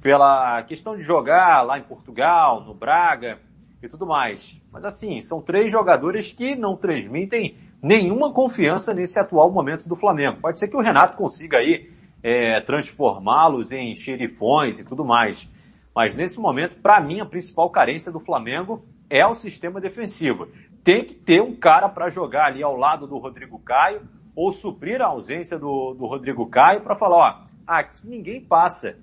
pela 0.00 0.62
questão 0.62 0.96
de 0.96 1.02
jogar 1.02 1.62
lá 1.62 1.78
em 1.78 1.82
Portugal, 1.82 2.62
no 2.62 2.74
Braga 2.74 3.38
e 3.82 3.88
tudo 3.88 4.06
mais. 4.06 4.60
Mas 4.72 4.84
assim, 4.84 5.20
são 5.20 5.40
três 5.40 5.70
jogadores 5.70 6.32
que 6.32 6.54
não 6.54 6.76
transmitem 6.76 7.56
nenhuma 7.82 8.32
confiança 8.32 8.92
nesse 8.94 9.18
atual 9.18 9.50
momento 9.50 9.88
do 9.88 9.96
Flamengo. 9.96 10.40
Pode 10.40 10.58
ser 10.58 10.68
que 10.68 10.76
o 10.76 10.80
Renato 10.80 11.16
consiga 11.16 11.58
aí 11.58 11.90
é, 12.22 12.60
transformá-los 12.60 13.70
em 13.72 13.94
xerifões 13.94 14.78
e 14.78 14.84
tudo 14.84 15.04
mais. 15.04 15.48
Mas 15.94 16.16
nesse 16.16 16.38
momento, 16.38 16.76
para 16.80 17.00
mim, 17.00 17.20
a 17.20 17.26
principal 17.26 17.70
carência 17.70 18.12
do 18.12 18.20
Flamengo 18.20 18.84
é 19.08 19.26
o 19.26 19.34
sistema 19.34 19.80
defensivo. 19.80 20.48
Tem 20.82 21.04
que 21.04 21.14
ter 21.14 21.40
um 21.40 21.54
cara 21.54 21.88
para 21.88 22.10
jogar 22.10 22.46
ali 22.46 22.62
ao 22.62 22.76
lado 22.76 23.06
do 23.06 23.18
Rodrigo 23.18 23.58
Caio 23.60 24.02
ou 24.34 24.52
suprir 24.52 25.00
a 25.00 25.06
ausência 25.06 25.58
do, 25.58 25.94
do 25.94 26.06
Rodrigo 26.06 26.46
Caio 26.48 26.82
para 26.82 26.94
falar, 26.94 27.16
ó, 27.16 27.46
aqui 27.66 28.06
ninguém 28.06 28.40
passa. 28.40 28.98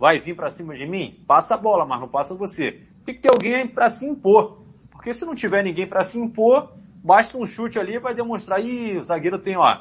Vai 0.00 0.18
vir 0.18 0.34
para 0.34 0.48
cima 0.48 0.74
de 0.74 0.86
mim? 0.86 1.22
Passa 1.26 1.54
a 1.54 1.58
bola, 1.58 1.84
mas 1.84 2.00
não 2.00 2.08
passa 2.08 2.34
você. 2.34 2.80
Tem 3.04 3.14
que 3.14 3.20
ter 3.20 3.28
alguém 3.28 3.66
para 3.66 3.90
se 3.90 4.06
impor. 4.06 4.62
Porque 4.90 5.12
se 5.12 5.26
não 5.26 5.34
tiver 5.34 5.62
ninguém 5.62 5.86
para 5.86 6.02
se 6.02 6.18
impor, 6.18 6.72
basta 7.04 7.36
um 7.36 7.46
chute 7.46 7.78
ali 7.78 7.96
e 7.96 7.98
vai 7.98 8.14
demonstrar, 8.14 8.64
ih, 8.64 8.96
o 8.96 9.04
zagueiro 9.04 9.38
tem, 9.38 9.58
ó, 9.58 9.76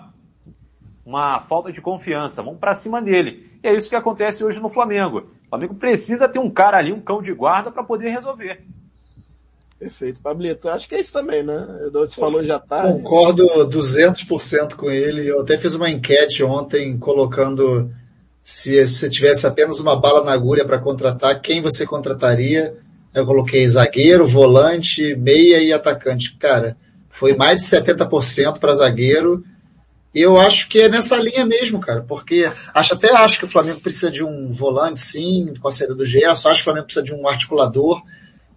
uma 1.06 1.40
falta 1.40 1.72
de 1.72 1.80
confiança, 1.80 2.44
vamos 2.44 2.60
para 2.60 2.74
cima 2.74 3.02
dele. 3.02 3.50
E 3.64 3.68
é 3.70 3.74
isso 3.74 3.90
que 3.90 3.96
acontece 3.96 4.44
hoje 4.44 4.60
no 4.60 4.68
Flamengo. 4.68 5.20
O 5.46 5.50
Flamengo 5.52 5.76
precisa 5.76 6.28
ter 6.28 6.40
um 6.40 6.50
cara 6.50 6.78
ali, 6.78 6.92
um 6.92 7.00
cão 7.00 7.22
de 7.22 7.34
guarda 7.34 7.72
para 7.72 7.82
poder 7.82 8.10
resolver. 8.10 8.62
Perfeito, 9.80 10.20
Pablito. 10.20 10.68
Acho 10.68 10.90
que 10.90 10.96
é 10.96 11.00
isso 11.00 11.14
também, 11.14 11.44
né? 11.44 11.66
Você 11.94 12.20
falou 12.20 12.44
já 12.44 12.60
tá. 12.60 12.82
Concordo 12.84 13.46
200% 13.70 14.76
com 14.76 14.92
ele. 14.92 15.26
Eu 15.26 15.40
até 15.40 15.58
fiz 15.58 15.76
uma 15.76 15.90
enquete 15.90 16.44
ontem 16.44 16.98
colocando 17.00 17.90
se 18.50 18.84
você 18.84 19.08
tivesse 19.08 19.46
apenas 19.46 19.80
uma 19.80 19.96
bala 19.96 20.24
na 20.24 20.34
agulha 20.34 20.66
para 20.66 20.80
contratar, 20.80 21.40
quem 21.40 21.62
você 21.62 21.86
contrataria? 21.86 22.76
Eu 23.14 23.24
coloquei 23.24 23.68
zagueiro, 23.68 24.26
volante, 24.26 25.16
meia 25.16 25.62
e 25.62 25.72
atacante. 25.72 26.36
Cara, 26.36 26.76
foi 27.10 27.36
mais 27.36 27.60
de 27.60 27.70
70% 27.70 28.58
para 28.58 28.74
zagueiro 28.74 29.44
Eu 30.12 30.42
acho 30.42 30.68
que 30.68 30.80
é 30.82 30.90
nessa 30.90 31.16
linha 31.18 31.46
mesmo, 31.46 31.80
cara, 31.80 32.02
porque 32.02 32.52
acho 32.74 32.96
até 32.96 33.14
acho 33.14 33.38
que 33.38 33.46
o 33.46 33.48
Flamengo 33.48 33.82
precisa 33.82 34.10
de 34.10 34.24
um 34.24 34.52
volante, 34.52 35.00
sim, 35.00 35.54
com 35.62 35.68
a 35.68 35.72
saída 35.72 35.94
do 35.94 36.04
Gerson, 36.04 36.50
acho 36.50 36.58
que 36.58 36.62
o 36.62 36.64
Flamengo 36.64 36.86
precisa 36.88 37.06
de 37.06 37.14
um 37.14 37.28
articulador, 37.28 38.02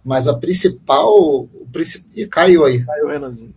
mas 0.03 0.27
a 0.27 0.33
principal, 0.33 1.13
o 1.13 1.67
principal, 1.71 2.09
e 2.15 2.25
caiu 2.25 2.65
aí. 2.65 2.83
Caiu, 2.83 3.09
Renanzinho. 3.09 3.53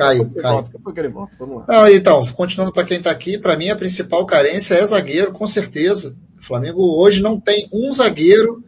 Caiu, 0.00 0.30
caiu. 0.30 0.42
Volta, 0.42 0.70
depois 0.72 0.94
que 0.94 1.00
ele 1.00 1.08
volta, 1.08 1.36
vamos 1.38 1.58
lá. 1.58 1.64
Não, 1.68 1.88
então, 1.88 2.26
continuando 2.34 2.72
para 2.72 2.84
quem 2.84 2.98
está 2.98 3.10
aqui, 3.10 3.38
para 3.38 3.56
mim 3.56 3.68
a 3.68 3.76
principal 3.76 4.24
carência 4.24 4.74
é 4.74 4.84
zagueiro, 4.84 5.32
com 5.32 5.46
certeza. 5.46 6.16
O 6.38 6.42
Flamengo 6.42 7.02
hoje 7.02 7.22
não 7.22 7.38
tem 7.38 7.68
um 7.72 7.92
zagueiro 7.92 8.64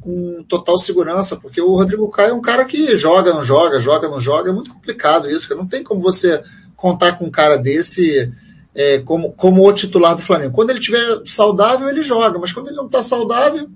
com 0.00 0.44
total 0.48 0.78
segurança, 0.78 1.36
porque 1.36 1.60
o 1.60 1.74
Rodrigo 1.74 2.08
Caio 2.08 2.30
é 2.30 2.34
um 2.34 2.40
cara 2.40 2.64
que 2.64 2.96
joga, 2.96 3.34
não 3.34 3.42
joga, 3.42 3.80
joga, 3.80 4.08
não 4.08 4.20
joga, 4.20 4.50
é 4.50 4.54
muito 4.54 4.72
complicado 4.72 5.28
isso, 5.28 5.54
Não 5.56 5.66
tem 5.66 5.82
como 5.82 6.00
você 6.00 6.42
contar 6.76 7.18
com 7.18 7.26
um 7.26 7.30
cara 7.30 7.56
desse 7.56 8.32
é, 8.74 9.00
como, 9.00 9.32
como 9.32 9.66
o 9.66 9.72
titular 9.72 10.14
do 10.14 10.22
Flamengo. 10.22 10.54
Quando 10.54 10.70
ele 10.70 10.78
estiver 10.78 11.20
saudável, 11.24 11.88
ele 11.88 12.02
joga, 12.02 12.38
mas 12.38 12.52
quando 12.52 12.68
ele 12.68 12.76
não 12.76 12.86
está 12.86 13.02
saudável, 13.02 13.68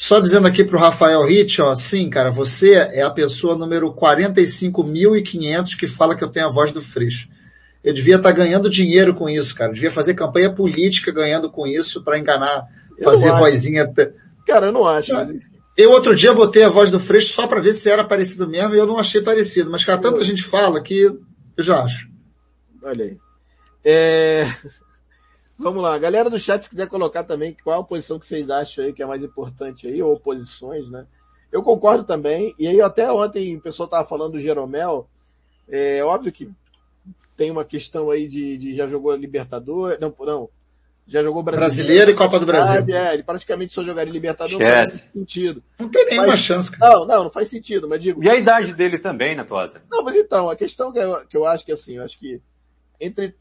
só 0.00 0.20
dizendo 0.20 0.46
aqui 0.46 0.62
para 0.62 0.76
o 0.76 0.80
Rafael 0.80 1.28
Hitch, 1.28 1.58
ó, 1.58 1.74
sim, 1.74 2.08
cara, 2.08 2.30
você 2.30 2.74
é 2.74 3.02
a 3.02 3.10
pessoa 3.10 3.58
número 3.58 3.92
45.500 3.92 5.76
que 5.76 5.88
fala 5.88 6.14
que 6.14 6.22
eu 6.22 6.28
tenho 6.28 6.46
a 6.46 6.52
voz 6.52 6.70
do 6.70 6.80
Freixo. 6.80 7.28
Eu 7.82 7.92
devia 7.92 8.14
estar 8.14 8.28
tá 8.28 8.34
ganhando 8.34 8.70
dinheiro 8.70 9.12
com 9.12 9.28
isso, 9.28 9.52
cara. 9.56 9.70
Eu 9.70 9.74
devia 9.74 9.90
fazer 9.90 10.14
campanha 10.14 10.54
política 10.54 11.10
ganhando 11.10 11.50
com 11.50 11.66
isso 11.66 12.04
para 12.04 12.16
enganar, 12.16 12.68
fazer 13.02 13.32
vozinha. 13.32 13.92
Cara, 14.46 14.66
eu 14.66 14.72
não 14.72 14.86
acho. 14.86 15.10
Eu 15.76 15.90
outro 15.90 16.14
dia 16.14 16.32
botei 16.32 16.62
a 16.62 16.68
voz 16.68 16.92
do 16.92 17.00
Freixo 17.00 17.32
só 17.32 17.48
para 17.48 17.60
ver 17.60 17.74
se 17.74 17.90
era 17.90 18.04
parecido 18.04 18.48
mesmo 18.48 18.76
e 18.76 18.78
eu 18.78 18.86
não 18.86 18.98
achei 18.98 19.20
parecido. 19.20 19.68
Mas, 19.68 19.84
cara, 19.84 20.00
tanta 20.00 20.22
gente 20.22 20.44
fala 20.44 20.80
que 20.80 21.10
eu 21.56 21.62
já 21.62 21.82
acho. 21.82 22.08
Olha 22.84 23.04
aí. 23.04 23.16
É... 23.84 24.44
Vamos 25.58 25.82
lá, 25.82 25.98
galera 25.98 26.30
do 26.30 26.38
chat, 26.38 26.62
se 26.62 26.70
quiser 26.70 26.86
colocar 26.86 27.24
também 27.24 27.56
qual 27.64 27.80
a 27.80 27.84
posição 27.84 28.18
que 28.18 28.26
vocês 28.26 28.48
acham 28.48 28.84
aí 28.84 28.92
que 28.92 29.02
é 29.02 29.06
mais 29.06 29.24
importante 29.24 29.88
aí, 29.88 30.00
ou 30.00 30.18
posições, 30.18 30.88
né? 30.88 31.04
Eu 31.50 31.62
concordo 31.62 32.04
também, 32.04 32.54
e 32.58 32.68
aí 32.68 32.80
até 32.80 33.10
ontem 33.10 33.56
o 33.56 33.60
pessoal 33.60 33.88
tava 33.88 34.06
falando 34.06 34.32
do 34.32 34.40
Jeromel, 34.40 35.08
é 35.68 36.02
óbvio 36.04 36.30
que 36.30 36.48
tem 37.36 37.50
uma 37.50 37.64
questão 37.64 38.10
aí 38.10 38.28
de, 38.28 38.56
de 38.56 38.74
já 38.76 38.86
jogou 38.86 39.14
Libertador, 39.16 39.98
não, 40.00 40.14
não, 40.20 40.48
já 41.08 41.22
jogou 41.22 41.42
brasileiro, 41.42 41.74
brasileiro 41.74 42.10
e 42.10 42.14
Copa 42.14 42.38
do 42.38 42.46
Brasil. 42.46 42.94
é, 42.94 43.14
ele 43.14 43.22
praticamente 43.24 43.72
só 43.72 43.82
jogaria 43.82 44.12
Libertador, 44.12 44.60
não 44.60 44.66
faz 44.66 45.04
sentido. 45.12 45.62
Não 45.78 45.88
tem 45.88 46.06
nenhuma 46.06 46.28
mas, 46.28 46.40
chance. 46.40 46.70
Cara. 46.70 46.94
Não, 46.94 47.06
não, 47.06 47.24
não 47.24 47.30
faz 47.30 47.48
sentido, 47.48 47.88
mas 47.88 48.00
digo... 48.00 48.22
E 48.22 48.28
a 48.28 48.36
idade 48.36 48.74
dele 48.74 48.98
também, 48.98 49.34
né, 49.34 49.42
Tosa? 49.42 49.82
Não, 49.90 50.04
mas 50.04 50.14
então, 50.14 50.50
a 50.50 50.54
questão 50.54 50.92
que 50.92 50.98
eu, 50.98 51.26
que 51.26 51.36
eu 51.36 51.46
acho 51.46 51.64
que 51.64 51.72
assim, 51.72 51.96
eu 51.96 52.04
acho 52.04 52.18
que 52.18 52.40
entre 53.00 53.34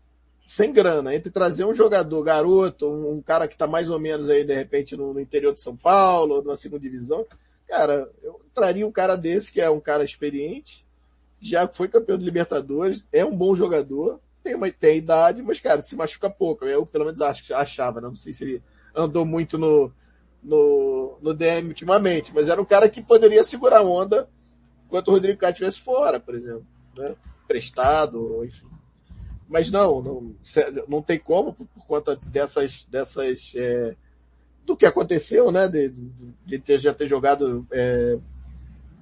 sem 0.47 0.71
grana, 0.71 1.13
entre 1.13 1.29
trazer 1.29 1.65
um 1.65 1.73
jogador 1.73 2.23
garoto, 2.23 2.89
um, 2.89 3.21
cara 3.21 3.49
que 3.49 3.55
está 3.55 3.67
mais 3.67 3.89
ou 3.89 3.99
menos 3.99 4.29
aí, 4.29 4.45
de 4.45 4.55
repente, 4.55 4.95
no, 4.95 5.13
no, 5.13 5.19
interior 5.19 5.53
de 5.53 5.59
São 5.59 5.75
Paulo, 5.75 6.41
na 6.41 6.55
segunda 6.55 6.81
divisão, 6.81 7.25
cara, 7.67 8.09
eu 8.23 8.39
traria 8.53 8.87
um 8.87 8.91
cara 8.91 9.17
desse, 9.17 9.51
que 9.51 9.59
é 9.59 9.69
um 9.69 9.81
cara 9.81 10.05
experiente, 10.05 10.87
já 11.41 11.67
foi 11.67 11.89
campeão 11.89 12.17
de 12.17 12.23
Libertadores, 12.23 13.05
é 13.11 13.25
um 13.25 13.35
bom 13.35 13.53
jogador, 13.53 14.21
tem, 14.41 14.55
uma, 14.55 14.71
tem 14.71 14.99
idade, 14.99 15.41
mas, 15.41 15.59
cara, 15.59 15.83
se 15.83 15.97
machuca 15.97 16.29
pouco. 16.29 16.63
Eu, 16.63 16.85
pelo 16.85 17.03
menos, 17.03 17.19
acho, 17.19 17.53
achava, 17.53 17.99
né? 17.99 18.07
não 18.07 18.15
sei 18.15 18.31
se 18.31 18.45
ele 18.45 18.63
andou 18.95 19.25
muito 19.25 19.57
no, 19.57 19.91
no, 20.41 21.17
no 21.21 21.33
DM 21.33 21.67
ultimamente, 21.67 22.31
mas 22.33 22.47
era 22.47 22.61
um 22.61 22.65
cara 22.65 22.87
que 22.87 23.03
poderia 23.03 23.43
segurar 23.43 23.79
a 23.79 23.83
onda 23.83 24.29
enquanto 24.85 25.09
o 25.09 25.11
Rodrigo 25.11 25.37
Caio 25.37 25.51
estivesse 25.51 25.81
fora, 25.81 26.21
por 26.21 26.35
exemplo, 26.35 26.65
né? 26.95 27.13
Prestado, 27.45 28.45
enfim. 28.45 28.76
Mas 29.49 29.71
não, 29.71 30.01
não, 30.01 30.35
não 30.87 31.01
tem 31.01 31.17
como, 31.17 31.53
por, 31.53 31.65
por 31.67 31.85
conta 31.85 32.19
dessas, 32.27 32.85
dessas, 32.89 33.53
é, 33.55 33.95
do 34.65 34.75
que 34.75 34.85
aconteceu, 34.85 35.51
né, 35.51 35.67
de, 35.67 35.93
de 36.45 36.59
ter, 36.59 36.79
já 36.79 36.93
ter 36.93 37.07
jogado 37.07 37.65
é, 37.71 38.17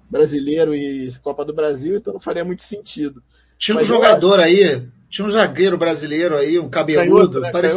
brasileiro 0.10 0.76
e 0.76 1.12
Copa 1.24 1.44
do 1.44 1.54
Brasil, 1.54 1.98
então 1.98 2.14
não 2.14 2.20
faria 2.20 2.46
muito 2.46 2.62
sentido. 2.62 3.24
Tinha 3.58 3.76
Mas 3.76 3.90
um 3.90 3.96
jogador 3.96 4.40
acho... 4.40 4.50
aí, 4.50 4.88
tinha 5.10 5.26
um 5.26 5.30
zagueiro 5.30 5.78
brasileiro 5.78 6.38
aí, 6.38 6.60
um 6.60 6.70
cabeludo. 6.70 7.40
Né? 7.40 7.52
Parece... 7.52 7.76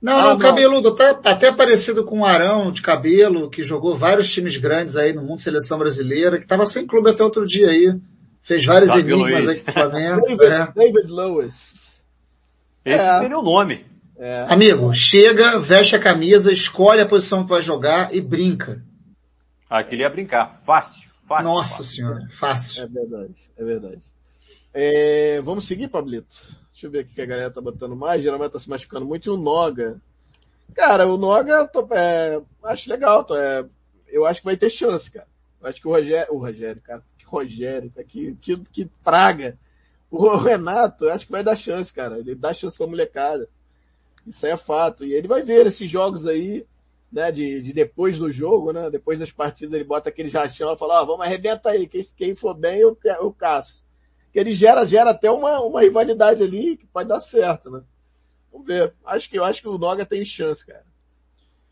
Não, 0.00 0.18
ah, 0.18 0.24
não, 0.30 0.38
cabeludo, 0.38 0.88
até, 0.88 1.18
até 1.24 1.52
parecido 1.52 2.04
com 2.04 2.18
um 2.18 2.24
Arão 2.26 2.70
de 2.70 2.82
cabelo, 2.82 3.48
que 3.48 3.64
jogou 3.64 3.96
vários 3.96 4.30
times 4.30 4.58
grandes 4.58 4.96
aí 4.96 5.14
no 5.14 5.22
mundo 5.22 5.40
seleção 5.40 5.78
brasileira, 5.78 6.36
que 6.36 6.44
estava 6.44 6.66
sem 6.66 6.86
clube 6.86 7.08
até 7.08 7.24
outro 7.24 7.46
dia 7.46 7.70
aí. 7.70 7.94
Fez 8.44 8.62
vários 8.66 8.90
Davi 8.90 9.10
enigmas 9.10 9.46
Luiz. 9.46 9.48
aí 9.48 9.60
com 9.60 9.70
o 9.70 9.72
Flamengo. 9.72 10.20
David, 10.20 10.44
é. 10.44 10.72
David 10.72 11.10
Lewis. 11.10 12.02
Esse 12.84 13.04
é. 13.06 13.18
seria 13.18 13.38
o 13.38 13.42
nome. 13.42 13.86
É. 14.18 14.44
Amigo, 14.46 14.92
chega, 14.92 15.58
veste 15.58 15.96
a 15.96 15.98
camisa, 15.98 16.52
escolhe 16.52 17.00
a 17.00 17.08
posição 17.08 17.42
que 17.42 17.48
vai 17.48 17.62
jogar 17.62 18.14
e 18.14 18.20
brinca. 18.20 18.84
Ah, 19.68 19.82
queria 19.82 20.10
brincar. 20.10 20.52
Fácil. 20.52 21.02
fácil 21.26 21.44
Nossa 21.50 21.78
fácil. 21.78 21.84
senhora, 21.84 22.28
fácil. 22.30 22.82
É 22.82 22.86
verdade, 22.86 23.34
é 23.56 23.64
verdade. 23.64 24.02
É, 24.74 25.40
vamos 25.40 25.66
seguir, 25.66 25.88
Pablito? 25.88 26.36
Deixa 26.70 26.86
eu 26.86 26.90
ver 26.90 26.98
aqui 26.98 27.14
que 27.14 27.22
a 27.22 27.26
galera 27.26 27.50
tá 27.50 27.62
botando 27.62 27.96
mais. 27.96 28.22
Geralmente 28.22 28.52
tá 28.52 28.60
se 28.60 28.68
machucando 28.68 29.06
muito. 29.06 29.26
E 29.26 29.30
o 29.30 29.38
Noga. 29.38 29.98
Cara, 30.74 31.06
o 31.06 31.16
Noga, 31.16 31.66
tô, 31.66 31.88
é, 31.92 32.42
acho 32.64 32.90
legal. 32.90 33.24
Tô, 33.24 33.36
é, 33.36 33.64
eu 34.08 34.26
acho 34.26 34.40
que 34.40 34.46
vai 34.46 34.56
ter 34.56 34.68
chance, 34.68 35.10
cara. 35.10 35.26
Eu 35.62 35.68
acho 35.68 35.80
que 35.80 35.88
o 35.88 35.90
Rogério, 35.90 36.34
o 36.34 36.38
Rogério, 36.38 36.82
cara, 36.82 37.02
que 37.24 37.30
Rogério, 37.30 37.92
que, 38.06 38.34
que, 38.40 38.56
que 38.56 38.90
praga. 39.02 39.58
O 40.10 40.28
Renato, 40.36 41.08
acho 41.08 41.26
que 41.26 41.32
vai 41.32 41.42
dar 41.42 41.56
chance, 41.56 41.92
cara. 41.92 42.18
Ele 42.18 42.34
dá 42.34 42.54
chance 42.54 42.76
pra 42.76 42.86
molecada. 42.86 43.48
Isso 44.26 44.46
aí 44.46 44.52
é 44.52 44.56
fato. 44.56 45.04
E 45.04 45.12
ele 45.12 45.28
vai 45.28 45.42
ver 45.42 45.66
esses 45.66 45.90
jogos 45.90 46.26
aí, 46.26 46.66
né, 47.12 47.30
de, 47.30 47.62
de 47.62 47.72
depois 47.72 48.18
do 48.18 48.32
jogo, 48.32 48.72
né, 48.72 48.90
depois 48.90 49.18
das 49.18 49.30
partidas 49.30 49.74
ele 49.74 49.84
bota 49.84 50.08
aquele 50.08 50.28
jachão 50.28 50.72
e 50.72 50.78
fala, 50.78 51.00
ó, 51.00 51.02
oh, 51.02 51.06
vamos 51.06 51.26
arrebentar 51.26 51.70
aí, 51.70 51.86
quem, 51.86 52.04
quem 52.16 52.34
for 52.34 52.54
bem 52.54 52.78
eu, 52.78 52.96
eu 53.04 53.32
caço. 53.32 53.84
Que 54.32 54.38
ele 54.38 54.54
gera, 54.54 54.84
gera 54.84 55.10
até 55.10 55.30
uma, 55.30 55.60
uma 55.60 55.80
rivalidade 55.82 56.42
ali 56.42 56.76
que 56.76 56.86
pode 56.86 57.08
dar 57.08 57.20
certo, 57.20 57.70
né. 57.70 57.82
Vamos 58.50 58.66
ver. 58.66 58.94
Acho 59.04 59.28
que, 59.28 59.38
eu 59.38 59.44
acho 59.44 59.60
que 59.60 59.68
o 59.68 59.78
Noga 59.78 60.06
tem 60.06 60.24
chance, 60.24 60.64
cara. 60.64 60.84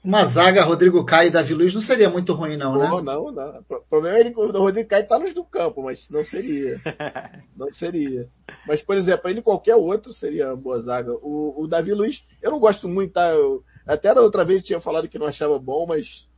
Uma 0.04 0.24
zaga 0.24 0.64
Rodrigo 0.64 1.04
Caio 1.04 1.28
e 1.28 1.30
Davi 1.30 1.54
Luiz 1.54 1.72
não 1.72 1.80
seria 1.80 2.10
muito 2.10 2.32
ruim, 2.32 2.56
não, 2.56 2.76
né? 2.76 2.88
Não, 2.88 3.00
não, 3.00 3.30
não. 3.30 3.64
O 3.70 3.80
problema 3.88 4.18
é 4.18 4.30
que 4.30 4.40
o 4.40 4.50
Rodrigo 4.50 4.88
Caio 4.88 5.06
tá 5.06 5.16
nos 5.16 5.32
do 5.32 5.44
campo, 5.44 5.80
mas 5.80 6.10
não 6.10 6.24
seria. 6.24 6.80
não 7.56 7.70
seria. 7.70 8.28
Mas, 8.66 8.82
por 8.82 8.96
exemplo, 8.96 9.30
ele 9.30 9.40
qualquer 9.40 9.76
outro 9.76 10.12
seria 10.12 10.48
uma 10.48 10.56
boa 10.56 10.80
zaga. 10.80 11.12
O, 11.12 11.62
o 11.62 11.68
Davi 11.68 11.92
Luiz, 11.92 12.24
eu 12.42 12.50
não 12.50 12.58
gosto 12.58 12.88
muito, 12.88 13.12
tá? 13.12 13.28
Eu, 13.28 13.62
até 13.86 14.12
da 14.12 14.20
outra 14.20 14.44
vez 14.44 14.64
tinha 14.64 14.80
falado 14.80 15.08
que 15.08 15.18
não 15.18 15.26
achava 15.28 15.56
bom, 15.56 15.86
mas 15.86 16.28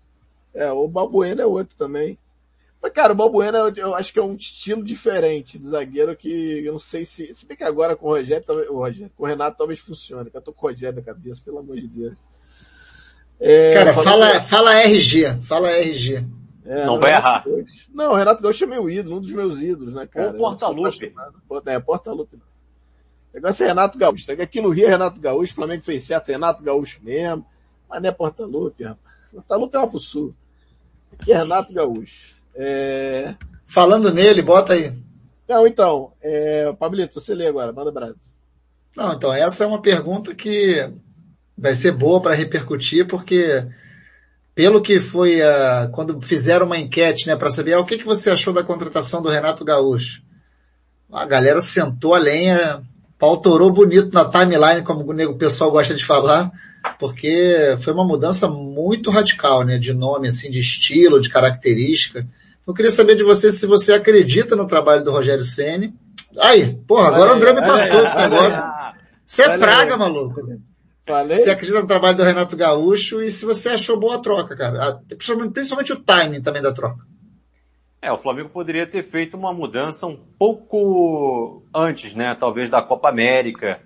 é, 0.52 0.70
o 0.70 0.86
Balbuena 0.86 1.40
é 1.40 1.46
outro 1.46 1.74
também. 1.74 2.18
Mas, 2.82 2.92
cara, 2.92 3.14
o 3.14 3.16
Balbuena 3.16 3.72
eu, 3.74 3.94
acho 3.94 4.12
que 4.12 4.18
é 4.18 4.22
um 4.22 4.34
estilo 4.34 4.84
diferente 4.84 5.58
de 5.58 5.68
zagueiro 5.70 6.14
que 6.14 6.66
eu 6.66 6.72
não 6.74 6.78
sei 6.78 7.06
se. 7.06 7.34
Se 7.34 7.46
bem 7.46 7.56
que 7.56 7.64
agora 7.64 7.96
com 7.96 8.08
o 8.08 8.10
Rogério, 8.10 8.44
talvez, 8.46 8.68
o 8.68 8.74
Rogério, 8.74 9.10
com 9.16 9.24
o 9.24 9.26
Renato 9.26 9.56
talvez 9.56 9.80
funcione. 9.80 10.28
Eu 10.34 10.42
tô 10.42 10.52
com 10.52 10.66
o 10.66 10.70
Rogério 10.70 10.96
na 10.96 11.02
cabeça, 11.02 11.40
pelo 11.42 11.60
amor 11.60 11.76
de 11.76 11.88
Deus. 11.88 12.14
É, 13.40 13.74
Cara, 13.74 13.92
fala, 13.92 14.40
fala 14.42 14.74
RG, 14.82 15.42
fala 15.42 15.70
RG. 15.70 16.26
É, 16.64 16.86
não 16.86 16.98
vai 16.98 17.12
errar. 17.12 17.44
Não, 17.92 18.12
o 18.12 18.14
Renato 18.14 18.42
Gaúcho 18.42 18.64
é 18.64 18.66
meu 18.66 18.88
ídolo, 18.88 19.18
um 19.18 19.20
dos 19.20 19.30
meus 19.30 19.60
ídolos, 19.60 19.94
né, 19.94 20.06
cara? 20.06 20.28
Ou 20.28 20.34
Porta-Lupe. 20.34 21.14
É, 21.66 21.78
Porta-Lupe 21.78 22.36
não. 22.36 22.46
O 23.32 23.34
negócio 23.34 23.64
é 23.64 23.68
Renato 23.68 23.98
Gaúcho. 23.98 24.30
Aqui 24.32 24.60
no 24.60 24.70
Rio 24.70 24.86
é 24.86 24.90
Renato 24.90 25.20
Gaúcho, 25.20 25.52
o 25.52 25.56
Flamengo 25.56 25.82
fez 25.82 26.04
certo, 26.04 26.28
Renato 26.28 26.62
Gaúcho 26.62 27.00
mesmo. 27.02 27.44
Mas 27.88 28.00
não 28.00 28.08
é 28.08 28.12
Porta-Lupe, 28.12 28.84
rapaz. 28.84 29.14
Porta-Lupe 29.30 29.76
é 29.76 29.78
uma 29.78 29.88
pro 29.88 29.98
sul. 29.98 30.34
Aqui 31.12 31.32
é 31.32 31.36
Renato 31.36 31.74
Gaúcho. 31.74 32.36
É... 32.54 33.34
Falando 33.66 34.12
nele, 34.12 34.40
bota 34.40 34.72
aí. 34.72 34.96
Não, 35.48 35.66
então, 35.66 36.12
é... 36.22 36.72
Pablito, 36.72 37.20
você 37.20 37.34
lê 37.34 37.46
agora, 37.46 37.72
manda 37.72 37.92
Brasil. 37.92 38.16
Não, 38.96 39.12
então, 39.12 39.32
essa 39.32 39.64
é 39.64 39.66
uma 39.66 39.82
pergunta 39.82 40.34
que 40.34 40.90
vai 41.56 41.74
ser 41.74 41.92
boa 41.92 42.20
para 42.20 42.34
repercutir, 42.34 43.06
porque 43.06 43.66
pelo 44.54 44.80
que 44.80 45.00
foi 45.00 45.40
uh, 45.40 45.90
quando 45.92 46.20
fizeram 46.20 46.66
uma 46.66 46.78
enquete, 46.78 47.26
né, 47.26 47.36
para 47.36 47.50
saber 47.50 47.74
ah, 47.74 47.80
o 47.80 47.84
que, 47.84 47.98
que 47.98 48.04
você 48.04 48.30
achou 48.30 48.52
da 48.52 48.62
contratação 48.62 49.20
do 49.20 49.28
Renato 49.28 49.64
Gaúcho. 49.64 50.22
A 51.12 51.24
galera 51.24 51.60
sentou 51.60 52.14
a 52.14 52.18
lenha, 52.18 52.80
pautorou 53.18 53.72
bonito 53.72 54.12
na 54.12 54.24
timeline, 54.28 54.82
como 54.82 55.02
o 55.02 55.38
pessoal 55.38 55.70
gosta 55.70 55.94
de 55.94 56.04
falar, 56.04 56.50
porque 56.98 57.76
foi 57.78 57.92
uma 57.92 58.04
mudança 58.04 58.48
muito 58.48 59.10
radical, 59.10 59.64
né, 59.64 59.78
de 59.78 59.92
nome, 59.92 60.28
assim, 60.28 60.50
de 60.50 60.60
estilo, 60.60 61.20
de 61.20 61.28
característica. 61.28 62.26
Eu 62.66 62.72
queria 62.72 62.90
saber 62.90 63.16
de 63.16 63.24
você 63.24 63.52
se 63.52 63.66
você 63.66 63.92
acredita 63.92 64.56
no 64.56 64.66
trabalho 64.66 65.04
do 65.04 65.12
Rogério 65.12 65.44
Ceni. 65.44 65.94
Aí, 66.38 66.74
porra, 66.86 67.08
agora 67.08 67.32
o 67.32 67.36
André 67.36 67.52
me 67.52 67.60
passou 67.60 68.00
esse 68.00 68.16
negócio. 68.16 68.62
Você 69.26 69.42
é 69.42 69.58
praga, 69.58 69.96
maluco. 69.96 70.40
Falei? 71.06 71.36
Você 71.36 71.50
acredita 71.50 71.80
no 71.80 71.86
trabalho 71.86 72.16
do 72.16 72.22
Renato 72.22 72.56
Gaúcho 72.56 73.20
e 73.20 73.30
se 73.30 73.44
você 73.44 73.70
achou 73.70 73.98
boa 73.98 74.16
a 74.16 74.20
troca, 74.20 74.56
cara. 74.56 75.00
Principalmente, 75.06 75.52
principalmente 75.52 75.92
o 75.92 76.00
timing 76.00 76.40
também 76.40 76.62
da 76.62 76.72
troca. 76.72 77.04
É, 78.00 78.10
o 78.12 78.18
Flamengo 78.18 78.50
poderia 78.50 78.86
ter 78.86 79.02
feito 79.02 79.36
uma 79.36 79.52
mudança 79.52 80.06
um 80.06 80.16
pouco 80.16 81.62
antes, 81.74 82.14
né? 82.14 82.34
Talvez 82.34 82.68
da 82.68 82.82
Copa 82.82 83.08
América, 83.08 83.80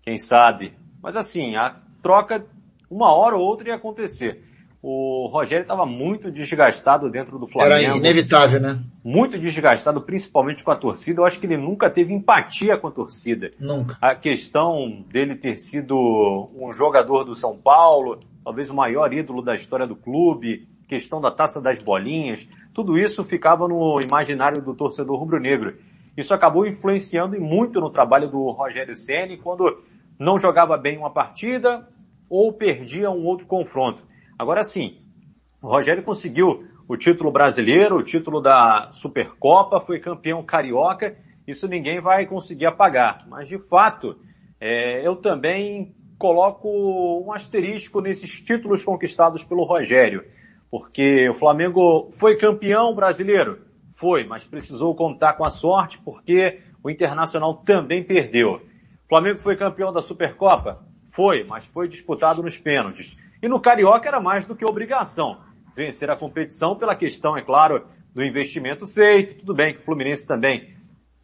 quem 0.00 0.18
sabe. 0.18 0.76
Mas 1.02 1.16
assim, 1.16 1.56
a 1.56 1.80
troca, 2.00 2.44
uma 2.90 3.12
hora 3.12 3.36
ou 3.36 3.42
outra 3.42 3.68
ia 3.68 3.74
acontecer. 3.74 4.42
O 4.86 5.28
Rogério 5.28 5.62
estava 5.62 5.86
muito 5.86 6.30
desgastado 6.30 7.08
dentro 7.08 7.38
do 7.38 7.48
Flamengo. 7.48 7.74
Era 7.74 7.96
inevitável, 7.96 8.60
né? 8.60 8.80
Muito 9.02 9.38
desgastado, 9.38 9.98
principalmente 10.02 10.62
com 10.62 10.70
a 10.70 10.76
torcida. 10.76 11.22
Eu 11.22 11.24
acho 11.24 11.40
que 11.40 11.46
ele 11.46 11.56
nunca 11.56 11.88
teve 11.88 12.12
empatia 12.12 12.76
com 12.76 12.88
a 12.88 12.90
torcida. 12.90 13.50
Nunca. 13.58 13.96
A 13.98 14.14
questão 14.14 15.02
dele 15.08 15.36
ter 15.36 15.56
sido 15.56 16.50
um 16.54 16.70
jogador 16.70 17.24
do 17.24 17.34
São 17.34 17.56
Paulo, 17.56 18.20
talvez 18.44 18.68
o 18.68 18.74
maior 18.74 19.10
ídolo 19.10 19.40
da 19.40 19.54
história 19.54 19.86
do 19.86 19.96
clube, 19.96 20.68
questão 20.86 21.18
da 21.18 21.30
taça 21.30 21.62
das 21.62 21.78
bolinhas, 21.78 22.46
tudo 22.74 22.98
isso 22.98 23.24
ficava 23.24 23.66
no 23.66 24.02
imaginário 24.02 24.60
do 24.60 24.74
torcedor 24.74 25.18
rubro-negro. 25.18 25.78
Isso 26.14 26.34
acabou 26.34 26.66
influenciando 26.66 27.40
muito 27.40 27.80
no 27.80 27.88
trabalho 27.88 28.28
do 28.28 28.50
Rogério 28.50 28.94
Ceni 28.94 29.38
quando 29.38 29.82
não 30.18 30.38
jogava 30.38 30.76
bem 30.76 30.98
uma 30.98 31.08
partida 31.08 31.88
ou 32.28 32.52
perdia 32.52 33.10
um 33.10 33.24
outro 33.24 33.46
confronto. 33.46 34.12
Agora 34.38 34.64
sim, 34.64 34.98
o 35.62 35.68
Rogério 35.68 36.02
conseguiu 36.02 36.66
o 36.86 36.96
título 36.96 37.30
brasileiro, 37.30 37.96
o 37.96 38.02
título 38.02 38.40
da 38.40 38.90
Supercopa, 38.92 39.80
foi 39.80 39.98
campeão 39.98 40.42
carioca, 40.42 41.16
isso 41.46 41.66
ninguém 41.66 42.00
vai 42.00 42.26
conseguir 42.26 42.66
apagar. 42.66 43.26
Mas 43.28 43.48
de 43.48 43.58
fato, 43.58 44.18
é, 44.60 45.06
eu 45.06 45.16
também 45.16 45.94
coloco 46.18 46.68
um 47.24 47.32
asterisco 47.32 48.00
nesses 48.00 48.40
títulos 48.40 48.84
conquistados 48.84 49.44
pelo 49.44 49.64
Rogério, 49.64 50.24
porque 50.70 51.28
o 51.28 51.34
Flamengo 51.34 52.10
foi 52.12 52.36
campeão 52.36 52.94
brasileiro, 52.94 53.60
foi, 53.92 54.24
mas 54.24 54.44
precisou 54.44 54.94
contar 54.94 55.34
com 55.34 55.44
a 55.44 55.50
sorte 55.50 55.98
porque 55.98 56.60
o 56.82 56.90
Internacional 56.90 57.54
também 57.64 58.02
perdeu. 58.02 58.56
O 59.04 59.08
Flamengo 59.08 59.38
foi 59.38 59.56
campeão 59.56 59.92
da 59.92 60.02
Supercopa, 60.02 60.84
foi, 61.10 61.44
mas 61.44 61.64
foi 61.64 61.88
disputado 61.88 62.42
nos 62.42 62.58
pênaltis. 62.58 63.16
E 63.44 63.48
no 63.48 63.60
Carioca 63.60 64.08
era 64.08 64.22
mais 64.22 64.46
do 64.46 64.56
que 64.56 64.64
obrigação 64.64 65.36
vencer 65.76 66.10
a 66.10 66.16
competição 66.16 66.76
pela 66.76 66.96
questão, 66.96 67.36
é 67.36 67.42
claro, 67.42 67.86
do 68.14 68.24
investimento 68.24 68.86
feito. 68.86 69.40
Tudo 69.40 69.52
bem 69.52 69.74
que 69.74 69.80
o 69.80 69.82
Fluminense 69.82 70.26
também 70.26 70.74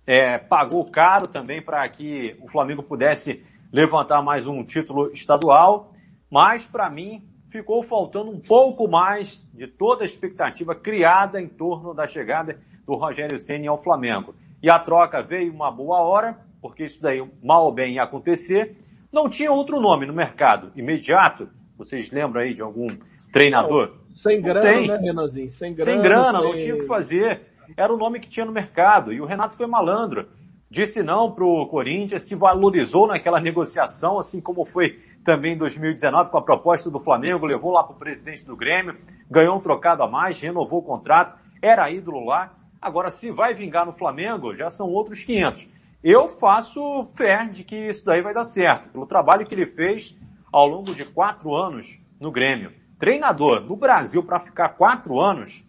é, 0.06 0.36
pagou 0.36 0.84
caro 0.84 1.26
também 1.26 1.62
para 1.62 1.88
que 1.88 2.36
o 2.42 2.46
Flamengo 2.46 2.82
pudesse 2.82 3.42
levantar 3.72 4.20
mais 4.20 4.46
um 4.46 4.62
título 4.62 5.10
estadual, 5.14 5.94
mas 6.30 6.66
para 6.66 6.90
mim 6.90 7.26
ficou 7.50 7.82
faltando 7.82 8.30
um 8.30 8.38
pouco 8.38 8.86
mais 8.86 9.42
de 9.54 9.66
toda 9.66 10.04
a 10.04 10.06
expectativa 10.06 10.74
criada 10.74 11.40
em 11.40 11.48
torno 11.48 11.94
da 11.94 12.06
chegada 12.06 12.60
do 12.84 12.96
Rogério 12.96 13.38
Ceni 13.38 13.66
ao 13.66 13.82
Flamengo. 13.82 14.34
E 14.62 14.68
a 14.68 14.78
troca 14.78 15.22
veio 15.22 15.54
uma 15.54 15.70
boa 15.70 16.00
hora, 16.00 16.38
porque 16.60 16.84
isso 16.84 17.00
daí 17.00 17.26
mal 17.42 17.64
ou 17.64 17.72
bem 17.72 17.94
ia 17.94 18.02
acontecer. 18.02 18.76
Não 19.10 19.26
tinha 19.26 19.50
outro 19.50 19.80
nome 19.80 20.04
no 20.04 20.12
mercado 20.12 20.70
imediato 20.76 21.48
vocês 21.80 22.10
lembram 22.10 22.42
aí 22.42 22.52
de 22.52 22.60
algum 22.60 22.88
treinador? 23.32 23.88
Não, 23.88 24.14
sem 24.14 24.42
grana, 24.42 24.98
né, 24.98 24.98
Renanzinho? 25.02 25.48
Sem 25.48 25.74
grana. 25.74 25.90
Sem 25.90 26.02
grana, 26.02 26.40
sem... 26.40 26.42
não 26.42 26.52
tinha 26.52 26.74
o 26.74 26.80
que 26.80 26.86
fazer. 26.86 27.40
Era 27.74 27.90
o 27.90 27.96
nome 27.96 28.20
que 28.20 28.28
tinha 28.28 28.44
no 28.44 28.52
mercado. 28.52 29.14
E 29.14 29.20
o 29.20 29.24
Renato 29.24 29.56
foi 29.56 29.66
malandro. 29.66 30.28
Disse 30.70 31.02
não 31.02 31.32
pro 31.32 31.66
Corinthians, 31.68 32.24
se 32.24 32.34
valorizou 32.34 33.06
naquela 33.06 33.40
negociação, 33.40 34.18
assim 34.18 34.42
como 34.42 34.64
foi 34.64 35.00
também 35.24 35.54
em 35.54 35.56
2019 35.56 36.30
com 36.30 36.38
a 36.38 36.42
proposta 36.42 36.90
do 36.90 37.00
Flamengo, 37.00 37.46
levou 37.46 37.72
lá 37.72 37.82
pro 37.82 37.96
presidente 37.96 38.44
do 38.44 38.54
Grêmio, 38.54 38.96
ganhou 39.28 39.56
um 39.56 39.60
trocado 39.60 40.02
a 40.02 40.08
mais, 40.08 40.38
renovou 40.38 40.80
o 40.80 40.84
contrato, 40.84 41.36
era 41.60 41.90
ídolo 41.90 42.24
lá. 42.24 42.54
Agora, 42.80 43.10
se 43.10 43.30
vai 43.30 43.52
vingar 43.52 43.84
no 43.84 43.92
Flamengo, 43.92 44.54
já 44.54 44.70
são 44.70 44.88
outros 44.88 45.24
500. 45.24 45.66
Eu 46.04 46.28
faço 46.28 47.04
fé 47.14 47.48
de 47.50 47.64
que 47.64 47.76
isso 47.76 48.04
daí 48.04 48.22
vai 48.22 48.32
dar 48.32 48.44
certo. 48.44 48.90
Pelo 48.90 49.06
trabalho 49.06 49.44
que 49.44 49.54
ele 49.54 49.66
fez, 49.66 50.16
ao 50.52 50.66
longo 50.66 50.94
de 50.94 51.04
quatro 51.04 51.54
anos 51.54 51.98
no 52.18 52.30
Grêmio. 52.30 52.72
Treinador 52.98 53.60
no 53.60 53.76
Brasil 53.76 54.22
para 54.22 54.40
ficar 54.40 54.70
quatro 54.70 55.18
anos 55.18 55.64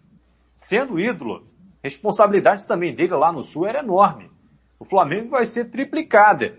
sendo 0.54 1.00
ídolo. 1.00 1.48
Responsabilidade 1.84 2.68
também 2.68 2.94
dele 2.94 3.14
lá 3.14 3.32
no 3.32 3.44
Sul 3.44 3.66
era 3.66 3.80
enorme. 3.80 4.30
O 4.80 4.86
Flamengo 4.86 5.30
vai 5.30 5.46
ser 5.46 5.66
triplicada. 5.66 6.58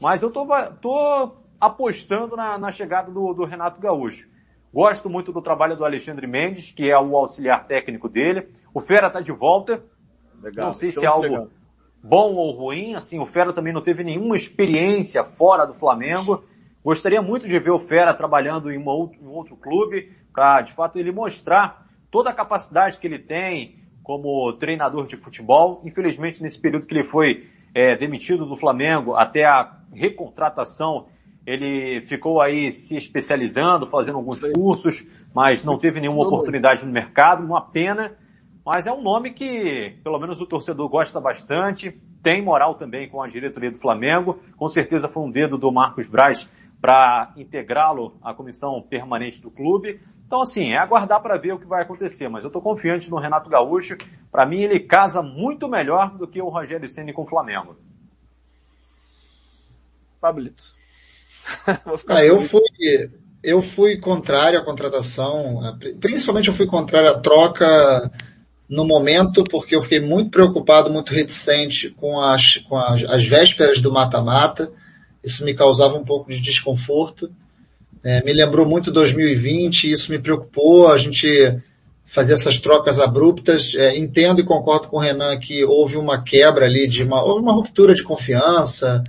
Mas 0.00 0.22
eu 0.22 0.30
tô, 0.30 0.46
tô 0.80 1.36
apostando 1.60 2.36
na, 2.36 2.58
na 2.58 2.70
chegada 2.70 3.10
do, 3.10 3.32
do, 3.32 3.44
Renato 3.44 3.80
Gaúcho. 3.80 4.28
Gosto 4.72 5.08
muito 5.08 5.32
do 5.32 5.42
trabalho 5.42 5.76
do 5.76 5.84
Alexandre 5.84 6.26
Mendes, 6.26 6.72
que 6.72 6.90
é 6.90 6.98
o 6.98 7.16
auxiliar 7.16 7.66
técnico 7.66 8.08
dele. 8.08 8.48
O 8.72 8.80
Fera 8.80 9.10
tá 9.10 9.20
de 9.20 9.30
volta. 9.30 9.84
Legal, 10.42 10.66
não 10.66 10.74
sei 10.74 10.90
se 10.90 11.04
é 11.04 11.08
algo 11.08 11.22
legal. 11.22 11.48
bom 12.02 12.34
ou 12.34 12.50
ruim. 12.50 12.94
Assim, 12.94 13.20
o 13.20 13.26
Fera 13.26 13.52
também 13.52 13.72
não 13.72 13.82
teve 13.82 14.02
nenhuma 14.02 14.34
experiência 14.34 15.22
fora 15.22 15.64
do 15.64 15.74
Flamengo. 15.74 16.42
Gostaria 16.84 17.22
muito 17.22 17.48
de 17.48 17.58
ver 17.58 17.70
o 17.70 17.78
Fera 17.78 18.12
trabalhando 18.12 18.70
em, 18.70 18.86
outro, 18.86 19.18
em 19.18 19.26
outro 19.26 19.56
clube, 19.56 20.12
para 20.30 20.60
de 20.60 20.72
fato 20.72 20.98
ele 20.98 21.10
mostrar 21.10 21.86
toda 22.10 22.28
a 22.28 22.34
capacidade 22.34 22.98
que 22.98 23.06
ele 23.06 23.18
tem 23.18 23.78
como 24.02 24.52
treinador 24.52 25.06
de 25.06 25.16
futebol. 25.16 25.80
Infelizmente, 25.82 26.42
nesse 26.42 26.60
período 26.60 26.86
que 26.86 26.92
ele 26.92 27.04
foi 27.04 27.48
é, 27.74 27.96
demitido 27.96 28.44
do 28.44 28.54
Flamengo 28.54 29.14
até 29.14 29.46
a 29.46 29.78
recontratação, 29.94 31.06
ele 31.46 32.02
ficou 32.02 32.42
aí 32.42 32.70
se 32.70 32.96
especializando, 32.96 33.86
fazendo 33.86 34.18
alguns 34.18 34.42
cursos, 34.52 35.06
mas 35.34 35.64
não 35.64 35.78
teve 35.78 36.00
nenhuma 36.00 36.26
oportunidade 36.26 36.84
no 36.84 36.92
mercado, 36.92 37.42
uma 37.42 37.62
pena. 37.62 38.14
Mas 38.64 38.86
é 38.86 38.92
um 38.92 39.02
nome 39.02 39.30
que, 39.30 39.96
pelo 40.04 40.18
menos 40.18 40.38
o 40.38 40.46
torcedor 40.46 40.88
gosta 40.90 41.18
bastante, 41.18 41.98
tem 42.22 42.42
moral 42.42 42.74
também 42.74 43.08
com 43.08 43.22
a 43.22 43.28
diretoria 43.28 43.70
do 43.70 43.78
Flamengo. 43.78 44.38
Com 44.56 44.68
certeza 44.68 45.08
foi 45.08 45.22
um 45.22 45.30
dedo 45.30 45.58
do 45.58 45.70
Marcos 45.72 46.06
Braz 46.06 46.48
para 46.84 47.32
integrá-lo 47.38 48.18
à 48.22 48.34
comissão 48.34 48.82
permanente 48.82 49.40
do 49.40 49.50
clube. 49.50 50.02
Então, 50.26 50.42
assim, 50.42 50.74
é 50.74 50.76
aguardar 50.76 51.22
para 51.22 51.38
ver 51.38 51.54
o 51.54 51.58
que 51.58 51.66
vai 51.66 51.80
acontecer, 51.80 52.28
mas 52.28 52.44
eu 52.44 52.48
estou 52.48 52.60
confiante 52.60 53.08
no 53.08 53.16
Renato 53.16 53.48
Gaúcho. 53.48 53.96
Para 54.30 54.44
mim, 54.44 54.60
ele 54.60 54.78
casa 54.80 55.22
muito 55.22 55.66
melhor 55.66 56.14
do 56.18 56.28
que 56.28 56.42
o 56.42 56.50
Rogério 56.50 56.86
Ceni 56.86 57.14
com 57.14 57.22
o 57.22 57.26
Flamengo. 57.26 57.74
Pablito. 60.20 60.62
ah, 62.06 62.22
eu 62.22 62.38
fui, 62.38 62.60
eu 63.42 63.62
fui 63.62 63.96
contrário 63.96 64.58
à 64.58 64.62
contratação, 64.62 65.60
principalmente 65.98 66.48
eu 66.48 66.54
fui 66.54 66.66
contrário 66.66 67.08
à 67.08 67.18
troca 67.18 68.12
no 68.68 68.84
momento, 68.84 69.42
porque 69.44 69.74
eu 69.74 69.80
fiquei 69.80 70.00
muito 70.00 70.30
preocupado, 70.30 70.92
muito 70.92 71.14
reticente 71.14 71.88
com 71.88 72.20
as, 72.20 72.58
com 72.58 72.76
as, 72.76 73.04
as 73.04 73.24
vésperas 73.24 73.80
do 73.80 73.90
mata-mata 73.90 74.70
isso 75.24 75.44
me 75.44 75.54
causava 75.54 75.96
um 75.96 76.04
pouco 76.04 76.30
de 76.30 76.40
desconforto. 76.40 77.30
É, 78.04 78.22
me 78.22 78.32
lembrou 78.34 78.68
muito 78.68 78.92
2020, 78.92 79.90
isso 79.90 80.12
me 80.12 80.18
preocupou, 80.18 80.88
a 80.88 80.98
gente 80.98 81.58
fazer 82.04 82.34
essas 82.34 82.60
trocas 82.60 83.00
abruptas. 83.00 83.74
É, 83.74 83.96
entendo 83.96 84.40
e 84.40 84.44
concordo 84.44 84.88
com 84.88 84.98
o 84.98 85.00
Renan 85.00 85.38
que 85.38 85.64
houve 85.64 85.96
uma 85.96 86.22
quebra 86.22 86.66
ali, 86.66 86.86
de 86.86 87.02
uma, 87.02 87.24
houve 87.24 87.42
uma 87.42 87.54
ruptura 87.54 87.94
de 87.94 88.02
confiança, 88.02 89.02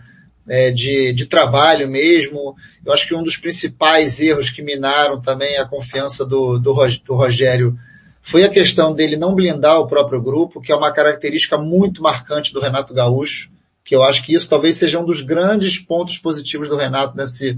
é, 0.47 0.71
de, 0.71 1.11
de 1.11 1.25
trabalho 1.25 1.89
mesmo. 1.89 2.55
Eu 2.85 2.93
acho 2.93 3.05
que 3.05 3.13
um 3.13 3.23
dos 3.23 3.35
principais 3.35 4.21
erros 4.21 4.49
que 4.49 4.61
minaram 4.61 5.21
também 5.21 5.57
a 5.57 5.67
confiança 5.67 6.25
do, 6.25 6.57
do, 6.57 6.73
do 7.03 7.15
Rogério 7.15 7.77
foi 8.21 8.43
a 8.43 8.49
questão 8.49 8.93
dele 8.93 9.17
não 9.17 9.35
blindar 9.35 9.79
o 9.79 9.87
próprio 9.87 10.21
grupo, 10.21 10.61
que 10.61 10.71
é 10.71 10.75
uma 10.75 10.91
característica 10.91 11.57
muito 11.57 12.01
marcante 12.01 12.53
do 12.53 12.61
Renato 12.61 12.93
Gaúcho 12.93 13.53
que 13.85 13.95
eu 13.95 14.03
acho 14.03 14.25
que 14.25 14.33
isso 14.33 14.49
talvez 14.49 14.75
seja 14.75 14.99
um 14.99 15.05
dos 15.05 15.21
grandes 15.21 15.77
pontos 15.77 16.17
positivos 16.17 16.67
do 16.67 16.75
Renato 16.75 17.15
nesse, 17.15 17.57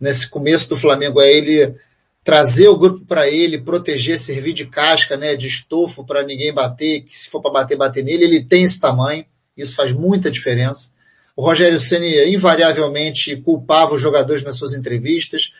nesse 0.00 0.30
começo 0.30 0.68
do 0.68 0.76
Flamengo, 0.76 1.20
é 1.20 1.30
ele 1.30 1.74
trazer 2.22 2.68
o 2.68 2.78
grupo 2.78 3.04
para 3.04 3.28
ele, 3.28 3.60
proteger, 3.60 4.18
servir 4.18 4.52
de 4.52 4.66
casca, 4.66 5.16
né, 5.16 5.34
de 5.34 5.48
estofo 5.48 6.04
para 6.04 6.22
ninguém 6.22 6.54
bater, 6.54 7.02
que 7.02 7.18
se 7.18 7.28
for 7.28 7.42
para 7.42 7.52
bater, 7.52 7.76
bater 7.76 8.04
nele, 8.04 8.24
ele 8.24 8.44
tem 8.44 8.62
esse 8.62 8.80
tamanho, 8.80 9.24
isso 9.56 9.74
faz 9.74 9.92
muita 9.92 10.30
diferença. 10.30 10.92
O 11.36 11.44
Rogério 11.44 11.78
Ceni 11.78 12.32
invariavelmente 12.32 13.36
culpava 13.36 13.94
os 13.94 14.00
jogadores 14.00 14.42
nas 14.42 14.56
suas 14.56 14.72
entrevistas, 14.72 15.52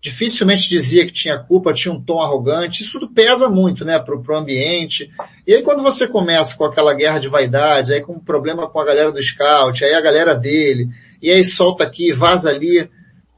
dificilmente 0.00 0.68
dizia 0.68 1.04
que 1.04 1.12
tinha 1.12 1.38
culpa, 1.38 1.74
tinha 1.74 1.92
um 1.92 2.00
tom 2.00 2.20
arrogante, 2.20 2.82
isso 2.82 2.98
tudo 2.98 3.12
pesa 3.12 3.48
muito, 3.48 3.84
né, 3.84 3.98
pro, 3.98 4.22
pro 4.22 4.36
ambiente. 4.36 5.10
E 5.46 5.54
aí 5.54 5.62
quando 5.62 5.82
você 5.82 6.08
começa 6.08 6.56
com 6.56 6.64
aquela 6.64 6.94
guerra 6.94 7.18
de 7.18 7.28
vaidade, 7.28 7.92
aí 7.92 8.00
com 8.00 8.14
um 8.14 8.20
problema 8.20 8.66
com 8.66 8.80
a 8.80 8.84
galera 8.84 9.12
do 9.12 9.22
scout, 9.22 9.84
aí 9.84 9.92
a 9.92 10.00
galera 10.00 10.34
dele, 10.34 10.88
e 11.20 11.30
aí 11.30 11.44
solta 11.44 11.84
aqui, 11.84 12.12
vaza 12.12 12.48
ali, 12.48 12.88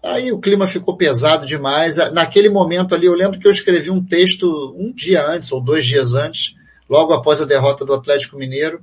aí 0.03 0.31
o 0.31 0.39
clima 0.39 0.69
ficou 0.69 0.97
pesado 0.97 1.45
demais. 1.47 1.97
Naquele 2.13 2.49
momento 2.49 2.95
ali, 2.95 3.07
eu 3.07 3.15
lembro 3.15 3.41
que 3.41 3.47
eu 3.47 3.53
escrevi 3.53 3.91
um 3.91 4.05
texto 4.05 4.73
um 4.79 4.93
dia 4.93 5.27
antes, 5.27 5.51
ou 5.51 5.61
dois 5.61 5.85
dias 5.85 6.15
antes, 6.15 6.55
logo 6.89 7.13
após 7.13 7.43
a 7.43 7.45
derrota 7.45 7.85
do 7.85 7.95
Atlético 7.95 8.37
Mineiro, 8.37 8.81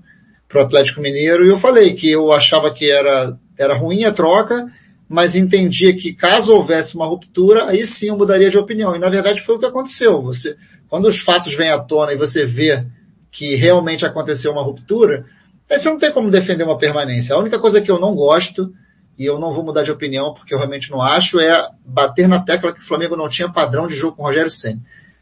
pro 0.49 0.61
Atlético 0.61 0.99
Mineiro, 0.99 1.45
e 1.45 1.49
eu 1.49 1.57
falei 1.57 1.93
que 1.93 2.09
eu 2.09 2.31
achava 2.31 2.73
que 2.73 2.89
era, 2.89 3.37
era 3.57 3.77
ruim 3.77 4.03
a 4.03 4.11
troca, 4.11 4.65
mas 5.09 5.35
entendia 5.35 5.95
que 5.95 6.13
caso 6.13 6.53
houvesse 6.53 6.95
uma 6.95 7.07
ruptura, 7.07 7.65
aí 7.65 7.83
sim 7.83 8.09
eu 8.09 8.17
mudaria 8.17 8.51
de 8.51 8.59
opinião. 8.59 8.95
E 8.95 8.99
na 8.99 9.09
verdade 9.09 9.41
foi 9.41 9.55
o 9.55 9.59
que 9.59 9.65
aconteceu. 9.65 10.21
Você, 10.21 10.55
quando 10.87 11.07
os 11.07 11.19
fatos 11.19 11.55
vêm 11.55 11.71
à 11.71 11.79
tona 11.79 12.13
e 12.13 12.15
você 12.15 12.45
vê 12.45 12.85
que 13.31 13.55
realmente 13.55 14.05
aconteceu 14.05 14.51
uma 14.51 14.61
ruptura, 14.61 15.25
aí 15.67 15.79
você 15.79 15.89
não 15.89 15.97
tem 15.97 16.11
como 16.11 16.29
defender 16.29 16.63
uma 16.63 16.77
permanência. 16.77 17.35
A 17.35 17.39
única 17.39 17.57
coisa 17.57 17.81
que 17.81 17.89
eu 17.89 17.99
não 17.99 18.13
gosto, 18.13 18.71
e 19.17 19.25
eu 19.25 19.39
não 19.39 19.51
vou 19.51 19.65
mudar 19.65 19.81
de 19.81 19.91
opinião 19.91 20.31
porque 20.31 20.53
eu 20.53 20.59
realmente 20.59 20.91
não 20.91 21.01
acho, 21.01 21.39
é 21.39 21.69
bater 21.83 22.27
na 22.27 22.41
tecla 22.41 22.71
que 22.71 22.79
o 22.79 22.85
Flamengo 22.85 23.17
não 23.17 23.27
tinha 23.27 23.49
padrão 23.49 23.87
de 23.87 23.95
jogo 23.95 24.15
com 24.15 24.23
o 24.23 24.25
Rogério 24.27 24.51
Senna. 24.51 24.79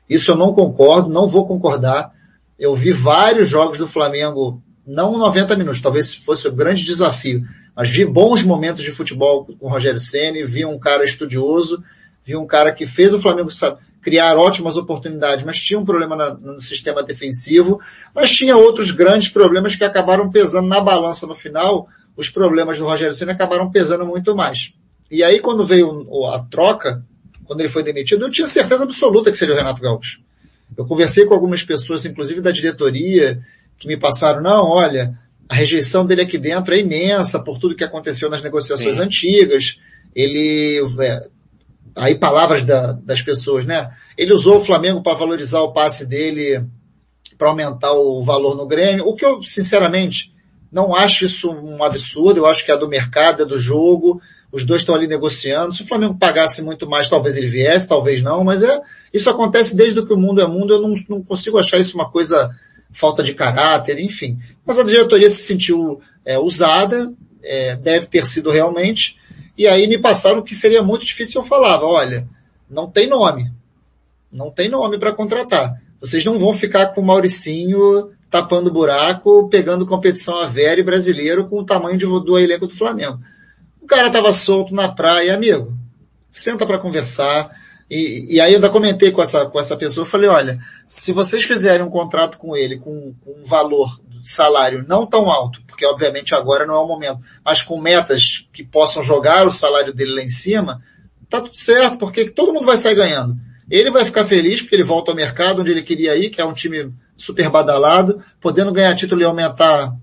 Isso 0.09 0.31
eu 0.31 0.35
não 0.35 0.53
concordo, 0.53 1.09
não 1.09 1.27
vou 1.27 1.47
concordar. 1.47 2.11
Eu 2.59 2.75
vi 2.75 2.91
vários 2.91 3.47
jogos 3.47 3.77
do 3.77 3.87
Flamengo, 3.87 4.61
não 4.85 5.17
90 5.17 5.55
minutos, 5.55 5.81
talvez 5.81 6.13
fosse 6.13 6.47
o 6.47 6.51
grande 6.51 6.85
desafio, 6.85 7.43
mas 7.77 7.91
vi 7.91 8.03
bons 8.03 8.41
momentos 8.41 8.83
de 8.83 8.91
futebol 8.91 9.45
com 9.45 9.67
o 9.67 9.69
Rogério 9.69 9.99
Senna, 9.99 10.43
vi 10.43 10.65
um 10.65 10.79
cara 10.79 11.05
estudioso, 11.05 11.83
vi 12.25 12.35
um 12.35 12.47
cara 12.47 12.71
que 12.71 12.87
fez 12.87 13.13
o 13.13 13.19
Flamengo 13.19 13.51
sabe, 13.51 13.77
criar 14.01 14.35
ótimas 14.35 14.77
oportunidades, 14.77 15.45
mas 15.45 15.61
tinha 15.61 15.79
um 15.79 15.85
problema 15.85 16.15
na, 16.15 16.33
no 16.33 16.59
sistema 16.59 17.03
defensivo, 17.03 17.79
mas 18.15 18.31
tinha 18.31 18.57
outros 18.57 18.89
grandes 18.89 19.29
problemas 19.29 19.75
que 19.75 19.83
acabaram 19.83 20.31
pesando 20.31 20.67
na 20.67 20.81
balança 20.81 21.27
no 21.27 21.35
final, 21.35 21.87
os 22.15 22.31
problemas 22.31 22.79
do 22.79 22.85
Rogério 22.85 23.13
Senna 23.13 23.33
acabaram 23.33 23.69
pesando 23.69 24.07
muito 24.07 24.35
mais. 24.35 24.73
E 25.11 25.23
aí 25.23 25.39
quando 25.39 25.63
veio 25.63 26.07
a 26.33 26.39
troca, 26.39 27.03
quando 27.45 27.59
ele 27.59 27.69
foi 27.69 27.83
demitido, 27.83 28.25
eu 28.25 28.31
tinha 28.31 28.47
certeza 28.47 28.85
absoluta 28.85 29.29
que 29.29 29.37
seria 29.37 29.53
o 29.53 29.57
Renato 29.57 29.83
Gaúcho. 29.83 30.19
Eu 30.75 30.83
conversei 30.83 31.25
com 31.25 31.35
algumas 31.35 31.61
pessoas, 31.61 32.07
inclusive 32.07 32.41
da 32.41 32.49
diretoria, 32.49 33.39
que 33.77 33.87
me 33.87 33.97
passaram, 33.97 34.41
não, 34.41 34.65
olha, 34.65 35.13
a 35.49 35.55
rejeição 35.55 36.05
dele 36.05 36.21
aqui 36.21 36.37
dentro 36.37 36.73
é 36.73 36.79
imensa 36.79 37.43
por 37.43 37.59
tudo 37.59 37.75
que 37.75 37.83
aconteceu 37.83 38.29
nas 38.29 38.41
negociações 38.41 38.97
Sim. 38.97 39.01
antigas. 39.01 39.79
Ele 40.13 40.81
é, 40.99 41.27
aí 41.95 42.15
palavras 42.15 42.65
da, 42.65 42.93
das 42.93 43.21
pessoas, 43.21 43.65
né? 43.65 43.89
Ele 44.17 44.33
usou 44.33 44.57
o 44.57 44.63
Flamengo 44.63 45.01
para 45.01 45.17
valorizar 45.17 45.61
o 45.61 45.71
passe 45.71 46.05
dele, 46.05 46.65
para 47.37 47.49
aumentar 47.49 47.93
o 47.93 48.21
valor 48.23 48.55
no 48.55 48.67
Grêmio, 48.67 49.05
o 49.05 49.15
que 49.15 49.25
eu, 49.25 49.41
sinceramente, 49.41 50.33
não 50.71 50.93
acho 50.93 51.25
isso 51.25 51.51
um 51.51 51.83
absurdo, 51.83 52.39
eu 52.39 52.45
acho 52.45 52.65
que 52.65 52.71
é 52.71 52.77
do 52.77 52.89
mercado, 52.89 53.43
é 53.43 53.45
do 53.45 53.57
jogo, 53.57 54.21
os 54.51 54.65
dois 54.65 54.81
estão 54.81 54.95
ali 54.95 55.07
negociando, 55.07 55.73
se 55.73 55.83
o 55.83 55.87
Flamengo 55.87 56.17
pagasse 56.17 56.61
muito 56.61 56.89
mais, 56.89 57.09
talvez 57.09 57.37
ele 57.37 57.47
viesse, 57.47 57.87
talvez 57.87 58.21
não, 58.21 58.43
mas 58.43 58.63
é, 58.63 58.81
isso 59.13 59.29
acontece 59.29 59.75
desde 59.75 60.05
que 60.05 60.13
o 60.13 60.17
mundo 60.17 60.41
é 60.41 60.47
mundo, 60.47 60.73
eu 60.73 60.81
não, 60.81 60.93
não 61.09 61.23
consigo 61.23 61.57
achar 61.57 61.77
isso 61.77 61.95
uma 61.95 62.09
coisa 62.09 62.49
falta 62.91 63.23
de 63.23 63.33
caráter, 63.33 63.99
enfim. 63.99 64.39
Mas 64.65 64.79
a 64.79 64.83
diretoria 64.83 65.29
se 65.29 65.43
sentiu 65.43 66.01
é, 66.25 66.37
usada, 66.37 67.13
é, 67.43 67.75
deve 67.75 68.07
ter 68.07 68.25
sido 68.25 68.49
realmente, 68.49 69.17
e 69.57 69.67
aí 69.67 69.87
me 69.87 69.97
passaram 69.97 70.41
que 70.41 70.53
seria 70.53 70.83
muito 70.83 71.05
difícil. 71.05 71.41
Eu 71.41 71.45
falava, 71.45 71.85
olha, 71.85 72.27
não 72.69 72.89
tem 72.89 73.07
nome. 73.07 73.51
Não 74.31 74.51
tem 74.51 74.69
nome 74.69 74.99
para 74.99 75.13
contratar. 75.13 75.81
Vocês 75.99 76.23
não 76.23 76.37
vão 76.37 76.53
ficar 76.53 76.87
com 76.87 77.01
o 77.01 77.05
Mauricinho 77.05 78.11
tapando 78.29 78.71
buraco, 78.71 79.47
pegando 79.49 79.85
competição 79.85 80.39
a 80.39 80.47
velho 80.47 80.83
brasileiro 80.83 81.47
com 81.47 81.59
o 81.59 81.65
tamanho 81.65 81.97
de, 81.97 82.05
do 82.05 82.37
elenco 82.37 82.67
do 82.67 82.73
Flamengo. 82.73 83.19
O 83.81 83.87
cara 83.87 84.11
tava 84.11 84.33
solto 84.33 84.75
na 84.75 84.89
praia, 84.89 85.33
amigo. 85.33 85.73
Senta 86.29 86.65
para 86.65 86.77
conversar. 86.77 87.49
E, 87.89 88.35
e 88.35 88.41
aí 88.41 88.51
eu 88.51 88.57
ainda 88.57 88.69
comentei 88.69 89.11
com 89.11 89.21
essa, 89.21 89.45
com 89.45 89.59
essa 89.59 89.77
pessoa, 89.77 90.05
falei, 90.05 90.29
olha, 90.29 90.59
se 90.87 91.13
vocês 91.13 91.43
fizerem 91.43 91.85
um 91.85 91.89
contrato 91.89 92.37
com 92.37 92.55
ele 92.55 92.77
com, 92.77 93.13
com 93.23 93.31
um 93.39 93.45
valor 93.45 93.99
de 94.19 94.29
salário 94.29 94.85
não 94.87 95.05
tão 95.05 95.29
alto, 95.29 95.61
porque 95.65 95.85
obviamente 95.85 96.35
agora 96.35 96.65
não 96.65 96.75
é 96.75 96.79
o 96.79 96.87
momento, 96.87 97.21
mas 97.45 97.61
com 97.61 97.79
metas 97.79 98.45
que 98.51 98.63
possam 98.63 99.03
jogar 99.03 99.45
o 99.45 99.51
salário 99.51 99.93
dele 99.93 100.15
lá 100.15 100.21
em 100.21 100.29
cima, 100.29 100.81
tá 101.29 101.39
tudo 101.39 101.55
certo, 101.55 101.97
porque 101.97 102.29
todo 102.29 102.53
mundo 102.53 102.65
vai 102.65 102.77
sair 102.77 102.95
ganhando. 102.95 103.37
Ele 103.69 103.91
vai 103.91 104.03
ficar 104.03 104.25
feliz 104.25 104.61
porque 104.61 104.75
ele 104.75 104.83
volta 104.83 105.11
ao 105.11 105.15
mercado 105.15 105.61
onde 105.61 105.71
ele 105.71 105.83
queria 105.83 106.15
ir, 106.15 106.29
que 106.29 106.41
é 106.41 106.45
um 106.45 106.53
time 106.53 106.91
super 107.15 107.49
badalado, 107.49 108.21
podendo 108.39 108.71
ganhar 108.71 108.95
título 108.95 109.21
e 109.21 109.25
aumentar 109.25 109.93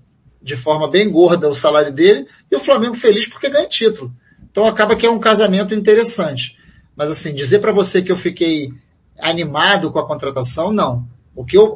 de 0.41 0.55
forma 0.55 0.87
bem 0.87 1.09
gorda 1.09 1.49
o 1.49 1.55
salário 1.55 1.91
dele, 1.91 2.27
e 2.51 2.55
o 2.55 2.59
Flamengo 2.59 2.93
feliz 2.93 3.27
porque 3.27 3.49
ganha 3.49 3.67
título. 3.67 4.13
Então 4.51 4.67
acaba 4.67 4.95
que 4.95 5.05
é 5.05 5.09
um 5.09 5.19
casamento 5.19 5.73
interessante. 5.73 6.55
Mas 6.95 7.09
assim, 7.09 7.33
dizer 7.33 7.59
para 7.59 7.71
você 7.71 8.01
que 8.01 8.11
eu 8.11 8.17
fiquei 8.17 8.71
animado 9.19 9.91
com 9.91 9.99
a 9.99 10.07
contratação, 10.07 10.71
não. 10.71 11.07
O 11.35 11.45
que 11.45 11.57
eu, 11.57 11.75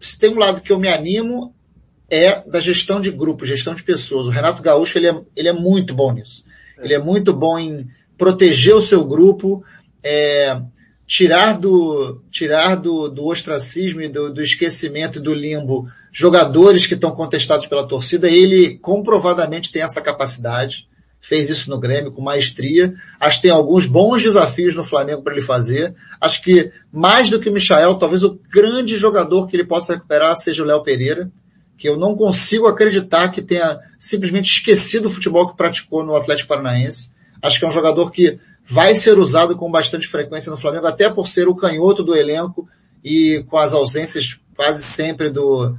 se 0.00 0.18
tem 0.18 0.30
um 0.30 0.38
lado 0.38 0.60
que 0.60 0.72
eu 0.72 0.78
me 0.78 0.88
animo 0.88 1.54
é 2.10 2.42
da 2.48 2.60
gestão 2.60 3.00
de 3.00 3.10
grupo, 3.10 3.46
gestão 3.46 3.74
de 3.74 3.82
pessoas. 3.82 4.26
O 4.26 4.30
Renato 4.30 4.62
Gaúcho, 4.62 4.98
ele 4.98 5.08
é, 5.08 5.20
ele 5.34 5.48
é 5.48 5.52
muito 5.52 5.94
bom 5.94 6.12
nisso. 6.12 6.44
É. 6.78 6.84
Ele 6.84 6.94
é 6.94 6.98
muito 6.98 7.32
bom 7.32 7.58
em 7.58 7.88
proteger 8.16 8.74
o 8.74 8.80
seu 8.80 9.04
grupo, 9.04 9.64
é, 10.02 10.60
tirar 11.06 11.58
do, 11.58 12.22
tirar 12.30 12.76
do, 12.76 13.08
do 13.08 13.26
ostracismo 13.26 14.02
e 14.02 14.08
do, 14.08 14.32
do 14.32 14.42
esquecimento 14.42 15.18
e 15.18 15.22
do 15.22 15.34
limbo 15.34 15.88
jogadores 16.12 16.86
que 16.86 16.94
estão 16.94 17.10
contestados 17.10 17.66
pela 17.66 17.86
torcida. 17.86 18.30
Ele 18.30 18.78
comprovadamente 18.78 19.72
tem 19.72 19.82
essa 19.82 20.00
capacidade. 20.00 20.88
Fez 21.26 21.48
isso 21.48 21.70
no 21.70 21.78
Grêmio 21.78 22.12
com 22.12 22.20
maestria. 22.20 22.94
Acho 23.18 23.38
que 23.38 23.44
tem 23.44 23.50
alguns 23.50 23.86
bons 23.86 24.22
desafios 24.22 24.74
no 24.74 24.84
Flamengo 24.84 25.22
para 25.22 25.32
ele 25.32 25.40
fazer. 25.40 25.94
Acho 26.20 26.42
que 26.42 26.70
mais 26.92 27.30
do 27.30 27.40
que 27.40 27.48
o 27.48 27.52
Michael, 27.52 27.94
talvez 27.94 28.22
o 28.22 28.38
grande 28.52 28.98
jogador 28.98 29.46
que 29.46 29.56
ele 29.56 29.64
possa 29.64 29.94
recuperar 29.94 30.36
seja 30.36 30.62
o 30.62 30.66
Léo 30.66 30.82
Pereira 30.82 31.30
que 31.78 31.88
eu 31.88 31.96
não 31.96 32.14
consigo 32.14 32.66
acreditar 32.66 33.30
que 33.30 33.42
tenha 33.42 33.80
simplesmente 33.98 34.52
esquecido 34.52 35.06
o 35.06 35.10
futebol 35.10 35.48
que 35.48 35.56
praticou 35.56 36.04
no 36.04 36.14
Atlético 36.14 36.50
Paranaense. 36.50 37.12
Acho 37.42 37.58
que 37.58 37.64
é 37.64 37.68
um 37.68 37.72
jogador 37.72 38.12
que 38.12 38.38
vai 38.64 38.94
ser 38.94 39.18
usado 39.18 39.56
com 39.56 39.70
bastante 39.70 40.06
frequência 40.06 40.50
no 40.50 40.58
Flamengo, 40.58 40.86
até 40.86 41.10
por 41.10 41.26
ser 41.26 41.48
o 41.48 41.56
canhoto 41.56 42.04
do 42.04 42.14
elenco 42.14 42.68
e 43.02 43.44
com 43.48 43.56
as 43.56 43.72
ausências 43.72 44.38
quase 44.54 44.84
sempre 44.84 45.30
do, 45.30 45.74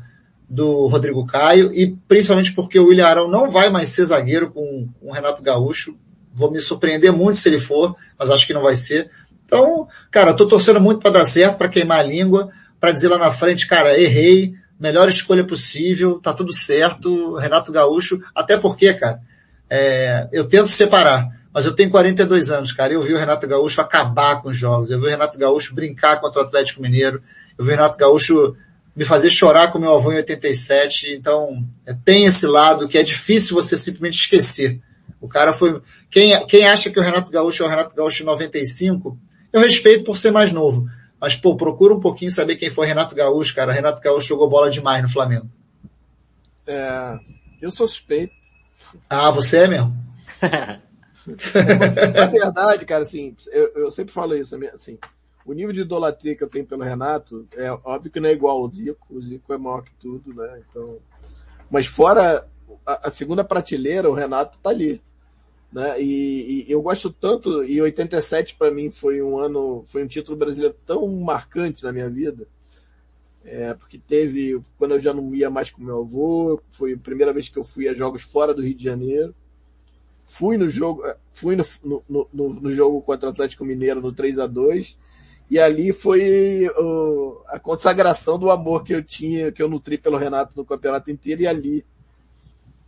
do 0.50 0.88
Rodrigo 0.88 1.26
Caio, 1.26 1.74
e 1.74 1.96
principalmente 2.08 2.54
porque 2.54 2.80
o 2.80 2.88
William 2.88 3.08
Arão 3.08 3.30
não 3.30 3.50
vai 3.50 3.70
mais 3.70 3.90
ser 3.90 4.04
zagueiro 4.04 4.52
com, 4.52 4.88
com 5.00 5.10
o 5.10 5.12
Renato 5.12 5.42
Gaúcho. 5.42 5.96
Vou 6.34 6.52
me 6.52 6.60
surpreender 6.60 7.12
muito 7.12 7.40
se 7.40 7.50
ele 7.50 7.58
for, 7.58 7.96
mas 8.18 8.30
acho 8.30 8.46
que 8.46 8.54
não 8.54 8.62
vai 8.62 8.76
ser. 8.76 9.10
Então, 9.46 9.88
cara, 10.12 10.34
tô 10.34 10.48
torcendo 10.48 10.82
muito 10.82 11.00
para 11.00 11.12
dar 11.12 11.24
certo, 11.24 11.58
para 11.58 11.70
queimar 11.70 12.00
a 12.00 12.04
língua, 12.04 12.50
para 12.80 12.92
dizer 12.92 13.08
lá 13.08 13.18
na 13.18 13.32
frente, 13.32 13.68
cara, 13.68 13.98
errei, 14.00 14.54
melhor 14.80 15.08
escolha 15.08 15.44
possível, 15.44 16.20
tá 16.20 16.34
tudo 16.34 16.54
certo, 16.54 17.36
Renato 17.36 17.72
Gaúcho, 17.72 18.22
até 18.34 18.58
porque, 18.58 18.94
cara, 18.94 19.20
é, 19.70 20.28
eu 20.32 20.46
tento 20.46 20.68
separar, 20.68 21.30
mas 21.54 21.66
eu 21.66 21.74
tenho 21.74 21.90
42 21.90 22.50
anos, 22.52 22.72
cara, 22.72 22.94
eu 22.94 23.02
vi 23.02 23.14
o 23.14 23.18
Renato 23.18 23.48
Gaúcho 23.48 23.82
acabar 23.82 24.42
com 24.42 24.50
os 24.50 24.58
jogos, 24.58 24.92
eu 24.92 25.00
vi 25.00 25.06
o 25.06 25.10
Renato 25.10 25.38
Gaúcho 25.38 25.74
brincar 25.74 26.20
contra 26.20 26.42
o 26.42 26.46
Atlético 26.46 26.82
Mineiro, 26.82 27.22
eu 27.58 27.64
vi 27.64 27.72
o 27.72 27.76
Renato 27.76 27.98
Gaúcho 27.98 28.56
me 28.96 29.04
fazer 29.04 29.30
chorar 29.30 29.72
com 29.72 29.80
meu 29.80 29.94
avô 29.94 30.12
em 30.12 30.18
87, 30.18 31.14
então 31.14 31.66
é, 31.86 31.94
tem 31.94 32.26
esse 32.26 32.48
lado 32.48 32.88
que 32.88 32.98
é 32.98 33.04
difícil 33.04 33.54
você 33.54 33.76
simplesmente 33.78 34.20
esquecer. 34.20 34.80
O 35.20 35.28
cara 35.28 35.54
foi, 35.54 35.82
quem, 36.10 36.46
quem 36.48 36.68
acha 36.68 36.90
que 36.90 37.00
o 37.00 37.04
Renato 37.04 37.32
Gaúcho 37.32 37.64
é 37.64 37.66
o 37.66 37.70
Renato 37.70 37.96
Gaúcho 37.96 38.18
de 38.20 38.26
95, 38.26 39.18
eu 39.52 39.62
respeito 39.62 40.04
por 40.04 40.16
ser 40.16 40.32
mais 40.32 40.52
novo, 40.52 40.88
mas, 41.20 41.36
pô, 41.36 41.56
procura 41.56 41.94
um 41.94 42.00
pouquinho 42.00 42.30
saber 42.30 42.56
quem 42.56 42.70
foi 42.70 42.88
Renato 42.88 43.16
Gaúcho, 43.16 43.56
cara. 43.56 43.74
Renato 43.74 44.02
Gaúcho 44.02 44.28
jogou 44.28 44.50
bola 44.50 44.70
demais 44.70 45.02
no 45.02 45.10
Flamengo. 45.10 45.50
É, 46.68 47.18
eu 47.62 47.72
sou 47.72 47.88
suspeito. 47.88 48.34
Ah, 49.10 49.32
você 49.32 49.64
é 49.64 49.68
mesmo? 49.68 49.96
Na 52.16 52.26
verdade, 52.28 52.86
cara, 52.86 53.02
assim, 53.02 53.36
eu, 53.52 53.72
eu 53.76 53.92
sempre 53.92 54.14
falo 54.14 54.36
isso, 54.36 54.56
assim, 54.74 55.00
o 55.46 55.54
nível 55.54 55.72
de 55.72 55.82
idolatria 55.82 56.36
que 56.36 56.44
eu 56.44 56.50
tenho 56.50 56.66
pelo 56.66 56.84
Renato, 56.84 57.48
é 57.54 57.72
óbvio 57.72 58.12
que 58.12 58.20
não 58.20 58.30
é 58.30 58.34
igual 58.34 58.58
ao 58.58 58.72
Zico, 58.72 59.08
o 59.10 59.22
Zico 59.22 59.54
é 59.54 59.58
maior 59.58 59.84
que 59.84 59.94
tudo, 59.96 60.34
né, 60.34 60.64
então, 60.68 60.98
mas 61.70 61.86
fora 61.86 62.48
a, 62.86 63.08
a 63.08 63.12
segunda 63.12 63.44
prateleira, 63.44 64.10
o 64.10 64.14
Renato 64.14 64.58
tá 64.60 64.72
ali. 64.72 65.02
Né? 65.72 66.02
E, 66.02 66.66
e, 66.68 66.72
eu 66.72 66.82
gosto 66.82 67.12
tanto, 67.12 67.64
e 67.64 67.82
87 67.82 68.56
para 68.56 68.72
mim 68.72 68.90
foi 68.90 69.22
um 69.22 69.38
ano, 69.38 69.84
foi 69.86 70.04
um 70.04 70.08
título 70.08 70.38
brasileiro 70.38 70.76
tão 70.86 71.08
marcante 71.08 71.84
na 71.84 71.92
minha 71.92 72.10
vida, 72.10 72.48
é, 73.44 73.74
porque 73.74 74.00
teve, 74.00 74.60
quando 74.78 74.92
eu 74.92 75.00
já 75.00 75.14
não 75.14 75.36
ia 75.36 75.50
mais 75.50 75.70
com 75.70 75.84
meu 75.84 76.00
avô, 76.00 76.60
foi 76.72 76.94
a 76.94 76.98
primeira 76.98 77.32
vez 77.32 77.50
que 77.50 77.60
eu 77.60 77.64
fui 77.64 77.88
a 77.88 77.94
jogos 77.94 78.24
fora 78.24 78.54
do 78.54 78.64
Rio 78.64 78.74
de 78.74 78.84
Janeiro, 78.84 79.36
fui 80.26 80.58
no 80.58 80.68
jogo, 80.70 81.04
fui 81.32 81.56
no, 81.56 81.64
no, 81.84 82.28
no, 82.34 82.50
no 82.62 82.72
jogo 82.72 83.02
contra 83.02 83.30
o 83.30 83.32
Atlético 83.32 83.64
Mineiro 83.64 84.02
no 84.02 84.12
3 84.12 84.40
a 84.40 84.48
2 84.48 84.98
e 85.50 85.60
ali 85.60 85.94
foi 85.94 86.68
o, 86.78 87.42
a 87.48 87.60
consagração 87.60 88.40
do 88.40 88.50
amor 88.50 88.84
que 88.84 88.94
eu 88.94 89.04
tinha, 89.04 89.52
que 89.52 89.62
eu 89.62 89.70
nutri 89.70 89.98
pelo 89.98 90.18
Renato 90.18 90.54
no 90.56 90.66
campeonato 90.66 91.12
inteiro, 91.12 91.42
e 91.42 91.48
ali 91.48 91.86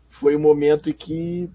foi 0.10 0.36
o 0.36 0.40
momento 0.40 0.90
em 0.90 0.94
que 0.94 1.50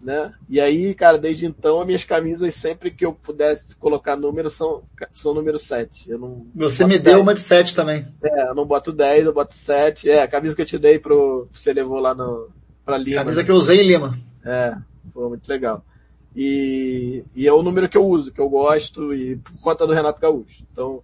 né? 0.00 0.32
E 0.48 0.60
aí, 0.60 0.94
cara, 0.94 1.18
desde 1.18 1.44
então, 1.44 1.80
as 1.80 1.86
minhas 1.86 2.04
camisas, 2.04 2.54
sempre 2.54 2.90
que 2.90 3.04
eu 3.04 3.12
pudesse 3.12 3.76
colocar 3.76 4.16
número, 4.16 4.48
são, 4.48 4.84
são 5.10 5.34
número 5.34 5.58
7. 5.58 6.10
Eu 6.10 6.18
não 6.18 6.46
você 6.54 6.84
me 6.84 6.98
10. 6.98 7.02
deu 7.02 7.20
uma 7.20 7.34
de 7.34 7.40
7 7.40 7.74
também. 7.74 8.06
É, 8.22 8.48
eu 8.48 8.54
não 8.54 8.64
boto 8.64 8.92
10, 8.92 9.26
eu 9.26 9.32
boto 9.32 9.54
7. 9.54 10.08
É, 10.08 10.22
a 10.22 10.28
camisa 10.28 10.54
que 10.54 10.62
eu 10.62 10.66
te 10.66 10.78
dei 10.78 10.98
pro, 10.98 11.48
você 11.50 11.72
levou 11.72 11.98
lá 11.98 12.14
no, 12.14 12.48
pra 12.84 12.96
Lima. 12.96 13.22
Camisa 13.22 13.40
né? 13.40 13.44
que 13.44 13.50
eu 13.50 13.56
usei 13.56 13.80
em 13.80 13.86
Lima. 13.86 14.18
É, 14.44 14.76
foi 15.12 15.28
muito 15.28 15.48
legal. 15.48 15.84
E, 16.40 17.24
e 17.34 17.48
é 17.48 17.52
o 17.52 17.64
número 17.64 17.88
que 17.88 17.98
eu 17.98 18.06
uso, 18.06 18.30
que 18.32 18.40
eu 18.40 18.48
gosto, 18.48 19.12
e 19.12 19.36
por 19.38 19.60
conta 19.60 19.84
do 19.84 19.92
Renato 19.92 20.20
Gaúcho. 20.20 20.62
Então, 20.70 21.02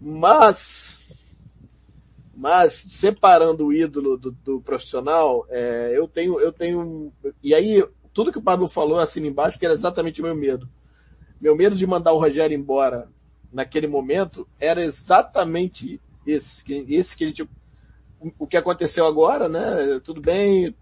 mas, 0.00 0.98
Mas 2.34 2.72
separando 2.74 3.66
o 3.66 3.72
ídolo 3.72 4.18
do, 4.18 4.30
do 4.30 4.60
profissional, 4.60 5.46
é, 5.48 5.92
eu 5.94 6.06
tenho, 6.06 6.38
eu 6.38 6.52
tenho, 6.52 7.10
e 7.42 7.54
aí 7.54 7.82
tudo 8.12 8.30
que 8.30 8.38
o 8.38 8.42
Pablo 8.42 8.68
falou 8.68 8.98
assim 8.98 9.24
embaixo, 9.26 9.58
que 9.58 9.64
era 9.64 9.74
exatamente 9.74 10.20
o 10.20 10.24
meu 10.24 10.34
medo. 10.34 10.68
Meu 11.40 11.56
medo 11.56 11.74
de 11.74 11.86
mandar 11.86 12.12
o 12.12 12.18
Rogério 12.18 12.54
embora 12.54 13.08
naquele 13.52 13.86
momento 13.86 14.46
era 14.60 14.82
exatamente 14.82 16.00
esse, 16.26 16.62
esse 16.88 17.16
que 17.16 17.24
a 17.24 17.26
gente, 17.28 17.48
o 18.38 18.46
que 18.46 18.56
aconteceu 18.56 19.06
agora, 19.06 19.48
né? 19.48 20.00
Tudo 20.04 20.20
bem, 20.20 20.74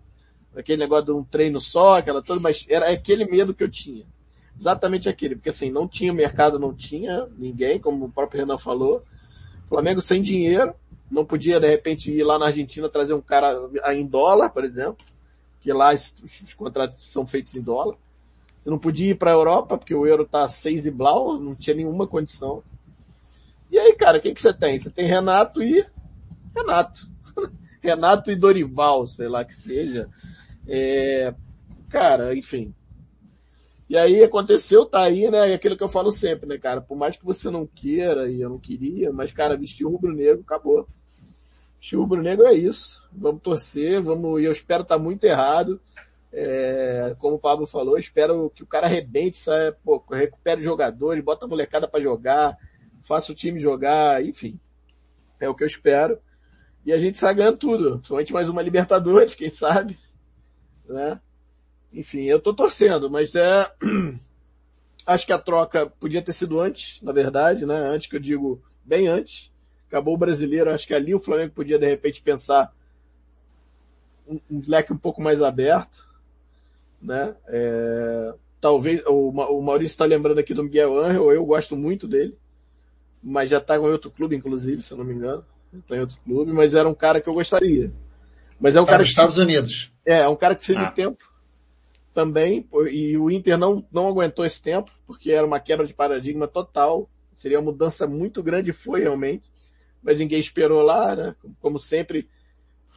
aquele 0.56 0.78
negócio 0.78 1.06
de 1.06 1.12
um 1.12 1.24
treino 1.24 1.60
só, 1.60 1.98
aquela 1.98 2.22
toda, 2.22 2.40
mas 2.40 2.66
era 2.68 2.90
aquele 2.90 3.24
medo 3.24 3.54
que 3.54 3.64
eu 3.64 3.70
tinha. 3.70 4.04
Exatamente 4.58 5.08
aquele, 5.08 5.34
porque 5.34 5.48
assim, 5.48 5.70
não 5.70 5.88
tinha 5.88 6.12
mercado, 6.12 6.58
não 6.58 6.72
tinha 6.72 7.26
ninguém, 7.36 7.80
como 7.80 8.06
o 8.06 8.12
próprio 8.12 8.40
Renan 8.40 8.56
falou. 8.56 9.02
Flamengo 9.66 10.00
sem 10.00 10.22
dinheiro, 10.22 10.74
não 11.10 11.24
podia 11.24 11.58
de 11.58 11.68
repente 11.68 12.12
ir 12.12 12.22
lá 12.22 12.38
na 12.38 12.46
Argentina 12.46 12.88
trazer 12.88 13.14
um 13.14 13.20
cara 13.20 13.58
em 13.92 14.06
dólar, 14.06 14.50
por 14.50 14.64
exemplo, 14.64 15.04
que 15.60 15.72
lá 15.72 15.92
os 15.92 16.14
contratos 16.56 17.02
são 17.04 17.26
feitos 17.26 17.54
em 17.54 17.60
dólar. 17.60 17.96
Você 18.62 18.70
não 18.70 18.78
podia 18.78 19.10
ir 19.10 19.16
para 19.16 19.30
a 19.30 19.34
Europa 19.34 19.76
porque 19.76 19.94
o 19.94 20.06
euro 20.06 20.24
tá 20.24 20.48
seis 20.48 20.86
e 20.86 20.90
blau, 20.90 21.38
não 21.38 21.54
tinha 21.54 21.76
nenhuma 21.76 22.06
condição. 22.06 22.62
E 23.70 23.78
aí, 23.78 23.94
cara, 23.94 24.20
quem 24.20 24.32
que 24.32 24.40
você 24.40 24.52
tem? 24.52 24.78
Você 24.78 24.88
tem 24.88 25.06
Renato 25.06 25.62
e 25.62 25.84
Renato. 26.54 27.06
Renato 27.82 28.30
e 28.30 28.36
Dorival, 28.36 29.06
sei 29.06 29.28
lá 29.28 29.44
que 29.44 29.54
seja. 29.54 30.08
É, 30.66 31.34
cara, 31.88 32.36
enfim. 32.36 32.74
E 33.88 33.96
aí 33.96 34.24
aconteceu, 34.24 34.86
tá 34.86 35.02
aí, 35.02 35.30
né? 35.30 35.50
E 35.50 35.52
aquilo 35.52 35.76
que 35.76 35.84
eu 35.84 35.88
falo 35.88 36.10
sempre, 36.10 36.48
né, 36.48 36.58
cara? 36.58 36.80
Por 36.80 36.96
mais 36.96 37.16
que 37.16 37.24
você 37.24 37.50
não 37.50 37.66
queira, 37.66 38.30
e 38.30 38.40
eu 38.40 38.48
não 38.48 38.58
queria, 38.58 39.12
mas, 39.12 39.30
cara, 39.30 39.56
vestir 39.56 39.84
o 39.84 39.90
rubro-negro, 39.90 40.40
acabou. 40.40 40.88
Vestir 41.78 41.98
rubro-negro 41.98 42.46
é 42.46 42.54
isso. 42.54 43.08
Vamos 43.12 43.42
torcer, 43.42 44.00
vamos, 44.00 44.40
e 44.40 44.44
eu 44.44 44.52
espero 44.52 44.82
estar 44.82 44.96
tá 44.96 45.02
muito 45.02 45.24
errado. 45.24 45.80
É, 46.32 47.14
como 47.18 47.36
o 47.36 47.38
Pablo 47.38 47.66
falou, 47.66 47.96
espero 47.96 48.50
que 48.50 48.62
o 48.62 48.66
cara 48.66 48.86
arrebente, 48.86 49.36
sabe? 49.36 49.76
Pô, 49.84 50.02
recupere 50.10 50.62
jogadores, 50.62 51.22
bota 51.22 51.44
a 51.44 51.48
molecada 51.48 51.86
para 51.86 52.02
jogar, 52.02 52.58
faça 53.02 53.30
o 53.30 53.34
time 53.34 53.60
jogar, 53.60 54.24
enfim. 54.24 54.58
É 55.38 55.48
o 55.48 55.54
que 55.54 55.62
eu 55.62 55.68
espero. 55.68 56.18
E 56.84 56.92
a 56.92 56.98
gente 56.98 57.18
sai 57.18 57.34
ganhando 57.34 57.58
tudo. 57.58 58.00
Somente 58.04 58.32
mais 58.32 58.48
uma 58.48 58.62
Libertadores, 58.62 59.34
quem 59.34 59.50
sabe, 59.50 59.96
né? 60.86 61.20
Enfim, 61.92 62.22
eu 62.22 62.40
tô 62.40 62.52
torcendo, 62.52 63.10
mas 63.10 63.34
é, 63.34 63.70
acho 65.06 65.26
que 65.26 65.32
a 65.32 65.38
troca 65.38 65.86
podia 65.86 66.22
ter 66.22 66.32
sido 66.32 66.60
antes, 66.60 67.00
na 67.02 67.12
verdade, 67.12 67.64
né? 67.64 67.76
Antes 67.76 68.08
que 68.08 68.16
eu 68.16 68.20
digo, 68.20 68.62
bem 68.84 69.06
antes. 69.06 69.52
Acabou 69.88 70.14
o 70.14 70.18
brasileiro, 70.18 70.70
acho 70.70 70.86
que 70.86 70.94
ali 70.94 71.14
o 71.14 71.20
Flamengo 71.20 71.52
podia 71.52 71.78
de 71.78 71.86
repente 71.86 72.20
pensar 72.20 72.74
um, 74.26 74.40
um 74.50 74.62
leque 74.66 74.92
um 74.92 74.98
pouco 74.98 75.22
mais 75.22 75.40
aberto, 75.40 76.08
né? 77.00 77.36
É, 77.46 78.34
talvez, 78.60 79.02
o, 79.06 79.28
o 79.28 79.62
Maurício 79.62 79.94
está 79.94 80.04
lembrando 80.04 80.38
aqui 80.38 80.52
do 80.52 80.64
Miguel 80.64 80.98
Angel, 80.98 81.30
eu 81.32 81.44
gosto 81.44 81.76
muito 81.76 82.08
dele, 82.08 82.36
mas 83.22 83.50
já 83.50 83.58
está 83.58 83.76
em 83.76 83.80
outro 83.80 84.10
clube, 84.10 84.34
inclusive, 84.34 84.82
se 84.82 84.92
eu 84.92 84.98
não 84.98 85.04
me 85.04 85.14
engano. 85.14 85.44
Está 85.72 85.96
em 85.96 86.00
outro 86.00 86.18
clube, 86.24 86.52
mas 86.52 86.74
era 86.74 86.88
um 86.88 86.94
cara 86.94 87.20
que 87.20 87.28
eu 87.28 87.34
gostaria. 87.34 87.92
Mas 88.60 88.76
é 88.76 88.80
um 88.80 88.84
tá 88.84 88.92
cara 88.92 89.02
nos 89.02 89.10
Estados 89.10 89.38
Unidos. 89.38 89.93
É, 90.04 90.18
é 90.20 90.28
um 90.28 90.36
cara 90.36 90.54
que 90.54 90.64
precisa 90.64 90.86
ah. 90.86 90.88
de 90.88 90.94
tempo 90.94 91.34
também, 92.12 92.66
e 92.92 93.18
o 93.18 93.28
Inter 93.28 93.58
não, 93.58 93.84
não 93.90 94.06
aguentou 94.06 94.46
esse 94.46 94.62
tempo, 94.62 94.90
porque 95.04 95.32
era 95.32 95.46
uma 95.46 95.58
quebra 95.58 95.84
de 95.84 95.92
paradigma 95.92 96.46
total, 96.46 97.10
seria 97.34 97.58
uma 97.58 97.72
mudança 97.72 98.06
muito 98.06 98.40
grande, 98.40 98.72
foi 98.72 99.00
realmente, 99.00 99.50
mas 100.00 100.20
ninguém 100.20 100.38
esperou 100.38 100.80
lá, 100.80 101.16
né? 101.16 101.34
Como 101.60 101.80
sempre, 101.80 102.28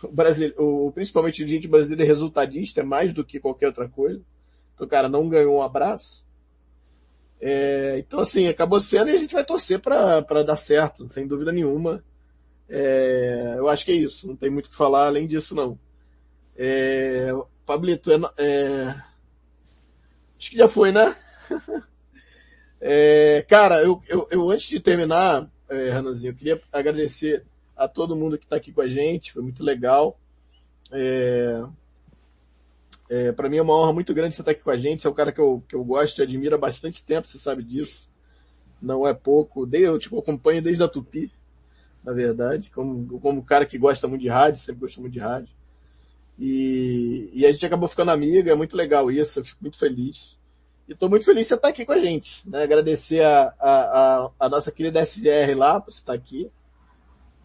o 0.04 0.12
Brasil, 0.12 0.54
o, 0.58 0.92
principalmente 0.92 1.44
o 1.44 1.48
gente 1.48 1.68
brasileiro 1.68 2.04
é 2.04 2.06
resultadista, 2.06 2.84
mais 2.84 3.12
do 3.12 3.26
que 3.26 3.40
qualquer 3.40 3.68
outra 3.68 3.90
coisa. 3.90 4.22
Então, 4.76 4.86
o 4.86 4.90
cara 4.90 5.10
não 5.10 5.28
ganhou 5.28 5.58
um 5.58 5.64
abraço. 5.64 6.24
É, 7.42 7.96
então, 7.98 8.20
assim, 8.20 8.48
acabou 8.48 8.80
sendo 8.80 9.10
e 9.10 9.14
a 9.14 9.18
gente 9.18 9.34
vai 9.34 9.44
torcer 9.44 9.80
para 9.80 10.44
dar 10.44 10.58
certo, 10.58 11.08
sem 11.10 11.26
dúvida 11.26 11.52
nenhuma. 11.52 12.04
É, 12.70 13.56
eu 13.58 13.68
acho 13.68 13.86
que 13.86 13.92
é 13.92 13.96
isso, 13.96 14.28
não 14.28 14.36
tem 14.36 14.50
muito 14.50 14.68
o 14.68 14.70
que 14.70 14.76
falar 14.76 15.08
além 15.08 15.26
disso, 15.26 15.56
não. 15.56 15.80
É, 16.58 17.30
Pablito, 17.66 18.12
é, 18.12 18.16
é, 18.38 18.88
acho 20.38 20.50
que 20.50 20.58
já 20.58 20.68
foi, 20.68 20.92
né? 20.92 21.16
é, 22.82 23.46
cara, 23.48 23.84
eu, 23.84 24.02
eu, 24.08 24.28
eu, 24.32 24.50
antes 24.50 24.68
de 24.68 24.80
terminar, 24.80 25.48
é, 25.70 25.92
Renanzinho, 25.92 26.32
eu 26.32 26.36
queria 26.36 26.62
agradecer 26.72 27.46
a 27.76 27.88
todo 27.88 28.16
mundo 28.16 28.38
que 28.38 28.46
está 28.46 28.56
aqui 28.56 28.72
com 28.72 28.82
a 28.82 28.88
gente, 28.88 29.32
foi 29.32 29.44
muito 29.44 29.64
legal. 29.64 30.20
É, 30.92 31.64
é, 33.10 33.32
para 33.32 33.50
mim 33.50 33.58
é 33.58 33.62
uma 33.62 33.76
honra 33.76 33.94
muito 33.94 34.14
grande 34.14 34.36
você 34.36 34.42
estar 34.42 34.52
tá 34.52 34.56
aqui 34.56 34.64
com 34.64 34.72
a 34.72 34.78
gente. 34.78 35.02
Você 35.02 35.08
é 35.08 35.12
um 35.12 35.14
cara 35.14 35.32
que 35.32 35.40
eu, 35.40 35.64
que 35.68 35.76
eu 35.76 35.84
gosto 35.84 36.20
e 36.20 36.24
admiro 36.24 36.56
há 36.56 36.58
bastante 36.58 37.06
tempo, 37.06 37.28
você 37.28 37.38
sabe 37.38 37.64
disso. 37.64 38.10
Não 38.82 39.08
é 39.08 39.14
pouco. 39.14 39.68
Eu 39.72 40.00
te 40.00 40.08
acompanho 40.16 40.62
desde 40.62 40.84
a 40.84 40.88
Tupi, 40.88 41.32
na 42.04 42.14
verdade, 42.14 42.70
como, 42.72 43.20
como 43.20 43.44
cara 43.44 43.66
que 43.66 43.78
gosta 43.78 44.08
muito 44.08 44.22
de 44.22 44.30
rádio, 44.30 44.62
sempre 44.62 44.82
gostou 44.82 45.02
muito 45.02 45.14
de 45.14 45.20
rádio. 45.20 45.57
E, 46.40 47.30
e 47.34 47.46
a 47.46 47.52
gente 47.52 47.66
acabou 47.66 47.88
ficando 47.88 48.12
amiga, 48.12 48.52
é 48.52 48.56
muito 48.56 48.78
legal 48.78 49.10
isso, 49.10 49.40
eu 49.40 49.46
fico 49.46 49.60
muito 49.62 49.78
feliz. 49.78 50.38
E 50.88 50.94
estou 50.94 51.10
muito 51.10 51.26
feliz 51.26 51.44
de 51.44 51.50
você 51.50 51.56
estar 51.56 51.68
aqui 51.68 51.86
com 51.86 51.92
a 51.92 52.00
gente, 52.00 52.48
né? 52.50 52.64
Agradecer 52.64 53.24
a, 53.24 53.54
a, 53.60 53.72
a, 53.72 54.32
a 54.40 54.50
nossa 54.50 54.72
querida 54.72 55.02
SGR 55.02 55.56
lá 55.56 55.80
por 55.82 55.92
você 55.92 55.98
estar 55.98 56.14
aqui. 56.14 56.50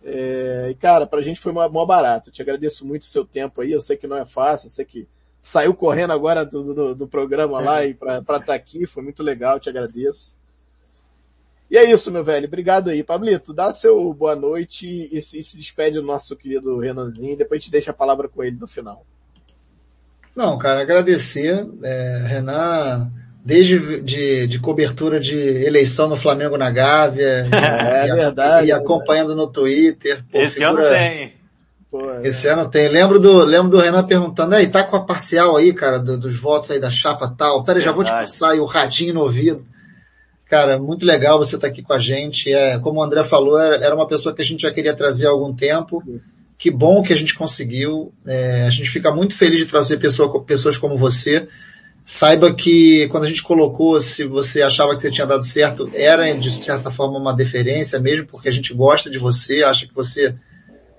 É, 0.04 0.68
e 0.70 0.74
cara, 0.74 1.06
pra 1.06 1.22
gente 1.22 1.40
foi 1.40 1.52
mó 1.52 1.86
barato. 1.86 2.28
Eu 2.28 2.32
te 2.32 2.42
agradeço 2.42 2.86
muito 2.86 3.02
o 3.02 3.06
seu 3.06 3.24
tempo 3.24 3.60
aí. 3.60 3.72
Eu 3.72 3.80
sei 3.80 3.96
que 3.96 4.06
não 4.06 4.16
é 4.16 4.24
fácil, 4.24 4.66
eu 4.66 4.70
sei 4.70 4.84
que 4.84 5.08
saiu 5.40 5.74
correndo 5.74 6.12
agora 6.12 6.44
do, 6.44 6.74
do, 6.74 6.94
do 6.94 7.08
programa 7.08 7.60
lá 7.60 7.84
e 7.84 7.94
pra, 7.94 8.18
estar 8.18 8.54
aqui, 8.54 8.86
foi 8.86 9.02
muito 9.02 9.22
legal, 9.22 9.58
te 9.58 9.68
agradeço. 9.68 10.36
E 11.72 11.78
é 11.78 11.90
isso, 11.90 12.12
meu 12.12 12.22
velho. 12.22 12.46
Obrigado 12.46 12.90
aí. 12.90 13.02
Pablito, 13.02 13.54
dá 13.54 13.72
seu 13.72 14.12
boa 14.12 14.36
noite 14.36 14.86
e, 14.86 15.16
e 15.16 15.22
se 15.22 15.56
despede 15.56 15.98
do 15.98 16.06
nosso 16.06 16.36
querido 16.36 16.78
Renanzinho. 16.78 17.34
Depois 17.34 17.56
a 17.56 17.60
gente 17.62 17.72
deixa 17.72 17.92
a 17.92 17.94
palavra 17.94 18.28
com 18.28 18.44
ele 18.44 18.58
no 18.60 18.66
final. 18.66 19.06
Não, 20.36 20.58
cara, 20.58 20.82
agradecer. 20.82 21.66
É, 21.82 22.24
Renan, 22.26 23.10
desde 23.42 24.02
de, 24.02 24.46
de, 24.48 24.58
cobertura 24.58 25.18
de 25.18 25.34
eleição 25.34 26.10
no 26.10 26.16
Flamengo 26.16 26.58
na 26.58 26.70
Gávea. 26.70 27.48
É, 27.50 28.06
e, 28.06 28.12
verdade. 28.12 28.66
E 28.66 28.70
é 28.70 28.74
acompanhando 28.74 29.34
no 29.34 29.46
Twitter. 29.46 30.22
Pô, 30.30 30.42
Esse 30.42 30.56
figura... 30.56 30.82
ano 30.82 30.90
tem. 30.90 31.34
Pô, 31.90 32.10
é. 32.10 32.26
Esse 32.28 32.48
ano 32.48 32.68
tem. 32.68 32.86
Lembro 32.90 33.18
do, 33.18 33.46
lembro 33.46 33.70
do 33.70 33.80
Renan 33.80 34.04
perguntando, 34.04 34.54
aí, 34.54 34.68
tá 34.68 34.84
com 34.84 34.96
a 34.96 35.06
parcial 35.06 35.56
aí, 35.56 35.72
cara, 35.72 35.98
do, 35.98 36.18
dos 36.18 36.36
votos 36.36 36.70
aí 36.70 36.78
da 36.78 36.90
chapa 36.90 37.34
tal. 37.34 37.64
Pera, 37.64 37.80
já 37.80 37.92
vou 37.92 38.04
te 38.04 38.10
passar 38.10 38.50
aí 38.50 38.60
o 38.60 38.66
radinho 38.66 39.14
no 39.14 39.22
ouvido. 39.22 39.71
Cara, 40.52 40.78
muito 40.78 41.06
legal 41.06 41.38
você 41.38 41.56
estar 41.56 41.66
tá 41.66 41.72
aqui 41.72 41.82
com 41.82 41.94
a 41.94 41.98
gente. 41.98 42.52
É, 42.52 42.78
como 42.78 43.00
o 43.00 43.02
André 43.02 43.24
falou, 43.24 43.58
era 43.58 43.94
uma 43.94 44.06
pessoa 44.06 44.34
que 44.34 44.42
a 44.42 44.44
gente 44.44 44.60
já 44.60 44.70
queria 44.70 44.92
trazer 44.92 45.26
há 45.26 45.30
algum 45.30 45.54
tempo. 45.54 46.04
Que 46.58 46.70
bom 46.70 47.02
que 47.02 47.10
a 47.10 47.16
gente 47.16 47.34
conseguiu. 47.34 48.12
É, 48.26 48.66
a 48.66 48.68
gente 48.68 48.90
fica 48.90 49.10
muito 49.10 49.34
feliz 49.34 49.60
de 49.60 49.64
trazer 49.64 49.96
pessoa, 49.96 50.44
pessoas 50.44 50.76
como 50.76 50.94
você. 50.94 51.48
Saiba 52.04 52.54
que 52.54 53.08
quando 53.08 53.24
a 53.24 53.28
gente 53.28 53.42
colocou, 53.42 53.98
se 53.98 54.24
você 54.24 54.60
achava 54.60 54.94
que 54.94 55.00
você 55.00 55.10
tinha 55.10 55.26
dado 55.26 55.42
certo, 55.42 55.90
era 55.94 56.30
de 56.34 56.50
certa 56.62 56.90
forma 56.90 57.18
uma 57.18 57.32
deferência 57.32 57.98
mesmo, 57.98 58.26
porque 58.26 58.50
a 58.50 58.52
gente 58.52 58.74
gosta 58.74 59.08
de 59.08 59.16
você, 59.16 59.62
acha 59.62 59.86
que 59.86 59.94
você 59.94 60.34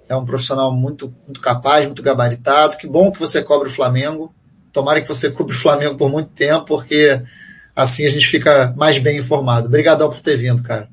é 0.09 0.15
um 0.15 0.25
profissional 0.25 0.73
muito, 0.73 1.13
muito 1.27 1.39
capaz, 1.39 1.85
muito 1.85 2.01
gabaritado. 2.01 2.75
Que 2.75 2.87
bom 2.87 3.11
que 3.11 3.19
você 3.19 3.43
cobre 3.43 3.67
o 3.67 3.71
Flamengo. 3.71 4.33
Tomara 4.71 4.99
que 4.99 5.07
você 5.07 5.29
cubra 5.31 5.53
o 5.53 5.59
Flamengo 5.59 5.95
por 5.95 6.09
muito 6.09 6.31
tempo, 6.31 6.65
porque 6.65 7.21
Assim 7.75 8.05
a 8.05 8.09
gente 8.09 8.27
fica 8.27 8.73
mais 8.77 8.99
bem 8.99 9.17
informado. 9.17 9.67
Obrigadão 9.67 10.09
por 10.09 10.19
ter 10.19 10.37
vindo, 10.37 10.61
cara. 10.61 10.89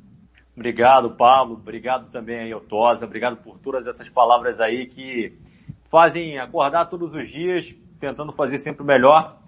Obrigado, 0.56 1.10
Pablo. 1.10 1.54
Obrigado 1.54 2.10
também 2.10 2.38
aí, 2.38 2.54
Otosa. 2.54 3.04
Obrigado 3.04 3.36
por 3.36 3.58
todas 3.58 3.86
essas 3.86 4.08
palavras 4.08 4.60
aí 4.60 4.86
que 4.86 5.38
fazem 5.84 6.38
acordar 6.38 6.86
todos 6.86 7.12
os 7.12 7.28
dias, 7.28 7.74
tentando 7.98 8.32
fazer 8.32 8.58
sempre 8.58 8.82
o 8.82 8.86
melhor, 8.86 9.38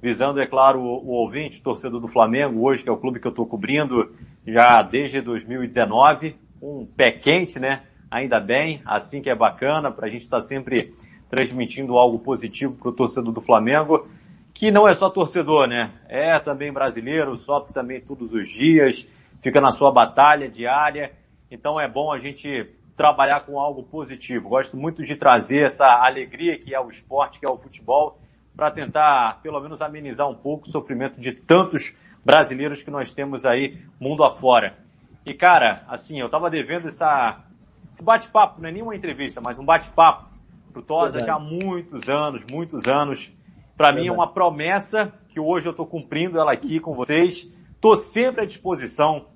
visando, 0.00 0.40
é 0.40 0.46
claro, 0.46 0.80
o, 0.80 1.06
o 1.06 1.10
ouvinte, 1.10 1.60
o 1.60 1.62
torcedor 1.62 2.00
do 2.00 2.08
Flamengo, 2.08 2.62
hoje, 2.62 2.82
que 2.82 2.88
é 2.88 2.92
o 2.92 2.96
clube 2.96 3.20
que 3.20 3.26
eu 3.26 3.30
estou 3.30 3.46
cobrindo 3.46 4.14
já 4.46 4.82
desde 4.82 5.20
2019. 5.20 6.36
Um 6.60 6.84
pé 6.84 7.12
quente, 7.12 7.58
né? 7.58 7.82
Ainda 8.10 8.38
bem, 8.40 8.82
assim 8.84 9.22
que 9.22 9.30
é 9.30 9.34
bacana, 9.34 9.90
para 9.90 10.06
a 10.06 10.10
gente 10.10 10.22
estar 10.22 10.38
tá 10.38 10.42
sempre 10.42 10.94
transmitindo 11.30 11.96
algo 11.96 12.18
positivo 12.18 12.74
para 12.74 12.88
o 12.90 12.92
torcedor 12.92 13.32
do 13.32 13.40
Flamengo 13.40 14.08
que 14.54 14.70
não 14.70 14.86
é 14.86 14.94
só 14.94 15.08
torcedor, 15.08 15.66
né? 15.66 15.92
É 16.08 16.38
também 16.38 16.72
brasileiro, 16.72 17.38
sofre 17.38 17.72
também 17.72 18.00
todos 18.00 18.32
os 18.32 18.48
dias, 18.48 19.08
fica 19.40 19.60
na 19.60 19.72
sua 19.72 19.90
batalha 19.90 20.48
diária. 20.48 21.12
Então 21.50 21.80
é 21.80 21.88
bom 21.88 22.12
a 22.12 22.18
gente 22.18 22.70
trabalhar 22.96 23.40
com 23.40 23.58
algo 23.58 23.82
positivo. 23.82 24.48
Gosto 24.48 24.76
muito 24.76 25.02
de 25.02 25.16
trazer 25.16 25.64
essa 25.64 25.86
alegria 25.86 26.58
que 26.58 26.74
é 26.74 26.80
o 26.80 26.88
esporte, 26.88 27.40
que 27.40 27.46
é 27.46 27.48
o 27.48 27.58
futebol, 27.58 28.18
para 28.54 28.70
tentar 28.70 29.40
pelo 29.42 29.60
menos 29.60 29.80
amenizar 29.80 30.28
um 30.28 30.34
pouco 30.34 30.66
o 30.66 30.70
sofrimento 30.70 31.20
de 31.20 31.32
tantos 31.32 31.96
brasileiros 32.24 32.82
que 32.82 32.90
nós 32.90 33.12
temos 33.12 33.44
aí 33.44 33.80
mundo 33.98 34.22
afora. 34.22 34.78
E 35.24 35.34
cara, 35.34 35.84
assim, 35.88 36.20
eu 36.20 36.28
tava 36.28 36.50
devendo 36.50 36.88
essa 36.88 37.44
esse 37.90 38.02
bate-papo, 38.02 38.60
não 38.60 38.68
é 38.70 38.72
nenhuma 38.72 38.96
entrevista, 38.96 39.40
mas 39.40 39.58
um 39.58 39.64
bate-papo 39.64 40.26
pro 40.72 40.80
Tosa 40.82 41.20
já 41.20 41.34
há 41.34 41.38
muitos 41.38 42.08
anos, 42.08 42.42
muitos 42.50 42.88
anos. 42.88 43.30
Para 43.76 43.92
mim 43.92 44.06
é 44.06 44.12
uma 44.12 44.32
promessa 44.32 45.12
que 45.28 45.40
hoje 45.40 45.66
eu 45.66 45.70
estou 45.70 45.86
cumprindo 45.86 46.38
ela 46.38 46.52
aqui 46.52 46.78
com 46.78 46.94
vocês. 46.94 47.50
Estou 47.74 47.96
sempre 47.96 48.42
à 48.42 48.44
disposição. 48.44 49.26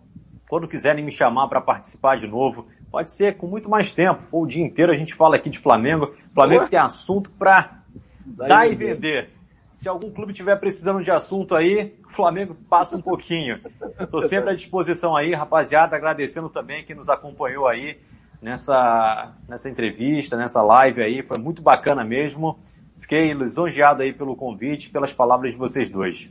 Quando 0.49 0.69
quiserem 0.69 1.05
me 1.05 1.11
chamar 1.11 1.49
para 1.49 1.61
participar 1.61 2.17
de 2.17 2.27
novo, 2.27 2.67
pode 2.91 3.11
ser 3.11 3.37
com 3.37 3.47
muito 3.47 3.69
mais 3.69 3.93
tempo. 3.93 4.23
Ou 4.31 4.45
o 4.45 4.47
dia 4.47 4.65
inteiro 4.65 4.93
a 4.93 4.95
gente 4.95 5.15
fala 5.15 5.37
aqui 5.37 5.51
de 5.51 5.59
Flamengo. 5.59 6.15
Flamengo 6.33 6.63
Ué? 6.63 6.69
tem 6.69 6.79
assunto 6.79 7.31
para 7.31 7.83
dar 8.25 8.71
e 8.71 8.75
vender. 8.75 9.31
Se 9.73 9.89
algum 9.89 10.11
clube 10.11 10.33
tiver 10.33 10.57
precisando 10.57 11.03
de 11.03 11.11
assunto 11.11 11.55
aí, 11.55 11.95
o 12.07 12.11
Flamengo 12.11 12.55
passa 12.71 12.97
um 12.97 13.03
pouquinho. 13.03 13.61
Estou 14.01 14.23
sempre 14.23 14.51
à 14.51 14.55
disposição 14.55 15.15
aí, 15.15 15.35
rapaziada, 15.35 15.95
agradecendo 15.95 16.49
também 16.49 16.85
quem 16.85 16.97
nos 16.97 17.11
acompanhou 17.11 17.67
aí 17.69 17.99
nessa, 18.41 19.35
nessa 19.47 19.69
entrevista, 19.69 20.37
nessa 20.37 20.63
live 20.63 21.03
aí. 21.03 21.23
Foi 21.23 21.37
muito 21.37 21.61
bacana 21.61 22.05
mesmo. 22.05 22.59
Fiquei 23.07 23.33
lisonjeado 23.33 24.03
aí 24.03 24.13
pelo 24.13 24.35
convite, 24.35 24.91
pelas 24.91 25.13
palavras 25.13 25.53
de 25.53 25.59
vocês 25.59 25.89
dois. 25.89 26.29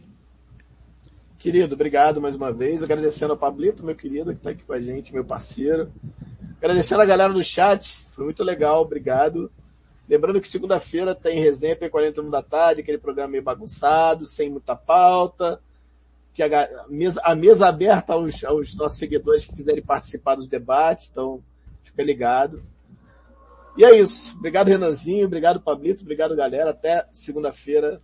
Querido, 1.39 1.73
obrigado 1.73 2.19
mais 2.19 2.35
uma 2.35 2.51
vez. 2.51 2.83
Agradecendo 2.83 3.31
ao 3.31 3.39
Pablito, 3.39 3.81
meu 3.81 3.95
querido, 3.95 4.31
que 4.31 4.39
está 4.39 4.49
aqui 4.49 4.65
com 4.65 4.73
a 4.73 4.81
gente, 4.81 5.13
meu 5.13 5.23
parceiro. 5.23 5.89
Agradecendo 6.57 7.01
a 7.01 7.05
galera 7.05 7.31
do 7.31 7.41
chat, 7.41 8.05
foi 8.11 8.25
muito 8.25 8.43
legal, 8.43 8.81
obrigado. 8.81 9.49
Lembrando 10.09 10.41
que 10.41 10.49
segunda-feira 10.49 11.15
tem 11.15 11.39
resenha 11.39 11.77
P41 11.77 12.29
da 12.29 12.43
tarde, 12.43 12.81
aquele 12.81 12.97
programa 12.97 13.29
meio 13.29 13.43
bagunçado, 13.43 14.25
sem 14.25 14.49
muita 14.49 14.75
pauta. 14.75 15.61
Que 16.33 16.43
a, 16.43 16.85
mesa, 16.89 17.21
a 17.23 17.33
mesa 17.33 17.67
aberta 17.67 18.11
aos, 18.11 18.43
aos 18.43 18.75
nossos 18.75 18.97
seguidores 18.97 19.45
que 19.45 19.55
quiserem 19.55 19.81
participar 19.81 20.35
dos 20.35 20.47
debates, 20.47 21.07
então 21.09 21.41
fica 21.81 22.03
ligado. 22.03 22.61
E 23.77 23.83
é 23.83 23.99
isso. 23.99 24.35
Obrigado, 24.37 24.67
Renanzinho. 24.67 25.25
Obrigado, 25.25 25.61
Pablito. 25.61 26.03
Obrigado, 26.03 26.35
galera. 26.35 26.69
Até 26.69 27.05
segunda-feira. 27.11 28.01